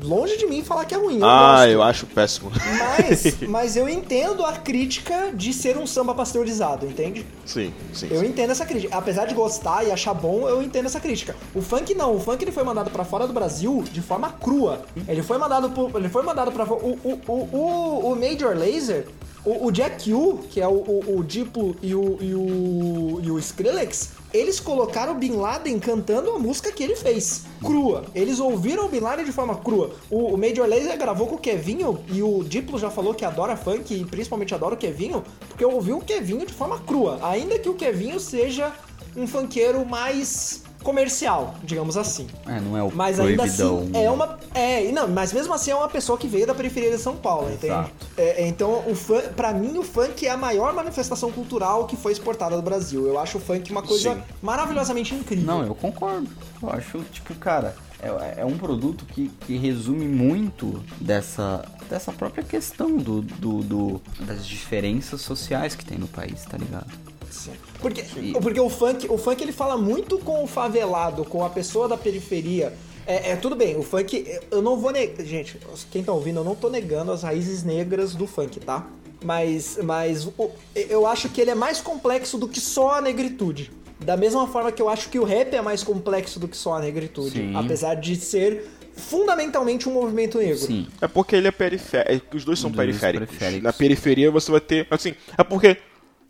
Longe 0.03 0.37
de 0.37 0.47
mim 0.47 0.62
falar 0.62 0.85
que 0.85 0.95
é 0.95 0.99
ruim. 0.99 1.18
Eu 1.18 1.24
Ah, 1.26 1.57
gosto. 1.59 1.70
eu 1.70 1.83
acho 1.83 2.07
péssimo. 2.07 2.51
Mas, 2.78 3.37
mas 3.49 3.76
eu 3.76 3.89
entendo 3.89 4.45
a 4.45 4.53
crítica 4.53 5.33
de 5.35 5.53
ser 5.53 5.76
um 5.76 5.87
samba 5.87 6.14
pasteurizado, 6.14 6.87
entende? 6.87 7.26
sim, 7.45 7.72
sim. 7.93 8.09
Eu 8.11 8.20
sim. 8.20 8.26
entendo 8.26 8.51
essa 8.51 8.64
crítica. 8.64 8.97
Apesar 8.97 9.26
de 9.26 9.35
gostar 9.35 9.85
e 9.85 9.91
achar 9.91 10.14
bom, 10.14 10.49
eu 10.49 10.62
entendo 10.62 10.87
essa 10.87 11.01
crítica. 11.01 11.35
O 11.55 11.61
funk 11.61 11.95
não. 11.95 12.16
O 12.16 12.20
funk 12.20 12.43
ele 12.45 12.53
foi 12.53 12.62
mandado 12.64 12.91
pra 12.91 13.05
fora 13.05 13.26
do 13.26 13.33
Brasil 13.33 13.85
de 13.93 14.01
forma 14.01 14.30
crua. 14.30 14.83
Ele 15.09 15.22
foi 15.22 15.39
mandado 15.39 15.70
pro, 15.70 15.91
ele 15.99 16.09
foi 16.09 16.22
mandado 16.22 16.53
para 16.53 16.64
o, 16.64 16.99
o, 17.05 17.20
o, 17.26 18.12
o, 18.12 18.16
Major 18.16 18.57
Lazer, 18.57 19.07
o, 19.45 19.70
Jack 19.70 20.12
U, 20.12 20.39
que 20.51 20.61
é 20.61 20.68
o, 20.68 20.72
o, 20.72 21.16
o 21.18 21.24
Diplo 21.24 21.76
e 21.83 21.95
o, 21.95 22.18
e 22.20 22.35
o 22.35 23.20
e 23.22 23.30
o 23.30 23.39
Skrillex, 23.39 24.11
eles 24.33 24.59
colocaram 24.59 25.12
o 25.12 25.16
Bin 25.16 25.33
Laden 25.33 25.78
cantando 25.78 26.30
a 26.30 26.39
música 26.39 26.72
que 26.72 26.83
ele 26.83 26.97
fez, 26.97 27.45
crua. 27.61 28.05
Eles 28.14 28.41
ouviram 28.41 28.87
o 28.87 28.89
Bin 28.89 29.01
Laden 29.01 29.24
de 29.24 29.33
forma 29.33 29.57
crua. 29.57 29.91
O, 30.11 30.35
o 30.35 30.39
Major 30.39 30.68
Lazer 30.68 30.97
gravou 30.99 31.26
com 31.26 31.37
o 31.37 31.39
Kevinho 31.39 31.99
e 32.09 32.22
o 32.22 32.43
Diplo 32.43 32.78
já 32.78 32.91
falou 32.91 33.14
que 33.14 33.24
adora 33.24 33.57
funk 33.57 33.95
e 33.95 34.05
principalmente 34.05 34.55
adora 34.55 34.74
o 34.74 34.78
Kevinho, 34.78 35.22
porque 35.49 35.64
ouviu 35.64 35.99
o 35.99 36.05
Kevinho 36.05 36.47
de 36.47 36.53
forma 36.53 36.78
crua. 36.80 37.18
Ainda 37.22 37.59
que 37.59 37.68
o 37.68 37.74
Kevinho 37.74 38.18
seja 38.18 38.72
um 39.16 39.26
funkeiro 39.26 39.85
mais 39.85 40.62
comercial, 40.83 41.55
digamos 41.62 41.97
assim. 41.97 42.26
É, 42.47 42.61
não 42.61 42.76
é 42.76 42.83
o 42.83 42.91
Mas 42.95 43.18
ainda 43.18 43.43
proibidão. 43.43 43.78
assim 43.80 43.91
é 43.95 44.11
uma. 44.11 44.39
É, 44.55 44.93
não, 44.93 45.09
mas 45.09 45.33
mesmo 45.33 45.55
assim 45.55 45.70
é 45.70 45.74
uma 45.74 45.89
pessoa 45.89 46.18
que 46.18 46.26
veio 46.26 46.47
da 46.47 46.55
periferia 46.55 46.91
de 46.91 46.99
São 46.99 47.16
Paulo, 47.16 47.49
entende? 47.49 47.66
Exato. 47.72 47.91
É, 48.16 48.47
então, 48.47 48.83
o 48.89 48.95
fun, 48.95 49.20
pra 49.37 49.53
mim, 49.53 49.78
o 49.78 49.83
funk 49.83 50.26
é 50.26 50.30
a 50.30 50.37
maior 50.37 50.72
manifestação 50.74 51.30
cultural 51.33 51.87
que 51.87 51.97
foi 51.97 52.12
exportada 52.12 52.57
do 52.57 52.62
Brasil. 52.62 53.07
Eu 53.07 53.18
acho 53.18 53.39
o 53.39 53.41
funk 53.41 53.70
uma 53.70 53.83
coisa 53.83 54.14
Sim. 54.14 54.22
maravilhosamente 54.43 55.14
incrível. 55.14 55.45
Não, 55.47 55.64
eu 55.64 55.74
concordo. 55.74 56.28
Eu 56.62 56.70
acho, 56.70 56.99
tipo, 57.12 57.35
cara, 57.37 57.74
é, 58.01 58.41
é 58.41 58.45
um 58.45 58.57
produto 58.59 59.05
que, 59.07 59.28
que 59.47 59.57
resume 59.57 60.07
muito 60.07 60.83
dessa, 61.01 61.64
dessa 61.89 62.12
própria 62.12 62.43
questão 62.45 62.97
do, 62.97 63.20
do, 63.22 63.62
do- 63.62 64.01
das 64.20 64.47
diferenças 64.47 65.20
sociais 65.20 65.74
que 65.74 65.85
tem 65.85 65.99
no 65.99 66.09
país, 66.09 66.45
tá 66.45 66.57
ligado? 66.57 66.91
Sim. 67.30 67.53
Porque, 67.83 68.03
porque 68.41 68.61
o 68.61 68.70
funk, 68.70 69.07
o 69.11 69.18
funk 69.18 69.43
ele 69.43 69.53
fala 69.53 69.76
muito 69.76 70.18
com 70.18 70.43
o 70.43 70.47
favelado, 70.47 71.24
com 71.24 71.45
a 71.45 71.51
pessoa 71.51 71.87
da 71.89 71.97
periferia. 71.97 72.72
É, 73.07 73.33
é, 73.33 73.37
tudo 73.37 73.57
bem, 73.57 73.76
o 73.76 73.83
funk, 73.83 74.24
eu 74.51 74.62
não 74.62 74.78
vou 74.78 74.93
negar. 74.93 75.24
Gente, 75.26 75.59
quem 75.91 76.03
tá 76.05 76.12
ouvindo, 76.12 76.39
eu 76.41 76.45
não 76.45 76.55
tô 76.55 76.70
negando 76.70 77.11
as 77.12 77.22
raízes 77.24 77.64
negras 77.64 78.14
do 78.14 78.26
funk, 78.26 78.61
tá? 78.61 78.87
Mas, 79.24 79.78
mas 79.83 80.24
o- 80.26 80.51
eu 80.74 81.07
acho 81.07 81.28
que 81.28 81.41
ele 81.41 81.51
é 81.51 81.55
mais 81.55 81.80
complexo 81.80 82.39
do 82.39 82.47
que 82.49 82.61
só 82.61 82.95
a 82.95 83.01
negritude. 83.01 83.70
Da 84.01 84.16
mesma 84.16 84.47
forma 84.49 84.72
que 84.72 84.80
eu 84.83 84.89
acho 84.89 85.09
que 85.11 85.18
o 85.18 85.24
rap 85.24 85.55
é 85.55 85.61
mais 85.62 85.83
complexo 85.83 86.41
do 86.41 86.49
que 86.49 86.57
só 86.57 86.74
a 86.74 86.80
negritude. 86.80 87.39
Sim. 87.39 87.53
Apesar 87.57 87.95
de 87.95 88.16
ser 88.16 88.68
fundamentalmente 88.97 89.89
um 89.89 89.93
movimento 89.93 90.39
negro. 90.39 90.59
Sim. 90.59 90.87
É 91.01 91.07
porque 91.09 91.37
ele 91.37 91.49
é 91.49 91.51
periférico. 91.53 92.37
Os 92.37 92.45
dois 92.45 92.59
são 92.59 92.70
periféricos. 92.72 93.28
periféricos. 93.28 93.62
Na 93.64 93.72
periferia 93.72 94.30
você 94.30 94.51
vai 94.51 94.61
ter. 94.61 94.87
Assim, 94.91 95.14
é 95.37 95.45
porque. 95.45 95.76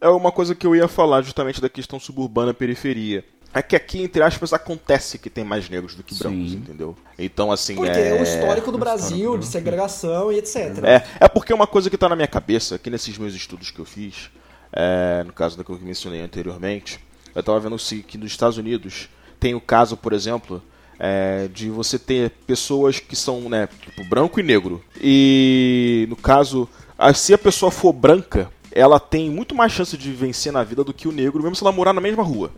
É 0.02 0.08
uma 0.08 0.32
coisa 0.32 0.52
que 0.52 0.66
eu 0.66 0.74
ia 0.74 0.88
falar 0.88 1.22
justamente 1.22 1.60
da 1.60 1.68
questão 1.68 2.00
suburbana 2.00 2.52
periferia. 2.52 3.24
É 3.54 3.62
que 3.62 3.76
aqui, 3.76 4.02
entre 4.02 4.20
aspas, 4.22 4.52
acontece 4.52 5.16
que 5.16 5.30
tem 5.30 5.44
mais 5.44 5.68
negros 5.68 5.94
do 5.94 6.02
que 6.02 6.12
brancos, 6.14 6.50
Sim. 6.50 6.56
entendeu? 6.56 6.96
Então, 7.16 7.52
assim. 7.52 7.76
Porque 7.76 7.90
é... 7.90 8.16
é 8.16 8.20
o 8.20 8.22
histórico 8.24 8.72
do 8.72 8.78
Brasil, 8.78 9.16
histórico 9.16 9.38
de 9.38 9.46
segregação 9.46 10.32
e 10.32 10.38
etc. 10.38 10.56
É, 10.82 11.04
é 11.20 11.28
porque 11.28 11.54
uma 11.54 11.66
coisa 11.68 11.88
que 11.88 11.96
tá 11.96 12.08
na 12.08 12.16
minha 12.16 12.26
cabeça, 12.26 12.74
aqui 12.74 12.90
nesses 12.90 13.16
meus 13.16 13.32
estudos 13.32 13.70
que 13.70 13.78
eu 13.78 13.84
fiz, 13.84 14.28
é, 14.72 15.22
no 15.24 15.32
caso 15.32 15.56
daquilo 15.56 15.76
que 15.78 15.84
eu 15.84 15.86
mencionei 15.88 16.20
anteriormente, 16.20 16.98
eu 17.34 17.42
tava 17.42 17.60
vendo 17.60 17.78
se- 17.78 18.02
que 18.02 18.18
nos 18.18 18.32
Estados 18.32 18.56
Unidos 18.58 19.08
tem 19.38 19.54
o 19.54 19.60
caso, 19.60 19.96
por 19.96 20.12
exemplo, 20.12 20.60
é, 20.98 21.46
de 21.52 21.70
você 21.70 21.96
ter 21.98 22.30
pessoas 22.46 22.98
que 22.98 23.14
são, 23.14 23.48
né, 23.48 23.68
tipo, 23.82 24.02
branco 24.08 24.40
e 24.40 24.42
negro. 24.42 24.82
E, 25.00 26.06
no 26.08 26.16
caso, 26.16 26.68
a- 26.98 27.12
se 27.14 27.32
a 27.34 27.38
pessoa 27.38 27.70
for 27.70 27.92
branca, 27.92 28.50
ela 28.74 28.98
tem 29.00 29.30
muito 29.30 29.54
mais 29.54 29.72
chance 29.72 29.96
de 29.96 30.12
vencer 30.12 30.52
na 30.52 30.62
vida 30.64 30.82
do 30.84 30.92
que 30.92 31.06
o 31.08 31.12
negro, 31.12 31.42
mesmo 31.42 31.56
se 31.56 31.62
ela 31.62 31.72
morar 31.72 31.92
na 31.92 32.00
mesma 32.00 32.22
rua. 32.22 32.50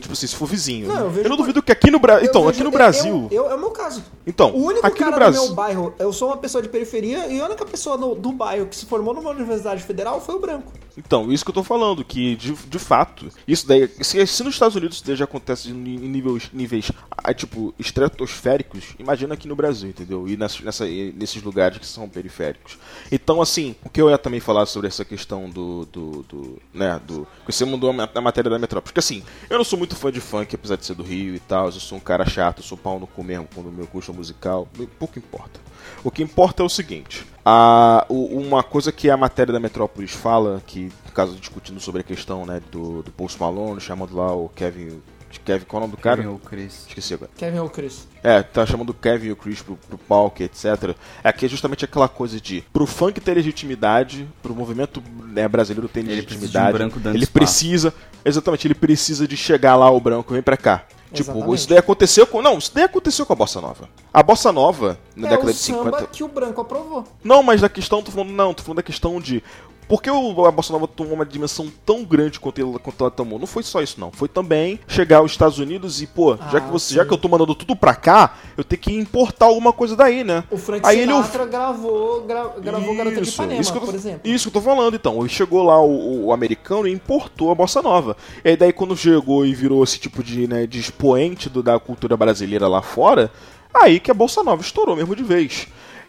Tipo 0.00 0.12
assim, 0.12 0.26
se 0.26 0.34
for 0.36 0.46
vizinho. 0.46 0.88
Uhum, 0.88 0.94
Não, 0.94 1.00
eu 1.04 1.10
vejo 1.10 1.28
não 1.28 1.36
por- 1.36 1.42
duvido 1.42 1.62
que 1.62 1.72
aqui 1.72 1.90
no 1.90 1.98
Brasil. 1.98 2.24
Eu 2.24 2.30
Então, 2.30 2.42
vejo- 2.42 2.50
aqui 2.52 2.62
no 2.62 2.68
eu- 2.68 2.72
Brasil. 2.72 3.28
Eu, 3.30 3.44
eu- 3.44 3.50
é 3.50 3.54
o 3.54 3.58
meu 3.58 3.70
caso. 3.70 4.02
Então, 4.26 4.50
o 4.52 4.64
único 4.64 4.86
aqui 4.86 5.00
no 5.04 5.10
cara 5.10 5.16
Brasil. 5.16 5.40
do 5.42 5.46
meu 5.46 5.54
bairro, 5.54 5.94
eu 5.98 6.12
sou 6.12 6.28
uma 6.28 6.36
pessoa 6.36 6.62
de 6.62 6.68
periferia 6.68 7.26
e 7.28 7.40
a 7.40 7.44
única 7.46 7.64
pessoa 7.64 7.96
no- 7.96 8.14
do 8.14 8.32
bairro 8.32 8.66
que 8.66 8.76
se 8.76 8.86
formou 8.86 9.12
numa 9.14 9.30
universidade 9.30 9.82
federal 9.82 10.20
foi 10.20 10.34
o 10.34 10.38
branco. 10.40 10.72
Então, 10.96 11.32
isso 11.32 11.44
que 11.44 11.50
eu 11.50 11.54
tô 11.54 11.64
falando, 11.64 12.04
que 12.04 12.36
de, 12.36 12.52
de 12.52 12.78
fato, 12.78 13.26
isso 13.48 13.66
daí, 13.66 13.90
se, 14.00 14.24
se 14.28 14.44
nos 14.44 14.54
Estados 14.54 14.76
Unidos 14.76 14.96
isso 14.98 15.06
daí 15.06 15.16
já 15.16 15.24
acontece 15.24 15.68
em 15.70 15.72
níveis, 15.74 16.48
níveis 16.52 16.92
tipo, 17.36 17.74
estratosféricos, 17.78 18.94
imagina 18.98 19.34
aqui 19.34 19.48
no 19.48 19.56
Brasil, 19.56 19.88
entendeu? 19.88 20.28
E 20.28 20.36
nessa, 20.36 20.62
nessa- 20.62 20.86
e 20.86 21.12
nesses 21.18 21.42
lugares 21.42 21.78
que 21.78 21.86
são 21.86 22.08
periféricos. 22.08 22.78
Então, 23.10 23.42
assim, 23.42 23.74
o 23.84 23.88
que 23.90 24.00
eu 24.00 24.08
ia 24.08 24.18
também 24.18 24.38
falar 24.38 24.66
sobre 24.66 24.86
essa 24.86 25.04
questão 25.04 25.33
do, 25.50 25.84
do, 25.86 26.22
do 26.22 26.62
né, 26.72 27.00
do, 27.06 27.26
você 27.46 27.64
mudou 27.64 27.90
a 27.90 27.92
ma- 27.92 28.08
a 28.14 28.20
matéria 28.20 28.50
da 28.50 28.58
Metrópole. 28.58 28.84
Porque, 28.84 29.00
assim, 29.00 29.22
eu 29.50 29.58
não 29.58 29.64
sou 29.64 29.78
muito 29.78 29.94
fã 29.96 30.10
de 30.10 30.20
funk, 30.20 30.54
apesar 30.54 30.76
de 30.76 30.84
ser 30.86 30.94
do 30.94 31.02
Rio 31.02 31.34
e 31.34 31.40
tal, 31.40 31.66
eu 31.66 31.72
sou 31.72 31.98
um 31.98 32.00
cara 32.00 32.24
chato, 32.24 32.58
eu 32.58 32.64
sou 32.64 32.78
pau 32.78 32.98
no 32.98 33.06
cu 33.06 33.22
mesmo 33.24 33.48
quando 33.54 33.68
o 33.68 33.72
meu 33.72 33.86
curso 33.86 34.10
é 34.10 34.14
musical, 34.14 34.68
pouco 34.98 35.18
importa. 35.18 35.60
O 36.02 36.10
que 36.10 36.22
importa 36.22 36.62
é 36.62 36.66
o 36.66 36.68
seguinte: 36.68 37.26
a, 37.44 38.06
uma 38.08 38.62
coisa 38.62 38.90
que 38.92 39.10
a 39.10 39.16
matéria 39.16 39.52
da 39.52 39.60
Metrópolis 39.60 40.12
fala, 40.12 40.62
que 40.66 40.90
no 41.06 41.12
caso 41.12 41.34
discutindo 41.36 41.80
sobre 41.80 42.00
a 42.00 42.04
questão 42.04 42.46
né, 42.46 42.60
do, 42.70 43.02
do 43.02 43.10
Post 43.10 43.40
Malone, 43.40 43.80
chamando 43.80 44.16
lá 44.16 44.32
o 44.34 44.48
Kevin. 44.48 45.02
Kevin, 45.40 45.64
qual 45.64 45.82
é 45.82 45.84
o 45.84 45.86
nome 45.86 45.96
do 45.96 46.02
cara? 46.02 46.16
Kevin 46.16 46.28
ou 46.28 46.38
Chris. 46.38 46.86
Esqueci 46.88 47.14
agora. 47.14 47.30
Kevin 47.36 47.58
ou 47.58 47.70
Chris? 47.70 48.06
É, 48.22 48.42
tá 48.42 48.64
chamando 48.64 48.90
o 48.90 48.94
Kevin 48.94 49.28
e 49.28 49.32
o 49.32 49.36
Chris 49.36 49.62
pro, 49.62 49.76
pro 49.76 49.98
palco, 49.98 50.42
etc. 50.42 50.94
É 51.22 51.32
que 51.32 51.46
é 51.46 51.48
justamente 51.48 51.84
aquela 51.84 52.08
coisa 52.08 52.40
de 52.40 52.62
pro 52.72 52.86
funk 52.86 53.20
ter 53.20 53.34
legitimidade, 53.34 54.28
pro 54.42 54.54
movimento 54.54 55.02
né, 55.26 55.46
brasileiro 55.46 55.88
ter 55.88 56.00
Ele 56.00 56.22
precisa 56.22 56.26
de 56.26 56.36
um 56.36 56.40
legitimidade, 56.40 56.78
branco 56.78 57.00
dando 57.00 57.16
ele 57.16 57.26
precisa, 57.26 57.94
exatamente, 58.24 58.66
ele 58.66 58.74
precisa 58.74 59.28
de 59.28 59.36
chegar 59.36 59.76
lá 59.76 59.90
o 59.90 60.00
branco, 60.00 60.32
vem 60.32 60.42
pra 60.42 60.56
cá. 60.56 60.86
Tipo, 61.14 61.30
Exatamente. 61.30 61.58
isso 61.58 61.68
daí 61.68 61.78
aconteceu 61.78 62.26
com. 62.26 62.42
Não, 62.42 62.58
isso 62.58 62.72
daí 62.74 62.84
aconteceu 62.84 63.24
com 63.24 63.32
a 63.32 63.36
Bossa 63.36 63.60
Nova. 63.60 63.88
A 64.12 64.22
Bossa 64.22 64.50
Nova, 64.50 64.98
na 65.14 65.28
é 65.28 65.30
década 65.30 65.50
o 65.50 65.52
de 65.52 65.58
samba 65.58 65.84
50. 65.84 66.06
que 66.08 66.24
o 66.24 66.28
branco 66.28 66.60
aprovou. 66.60 67.04
Não, 67.22 67.40
mas 67.40 67.60
da 67.60 67.68
questão, 67.68 68.02
tô 68.02 68.10
falando, 68.10 68.32
não, 68.32 68.52
tô 68.52 68.64
falando 68.64 68.78
da 68.78 68.82
questão 68.82 69.20
de. 69.20 69.42
Por 69.88 70.02
que 70.02 70.10
o, 70.10 70.46
a 70.46 70.50
Bossa 70.50 70.72
Nova 70.72 70.86
tomou 70.88 71.12
uma 71.14 71.26
dimensão 71.26 71.70
tão 71.84 72.04
grande 72.04 72.40
quanto, 72.40 72.58
ele, 72.58 72.78
quanto 72.78 73.00
ela 73.02 73.10
tomou? 73.10 73.38
Não 73.38 73.46
foi 73.46 73.62
só 73.62 73.82
isso, 73.82 74.00
não. 74.00 74.10
Foi 74.10 74.28
também 74.28 74.80
chegar 74.88 75.18
aos 75.18 75.32
Estados 75.32 75.58
Unidos 75.58 76.00
e, 76.00 76.06
pô, 76.06 76.36
já, 76.50 76.58
Ah, 76.58 76.60
que 76.60 76.70
você, 76.70 76.88
sim. 76.88 76.94
já 76.94 77.04
que 77.04 77.12
eu 77.12 77.18
tô 77.18 77.28
mandando 77.28 77.54
tudo 77.54 77.76
pra 77.76 77.94
cá, 77.94 78.36
eu 78.56 78.64
tenho 78.64 78.80
que 78.80 78.92
importar 78.92 79.46
alguma 79.46 79.72
coisa 79.72 79.94
daí, 79.94 80.24
né? 80.24 80.44
O 80.50 80.56
Frank 80.56 80.86
Aí 80.86 81.00
ele 81.00 81.12
Sinatra 81.12 81.44
gravou, 81.46 82.22
gra- 82.22 82.52
gravou 82.60 82.94
Garota 82.96 83.20
de 83.20 83.28
Ipanema, 83.28 83.60
isso 83.60 83.70
que 83.72 83.76
eu 83.76 83.80
tô, 83.80 83.86
por 83.86 83.94
exemplo. 83.94 84.20
Isso 84.24 84.50
que 84.50 84.56
eu 84.56 84.62
tô 84.62 84.68
falando, 84.68 84.94
então. 84.94 85.20
Ele 85.20 85.28
chegou 85.28 85.62
lá 85.62 85.80
o, 85.82 86.26
o 86.26 86.32
americano 86.32 86.88
e 86.88 86.92
importou 86.92 87.50
a 87.50 87.54
bossa 87.54 87.82
nova. 87.82 88.16
E 88.44 88.48
aí 88.50 88.56
daí 88.56 88.72
quando 88.72 88.96
chegou 88.96 89.44
e 89.44 89.54
virou 89.54 89.84
esse 89.84 89.98
tipo 89.98 90.22
de, 90.22 90.46
né, 90.48 90.66
de 90.66 90.80
expoente 90.80 91.48
do- 91.50 91.62
da 91.62 91.78
cultura 91.78 92.16
brasileira 92.16 92.66
lá 92.68 92.80
fora, 92.82 93.30
aí 93.74 94.00
que 94.00 94.10
a 94.10 94.14
bossa 94.14 94.42
nova 94.42 94.62
estourou 94.62 94.96
mesmo 94.96 95.14
de 95.14 95.22
vez. 95.22 95.66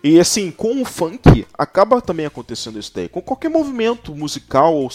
E 0.07 0.19
assim, 0.19 0.51
com 0.51 0.79
o 0.83 0.85
funk, 0.85 1.47
acaba 1.57 1.99
também 1.99 2.27
acontecendo 2.27 2.77
isso 2.77 2.91
daí. 2.93 3.09
Com 3.09 3.23
qualquer 3.23 3.49
movimento 3.49 4.13
musical 4.13 4.75
ou 4.75 4.87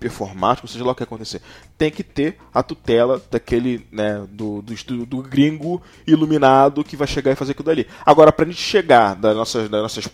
performático, 0.00 0.66
seja 0.66 0.82
lá 0.82 0.92
o 0.92 0.94
que 0.94 1.02
acontecer, 1.02 1.42
tem 1.76 1.90
que 1.90 2.02
ter 2.02 2.38
a 2.54 2.62
tutela 2.62 3.20
daquele, 3.30 3.86
né, 3.92 4.26
do, 4.30 4.62
do, 4.62 5.04
do 5.04 5.18
gringo 5.18 5.82
iluminado 6.06 6.82
que 6.82 6.96
vai 6.96 7.06
chegar 7.06 7.32
e 7.32 7.36
fazer 7.36 7.52
aquilo 7.52 7.66
dali. 7.66 7.86
Agora, 8.02 8.32
pra 8.32 8.46
gente 8.46 8.62
chegar 8.62 9.14
das 9.14 9.36
nossas, 9.36 9.68
das, 9.68 9.82
nossas 9.82 10.06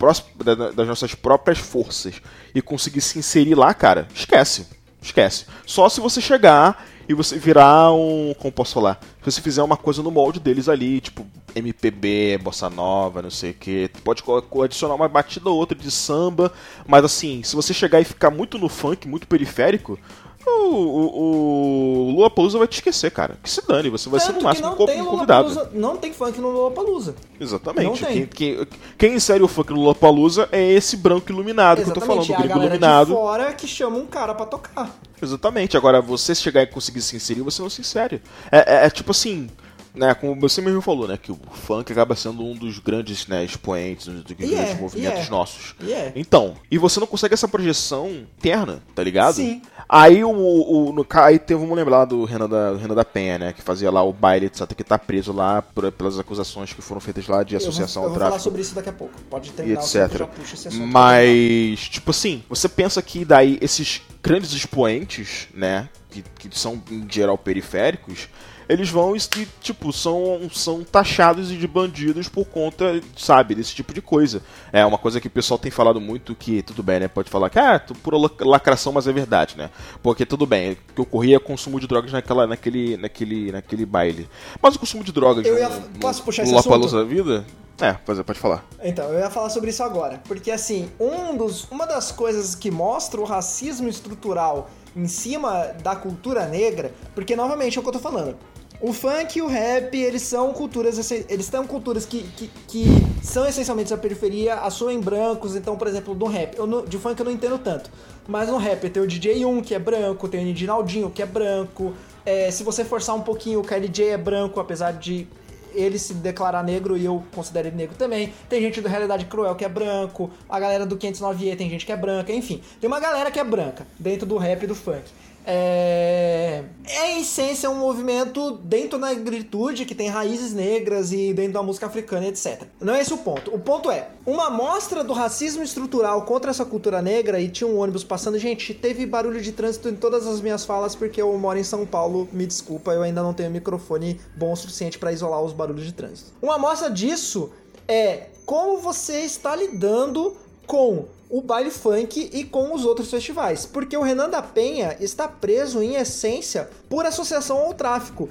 da- 0.45 0.73
das 0.73 0.89
nossas 0.89 1.15
próprias 1.15 1.59
forças 1.59 2.21
e 2.53 2.61
conseguir 2.61 3.03
se 3.03 3.21
inserir 3.21 3.55
lá, 3.55 3.73
cara, 3.73 4.09
esquece. 4.13 4.67
Esquece. 5.01 5.47
Só 5.65 5.89
se 5.89 6.01
você 6.01 6.21
chegar 6.21 6.85
e 7.09 7.15
você 7.15 7.39
virar 7.39 7.93
um. 7.93 8.35
Como 8.39 8.53
posso 8.53 8.75
falar? 8.75 9.01
Se 9.23 9.31
você 9.31 9.41
fizer 9.41 9.63
uma 9.63 9.77
coisa 9.77 10.03
no 10.03 10.11
molde 10.11 10.41
deles 10.41 10.69
ali, 10.69 11.01
tipo 11.01 11.27
MPB, 11.55 12.39
bossa 12.43 12.69
nova, 12.69 13.23
não 13.23 13.31
sei 13.31 13.51
o 13.51 13.55
que. 13.55 13.91
Pode 14.05 14.23
adicionar 14.65 14.95
uma 14.95 15.09
batida 15.09 15.49
ou 15.49 15.57
outra 15.57 15.77
de 15.77 15.91
samba, 15.91 16.53
mas 16.87 17.05
assim, 17.05 17.43
se 17.43 17.57
você 17.57 17.73
chegar 17.73 18.01
e 18.01 18.05
ficar 18.05 18.31
muito 18.31 18.59
no 18.59 18.69
funk, 18.69 19.09
muito 19.09 19.27
periférico. 19.27 19.99
O, 20.47 20.51
o, 20.51 21.96
o 22.17 22.21
Lua 22.21 22.31
Palusa 22.31 22.59
vai 22.59 22.67
te 22.67 22.75
esquecer, 22.77 23.11
cara. 23.11 23.37
Que 23.43 23.51
se 23.51 23.61
dane, 23.67 23.91
você 23.91 24.09
vai 24.09 24.19
ser 24.21 24.29
Tanto 24.29 24.35
no 24.37 24.41
que 24.41 24.45
máximo 24.47 24.67
não 24.69 25.03
um 25.03 25.05
convidado. 25.07 25.69
Não 25.75 25.97
tem 25.99 26.13
funk 26.13 26.41
no 26.41 26.49
Lollapalooza. 26.51 27.15
Exatamente. 27.39 27.87
Não 28.03 28.09
tem. 28.09 28.27
Quem, 28.27 28.57
quem, 28.57 28.67
quem 28.97 29.15
insere 29.15 29.43
o 29.43 29.49
funk 29.49 29.71
no 29.73 29.81
Lollapalooza 29.81 30.49
é 30.51 30.73
esse 30.73 30.97
branco 30.97 31.31
iluminado 31.31 31.83
que 31.83 31.91
eu 31.91 31.95
tô 31.95 32.01
falando, 32.01 32.23
Exatamente, 32.25 32.33
o 32.43 32.45
é 32.45 32.49
gringo 32.49 32.65
iluminado. 32.67 33.07
de 33.09 33.13
fora 33.13 33.53
que 33.53 33.67
chama 33.69 33.97
um 33.99 34.07
cara 34.07 34.35
pra 34.35 34.47
tocar. 34.47 34.91
Exatamente. 35.21 35.77
Agora, 35.77 36.01
você 36.01 36.35
chegar 36.35 36.63
e 36.63 36.67
conseguir 36.67 37.03
se 37.03 37.17
inserir, 37.17 37.43
você 37.43 37.61
não 37.61 37.69
se 37.71 37.81
insere. 37.83 38.23
É, 38.51 38.85
é- 38.85 38.87
é 38.87 38.91
tipo 38.91 39.11
assim. 39.11 39.49
Né, 39.97 40.15
como 40.15 40.39
você 40.39 40.61
mesmo 40.61 40.81
falou, 40.81 41.09
né, 41.09 41.19
que 41.21 41.33
o 41.33 41.39
funk 41.53 41.91
acaba 41.91 42.15
sendo 42.15 42.45
um 42.45 42.55
dos 42.55 42.79
grandes 42.79 43.27
né, 43.27 43.45
expoentes, 43.45 44.07
um 44.09 44.21
dos 44.21 44.33
grandes 44.33 44.59
é, 44.59 44.75
movimentos 44.75 45.27
é. 45.27 45.31
nossos. 45.31 45.75
É. 45.89 46.13
Então, 46.15 46.55
e 46.71 46.79
você 46.79 47.01
não 47.01 47.07
consegue 47.07 47.35
essa 47.35 47.49
projeção 47.49 48.09
interna, 48.09 48.83
tá 48.95 49.03
ligado? 49.03 49.35
Sim. 49.35 49.63
Aí 49.89 50.23
o, 50.23 50.31
o 50.31 50.93
no, 50.93 51.07
aí 51.15 51.39
teve, 51.39 51.61
vamos 51.61 51.77
lembrar 51.77 52.05
do 52.05 52.25
Renan 52.25 52.49
da, 52.49 52.73
do 52.73 52.79
Renan 52.79 52.95
da 52.95 53.05
Penha, 53.05 53.39
né, 53.39 53.53
que 53.53 53.63
fazia 53.63 53.91
lá 53.91 54.03
o 54.03 54.13
baile, 54.13 54.47
etc, 54.47 54.73
que 54.75 54.85
tá 54.85 54.99
preso 54.99 55.33
lá 55.33 55.63
por- 55.63 55.91
pelas 55.93 56.19
acusações 56.19 56.73
que 56.73 56.83
foram 56.83 57.01
feitas 57.01 57.27
lá 57.27 57.43
de 57.43 57.55
Eu 57.55 57.61
vou, 57.61 57.69
associação 57.69 58.03
eu 58.03 58.09
ao 58.09 58.11
vou 58.11 58.19
falar 58.19 58.31
tráfico 58.31 58.45
sobre 58.45 58.63
isso 58.63 58.75
daqui 58.75 58.89
a 58.89 58.93
pouco. 58.93 59.15
Pode 59.31 59.51
terminar 59.53 59.81
etc. 59.81 60.19
já 60.19 60.27
puxa 60.27 60.55
esse 60.55 60.69
assunto. 60.69 60.87
Mas, 60.87 61.89
tipo 61.89 62.11
assim, 62.11 62.43
você 62.49 62.69
pensa 62.69 63.01
que 63.01 63.25
daí 63.25 63.59
esses 63.61 64.03
grandes 64.23 64.53
expoentes, 64.53 65.49
né, 65.55 65.89
que, 66.11 66.49
que 66.49 66.59
são 66.59 66.83
em 66.91 67.07
geral 67.11 67.39
periféricos, 67.39 68.29
eles 68.69 68.89
vão 68.91 69.15
e, 69.15 69.21
tipo, 69.61 69.93
são, 69.93 70.41
são 70.53 70.83
taxados 70.83 71.49
de 71.49 71.67
bandidos 71.67 72.29
por 72.29 72.45
conta, 72.47 73.01
sabe, 73.17 73.55
desse 73.55 73.75
tipo 73.75 73.95
de 73.95 74.03
coisa. 74.03 74.43
É 74.73 74.85
uma 74.85 74.99
coisa 74.99 75.21
que 75.21 75.29
o 75.29 75.31
pessoal 75.31 75.59
tem 75.59 75.71
falado 75.71 76.01
muito 76.01 76.35
que, 76.35 76.63
tudo 76.63 76.83
bem, 76.83 77.01
né, 77.01 77.09
pode 77.09 77.31
falar 77.31 77.49
que, 77.51 77.59
ah, 77.59 77.81
pura 78.03 78.17
lac- 78.19 78.41
lacração, 78.41 78.93
mas 78.93 79.07
é 79.07 79.13
verdade, 79.13 79.57
né, 79.57 79.71
porque 80.03 80.27
tudo 80.27 80.47
bem, 80.47 80.73
o 80.73 80.77
que 80.95 81.01
ocorria 81.01 81.37
é 81.37 81.39
consumo 81.39 81.79
de 81.79 81.87
drogas 81.87 82.13
naquela, 82.13 82.47
naquele, 82.47 82.97
naquele, 82.97 83.53
naquele 83.53 83.87
baile. 83.87 84.29
Mas 84.61 84.75
o 84.75 84.79
consumo 84.79 85.05
de 85.05 85.13
drogas 85.13 85.47
Eu 85.47 85.59
ia- 85.59 85.69
no, 85.69 85.81
posso 86.01 86.23
puxar 86.23 86.43
no 86.43 86.49
esse 86.49 86.55
Lollapalooza 86.55 86.99
da 86.99 87.05
vida... 87.05 87.45
É, 87.79 87.93
pode, 87.93 88.25
pode 88.25 88.39
falar. 88.39 88.65
Então, 88.83 89.13
eu 89.13 89.19
ia 89.19 89.29
falar 89.29 89.51
sobre 89.51 89.69
isso 89.69 89.83
agora. 89.83 90.23
Porque, 90.27 90.51
assim, 90.51 90.89
um 90.99 91.37
dos, 91.37 91.65
uma 91.71 91.87
das 91.87 92.11
coisas 92.11 92.55
que 92.55 92.71
mostra 92.71 93.21
o 93.21 93.25
racismo 93.25 93.87
estrutural 93.87 94.71
em 94.97 95.07
cima 95.07 95.75
da 95.83 95.95
cultura 95.95 96.47
negra, 96.47 96.95
porque, 97.15 97.37
novamente, 97.37 97.77
é 97.77 97.81
o 97.81 97.83
que 97.83 97.89
eu 97.91 97.93
tô 97.93 97.99
falando. 97.99 98.35
O 98.79 98.93
funk 98.93 99.39
e 99.39 99.43
o 99.43 99.47
rap, 99.47 99.97
eles 99.97 100.21
são 100.23 100.53
culturas, 100.53 101.11
eles 101.11 101.47
são 101.47 101.67
culturas 101.67 102.05
que, 102.05 102.23
que, 102.23 102.51
que 102.69 102.85
são 103.23 103.47
essencialmente 103.47 103.89
da 103.91 103.97
periferia, 103.97 104.57
assumem 104.57 105.01
brancos, 105.01 105.57
então, 105.57 105.77
por 105.77 105.87
exemplo, 105.89 106.15
no 106.15 106.27
rap, 106.27 106.57
eu 106.59 106.67
não- 106.67 106.85
de 106.85 106.99
funk 106.99 107.19
eu 107.19 107.25
não 107.25 107.33
entendo 107.33 107.59
tanto, 107.59 107.91
mas 108.29 108.49
no 108.51 108.59
rap 108.59 108.89
tem 108.91 109.03
o 109.03 109.07
DJ 109.07 109.47
1, 109.47 109.63
que 109.63 109.75
é 109.75 109.79
branco, 109.79 110.29
tem 110.29 110.41
o 110.43 110.45
Nidinaldinho, 110.45 111.11
que 111.11 111.23
é 111.23 111.27
branco, 111.27 111.95
é, 112.25 112.51
se 112.51 112.63
você 112.63 112.85
forçar 112.85 113.17
um 113.17 113.23
pouquinho, 113.23 113.61
o 113.61 113.65
KLJ 113.65 114.11
é 114.11 114.19
branco, 114.19 114.61
apesar 114.61 114.93
de 114.93 115.27
ele 115.75 115.99
se 115.99 116.13
declarar 116.15 116.63
negro 116.63 116.97
e 116.97 117.05
eu 117.05 117.23
considero 117.35 117.69
ele 117.69 117.77
negro 117.77 117.97
também. 117.97 118.33
Tem 118.49 118.63
gente 118.63 118.81
do 118.81 118.89
Realidade 118.89 119.27
Cruel 119.27 119.55
que 119.55 119.65
é 119.65 119.69
branco, 119.69 120.31
a 120.49 120.59
galera 120.59 120.87
do 120.87 120.97
509E 120.97 121.55
tem 121.57 121.69
gente 121.69 121.85
que 121.85 121.93
é 121.93 121.97
branca, 121.97 122.33
enfim. 122.33 122.63
Tem 122.81 122.89
uma 122.89 122.99
galera 122.99 123.31
que 123.31 123.39
é 123.39 123.45
branca 123.45 123.87
dentro 123.99 124.27
do 124.27 124.39
rap 124.39 124.63
e 124.63 124.67
do 124.67 124.75
funk. 124.75 125.03
É... 125.49 126.65
é 126.89 127.13
em 127.13 127.21
essência 127.21 127.71
um 127.71 127.77
movimento 127.77 128.57
dentro 128.65 128.99
da 128.99 129.09
negritude 129.09 129.85
que 129.85 129.95
tem 129.95 130.09
raízes 130.09 130.53
negras 130.53 131.13
e 131.13 131.33
dentro 131.33 131.53
da 131.53 131.63
música 131.63 131.87
africana, 131.87 132.27
etc. 132.27 132.65
Não 132.81 132.95
é 132.95 133.01
esse 133.01 133.15
o 133.15 133.19
ponto. 133.19 133.55
O 133.55 133.59
ponto 133.61 133.89
é, 133.91 134.09
uma 134.27 134.49
amostra 134.49 135.05
do 135.05 135.13
racismo 135.13 135.63
estrutural 135.63 136.23
contra 136.23 136.51
essa 136.51 136.65
cultura 136.65 137.01
negra 137.01 137.41
e 137.41 137.49
tinha 137.49 137.69
um 137.69 137.79
ônibus 137.79 138.03
passando. 138.03 138.39
Gente, 138.39 138.75
teve 138.75 139.07
barulho 139.07 139.41
de 139.41 139.53
trânsito 139.53 139.89
em 139.89 139.95
todas 139.95 140.27
as 140.27 140.41
minhas 140.41 140.65
falas 140.65 140.97
porque 140.97 141.23
eu 141.23 141.33
moro 141.39 141.59
em 141.59 141.65
São 141.65 141.87
Paulo, 141.87 142.29
me 142.33 142.45
desculpa, 142.45 142.93
eu 142.93 143.03
ainda 143.03 143.23
não 143.23 143.33
tenho 143.33 143.51
microfone 143.51 144.21
bom 144.37 144.53
o 144.53 144.57
suficiente 144.57 144.99
para 144.99 145.13
isolar 145.13 145.41
os 145.43 145.53
barulhos 145.53 145.85
de 145.85 145.93
trânsito. 145.93 146.33
Uma 146.43 146.57
amostra 146.57 146.91
disso 146.91 147.51
é 147.87 148.31
como 148.45 148.79
você 148.79 149.21
está 149.21 149.55
lidando 149.55 150.37
com 150.67 151.07
o 151.29 151.41
baile 151.43 151.71
funk 151.71 152.31
e 152.33 152.45
com 152.45 152.75
os 152.75 152.85
outros 152.85 153.11
festivais. 153.11 153.67
Porque 153.67 153.97
o 153.97 154.03
Renan 154.03 154.29
da 154.29 154.43
Penha 154.43 154.97
está 155.01 155.27
preso, 155.27 155.83
em 155.83 155.97
essência, 155.97 156.71
por 156.89 157.05
associação 157.05 157.59
ao 157.59 157.75
tráfico. 157.75 158.29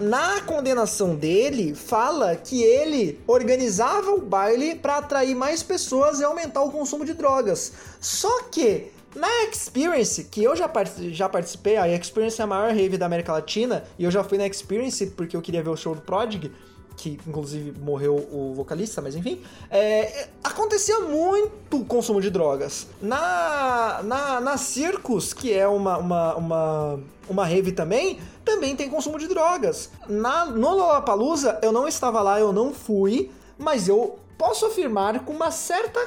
Na 0.00 0.40
condenação 0.40 1.14
dele, 1.14 1.74
fala 1.74 2.34
que 2.34 2.62
ele 2.62 3.20
organizava 3.26 4.10
o 4.10 4.20
baile 4.20 4.74
para 4.74 4.96
atrair 4.96 5.34
mais 5.34 5.62
pessoas 5.62 6.18
e 6.18 6.24
aumentar 6.24 6.62
o 6.62 6.72
consumo 6.72 7.04
de 7.04 7.14
drogas. 7.14 7.72
Só 8.00 8.42
que 8.50 8.88
na 9.14 9.44
Experience, 9.44 10.24
que 10.24 10.42
eu 10.42 10.54
já, 10.56 10.68
parti- 10.68 11.14
já 11.14 11.28
participei, 11.28 11.76
a 11.76 11.88
Experience 11.88 12.40
é 12.40 12.44
a 12.44 12.46
maior 12.46 12.74
rave 12.74 12.98
da 12.98 13.06
América 13.06 13.32
Latina, 13.32 13.84
e 13.98 14.04
eu 14.04 14.10
já 14.10 14.24
fui 14.24 14.36
na 14.36 14.46
Experience 14.46 15.06
porque 15.06 15.36
eu 15.36 15.40
queria 15.40 15.62
ver 15.62 15.70
o 15.70 15.76
show 15.76 15.94
do 15.94 16.02
Prodig, 16.02 16.50
que 16.96 17.20
inclusive 17.26 17.78
morreu 17.78 18.16
o 18.32 18.54
vocalista, 18.54 19.02
mas 19.02 19.14
enfim. 19.14 19.42
É, 19.70 20.28
acontecia 20.42 21.00
muito 21.00 21.84
consumo 21.84 22.20
de 22.20 22.30
drogas. 22.30 22.86
Na, 23.00 24.00
na, 24.02 24.40
na 24.40 24.56
Circus, 24.56 25.34
que 25.34 25.52
é 25.52 25.68
uma, 25.68 25.98
uma, 25.98 26.34
uma, 26.34 27.00
uma 27.28 27.46
rave 27.46 27.72
também, 27.72 28.18
também 28.44 28.74
tem 28.74 28.88
consumo 28.88 29.18
de 29.18 29.28
drogas. 29.28 29.90
Na, 30.08 30.46
no 30.46 30.70
Lollapalooza, 30.70 31.60
eu 31.62 31.70
não 31.70 31.86
estava 31.86 32.22
lá, 32.22 32.40
eu 32.40 32.52
não 32.52 32.72
fui, 32.72 33.30
mas 33.58 33.88
eu 33.88 34.18
posso 34.38 34.66
afirmar 34.66 35.24
com 35.24 35.32
uma 35.32 35.50
certa 35.50 36.00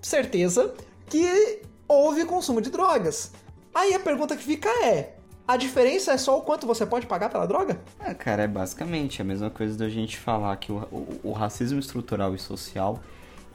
certeza 0.00 0.72
que 1.08 1.62
houve 1.88 2.24
consumo 2.24 2.60
de 2.60 2.70
drogas. 2.70 3.32
Aí 3.74 3.94
a 3.94 4.00
pergunta 4.00 4.36
que 4.36 4.42
fica 4.42 4.68
é: 4.84 5.15
a 5.46 5.56
diferença 5.56 6.12
é 6.12 6.18
só 6.18 6.38
o 6.38 6.42
quanto 6.42 6.66
você 6.66 6.84
pode 6.86 7.06
pagar 7.06 7.28
pela 7.30 7.46
droga? 7.46 7.80
É, 8.00 8.12
cara, 8.14 8.42
é 8.44 8.48
basicamente 8.48 9.20
a 9.22 9.24
mesma 9.24 9.50
coisa 9.50 9.76
da 9.76 9.88
gente 9.88 10.16
falar 10.16 10.56
que 10.56 10.72
o, 10.72 10.76
o- 10.90 11.20
o 11.24 11.32
racismo 11.32 11.78
estrutural 11.78 12.34
e 12.34 12.38
social, 12.38 13.00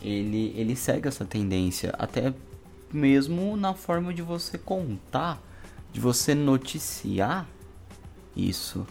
ele, 0.01 0.53
ele 0.55 0.75
segue 0.75 1.07
essa 1.07 1.25
tendência, 1.25 1.93
até 1.97 2.33
mesmo 2.93 3.55
na 3.57 3.73
forma 3.73 4.13
de 4.13 4.21
você 4.21 4.57
contar, 4.57 5.41
de 5.91 5.99
você 5.99 6.33
noticiar 6.35 7.47
isso. 8.35 8.85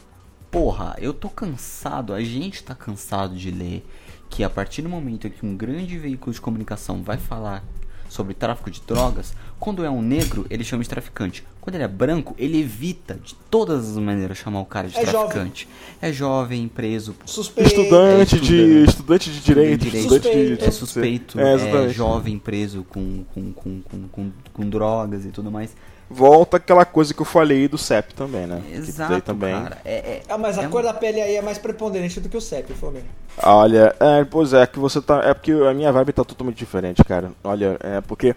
Porra, 0.51 0.97
eu 0.99 1.15
tô 1.15 1.29
cansado, 1.29 2.13
a 2.13 2.23
gente 2.23 2.63
tá 2.65 2.75
cansado 2.75 3.37
de 3.37 3.51
ler 3.51 3.87
que 4.29 4.43
a 4.45 4.51
partir 4.51 4.83
do 4.83 4.89
momento 4.89 5.29
que 5.31 5.45
um 5.47 5.57
grande 5.57 5.97
veículo 5.99 6.33
de 6.33 6.41
comunicação 6.41 7.03
vai 7.03 7.19
falar 7.19 7.65
sobre 8.09 8.35
tráfico 8.35 8.71
de 8.71 8.81
drogas, 8.83 9.33
quando 9.59 9.85
é 9.85 9.91
um 9.91 10.03
negro, 10.03 10.47
ele 10.51 10.65
chama 10.65 10.83
de 10.83 10.89
traficante. 10.89 11.45
Quando 11.61 11.75
ele 11.75 11.85
é 11.85 11.89
branco, 11.89 12.35
ele 12.39 12.59
evita 12.61 13.15
de 13.23 13.35
todas 13.51 13.91
as 13.91 13.97
maneiras 13.99 14.39
chamar 14.39 14.61
o 14.61 14.65
cara 14.65 14.89
de 14.89 14.97
É 14.97 15.05
jovem. 15.05 15.29
traficante. 15.29 15.69
É 16.01 16.13
jovem, 16.13 16.67
preso, 16.69 17.15
Suspeito. 17.27 17.69
Estudante, 17.69 18.37
É 18.37 18.39
de, 18.39 18.45
estudante. 18.45 18.89
estudante 18.91 19.31
de 19.31 19.41
direito. 19.41 19.85
direito. 19.85 19.97
Estudante 20.15 20.23
de, 20.31 20.39
Suspeito. 20.39 20.65
é 20.65 20.71
suspeito, 20.71 21.41
É, 21.41 21.85
é, 21.87 21.89
jovem 21.91 22.39
preso 22.39 22.85
com, 22.89 23.25
com, 23.35 23.53
com, 23.53 23.81
com, 23.83 24.03
com, 24.09 24.31
com 24.55 24.69
drogas 24.71 25.25
e 25.27 25.29
tudo 25.29 25.51
mais. 25.51 25.77
Volta 26.13 26.57
aquela 26.57 26.85
coisa 26.85 27.15
que 27.15 27.23
eu 27.23 27.25
falei 27.25 27.69
do 27.69 27.79
CEP 27.79 28.15
também, 28.15 28.45
né? 28.45 28.61
Exato, 28.73 29.21
também. 29.23 29.55
cara. 29.55 29.79
É, 29.85 29.95
é, 29.95 30.23
Ah, 30.29 30.37
mas 30.37 30.59
a 30.59 30.65
é 30.65 30.69
cor 30.69 30.83
da 30.83 30.93
pele 30.93 31.21
aí 31.21 31.37
é 31.37 31.43
mais 31.43 31.57
preponderante 31.57 32.19
do 32.19 32.29
que 32.29 32.37
o 32.37 32.41
CEP, 32.41 32.73
Flamengo. 32.75 33.07
Olha, 33.41 33.95
é, 34.01 34.25
pois 34.25 34.53
é, 34.53 34.67
que 34.67 34.81
você 34.81 35.01
tá. 35.01 35.23
É 35.23 35.33
porque 35.33 35.53
a 35.53 35.73
minha 35.73 35.93
vibe 35.93 36.13
tá 36.13 36.25
totalmente 36.25 36.57
diferente, 36.57 37.05
cara. 37.05 37.31
Olha, 37.45 37.77
é 37.79 38.01
porque. 38.01 38.35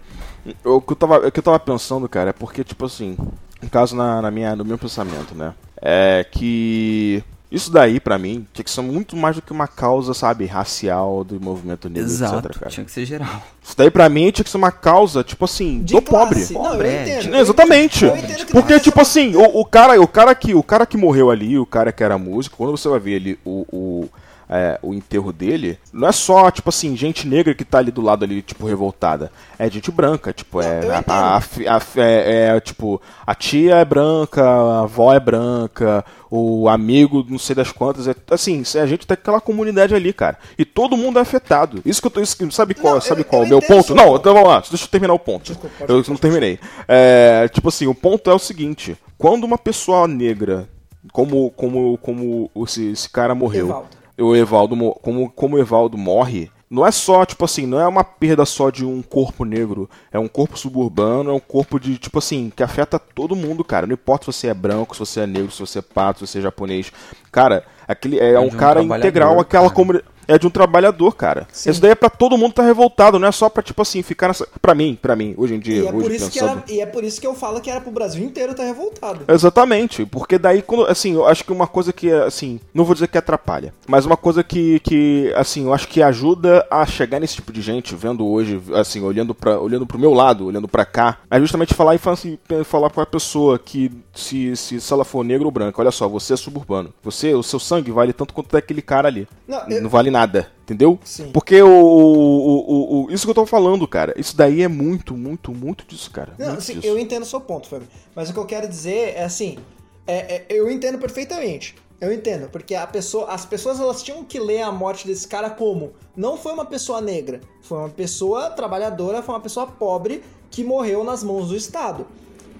O 0.64 0.80
que 0.80 0.92
eu 0.92 0.96
tava, 0.96 1.26
o 1.26 1.32
que 1.32 1.38
eu 1.40 1.42
tava 1.42 1.58
pensando, 1.58 2.08
cara, 2.08 2.30
é 2.30 2.32
porque, 2.32 2.62
tipo 2.62 2.84
assim, 2.84 3.16
um 3.60 3.68
caso 3.68 3.96
na, 3.96 4.22
na 4.22 4.30
minha, 4.30 4.54
no 4.54 4.64
meu 4.64 4.78
pensamento, 4.78 5.34
né? 5.34 5.52
É 5.82 6.24
que. 6.30 7.24
Isso 7.54 7.70
daí, 7.70 8.00
pra 8.00 8.18
mim, 8.18 8.44
tinha 8.52 8.64
que 8.64 8.70
ser 8.70 8.80
muito 8.82 9.16
mais 9.16 9.36
do 9.36 9.42
que 9.42 9.52
uma 9.52 9.68
causa, 9.68 10.12
sabe, 10.12 10.44
racial 10.44 11.22
do 11.22 11.40
movimento 11.40 11.88
negro, 11.88 12.08
Exato, 12.08 12.48
etc, 12.48 12.58
cara. 12.58 12.70
tinha 12.70 12.84
que 12.84 12.90
ser 12.90 13.04
geral. 13.04 13.40
Isso 13.62 13.76
daí, 13.76 13.90
pra 13.90 14.08
mim, 14.08 14.30
tinha 14.32 14.44
que 14.44 14.50
ser 14.50 14.56
uma 14.56 14.72
causa, 14.72 15.22
tipo 15.22 15.44
assim, 15.44 15.82
De 15.82 15.94
do 15.94 16.02
classe. 16.02 16.52
pobre. 16.52 16.52
Não, 16.52 16.64
eu 16.64 16.70
Pobre, 16.72 16.88
é, 16.88 17.18
entendo. 17.18 17.30
Não, 17.30 17.38
exatamente. 17.38 18.04
Eu 18.04 18.16
entendo 18.16 18.46
que 18.46 18.52
Porque, 18.52 18.80
tipo 18.80 19.04
ser 19.04 19.20
assim, 19.20 19.36
o, 19.36 19.60
o 19.60 19.64
cara, 19.64 20.00
o, 20.00 20.08
cara 20.08 20.34
que, 20.34 20.52
o 20.54 20.62
cara 20.62 20.84
que 20.84 20.96
morreu 20.96 21.30
ali, 21.30 21.56
o 21.58 21.64
cara 21.64 21.92
que 21.92 22.02
era 22.02 22.18
músico, 22.18 22.56
quando 22.56 22.72
você 22.76 22.88
vai 22.88 22.98
ver 22.98 23.16
ali 23.16 23.38
o, 23.44 23.64
o, 23.72 24.08
é, 24.48 24.78
o 24.82 24.92
enterro 24.92 25.32
dele, 25.32 25.78
não 25.92 26.08
é 26.08 26.12
só, 26.12 26.50
tipo 26.50 26.68
assim, 26.68 26.96
gente 26.96 27.26
negra 27.26 27.54
que 27.54 27.64
tá 27.64 27.78
ali 27.78 27.90
do 27.90 28.00
lado 28.02 28.24
ali, 28.24 28.42
tipo, 28.42 28.66
revoltada. 28.66 29.30
É 29.58 29.70
gente 29.70 29.90
branca, 29.90 30.32
tipo, 30.32 30.60
é. 30.60 30.80
a, 30.90 31.02
a- 31.06 31.38
a 31.38 31.80
é, 32.00 32.56
é, 32.56 32.60
tipo, 32.60 33.00
a 33.26 33.34
tia 33.34 33.76
é 33.76 33.84
branca, 33.84 34.42
a 34.44 34.80
avó 34.82 35.12
é 35.14 35.20
branca, 35.20 36.04
o 36.30 36.68
amigo, 36.68 37.24
não 37.28 37.38
sei 37.38 37.54
das 37.56 37.70
quantas. 37.72 38.06
É, 38.08 38.14
assim, 38.30 38.62
a 38.80 38.86
gente 38.86 39.06
tem 39.06 39.14
aquela 39.14 39.40
comunidade 39.40 39.94
ali, 39.94 40.12
cara. 40.12 40.38
E 40.58 40.64
todo 40.64 40.96
mundo 40.96 41.18
é 41.18 41.22
afetado. 41.22 41.80
Isso 41.84 42.00
que 42.00 42.06
eu 42.06 42.10
tô. 42.10 42.20
isso 42.20 42.36
sabe 42.50 42.74
qual, 42.74 42.94
Não, 42.94 43.00
sabe 43.00 43.20
eu- 43.22 43.24
qual 43.24 43.42
eu 43.42 43.46
o 43.46 43.48
meu 43.48 43.58
entendo 43.58 43.76
ponto? 43.76 43.94
Não, 43.94 44.16
então 44.16 44.34
vamos 44.34 44.48
lá, 44.48 44.60
deixa 44.68 44.84
eu 44.84 44.88
terminar 44.88 45.14
o 45.14 45.18
ponto. 45.18 45.44
Desculpa, 45.52 45.84
eu 45.88 46.02
não 46.08 46.16
terminei. 46.16 46.58
É, 46.88 47.48
tipo 47.48 47.68
assim, 47.68 47.86
o 47.86 47.94
ponto 47.94 48.30
é 48.30 48.34
o 48.34 48.38
seguinte: 48.38 48.96
quando 49.16 49.44
uma 49.44 49.56
pessoa 49.58 50.06
negra, 50.08 50.68
como, 51.12 51.50
como, 51.52 51.96
como 51.98 52.50
esse, 52.64 52.90
esse 52.90 53.08
cara 53.08 53.34
morreu, 53.34 53.66
Evaldo. 53.68 53.88
O 54.18 54.34
Evaldo, 54.36 54.76
mo- 54.76 54.94
como, 55.02 55.30
como 55.30 55.56
o 55.56 55.58
Evaldo 55.58 55.96
morre, 55.98 56.50
não 56.70 56.86
é 56.86 56.90
só, 56.90 57.24
tipo 57.24 57.44
assim, 57.44 57.66
não 57.66 57.78
é 57.80 57.86
uma 57.86 58.02
perda 58.02 58.44
só 58.44 58.70
de 58.70 58.84
um 58.84 59.00
corpo 59.02 59.44
negro, 59.44 59.88
é 60.10 60.18
um 60.18 60.26
corpo 60.26 60.58
suburbano, 60.58 61.30
é 61.30 61.32
um 61.32 61.40
corpo 61.40 61.78
de, 61.78 61.98
tipo 61.98 62.18
assim, 62.18 62.50
que 62.54 62.62
afeta 62.62 62.98
todo 62.98 63.36
mundo, 63.36 63.62
cara. 63.62 63.86
Não 63.86 63.94
importa 63.94 64.30
se 64.32 64.38
você 64.38 64.48
é 64.48 64.54
branco, 64.54 64.94
se 64.94 65.00
você 65.00 65.20
é 65.20 65.26
negro, 65.26 65.50
se 65.52 65.60
você 65.60 65.78
é 65.78 65.82
pato, 65.82 66.20
se 66.20 66.26
você 66.32 66.38
é 66.38 66.42
japonês. 66.42 66.92
Cara, 67.30 67.64
aquele 67.86 68.18
é, 68.18 68.32
É 68.32 68.40
um 68.40 68.44
um 68.46 68.50
cara 68.50 68.80
integral, 68.82 69.38
aquela 69.40 69.70
comunidade. 69.70 70.08
É 70.26 70.38
de 70.38 70.46
um 70.46 70.50
trabalhador, 70.50 71.14
cara. 71.14 71.46
Sim. 71.52 71.70
Isso 71.70 71.80
daí 71.80 71.90
é 71.92 71.94
pra 71.94 72.08
todo 72.10 72.36
mundo 72.38 72.52
tá 72.54 72.62
revoltado, 72.62 73.18
não 73.18 73.28
é 73.28 73.32
só 73.32 73.48
pra, 73.48 73.62
tipo 73.62 73.80
assim, 73.82 74.02
ficar 74.02 74.28
nessa. 74.28 74.46
Pra 74.60 74.74
mim, 74.74 74.98
pra 75.00 75.14
mim, 75.16 75.34
hoje 75.36 75.54
em 75.54 75.60
dia, 75.60 75.82
E 75.82 75.86
é, 75.86 75.92
por 75.92 76.10
isso 76.10 76.30
que 76.30 76.38
pensando. 76.40 76.62
era, 76.66 76.72
e 76.72 76.80
é 76.80 76.86
por 76.86 77.04
isso 77.04 77.20
que 77.20 77.26
eu 77.26 77.34
falo 77.34 77.60
que 77.60 77.70
era 77.70 77.80
pro 77.80 77.90
Brasil 77.90 78.24
inteiro 78.24 78.52
estar 78.52 78.64
revoltado. 78.64 79.20
Exatamente, 79.28 80.04
porque 80.06 80.38
daí 80.38 80.62
quando, 80.62 80.86
assim, 80.86 81.14
eu 81.14 81.26
acho 81.26 81.44
que 81.44 81.52
uma 81.52 81.66
coisa 81.66 81.92
que, 81.92 82.10
assim, 82.10 82.58
não 82.72 82.84
vou 82.84 82.94
dizer 82.94 83.08
que 83.08 83.18
atrapalha, 83.18 83.72
mas 83.86 84.06
uma 84.06 84.16
coisa 84.16 84.42
que, 84.42 84.80
que 84.80 85.32
assim, 85.36 85.64
eu 85.66 85.74
acho 85.74 85.86
que 85.88 86.02
ajuda 86.02 86.66
a 86.70 86.84
chegar 86.86 87.20
nesse 87.20 87.34
tipo 87.36 87.52
de 87.52 87.60
gente, 87.60 87.94
vendo 87.94 88.26
hoje, 88.26 88.60
assim, 88.74 89.02
olhando 89.02 89.34
para 89.34 89.58
olhando 89.60 89.86
pro 89.86 89.98
meu 89.98 90.12
lado, 90.14 90.46
olhando 90.46 90.66
pra 90.68 90.84
cá, 90.84 91.18
é 91.30 91.38
justamente 91.38 91.74
falar 91.74 91.94
e 91.94 91.98
falar, 91.98 92.14
assim, 92.14 92.38
falar 92.64 92.90
pra 92.90 93.04
pessoa 93.06 93.58
que 93.58 93.90
se, 94.14 94.56
se, 94.56 94.80
se 94.80 94.92
ela 94.92 95.04
for 95.04 95.24
negro 95.24 95.46
ou 95.46 95.50
branca, 95.52 95.80
olha 95.80 95.90
só, 95.90 96.08
você 96.08 96.32
é 96.34 96.36
suburbano, 96.36 96.92
você, 97.02 97.34
o 97.34 97.42
seu 97.42 97.58
sangue 97.58 97.90
vale 97.90 98.12
tanto 98.12 98.32
quanto 98.34 98.50
daquele 98.52 98.82
cara 98.82 99.08
ali, 99.08 99.28
Não, 99.46 99.60
não, 99.68 99.76
eu- 99.76 99.88
vale 99.88 100.10
nada. 100.14 100.50
Entendeu? 100.62 100.98
Sim. 101.04 101.30
Porque 101.30 101.60
o, 101.62 101.68
o, 101.68 103.04
o, 103.04 103.12
Isso 103.12 103.26
que 103.26 103.30
eu 103.30 103.34
tô 103.34 103.44
falando, 103.44 103.86
cara. 103.86 104.14
Isso 104.16 104.34
daí 104.34 104.62
é 104.62 104.68
muito, 104.68 105.14
muito, 105.14 105.52
muito 105.52 105.84
disso, 105.86 106.10
cara. 106.10 106.32
Não, 106.38 106.46
muito 106.46 106.58
assim, 106.58 106.74
disso. 106.74 106.86
eu 106.86 106.98
entendo 106.98 107.22
o 107.22 107.26
seu 107.26 107.40
ponto, 107.40 107.68
Fábio. 107.68 107.86
Mas 108.14 108.30
o 108.30 108.32
que 108.32 108.38
eu 108.38 108.46
quero 108.46 108.66
dizer 108.66 109.14
é 109.14 109.24
assim, 109.24 109.58
é- 110.06 110.36
é- 110.36 110.46
eu 110.48 110.70
entendo 110.70 110.98
perfeitamente. 110.98 111.74
Eu 112.00 112.12
entendo, 112.12 112.48
porque 112.50 112.74
a 112.74 112.86
pessoa, 112.86 113.26
as 113.26 113.46
pessoas 113.46 113.78
elas 113.78 114.02
tinham 114.02 114.24
que 114.24 114.38
ler 114.38 114.62
a 114.62 114.72
morte 114.72 115.06
desse 115.06 115.26
cara 115.28 115.48
como 115.48 115.92
não 116.16 116.36
foi 116.36 116.52
uma 116.52 116.64
pessoa 116.64 117.00
negra, 117.00 117.40
foi 117.62 117.78
uma 117.78 117.88
pessoa 117.88 118.50
trabalhadora, 118.50 119.22
foi 119.22 119.34
uma 119.34 119.40
pessoa 119.40 119.66
pobre 119.66 120.22
que 120.50 120.64
morreu 120.64 121.04
nas 121.04 121.22
mãos 121.22 121.48
do 121.48 121.56
Estado. 121.56 122.06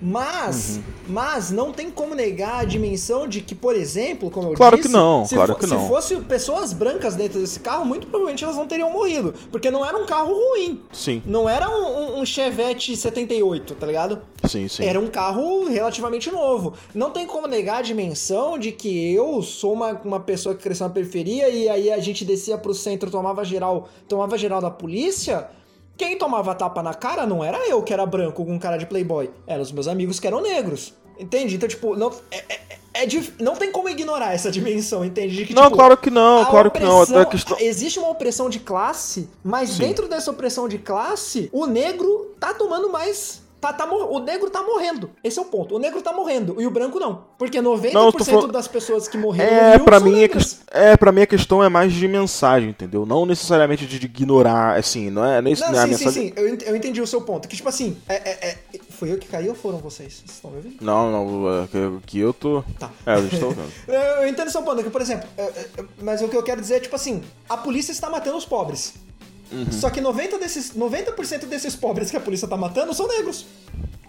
Mas, 0.06 0.76
Uhum. 0.76 0.82
mas 1.08 1.50
não 1.50 1.72
tem 1.72 1.90
como 1.90 2.14
negar 2.14 2.60
a 2.60 2.64
dimensão 2.64 3.26
de 3.26 3.40
que, 3.40 3.54
por 3.54 3.74
exemplo, 3.74 4.30
como 4.30 4.50
eu 4.50 4.54
Claro 4.54 4.76
disse, 4.76 4.88
que 4.88 4.92
não, 4.94 5.24
se 5.24 5.34
claro 5.34 5.54
que 5.54 5.66
não. 5.66 5.80
Se 5.80 5.88
fosse 5.88 6.16
pessoas 6.16 6.74
brancas 6.74 7.14
dentro 7.14 7.40
desse 7.40 7.58
carro, 7.60 7.86
muito 7.86 8.06
provavelmente 8.06 8.44
elas 8.44 8.56
não 8.56 8.66
teriam 8.66 8.90
morrido, 8.92 9.32
porque 9.50 9.70
não 9.70 9.82
era 9.82 9.96
um 9.96 10.04
carro 10.04 10.34
ruim. 10.34 10.78
Sim, 10.92 11.22
Não 11.24 11.48
era 11.48 11.70
um, 11.70 12.18
um- 12.18 12.20
um 12.20 12.26
Chevette 12.26 12.94
78, 12.94 13.74
tá 13.76 13.86
ligado? 13.86 14.20
sim, 14.46 14.68
sim. 14.68 14.84
Era 14.84 15.00
um 15.00 15.06
carro 15.06 15.64
relativamente 15.70 16.30
novo. 16.30 16.74
Não 16.94 17.10
tem 17.10 17.26
como 17.26 17.46
negar 17.46 17.78
a 17.78 17.82
dimensão 17.82 18.58
de 18.58 18.72
que 18.72 19.14
eu 19.14 19.40
sou 19.42 19.72
uma, 19.72 19.92
uma 20.04 20.20
pessoa 20.20 20.54
que 20.54 20.62
cresceu 20.62 20.86
na 20.86 20.92
periferia 20.92 21.48
e 21.48 21.66
aí 21.66 21.90
a 21.90 21.98
gente 21.98 22.26
descia 22.26 22.58
pro 22.58 22.74
centro, 22.74 23.10
tomava 23.10 23.42
geral, 23.42 23.88
tomava 24.06 24.36
geral 24.36 24.60
da 24.60 24.70
polícia. 24.70 25.48
Quem 25.96 26.18
tomava 26.18 26.54
tapa 26.54 26.82
na 26.82 26.92
cara 26.94 27.24
não 27.26 27.42
era 27.44 27.68
eu 27.68 27.82
que 27.82 27.92
era 27.92 28.04
branco 28.04 28.44
com 28.44 28.58
cara 28.58 28.76
de 28.76 28.86
playboy, 28.86 29.30
eram 29.46 29.62
os 29.62 29.70
meus 29.72 29.86
amigos 29.86 30.18
que 30.18 30.26
eram 30.26 30.40
negros. 30.42 30.92
Entende? 31.18 31.54
Então, 31.54 31.68
tipo, 31.68 31.94
não, 31.94 32.10
é, 32.32 32.38
é- 32.48 32.60
é 32.94 33.06
dif- 33.06 33.34
não 33.40 33.54
tem 33.54 33.70
como 33.70 33.88
ignorar 33.88 34.34
essa 34.34 34.50
dimensão, 34.50 35.04
entende? 35.04 35.36
De 35.36 35.46
que, 35.46 35.54
Não, 35.54 35.64
tipo, 35.66 35.76
claro 35.76 35.96
que 35.96 36.10
não, 36.10 36.44
claro 36.46 36.70
que 36.72 36.80
não. 36.80 36.96
opressão- 36.96 37.16
Até 37.20 37.28
a 37.28 37.30
questão... 37.30 37.56
Existe 37.60 37.98
uma 38.00 38.08
opressão 38.08 38.50
de 38.50 38.58
classe, 38.58 39.28
mas 39.44 39.70
Sim. 39.70 39.78
dentro 39.84 40.08
dessa 40.08 40.32
opressão 40.32 40.66
de 40.68 40.78
classe, 40.78 41.48
o 41.52 41.66
negro 41.66 42.34
tá 42.40 42.52
tomando 42.52 42.90
mais. 42.90 43.43
Tá, 43.64 43.72
tá 43.72 43.86
o 43.90 44.18
negro 44.18 44.50
tá 44.50 44.62
morrendo. 44.62 45.10
Esse 45.22 45.38
é 45.38 45.42
o 45.42 45.46
ponto. 45.46 45.74
O 45.76 45.78
negro 45.78 46.02
tá 46.02 46.12
morrendo 46.12 46.60
e 46.60 46.66
o 46.66 46.70
branco 46.70 46.98
não. 47.00 47.24
Porque 47.38 47.60
90% 47.62 47.92
Não, 47.94 48.12
falando- 48.12 48.52
das 48.52 48.68
pessoas 48.68 49.08
que 49.08 49.16
morreram 49.16 49.54
no 49.54 49.58
É, 49.60 49.76
Rio 49.76 49.84
pra 49.84 50.00
mim, 50.00 50.28
ques- 50.28 50.60
é, 50.70 50.96
pra 50.98 51.10
mim 51.10 51.22
a 51.22 51.26
questão 51.26 51.64
é 51.64 51.68
mais 51.70 51.92
de 51.92 52.06
mensagem, 52.06 52.68
entendeu? 52.70 53.06
Não 53.06 53.24
necessariamente 53.24 53.86
de, 53.86 54.04
ignorar, 54.04 54.76
assim, 54.78 55.08
não 55.10 55.24
é, 55.24 55.40
não 55.40 55.50
é 55.50 55.54
Não, 55.54 55.72
não 55.72 55.78
é 55.78 55.82
a 55.82 55.84
sim, 55.84 55.90
mensagem. 55.90 56.12
sim, 56.12 56.28
sim. 56.28 56.32
Eu, 56.36 56.58
eu 56.66 56.76
entendi 56.76 57.00
o 57.00 57.06
seu 57.06 57.22
ponto. 57.22 57.48
Que, 57.48 57.56
tipo 57.56 57.68
assim, 57.68 57.96
é, 58.08 58.14
é- 58.14 58.58
é- 58.74 58.78
foi 58.90 59.10
eu 59.12 59.18
que 59.18 59.26
caí 59.28 59.48
ou 59.48 59.54
foram 59.54 59.78
vocês? 59.78 60.12
Vocês 60.14 60.30
estão 60.30 60.50
me 60.50 60.58
ouvindo? 60.58 60.76
Não, 60.84 61.10
não, 61.10 61.48
é 61.62 61.66
que, 62.06 62.18
eu 62.18 62.32
tô. 62.34 62.62
Tá. 62.78 62.90
É, 63.06 63.14
eu 63.16 63.26
estou 63.26 63.50
vendo. 63.56 63.72
Eu, 63.88 64.28
entendo 64.28 64.48
o 64.48 64.50
seu 64.50 64.62
ponto, 64.62 64.82
que, 64.82 64.90
por 64.90 65.00
exemplo, 65.00 65.26
é, 65.38 65.42
é, 65.42 65.66
é, 65.78 65.84
mas 66.02 66.20
o 66.20 66.28
que 66.28 66.36
eu 66.36 66.42
quero 66.42 66.60
dizer 66.60 66.74
é, 66.74 66.80
tipo 66.80 66.94
assim, 66.96 67.22
a 67.48 67.56
polícia 67.56 67.92
está 67.92 68.10
matando 68.10 68.36
os 68.36 68.44
pobres. 68.44 68.94
Uhum. 69.52 69.70
Só 69.72 69.90
que 69.90 70.00
90%, 70.00 70.38
desses, 70.38 70.74
90 70.74 71.12
desses 71.46 71.76
pobres 71.76 72.10
que 72.10 72.16
a 72.16 72.20
polícia 72.20 72.48
tá 72.48 72.56
matando 72.56 72.92
são 72.94 73.06
negros. 73.08 73.46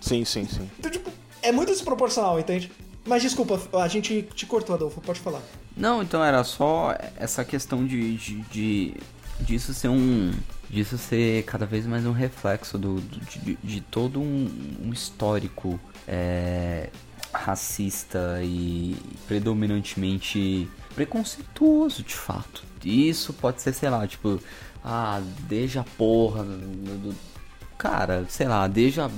Sim, 0.01 0.23
sim, 0.25 0.45
sim. 0.47 0.69
Então, 0.79 0.89
tipo, 0.91 1.09
é 1.41 1.51
muito 1.51 1.71
desproporcional, 1.71 2.39
entende? 2.39 2.71
Mas 3.05 3.21
desculpa, 3.21 3.59
a 3.79 3.87
gente 3.87 4.23
te 4.33 4.45
cortou, 4.45 4.75
Adolfo, 4.75 4.99
pode 5.01 5.19
falar. 5.19 5.41
Não, 5.77 6.01
então 6.01 6.23
era 6.23 6.43
só 6.43 6.95
essa 7.17 7.43
questão 7.45 7.85
de, 7.85 8.15
de, 8.17 8.35
de- 8.51 8.93
disso 9.41 9.73
ser 9.73 9.89
um 9.89 10.31
disso 10.69 10.97
ser 10.97 11.43
cada 11.43 11.65
vez 11.65 11.85
mais 11.85 12.05
um 12.05 12.11
reflexo 12.11 12.77
do, 12.77 12.95
do- 12.99 13.19
de, 13.41 13.57
de 13.63 13.81
todo 13.81 14.19
um, 14.19 14.49
um 14.83 14.91
histórico 14.91 15.79
é, 16.07 16.89
racista 17.31 18.39
e 18.43 18.95
predominantemente 19.27 20.67
preconceituoso 20.95 22.03
de 22.03 22.13
fato. 22.15 22.63
Isso 22.83 23.33
pode 23.33 23.61
ser, 23.61 23.73
sei 23.73 23.89
lá, 23.89 24.07
tipo, 24.07 24.39
ah, 24.87 25.19
desde 25.49 25.79
a 25.79 25.83
porra 25.83 26.43
do, 26.43 27.09
do- 27.09 27.15
cara, 27.77 28.23
sei 28.29 28.47
lá, 28.47 28.67
desde 28.67 29.01
a, 29.01 29.09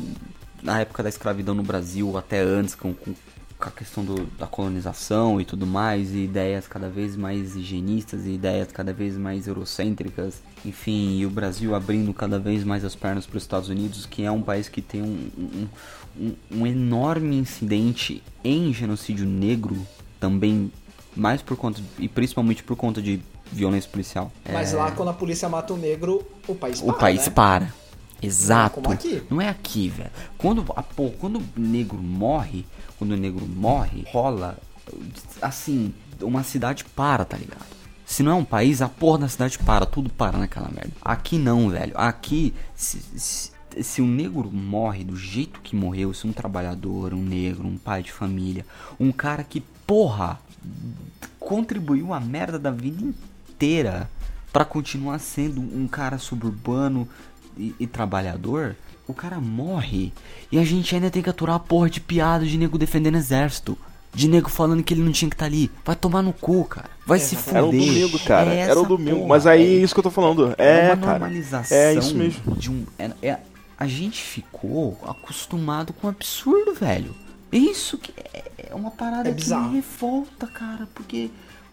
na 0.64 0.80
época 0.80 1.04
da 1.04 1.10
escravidão 1.10 1.54
no 1.54 1.62
Brasil 1.64 2.18
até 2.18 2.40
antes 2.40 2.74
com, 2.74 2.94
com 2.94 3.14
a 3.60 3.70
questão 3.70 4.06
do- 4.06 4.26
da 4.38 4.48
colonização 4.48 5.42
e 5.42 5.46
tudo 5.46 5.68
mais, 5.68 6.14
e 6.14 6.20
ideias 6.20 6.68
cada 6.68 6.88
vez 6.90 7.16
mais 7.18 7.56
higienistas 7.56 8.26
e 8.26 8.32
ideias 8.32 8.72
cada 8.72 8.94
vez 8.94 9.18
mais 9.18 9.46
eurocêntricas, 9.48 10.42
enfim, 10.66 11.18
e 11.18 11.26
o 11.26 11.30
Brasil 11.30 11.76
abrindo 11.76 12.14
cada 12.14 12.40
vez 12.40 12.64
mais 12.64 12.86
as 12.86 12.96
pernas 12.96 13.26
para 13.26 13.38
os 13.38 13.44
Estados 13.44 13.68
Unidos, 13.70 14.06
que 14.06 14.24
é 14.24 14.32
um 14.32 14.42
país 14.42 14.70
que 14.70 14.82
tem 14.82 15.02
um, 15.02 15.30
um, 15.38 15.68
um- 16.20 16.36
um 16.62 16.66
enorme 16.68 17.36
incidente 17.36 18.24
em 18.44 18.74
genocídio 18.74 19.26
negro, 19.26 19.78
também 20.20 20.72
mais 21.16 21.42
por 21.42 21.58
conta, 21.58 21.82
e 22.00 22.08
principalmente 22.08 22.64
por 22.64 22.76
conta 22.76 23.02
de 23.02 23.20
violência 23.52 23.90
policial. 23.90 24.32
Mas 24.52 24.74
É, 24.74 24.78
lá, 24.78 24.92
quando 24.92 25.10
a 25.10 25.14
polícia 25.14 25.48
mata 25.50 25.74
um 25.74 25.78
negro, 25.78 26.26
o 26.48 26.56
país 26.56 26.82
o 26.82 26.86
para, 26.86 26.96
país 26.96 27.26
né? 27.26 27.34
para. 27.34 27.74
Exato. 28.22 28.82
Como 28.82 28.92
aqui. 28.92 29.22
Não 29.30 29.42
é 29.42 29.50
aqui, 29.50 29.90
velho. 29.90 30.12
Quando, 30.38 30.66
a, 30.76 30.82
pô, 30.82 31.12
quando 31.12 31.40
o 31.40 31.44
negro 31.60 31.98
morre, 31.98 32.66
quando 32.98 33.12
o 33.12 33.18
negro 33.18 33.46
morre, 33.46 34.06
rola, 34.12 34.58
assim, 35.42 35.94
uma 36.22 36.44
cidade 36.44 36.84
para, 36.84 37.26
tá 37.26 37.38
ligado? 37.38 37.66
Se 38.06 38.24
não 38.24 38.32
é 38.32 38.36
um 38.36 38.46
país, 38.46 38.82
a 38.82 38.90
porra 38.90 39.20
da 39.20 39.28
cidade 39.28 39.60
para, 39.60 39.86
tudo 39.86 40.10
para 40.10 40.38
naquela 40.38 40.70
merda. 40.70 40.94
Aqui 41.02 41.38
não, 41.38 41.70
velho. 41.70 41.92
Aqui, 41.96 42.54
se, 42.74 43.00
se, 43.16 43.52
se 43.82 44.02
um 44.02 44.08
negro 44.08 44.50
morre 44.52 45.04
do 45.04 45.16
jeito 45.16 45.60
que 45.62 45.76
morreu, 45.76 46.14
se 46.14 46.26
um 46.26 46.32
trabalhador, 46.32 47.14
um 47.14 47.22
negro, 47.22 47.68
um 47.68 47.78
pai 47.78 48.02
de 48.02 48.12
família, 48.12 48.66
um 49.00 49.12
cara 49.12 49.44
que, 49.44 49.62
porra, 49.86 50.40
contribuiu 51.38 52.14
a 52.14 52.20
merda 52.20 52.58
da 52.58 52.72
vida 52.72 53.04
inteira 53.04 53.37
pra 54.54 54.64
continuar 54.66 55.20
sendo 55.20 55.62
um 55.62 55.88
cara 55.88 56.18
suburbano 56.18 57.08
e, 57.58 57.74
e 57.80 57.88
trabalhador, 57.88 58.76
o 59.08 59.14
cara 59.14 59.40
morre 59.40 60.12
e 60.52 60.58
a 60.60 60.64
gente 60.64 60.94
ainda 60.96 61.10
tem 61.10 61.22
que 61.24 61.30
aturar 61.30 61.56
a 61.56 61.60
porra 61.60 61.90
de 61.90 62.00
piada 62.00 62.46
de 62.46 62.58
nego 62.58 62.78
defendendo 62.78 63.16
exército. 63.16 63.78
De 64.14 64.28
nego 64.28 64.50
falando 64.50 64.82
que 64.82 64.94
ele 64.94 65.04
não 65.04 65.12
tinha 65.12 65.30
que 65.30 65.36
estar 65.36 65.46
ali. 65.46 65.70
Vai 65.86 65.96
tomar 65.96 66.22
no 66.24 66.34
cu, 66.34 66.64
cara. 66.66 66.90
Vai 67.06 67.20
se 67.20 67.36
fuder. 67.36 67.56
Era 67.58 67.66
o 67.68 67.72
domingo, 67.72 68.20
cara. 68.20 68.54
É 68.54 68.60
Era 68.60 68.82
o 68.82 68.86
domingo. 68.86 69.16
porra, 69.18 69.28
mas 69.28 69.46
aí 69.46 69.62
é- 69.62 69.80
é 69.80 69.84
isso 69.84 69.94
que 69.94 70.00
eu 70.00 70.04
tô 70.04 70.10
falando. 70.10 70.56
é 70.58 70.88
É, 70.88 70.94
uma 70.94 70.98
cara. 70.98 71.20
normalização 71.20 71.78
É 71.78 71.94
isso 71.94 72.16
mesmo. 72.16 72.56
de 72.56 72.72
um. 72.72 72.86
É, 72.98 73.12
é- 73.22 73.40
a 73.78 73.86
gente 73.86 74.24
ficou 74.24 74.98
acostumado 75.06 75.94
com 75.94 76.08
o 76.08 76.10
absurdo, 76.10 76.74
velho. 76.74 77.14
Isso 77.52 77.98
que 77.98 78.12
é, 78.34 78.44
é 78.72 78.76
uma 78.76 78.90
parada 78.90 79.30
É 79.30 79.34
que 79.34 79.54
me 79.54 79.76
revolta, 79.76 80.48
cara, 80.48 80.88
porque. 80.96 81.30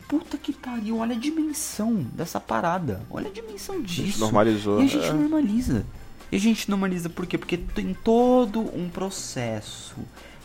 Puta 0.09 0.37
que 0.37 0.53
pariu, 0.53 0.99
olha 0.99 1.17
a 1.17 1.19
dimensão 1.19 1.95
dessa 2.13 2.39
parada. 2.39 3.03
Olha 3.11 3.29
a 3.29 3.33
dimensão 3.33 3.81
disso. 3.81 4.21
normalizou, 4.21 4.81
E 4.81 4.85
a 4.85 4.87
gente 4.87 5.07
é. 5.07 5.13
normaliza. 5.13 5.87
E 6.31 6.37
a 6.37 6.41
gente 6.41 6.69
normaliza 6.71 7.09
por 7.09 7.27
quê? 7.27 7.39
Porque 7.39 7.57
tem 7.57 7.95
todo 7.95 8.61
um 8.61 8.89
processo 8.89 9.97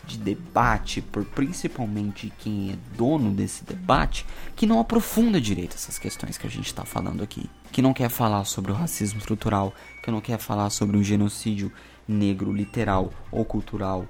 de 0.06 0.18
debate 0.18 1.02
por 1.02 1.23
principalmente 1.23 2.34
quem 2.40 2.72
é 2.72 2.98
dono 2.98 3.31
desse 3.31 3.64
debate 3.64 4.26
que 4.56 4.65
não 4.65 4.80
aprofunda 4.80 5.40
direito 5.40 5.76
essas 5.76 5.99
questões 5.99 6.38
que 6.38 6.48
a 6.48 6.49
gente 6.49 6.65
está 6.65 6.84
falando 6.84 7.22
aqui. 7.23 7.48
Que 7.72 7.81
não 7.81 7.94
quer 7.94 8.10
falar 8.10 8.44
sobre 8.45 8.72
o 8.72 8.76
racismo 8.76 9.19
estrutural, 9.19 9.73
que 10.03 10.10
não 10.10 10.19
quer 10.19 10.40
falar 10.40 10.69
sobre 10.72 10.98
um 10.98 11.03
genocídio 11.03 11.72
negro 12.07 12.52
literal 12.52 13.14
ou 13.31 13.45
cultural, 13.45 14.07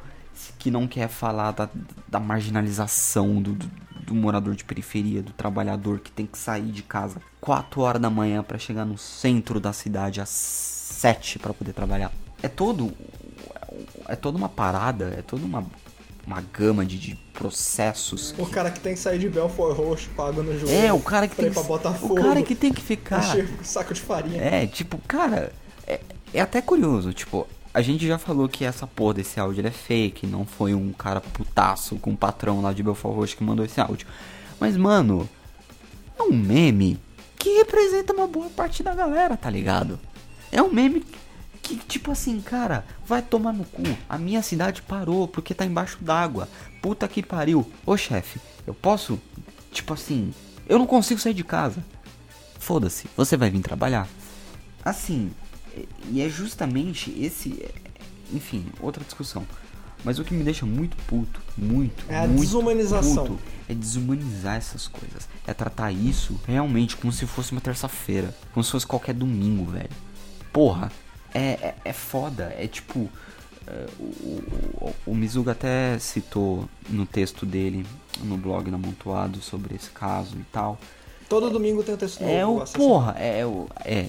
que 0.58 0.72
não 0.72 0.88
quer 0.88 1.10
falar 1.10 1.52
da, 1.52 1.70
da 2.08 2.20
marginalização 2.20 3.42
do, 3.42 3.54
do, 3.54 3.70
do 4.10 4.16
morador 4.16 4.56
de 4.56 4.66
periferia, 4.66 5.22
do 5.22 5.32
trabalhador 5.32 6.00
que 6.00 6.12
tem 6.12 6.26
que 6.26 6.38
sair 6.38 6.72
de 6.72 6.82
casa 6.82 7.22
4 7.40 7.82
horas 7.82 8.02
da 8.02 8.10
manhã 8.10 8.44
para 8.44 8.58
chegar 8.58 8.86
no 8.86 8.98
centro 8.98 9.60
da 9.60 9.72
cidade 9.72 10.20
às 10.20 10.30
7 10.30 11.40
para 11.40 11.54
poder 11.54 11.74
trabalhar. 11.74 12.12
É 12.42 12.48
todo 12.48 12.92
é 14.08 14.16
toda 14.16 14.38
uma 14.38 14.50
parada, 14.50 15.14
é 15.18 15.22
toda 15.22 15.46
uma 15.46 15.66
uma 16.26 16.42
gama 16.54 16.86
de, 16.86 17.00
de 17.00 17.16
processos. 17.34 18.36
O 18.38 18.46
cara 18.46 18.70
que 18.70 18.80
tem 18.80 18.94
que 18.94 19.00
sair 19.00 19.18
de 19.18 19.28
Belfort 19.28 19.76
Roxo, 19.76 20.10
pago 20.16 20.44
no 20.44 20.58
jogo. 20.60 20.72
É, 20.72 20.94
o 20.94 21.00
cara 21.00 21.28
que 21.28 21.36
pra 21.36 21.46
tem 21.46 21.54
que 21.54 21.64
Botafogo. 21.64 22.20
o 22.20 22.22
cara 22.22 22.44
que 22.44 22.54
tem 22.54 22.72
que 22.72 22.82
ficar 22.82 23.24
saco 23.64 23.96
de 23.96 24.02
farinha. 24.02 24.40
É, 24.40 24.68
tipo, 24.68 25.00
cara, 25.08 25.52
é, 25.88 26.00
é 26.32 26.40
até 26.40 26.62
curioso, 26.62 27.14
tipo, 27.14 27.48
a 27.74 27.82
gente 27.82 28.06
já 28.08 28.18
falou 28.18 28.50
que 28.50 28.66
essa 28.66 28.88
porra 28.88 29.16
desse 29.16 29.40
áudio 29.40 29.66
é 29.66 29.72
fake, 29.72 30.26
não 30.26 30.46
foi 30.46 30.74
um 30.74 30.92
cara 30.92 31.22
putaço 31.22 31.96
com 31.98 32.12
um 32.12 32.16
patrão 32.16 32.62
lá 32.62 32.74
de 32.74 32.82
Belfort 32.82 33.16
Roxo 33.16 33.38
que 33.38 33.44
mandou 33.44 33.64
esse 33.66 33.80
áudio. 33.80 34.08
Mas, 34.60 34.76
mano, 34.76 35.30
é 36.18 36.24
um 36.24 36.34
meme 36.34 37.00
que 37.38 37.58
representa 37.58 38.14
uma 38.14 38.28
boa 38.28 38.50
parte 38.50 38.84
da 38.84 38.94
galera, 38.94 39.38
tá 39.38 39.50
ligado? 39.50 40.00
É 40.52 40.62
um 40.62 40.72
meme 40.72 41.06
que, 41.62 41.76
tipo 41.78 42.12
assim, 42.12 42.42
cara, 42.42 42.84
vai 43.06 43.22
tomar 43.22 43.54
no 43.54 43.64
cu. 43.64 43.84
A 44.10 44.18
minha 44.18 44.42
cidade 44.42 44.82
parou 44.82 45.28
porque 45.28 45.54
tá 45.54 45.66
embaixo 45.66 46.00
d'água. 46.02 46.50
Puta 46.82 47.08
que 47.08 47.22
pariu. 47.22 47.72
Ô 47.86 47.96
chefe, 47.96 48.40
eu 48.66 48.74
posso, 48.74 49.20
tipo 49.72 49.94
assim, 49.94 50.34
eu 50.68 50.80
não 50.80 50.88
consigo 50.88 51.20
sair 51.20 51.34
de 51.36 51.44
casa. 51.44 51.84
Foda-se, 52.58 53.08
você 53.16 53.38
vai 53.38 53.50
vir 53.50 53.62
trabalhar. 53.62 54.08
Assim, 54.84 55.32
e 56.10 56.22
é 56.22 56.30
justamente 56.30 57.12
esse. 57.20 57.66
Enfim, 58.34 58.66
outra 58.80 59.04
discussão. 59.04 59.46
Mas 60.04 60.18
o 60.18 60.24
que 60.24 60.34
me 60.34 60.44
deixa 60.44 60.66
muito 60.66 60.96
puto, 61.08 61.42
muito, 61.58 62.06
É 62.08 62.20
a 62.20 62.28
muito 62.28 62.40
desumanização. 62.42 63.26
puto, 63.26 63.40
é 63.68 63.74
desumanizar 63.74 64.56
essas 64.56 64.88
coisas. 64.88 65.28
É 65.46 65.54
tratar 65.54 65.92
isso 65.92 66.40
realmente 66.48 66.96
como 66.96 67.12
se 67.12 67.26
fosse 67.26 67.52
uma 67.52 67.60
terça-feira. 67.60 68.34
Como 68.54 68.64
se 68.64 68.72
fosse 68.72 68.88
qualquer 68.88 69.14
domingo, 69.14 69.70
velho. 69.72 69.90
Porra, 70.54 70.90
é, 71.34 71.40
é, 71.40 71.76
é 71.86 71.94
foda. 71.94 72.56
É 72.58 72.66
tipo. 72.68 73.10
é, 73.68 73.88
o, 74.00 74.04
o, 74.04 74.96
o 75.08 75.16
Mizuga 75.16 75.52
até 75.52 76.00
citou 76.00 76.70
no 76.90 77.06
texto 77.06 77.46
dele, 77.46 77.86
no 78.24 78.38
blog 78.38 78.72
na 78.72 78.78
Amontoado, 78.78 79.42
sobre 79.42 79.76
esse 79.76 79.90
caso 79.90 80.38
e 80.38 80.44
tal. 80.52 80.80
Todo 81.28 81.50
domingo 81.50 81.84
tem 81.84 81.94
um 81.94 81.98
texto 81.98 82.22
novo. 82.22 82.32
É 82.34 82.46
o. 82.46 82.60
Porra, 82.72 83.12
é 83.20 83.46
o. 83.46 83.68
É. 83.84 84.08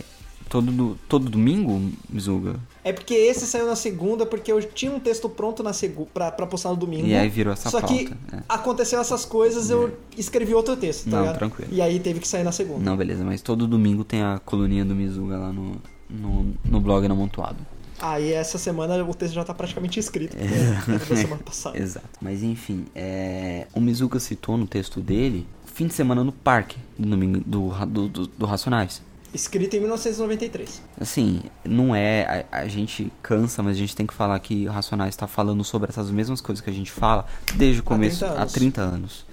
Todo, 0.51 0.72
do- 0.72 0.98
todo 1.09 1.31
domingo, 1.31 1.81
Mizuga? 2.09 2.56
É 2.82 2.93
porque 2.93 3.14
esse 3.14 3.47
saiu 3.47 3.66
na 3.66 3.77
segunda, 3.77 4.27
porque 4.27 4.51
eu 4.51 4.60
tinha 4.60 4.90
um 4.90 4.98
texto 4.98 5.28
pronto 5.28 5.62
na 5.62 5.72
segu 5.72 6.09
pra, 6.12 6.32
pra 6.32 6.44
postar 6.44 6.70
no 6.70 6.77
domingo. 6.77 7.06
E 7.06 7.14
aí 7.14 7.28
virou 7.28 7.52
essa 7.52 7.70
Só 7.70 7.81
que 7.81 8.09
pauta, 8.09 8.36
é. 8.36 8.43
aconteceu 8.48 9.01
essas 9.01 9.24
coisas, 9.24 9.70
eu 9.70 9.97
escrevi 10.18 10.52
outro 10.52 10.77
texto, 10.77 11.05
tá 11.05 11.10
Não, 11.12 11.20
ligado? 11.20 11.39
tranquilo. 11.39 11.70
E 11.72 11.81
aí 11.81 12.01
teve 12.01 12.18
que 12.18 12.27
sair 12.27 12.43
na 12.43 12.51
segunda. 12.51 12.82
Não, 12.85 12.97
beleza, 12.97 13.22
mas 13.24 13.40
todo 13.40 13.64
domingo 13.64 14.02
tem 14.02 14.22
a 14.22 14.40
coluninha 14.44 14.85
do 14.85 14.93
Mizuga 14.93 15.39
lá 15.39 15.52
no, 15.52 15.77
no, 16.10 16.52
no 16.64 16.81
blog 16.81 17.06
na 17.06 17.14
Amontoado. 17.14 17.64
Aí 18.01 18.32
essa 18.32 18.59
semana 18.59 19.05
o 19.05 19.14
texto 19.14 19.35
já 19.35 19.44
tá 19.44 19.55
praticamente 19.55 20.01
escrito. 20.01 20.36
É. 20.36 20.90
né? 20.90 20.98
Semana 21.14 21.43
passada. 21.44 21.78
Exato. 21.78 22.09
Mas 22.20 22.43
enfim, 22.43 22.86
é... 22.93 23.68
o 23.72 23.81
Mizuga 23.81 24.18
citou 24.18 24.56
no 24.56 24.66
texto 24.66 25.01
dele 25.01 25.47
fim 25.81 25.86
de 25.86 25.94
semana 25.94 26.22
no 26.24 26.32
parque 26.32 26.77
do, 26.98 27.09
domingo, 27.09 27.40
do, 27.47 27.68
do, 27.86 28.09
do, 28.09 28.27
do 28.27 28.47
Racionais. 28.47 29.01
Escrito 29.32 29.77
em 29.77 29.81
1993. 29.81 30.82
Assim, 31.01 31.43
não 31.65 31.94
é. 31.94 32.47
A, 32.51 32.59
a 32.62 32.69
gente 32.69 33.12
cansa, 33.23 33.62
mas 33.62 33.77
a 33.77 33.78
gente 33.78 33.94
tem 33.94 34.07
que 34.07 34.12
falar 34.15 34.39
que 34.40 34.66
o 34.66 34.70
Racionais 34.73 35.11
está 35.15 35.27
falando 35.27 35.62
sobre 35.62 35.89
essas 35.89 36.11
mesmas 36.11 36.40
coisas 36.40 36.62
que 36.65 36.69
a 36.70 36.73
gente 36.73 36.90
fala 36.90 37.24
desde 37.55 37.81
o 37.81 37.85
começo 37.85 38.19
30 38.20 38.35
há 38.35 38.40
anos. 38.43 38.52
30 38.52 38.81
anos. 38.82 39.27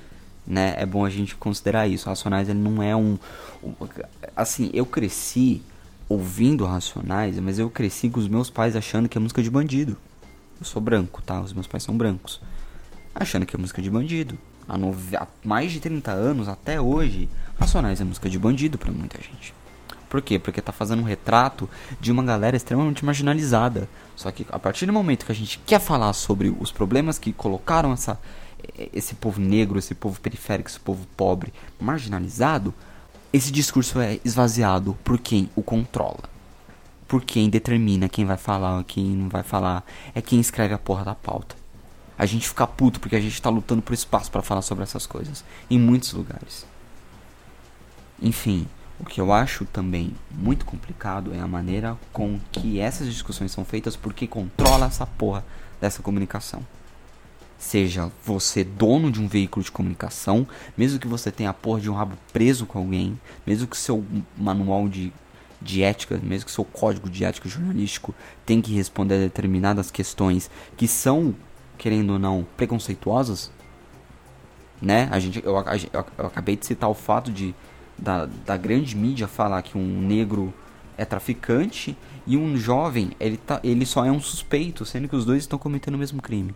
Né? 0.46 0.76
É 0.78 0.86
bom 0.86 1.04
a 1.04 1.10
gente 1.10 1.36
considerar 1.36 1.88
isso. 1.88 2.06
O 2.06 2.10
Racionais 2.10 2.48
ele 2.48 2.60
não 2.60 2.82
é 2.82 2.96
um, 2.96 3.18
um- 3.64 3.74
Assim, 4.36 4.70
eu 4.74 4.86
cresci 4.86 5.62
ouvindo 6.08 6.64
Racionais, 6.66 7.38
mas 7.40 7.58
eu 7.60 7.70
cresci 7.70 8.10
com 8.10 8.20
os 8.20 8.28
meus 8.28 8.50
pais 8.50 8.76
achando 8.76 9.10
que 9.10 9.18
é 9.18 9.22
música 9.22 9.42
de 9.42 9.50
bandido. 9.50 9.98
Eu 10.60 10.66
sou 10.66 10.82
branco, 10.82 11.22
tá? 11.24 11.42
Os 11.42 11.54
meus 11.54 11.68
pais 11.68 11.84
são 11.84 11.98
brancos. 11.98 12.40
Achando 13.14 13.46
que 13.46 13.56
é 13.56 13.60
música 13.60 13.82
de 13.82 13.90
bandido. 13.90 14.38
Há, 14.70 14.78
nove- 14.78 15.18
há 15.18 15.28
mais 15.44 15.72
de 15.72 15.80
30 15.80 16.12
anos, 16.12 16.48
até 16.48 16.80
hoje, 16.80 17.28
Racionais 17.60 18.00
é 18.00 18.04
música 18.04 18.30
de 18.30 18.38
bandido 18.38 18.78
pra 18.78 18.92
muita 18.92 19.18
gente. 19.22 19.54
Por 20.10 20.22
quê? 20.22 20.40
Porque 20.40 20.62
tá 20.62 20.72
fazendo 20.72 21.02
um 21.02 21.06
retrato 21.06 21.70
de 22.00 22.12
uma 22.12 22.24
galera 22.24 22.56
extremamente 22.56 23.04
marginalizada. 23.04 23.90
Só 24.16 24.32
que 24.32 24.46
a 24.50 24.60
partir 24.60 24.86
do 24.86 24.94
momento 24.94 25.26
que 25.26 25.32
a 25.32 25.36
gente 25.36 25.60
quer 25.66 25.80
falar 25.80 26.14
sobre 26.14 26.56
os 26.60 26.72
problemas 26.72 27.20
que 27.20 27.34
colocaram 27.34 27.92
essa, 27.92 28.20
esse 28.94 29.16
povo 29.16 29.40
negro, 29.40 29.78
esse 29.78 29.94
povo 29.94 30.20
periférico, 30.20 30.70
esse 30.70 30.80
povo 30.80 31.06
pobre 31.16 31.54
marginalizado, 31.80 32.74
esse 33.32 33.52
discurso 33.52 34.00
é 34.00 34.20
esvaziado 34.24 34.98
por 35.04 35.20
quem 35.20 35.50
o 35.56 35.62
controla. 35.62 36.24
Por 37.08 37.24
quem 37.24 37.50
determina 37.50 38.10
quem 38.10 38.26
vai 38.26 38.38
falar, 38.38 38.84
quem 38.84 39.06
não 39.06 39.30
vai 39.30 39.44
falar. 39.44 39.86
É 40.16 40.22
quem 40.22 40.40
escreve 40.40 40.74
a 40.74 40.78
porra 40.78 41.06
da 41.06 41.16
pauta. 41.16 41.56
A 42.18 42.26
gente 42.26 42.48
fica 42.48 42.66
puto 42.66 43.00
porque 43.00 43.16
a 43.16 43.22
gente 43.22 43.42
tá 43.42 43.50
lutando 43.50 43.82
por 43.82 43.94
espaço 43.94 44.32
pra 44.32 44.42
falar 44.42 44.62
sobre 44.62 44.84
essas 44.84 45.06
coisas. 45.06 45.44
Em 45.70 45.80
muitos 45.80 46.14
lugares. 46.14 46.66
Enfim, 48.22 48.68
o 49.00 49.06
que 49.06 49.22
eu 49.22 49.32
acho 49.32 49.66
também 49.66 50.14
muito 50.32 50.66
complicado 50.66 51.34
é 51.34 51.40
a 51.40 51.48
maneira 51.48 51.98
com 52.12 52.40
que 52.52 52.80
essas 52.80 53.08
discussões 53.08 53.52
são 53.52 53.64
feitas 53.64 53.96
porque 53.96 54.26
controla 54.28 54.88
essa 54.88 55.06
porra 55.06 55.46
dessa 55.80 56.02
comunicação. 56.02 56.66
Seja 57.60 58.12
você 58.24 58.64
dono 58.64 59.12
de 59.12 59.20
um 59.22 59.28
veículo 59.28 59.64
de 59.64 59.72
comunicação, 59.72 60.48
mesmo 60.78 61.00
que 61.00 61.08
você 61.08 61.32
tenha 61.32 61.50
a 61.50 61.54
porra 61.54 61.80
de 61.80 61.90
um 61.90 61.94
rabo 61.94 62.16
preso 62.32 62.66
com 62.66 62.80
alguém, 62.80 63.20
mesmo 63.46 63.68
que 63.68 63.78
seu 63.78 64.04
manual 64.38 64.88
de, 64.88 65.12
de 65.62 65.82
ética, 65.84 66.20
mesmo 66.22 66.46
que 66.46 66.52
seu 66.52 66.64
código 66.66 67.10
de 67.10 67.24
ética 67.26 67.50
jornalístico 67.50 68.14
tem 68.46 68.62
que 68.62 68.74
responder 68.74 69.16
a 69.16 69.20
determinadas 69.20 69.90
questões 69.90 70.50
que 70.76 70.88
são, 70.88 71.36
querendo 71.80 72.14
ou 72.14 72.20
não, 72.20 72.46
preconceituosas, 72.56 73.52
né? 74.82 75.08
A 75.12 75.20
gente, 75.20 75.44
eu- 75.44 75.56
eu 75.56 76.26
acabei 76.28 76.56
de 76.56 76.66
citar 76.66 76.90
o 76.90 76.94
fato 76.94 77.32
de 77.32 77.56
da, 77.98 78.26
da 78.46 78.58
grande 78.58 78.96
mídia 78.96 79.28
falar 79.28 79.62
que 79.62 79.78
um 79.78 80.02
negro 80.02 80.54
é 80.98 81.06
traficante 81.06 81.98
e 82.26 82.36
um 82.36 82.58
jovem 82.58 83.12
ele, 83.20 83.38
tá, 83.38 83.60
ele 83.64 83.86
só 83.86 84.06
é 84.06 84.12
um 84.12 84.20
suspeito, 84.20 84.86
sendo 84.86 85.08
que 85.08 85.16
os 85.16 85.26
dois 85.26 85.44
estão 85.44 85.58
cometendo 85.58 85.96
o 85.96 85.98
mesmo 85.98 86.22
crime. 86.22 86.54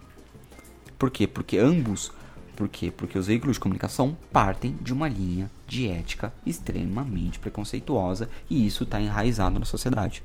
Por 0.97 1.09
quê? 1.09 1.25
Porque 1.27 1.57
ambos. 1.57 2.11
Por 2.55 2.67
quê? 2.67 2.91
Porque 2.91 3.17
os 3.17 3.27
veículos 3.27 3.55
de 3.55 3.59
comunicação 3.59 4.15
partem 4.31 4.75
de 4.81 4.93
uma 4.93 5.07
linha 5.07 5.49
de 5.67 5.87
ética 5.87 6.33
extremamente 6.45 7.39
preconceituosa 7.39 8.29
e 8.49 8.67
isso 8.67 8.83
está 8.83 9.01
enraizado 9.01 9.57
na 9.57 9.65
sociedade. 9.65 10.21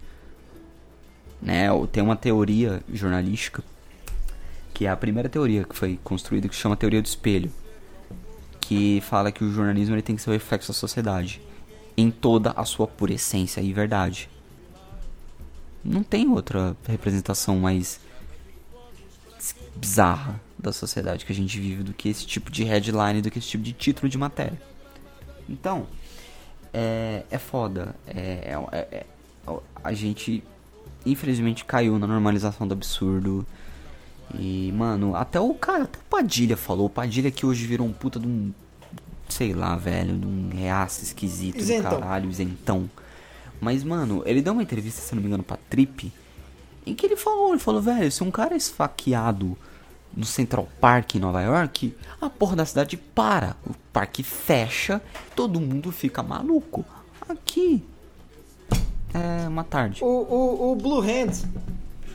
Né? 1.40 1.68
Tem 1.92 2.02
uma 2.02 2.16
teoria 2.16 2.82
jornalística 2.92 3.62
que 4.74 4.84
é 4.84 4.90
a 4.90 4.96
primeira 4.96 5.28
teoria 5.28 5.64
que 5.64 5.74
foi 5.74 5.98
construída 6.04 6.48
que 6.48 6.54
se 6.54 6.60
chama 6.60 6.76
teoria 6.76 7.00
do 7.00 7.06
espelho 7.06 7.50
que 8.66 9.00
fala 9.02 9.30
que 9.30 9.44
o 9.44 9.52
jornalismo 9.52 9.94
ele 9.94 10.02
tem 10.02 10.16
que 10.16 10.22
ser 10.22 10.30
o 10.30 10.32
reflexo 10.32 10.72
da 10.72 10.74
sociedade 10.74 11.40
em 11.96 12.10
toda 12.10 12.50
a 12.50 12.64
sua 12.64 12.86
pura 12.86 13.14
essência 13.14 13.60
e 13.60 13.72
verdade. 13.72 14.28
Não 15.84 16.02
tem 16.02 16.28
outra 16.28 16.76
representação 16.86 17.58
mais 17.60 18.00
bizarra 19.76 20.40
da 20.58 20.72
sociedade 20.72 21.24
que 21.24 21.32
a 21.32 21.34
gente 21.34 21.60
vive 21.60 21.84
do 21.84 21.92
que 21.94 22.08
esse 22.08 22.26
tipo 22.26 22.50
de 22.50 22.64
headline, 22.64 23.22
do 23.22 23.30
que 23.30 23.38
esse 23.38 23.48
tipo 23.48 23.62
de 23.62 23.72
título 23.72 24.08
de 24.08 24.18
matéria. 24.18 24.60
Então, 25.48 25.86
é, 26.74 27.22
é 27.30 27.38
foda. 27.38 27.94
É, 28.06 28.10
é- 28.20 28.68
é- 28.72 28.88
é- 28.98 29.06
a 29.84 29.92
gente, 29.92 30.42
infelizmente, 31.04 31.64
caiu 31.64 31.98
na 32.00 32.06
normalização 32.06 32.66
do 32.66 32.72
absurdo. 32.72 33.46
E, 34.34 34.72
mano, 34.72 35.14
até 35.14 35.40
o 35.40 35.54
cara, 35.54 35.84
até 35.84 35.98
o 35.98 36.02
Padilha 36.02 36.56
falou. 36.56 36.86
O 36.86 36.90
Padilha 36.90 37.30
que 37.30 37.46
hoje 37.46 37.66
virou 37.66 37.86
um 37.86 37.92
puta 37.92 38.18
de 38.18 38.26
um. 38.26 38.52
Sei 39.28 39.52
lá, 39.52 39.76
velho, 39.76 40.16
de 40.16 40.26
um 40.26 40.50
reaça 40.52 41.02
esquisito 41.02 41.58
Isentão. 41.58 41.90
do 41.94 42.00
caralho, 42.00 42.30
isentão. 42.30 42.88
Mas, 43.60 43.82
mano, 43.82 44.22
ele 44.24 44.40
deu 44.40 44.52
uma 44.52 44.62
entrevista, 44.62 45.00
se 45.00 45.14
não 45.14 45.22
me 45.22 45.28
engano, 45.28 45.42
pra 45.42 45.58
Trip. 45.68 46.12
Em 46.86 46.94
que 46.94 47.06
ele 47.06 47.16
falou, 47.16 47.50
ele 47.50 47.58
falou, 47.58 47.82
velho, 47.82 48.10
se 48.12 48.22
um 48.22 48.30
cara 48.30 48.54
é 48.54 48.56
esfaqueado 48.56 49.56
no 50.16 50.24
Central 50.24 50.68
Park 50.80 51.16
em 51.16 51.18
Nova 51.18 51.42
York, 51.42 51.94
a 52.20 52.30
porra 52.30 52.56
da 52.56 52.64
cidade 52.64 52.96
para. 52.96 53.56
O 53.66 53.74
parque 53.92 54.22
fecha, 54.22 55.02
todo 55.34 55.60
mundo 55.60 55.90
fica 55.90 56.22
maluco. 56.22 56.84
Aqui 57.28 57.82
é 59.12 59.48
uma 59.48 59.64
tarde. 59.64 60.02
O, 60.02 60.06
o, 60.06 60.72
o 60.72 60.76
Blue 60.76 61.00
Hand, 61.00 61.42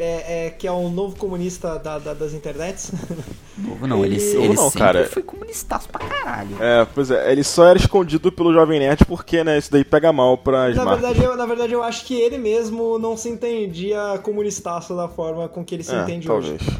é, 0.01 0.47
é, 0.47 0.49
que 0.49 0.67
é 0.67 0.71
o 0.71 0.89
novo 0.89 1.15
comunista 1.15 1.77
da- 1.79 1.99
da- 1.99 2.13
das 2.13 2.33
internets, 2.33 2.91
Novo 3.57 3.85
não, 3.85 4.03
ele, 4.03 4.15
Ele- 4.15 4.37
ele 4.45 4.53
não, 4.55 4.63
sempre 4.63 4.79
cara. 4.79 5.07
foi 5.07 5.21
comunistaço 5.21 5.87
pra 5.89 5.99
caralho. 6.07 6.55
É, 6.59 6.85
pois 6.95 7.11
é, 7.11 7.31
ele 7.31 7.43
só 7.43 7.67
era 7.67 7.77
escondido 7.77 8.31
pelo 8.31 8.51
Jovem 8.53 8.79
Nerd 8.79 9.05
porque, 9.05 9.43
né, 9.43 9.57
isso 9.57 9.71
daí 9.71 9.83
pega 9.83 10.11
mal 10.11 10.37
pras 10.37 10.75
na 10.75 10.83
marcas. 10.85 11.01
verdade, 11.03 11.25
eu, 11.25 11.37
na 11.37 11.45
verdade 11.45 11.73
eu 11.73 11.83
acho 11.83 12.05
que 12.05 12.15
ele 12.15 12.37
mesmo 12.37 12.97
não 12.97 13.15
se 13.15 13.29
entendia 13.29 14.19
comunistaço 14.23 14.95
da 14.95 15.07
forma 15.07 15.47
com 15.47 15.63
que 15.63 15.75
ele 15.75 15.83
se 15.83 15.93
É, 15.93 16.01
entende 16.01 16.25
talvez. 16.27 16.53
hoje. 16.61 16.77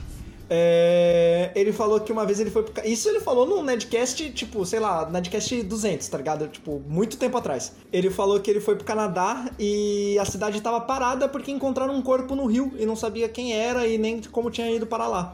É, 0.54 1.50
ele 1.56 1.72
falou 1.72 1.98
que 2.02 2.12
uma 2.12 2.26
vez 2.26 2.42
ele 2.42 2.52
foi 2.52 2.64
pro... 2.64 2.86
Isso 2.86 3.08
ele 3.08 3.22
falou 3.22 3.48
num 3.48 3.64
Nedcast, 3.64 4.32
tipo, 4.32 4.66
sei 4.66 4.82
lá, 4.82 5.10
Nedcast 5.10 5.64
200, 5.64 6.06
tá 6.10 6.18
ligado? 6.18 6.50
Tipo, 6.50 6.84
muito 6.86 7.16
tempo 7.16 7.38
atrás. 7.38 7.72
Ele 7.90 8.10
falou 8.10 8.38
que 8.38 8.52
ele 8.52 8.60
foi 8.60 8.76
pro 8.76 8.84
Canadá 8.84 9.50
e 9.58 10.20
a 10.20 10.26
cidade 10.26 10.60
tava 10.60 10.82
parada 10.82 11.30
porque 11.30 11.52
encontraram 11.52 11.96
um 11.96 12.02
corpo 12.02 12.36
no 12.36 12.48
rio 12.48 12.74
e 12.78 12.86
não 12.86 12.98
sabia 12.98 13.30
quem 13.30 13.54
era 13.54 13.88
e 13.88 13.98
nem 13.98 14.22
como 14.24 14.52
tinha 14.52 14.70
ido 14.70 14.86
para 14.86 15.08
lá. 15.08 15.34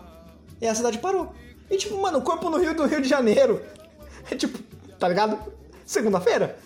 E 0.62 0.68
a 0.68 0.76
cidade 0.76 1.00
parou. 1.00 1.34
E 1.68 1.78
tipo, 1.78 2.00
mano, 2.00 2.22
corpo 2.22 2.48
no 2.52 2.58
rio 2.60 2.76
do 2.76 2.86
Rio 2.86 3.02
de 3.02 3.10
Janeiro. 3.10 3.60
É 4.30 4.36
tipo, 4.36 4.60
tá 5.00 5.08
ligado? 5.08 5.40
Segunda-feira. 5.86 6.60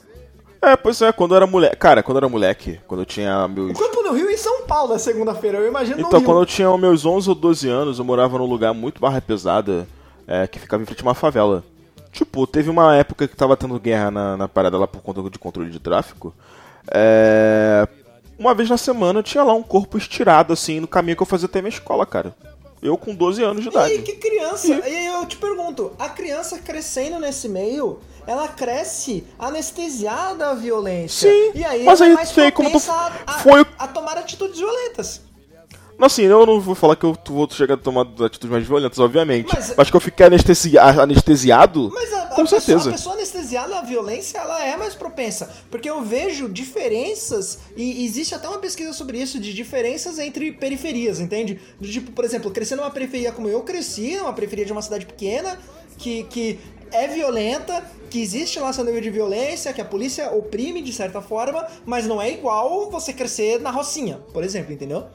É, 0.61 0.75
pois 0.75 1.01
é, 1.01 1.11
quando 1.11 1.31
eu 1.31 1.38
era 1.38 1.47
moleque. 1.47 1.75
Cara, 1.77 2.03
quando 2.03 2.17
eu 2.17 2.19
era 2.19 2.29
moleque, 2.29 2.79
quando 2.88 3.01
eu 3.01 3.05
tinha 3.05 3.47
meus. 3.47 3.71
O 3.71 3.73
corpo 3.73 4.03
no 4.03 4.13
rio 4.13 4.29
em 4.29 4.38
São 4.38 4.61
Paulo 4.61 4.93
é 4.93 4.99
segunda-feira, 4.99 5.57
eu 5.57 5.67
imagino 5.67 5.97
no 5.97 6.07
Então, 6.07 6.21
quando 6.21 6.39
eu 6.39 6.45
tinha 6.45 6.77
meus 6.77 7.03
11 7.03 7.29
ou 7.29 7.35
12 7.35 7.67
anos, 7.67 7.97
eu 7.97 8.05
morava 8.05 8.38
num 8.38 8.45
lugar 8.45 8.73
muito 8.73 9.01
barra 9.01 9.19
pesada, 9.19 9.88
é, 10.27 10.45
que 10.45 10.59
ficava 10.59 10.83
em 10.83 10.85
frente 10.85 11.01
a 11.01 11.05
uma 11.05 11.15
favela. 11.15 11.63
Tipo, 12.11 12.45
teve 12.45 12.69
uma 12.69 12.95
época 12.95 13.27
que 13.27 13.35
tava 13.35 13.57
tendo 13.57 13.79
guerra 13.79 14.11
na, 14.11 14.38
na 14.38 14.47
parada 14.47 14.77
lá 14.77 14.85
por 14.85 15.01
conta 15.01 15.27
de 15.29 15.39
controle 15.39 15.71
de 15.71 15.79
tráfico. 15.79 16.33
É... 16.93 17.88
Uma 18.38 18.53
vez 18.53 18.69
na 18.69 18.77
semana 18.77 19.23
tinha 19.23 19.43
lá 19.43 19.53
um 19.53 19.63
corpo 19.63 19.97
estirado, 19.97 20.51
assim, 20.51 20.79
no 20.79 20.88
caminho 20.88 21.15
que 21.15 21.23
eu 21.23 21.27
fazia 21.27 21.45
até 21.45 21.61
minha 21.61 21.69
escola, 21.69 22.05
cara. 22.05 22.35
Eu 22.81 22.97
com 22.97 23.13
12 23.13 23.43
anos 23.43 23.63
de 23.63 23.69
idade. 23.69 23.93
E 23.93 24.01
que 24.01 24.13
criança? 24.15 24.67
E 24.67 24.81
aí 24.81 25.05
eu 25.05 25.25
te 25.25 25.37
pergunto, 25.37 25.91
a 25.99 26.09
criança 26.09 26.57
crescendo 26.59 27.19
nesse 27.19 27.47
meio, 27.47 27.99
ela 28.25 28.47
cresce 28.47 29.23
anestesiada 29.37 30.49
à 30.49 30.53
violência. 30.55 31.29
Sim, 31.31 31.51
E 31.53 31.63
aí 31.63 31.83
mas 31.83 32.01
aí 32.01 32.11
é 32.11 32.13
mais 32.15 32.29
sei 32.29 32.51
como 32.51 32.71
tu- 32.71 32.91
a, 32.91 33.33
foi 33.39 33.65
a 33.77 33.87
tomar 33.87 34.17
atitudes 34.17 34.57
violentas. 34.59 35.21
Assim, 35.99 36.23
eu 36.23 36.45
não 36.45 36.59
vou 36.59 36.73
falar 36.73 36.95
que 36.95 37.03
eu 37.05 37.15
vou 37.27 37.47
chegar 37.51 37.76
a 37.76 37.77
tomar 37.77 38.01
atitudes 38.01 38.49
mais 38.49 38.65
violentas, 38.65 38.97
obviamente. 38.99 39.49
Mas- 39.53 39.73
Mas, 39.77 39.89
que 39.91 39.95
eu 39.95 40.01
fiquei 40.01 40.26
anestesi- 40.26 40.77
anestesiado, 40.77 41.91
Mas 41.93 42.11
a, 42.13 42.23
a 42.23 42.27
com 42.30 42.41
pessoa, 42.43 42.59
certeza. 42.61 42.89
a 42.89 42.93
pessoa 42.93 43.15
anestesiada 43.15 43.77
à 43.77 43.81
violência, 43.84 44.39
ela 44.39 44.63
é 44.65 44.76
mais 44.76 44.95
propensa. 44.95 45.49
Porque 45.69 45.88
eu 45.89 46.01
vejo 46.01 46.49
diferenças, 46.49 47.59
e 47.77 48.03
existe 48.03 48.34
até 48.34 48.47
uma 48.47 48.57
pesquisa 48.57 48.93
sobre 48.93 49.19
isso, 49.22 49.39
de 49.39 49.53
diferenças 49.53 50.18
entre 50.18 50.51
periferias, 50.53 51.19
entende? 51.19 51.59
Do 51.80 51.88
tipo, 51.88 52.11
por 52.11 52.26
exemplo, 52.26 52.49
crescer 52.51 52.76
numa 52.76 52.89
periferia 52.89 53.31
como 53.31 53.47
eu 53.47 53.61
cresci, 53.61 54.15
numa 54.18 54.34
periferia 54.34 54.65
de 54.65 54.72
uma 54.72 54.81
cidade 54.81 55.05
pequena, 55.05 55.57
que, 55.97 56.23
que 56.23 56.59
é 56.91 57.07
violenta, 57.07 57.84
que 58.09 58.19
existe 58.22 58.59
lá 58.59 58.73
seu 58.73 58.84
nível 58.84 58.99
de 59.01 59.09
violência, 59.09 59.72
que 59.72 59.80
a 59.80 59.85
polícia 59.85 60.31
oprime 60.31 60.81
de 60.81 60.91
certa 60.91 61.22
forma, 61.22 61.65
mas 61.85 62.05
não 62.07 62.22
é 62.22 62.31
igual 62.31 62.89
você 62.89 63.13
crescer 63.13 63.59
na 63.61 63.69
Rocinha, 63.72 64.18
por 64.34 64.43
exemplo, 64.43 64.73
entendeu? 64.73 65.05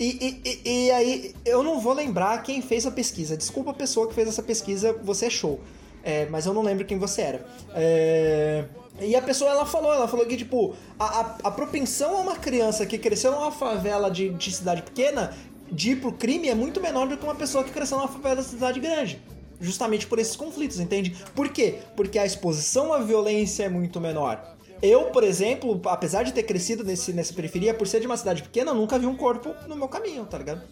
E, 0.00 0.40
e- 0.44 0.86
e- 0.86 0.90
aí, 0.90 1.34
eu 1.44 1.62
não 1.62 1.78
vou 1.78 1.92
lembrar 1.92 2.42
quem 2.42 2.62
fez 2.62 2.86
a 2.86 2.90
pesquisa. 2.90 3.36
Desculpa 3.36 3.70
a 3.70 3.74
pessoa 3.74 4.08
que 4.08 4.14
fez 4.14 4.26
essa 4.26 4.42
pesquisa, 4.42 4.94
você 5.02 5.26
é 5.26 5.30
show. 5.30 5.60
É, 6.02 6.24
mas 6.30 6.46
eu 6.46 6.54
não 6.54 6.62
lembro 6.62 6.86
quem 6.86 6.98
você 6.98 7.20
era. 7.20 7.46
É, 7.74 8.64
E 9.02 9.14
a 9.14 9.20
pessoa, 9.22 9.50
ela 9.50 9.64
falou, 9.66 9.92
ela 9.92 10.08
falou 10.08 10.24
que, 10.26 10.36
tipo, 10.36 10.74
a, 10.98 11.04
a, 11.20 11.36
a 11.44 11.50
propensão 11.50 12.16
a 12.16 12.20
uma 12.20 12.36
criança 12.36 12.84
que 12.86 12.96
cresceu 12.98 13.30
numa 13.32 13.50
favela 13.52 14.10
de, 14.10 14.30
de 14.30 14.50
cidade 14.52 14.82
pequena 14.82 15.34
de 15.70 15.92
ir 15.92 15.96
pro 16.00 16.12
crime 16.12 16.48
é 16.48 16.54
muito 16.54 16.80
menor 16.80 17.06
do 17.06 17.16
que 17.16 17.22
uma 17.24 17.34
pessoa 17.34 17.62
que 17.62 17.70
cresceu 17.70 17.96
numa 17.98 18.08
favela 18.08 18.36
de 18.42 18.48
cidade 18.48 18.80
grande. 18.80 19.20
Justamente 19.60 20.06
por 20.06 20.18
esses 20.18 20.34
conflitos, 20.36 20.80
entende? 20.80 21.14
Por 21.34 21.50
quê? 21.50 21.78
Porque 21.94 22.18
a 22.18 22.24
exposição 22.26 22.92
à 22.94 22.98
violência 22.98 23.64
é 23.64 23.68
muito 23.68 24.00
menor. 24.00 24.56
Eu, 24.82 25.06
por 25.06 25.22
exemplo, 25.22 25.80
apesar 25.86 26.22
de 26.22 26.32
ter 26.32 26.42
crescido 26.42 26.82
nesse, 26.82 27.12
nessa 27.12 27.34
periferia, 27.34 27.74
por 27.74 27.86
ser 27.86 28.00
de 28.00 28.06
uma 28.06 28.16
cidade 28.16 28.42
pequena, 28.42 28.70
eu 28.70 28.74
nunca 28.74 28.98
vi 28.98 29.06
um 29.06 29.16
corpo 29.16 29.54
no 29.68 29.76
meu 29.76 29.88
caminho, 29.88 30.24
tá 30.24 30.38
ligado? 30.38 30.62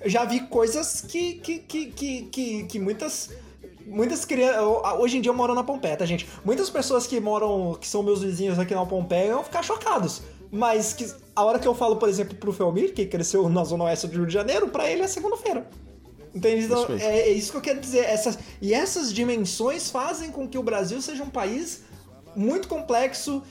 Eu 0.00 0.08
já 0.08 0.24
vi 0.24 0.40
coisas 0.40 1.00
que, 1.00 1.34
que, 1.34 1.58
que, 1.58 1.86
que, 1.86 2.22
que, 2.22 2.64
que 2.64 2.78
muitas. 2.78 3.30
Muitas 3.84 4.24
crianças. 4.24 4.62
Hoje 4.98 5.18
em 5.18 5.20
dia 5.20 5.30
eu 5.30 5.34
moro 5.34 5.54
na 5.54 5.62
Pompeia, 5.62 5.96
tá, 5.96 6.04
gente? 6.04 6.28
Muitas 6.44 6.68
pessoas 6.68 7.06
que 7.06 7.20
moram. 7.20 7.76
que 7.80 7.86
são 7.86 8.02
meus 8.02 8.22
vizinhos 8.22 8.58
aqui 8.58 8.74
na 8.74 8.84
Pompeia 8.84 9.34
vão 9.34 9.44
ficar 9.44 9.62
chocados. 9.62 10.22
Mas 10.50 10.92
que 10.92 11.12
a 11.34 11.44
hora 11.44 11.58
que 11.58 11.66
eu 11.66 11.74
falo, 11.74 11.96
por 11.96 12.08
exemplo, 12.08 12.36
pro 12.36 12.52
Felmir, 12.52 12.94
que 12.94 13.06
cresceu 13.06 13.48
na 13.48 13.62
Zona 13.64 13.84
Oeste 13.84 14.06
do 14.08 14.16
Rio 14.16 14.26
de 14.26 14.32
Janeiro, 14.32 14.68
pra 14.68 14.90
ele 14.90 15.02
é 15.02 15.08
segunda-feira. 15.08 15.68
Entende? 16.34 16.66
Então, 16.66 16.82
Isso 16.82 17.04
é, 17.04 17.18
é 17.20 17.30
isso 17.30 17.50
que 17.50 17.58
eu 17.58 17.62
quero 17.62 17.80
dizer. 17.80 18.04
Essas, 18.04 18.38
e 18.60 18.74
essas 18.74 19.12
dimensões 19.12 19.90
fazem 19.90 20.30
com 20.30 20.46
que 20.48 20.58
o 20.58 20.62
Brasil 20.62 21.00
seja 21.00 21.22
um 21.22 21.30
país 21.30 21.82
muito 22.34 22.68
complexo 22.68 23.42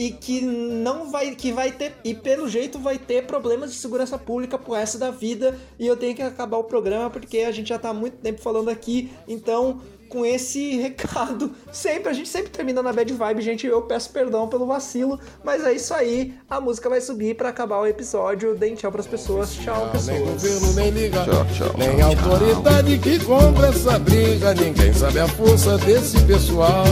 e 0.00 0.10
que 0.10 0.40
não 0.40 1.10
vai 1.10 1.34
que 1.36 1.52
vai 1.52 1.70
ter 1.70 1.94
e 2.02 2.14
pelo 2.14 2.48
jeito 2.48 2.78
vai 2.78 2.96
ter 2.96 3.26
problemas 3.26 3.70
de 3.70 3.76
segurança 3.76 4.16
pública 4.16 4.56
pro 4.56 4.72
resto 4.72 4.96
da 4.96 5.10
vida 5.10 5.58
e 5.78 5.86
eu 5.86 5.94
tenho 5.94 6.14
que 6.14 6.22
acabar 6.22 6.56
o 6.56 6.64
programa 6.64 7.10
porque 7.10 7.40
a 7.40 7.52
gente 7.52 7.68
já 7.68 7.78
tá 7.78 7.90
há 7.90 7.92
muito 7.92 8.16
tempo 8.16 8.40
falando 8.40 8.70
aqui, 8.70 9.12
então 9.28 9.78
com 10.08 10.24
esse 10.24 10.76
recado, 10.80 11.52
sempre 11.70 12.08
a 12.08 12.14
gente 12.14 12.30
sempre 12.30 12.50
termina 12.50 12.82
na 12.82 12.94
bad 12.94 13.12
vibe, 13.12 13.42
gente, 13.42 13.66
eu 13.66 13.82
peço 13.82 14.10
perdão 14.10 14.48
pelo 14.48 14.64
vacilo, 14.64 15.20
mas 15.44 15.62
é 15.66 15.74
isso 15.74 15.92
aí, 15.92 16.32
a 16.48 16.58
música 16.62 16.88
vai 16.88 17.02
subir 17.02 17.36
pra 17.36 17.50
acabar 17.50 17.78
o 17.80 17.86
episódio, 17.86 18.56
deem 18.56 18.74
tchau 18.74 18.90
pras 18.90 19.06
pessoas, 19.06 19.54
tchau 19.54 19.82
Nem 19.82 19.92
pessoas. 19.92 20.42
governo, 20.42 20.72
nem 20.76 20.90
liga, 20.90 21.24
Tchau, 21.24 21.46
tchau, 21.54 21.74
nem 21.76 21.98
tchau, 21.98 22.08
autoridade 22.08 22.98
que 22.98 23.22
compra 23.22 23.68
essa 23.68 23.98
briga. 23.98 24.54
Ninguém 24.54 24.94
sabe 24.94 25.20
a 25.20 25.28
força 25.28 25.76
desse 25.76 26.18
pessoal. 26.24 26.84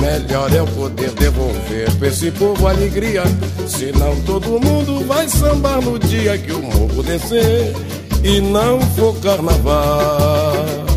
Melhor 0.00 0.52
é 0.52 0.58
eu 0.58 0.66
poder 0.66 1.10
devolver 1.12 1.92
pra 1.98 2.08
esse 2.08 2.30
povo 2.30 2.66
alegria. 2.66 3.22
Senão 3.66 4.18
todo 4.22 4.60
mundo 4.60 5.04
vai 5.06 5.28
sambar 5.28 5.80
no 5.80 5.98
dia 5.98 6.38
que 6.38 6.52
o 6.52 6.62
morro 6.62 7.02
descer 7.02 7.74
e 8.22 8.40
não 8.40 8.80
for 8.80 9.14
carnaval. 9.20 10.87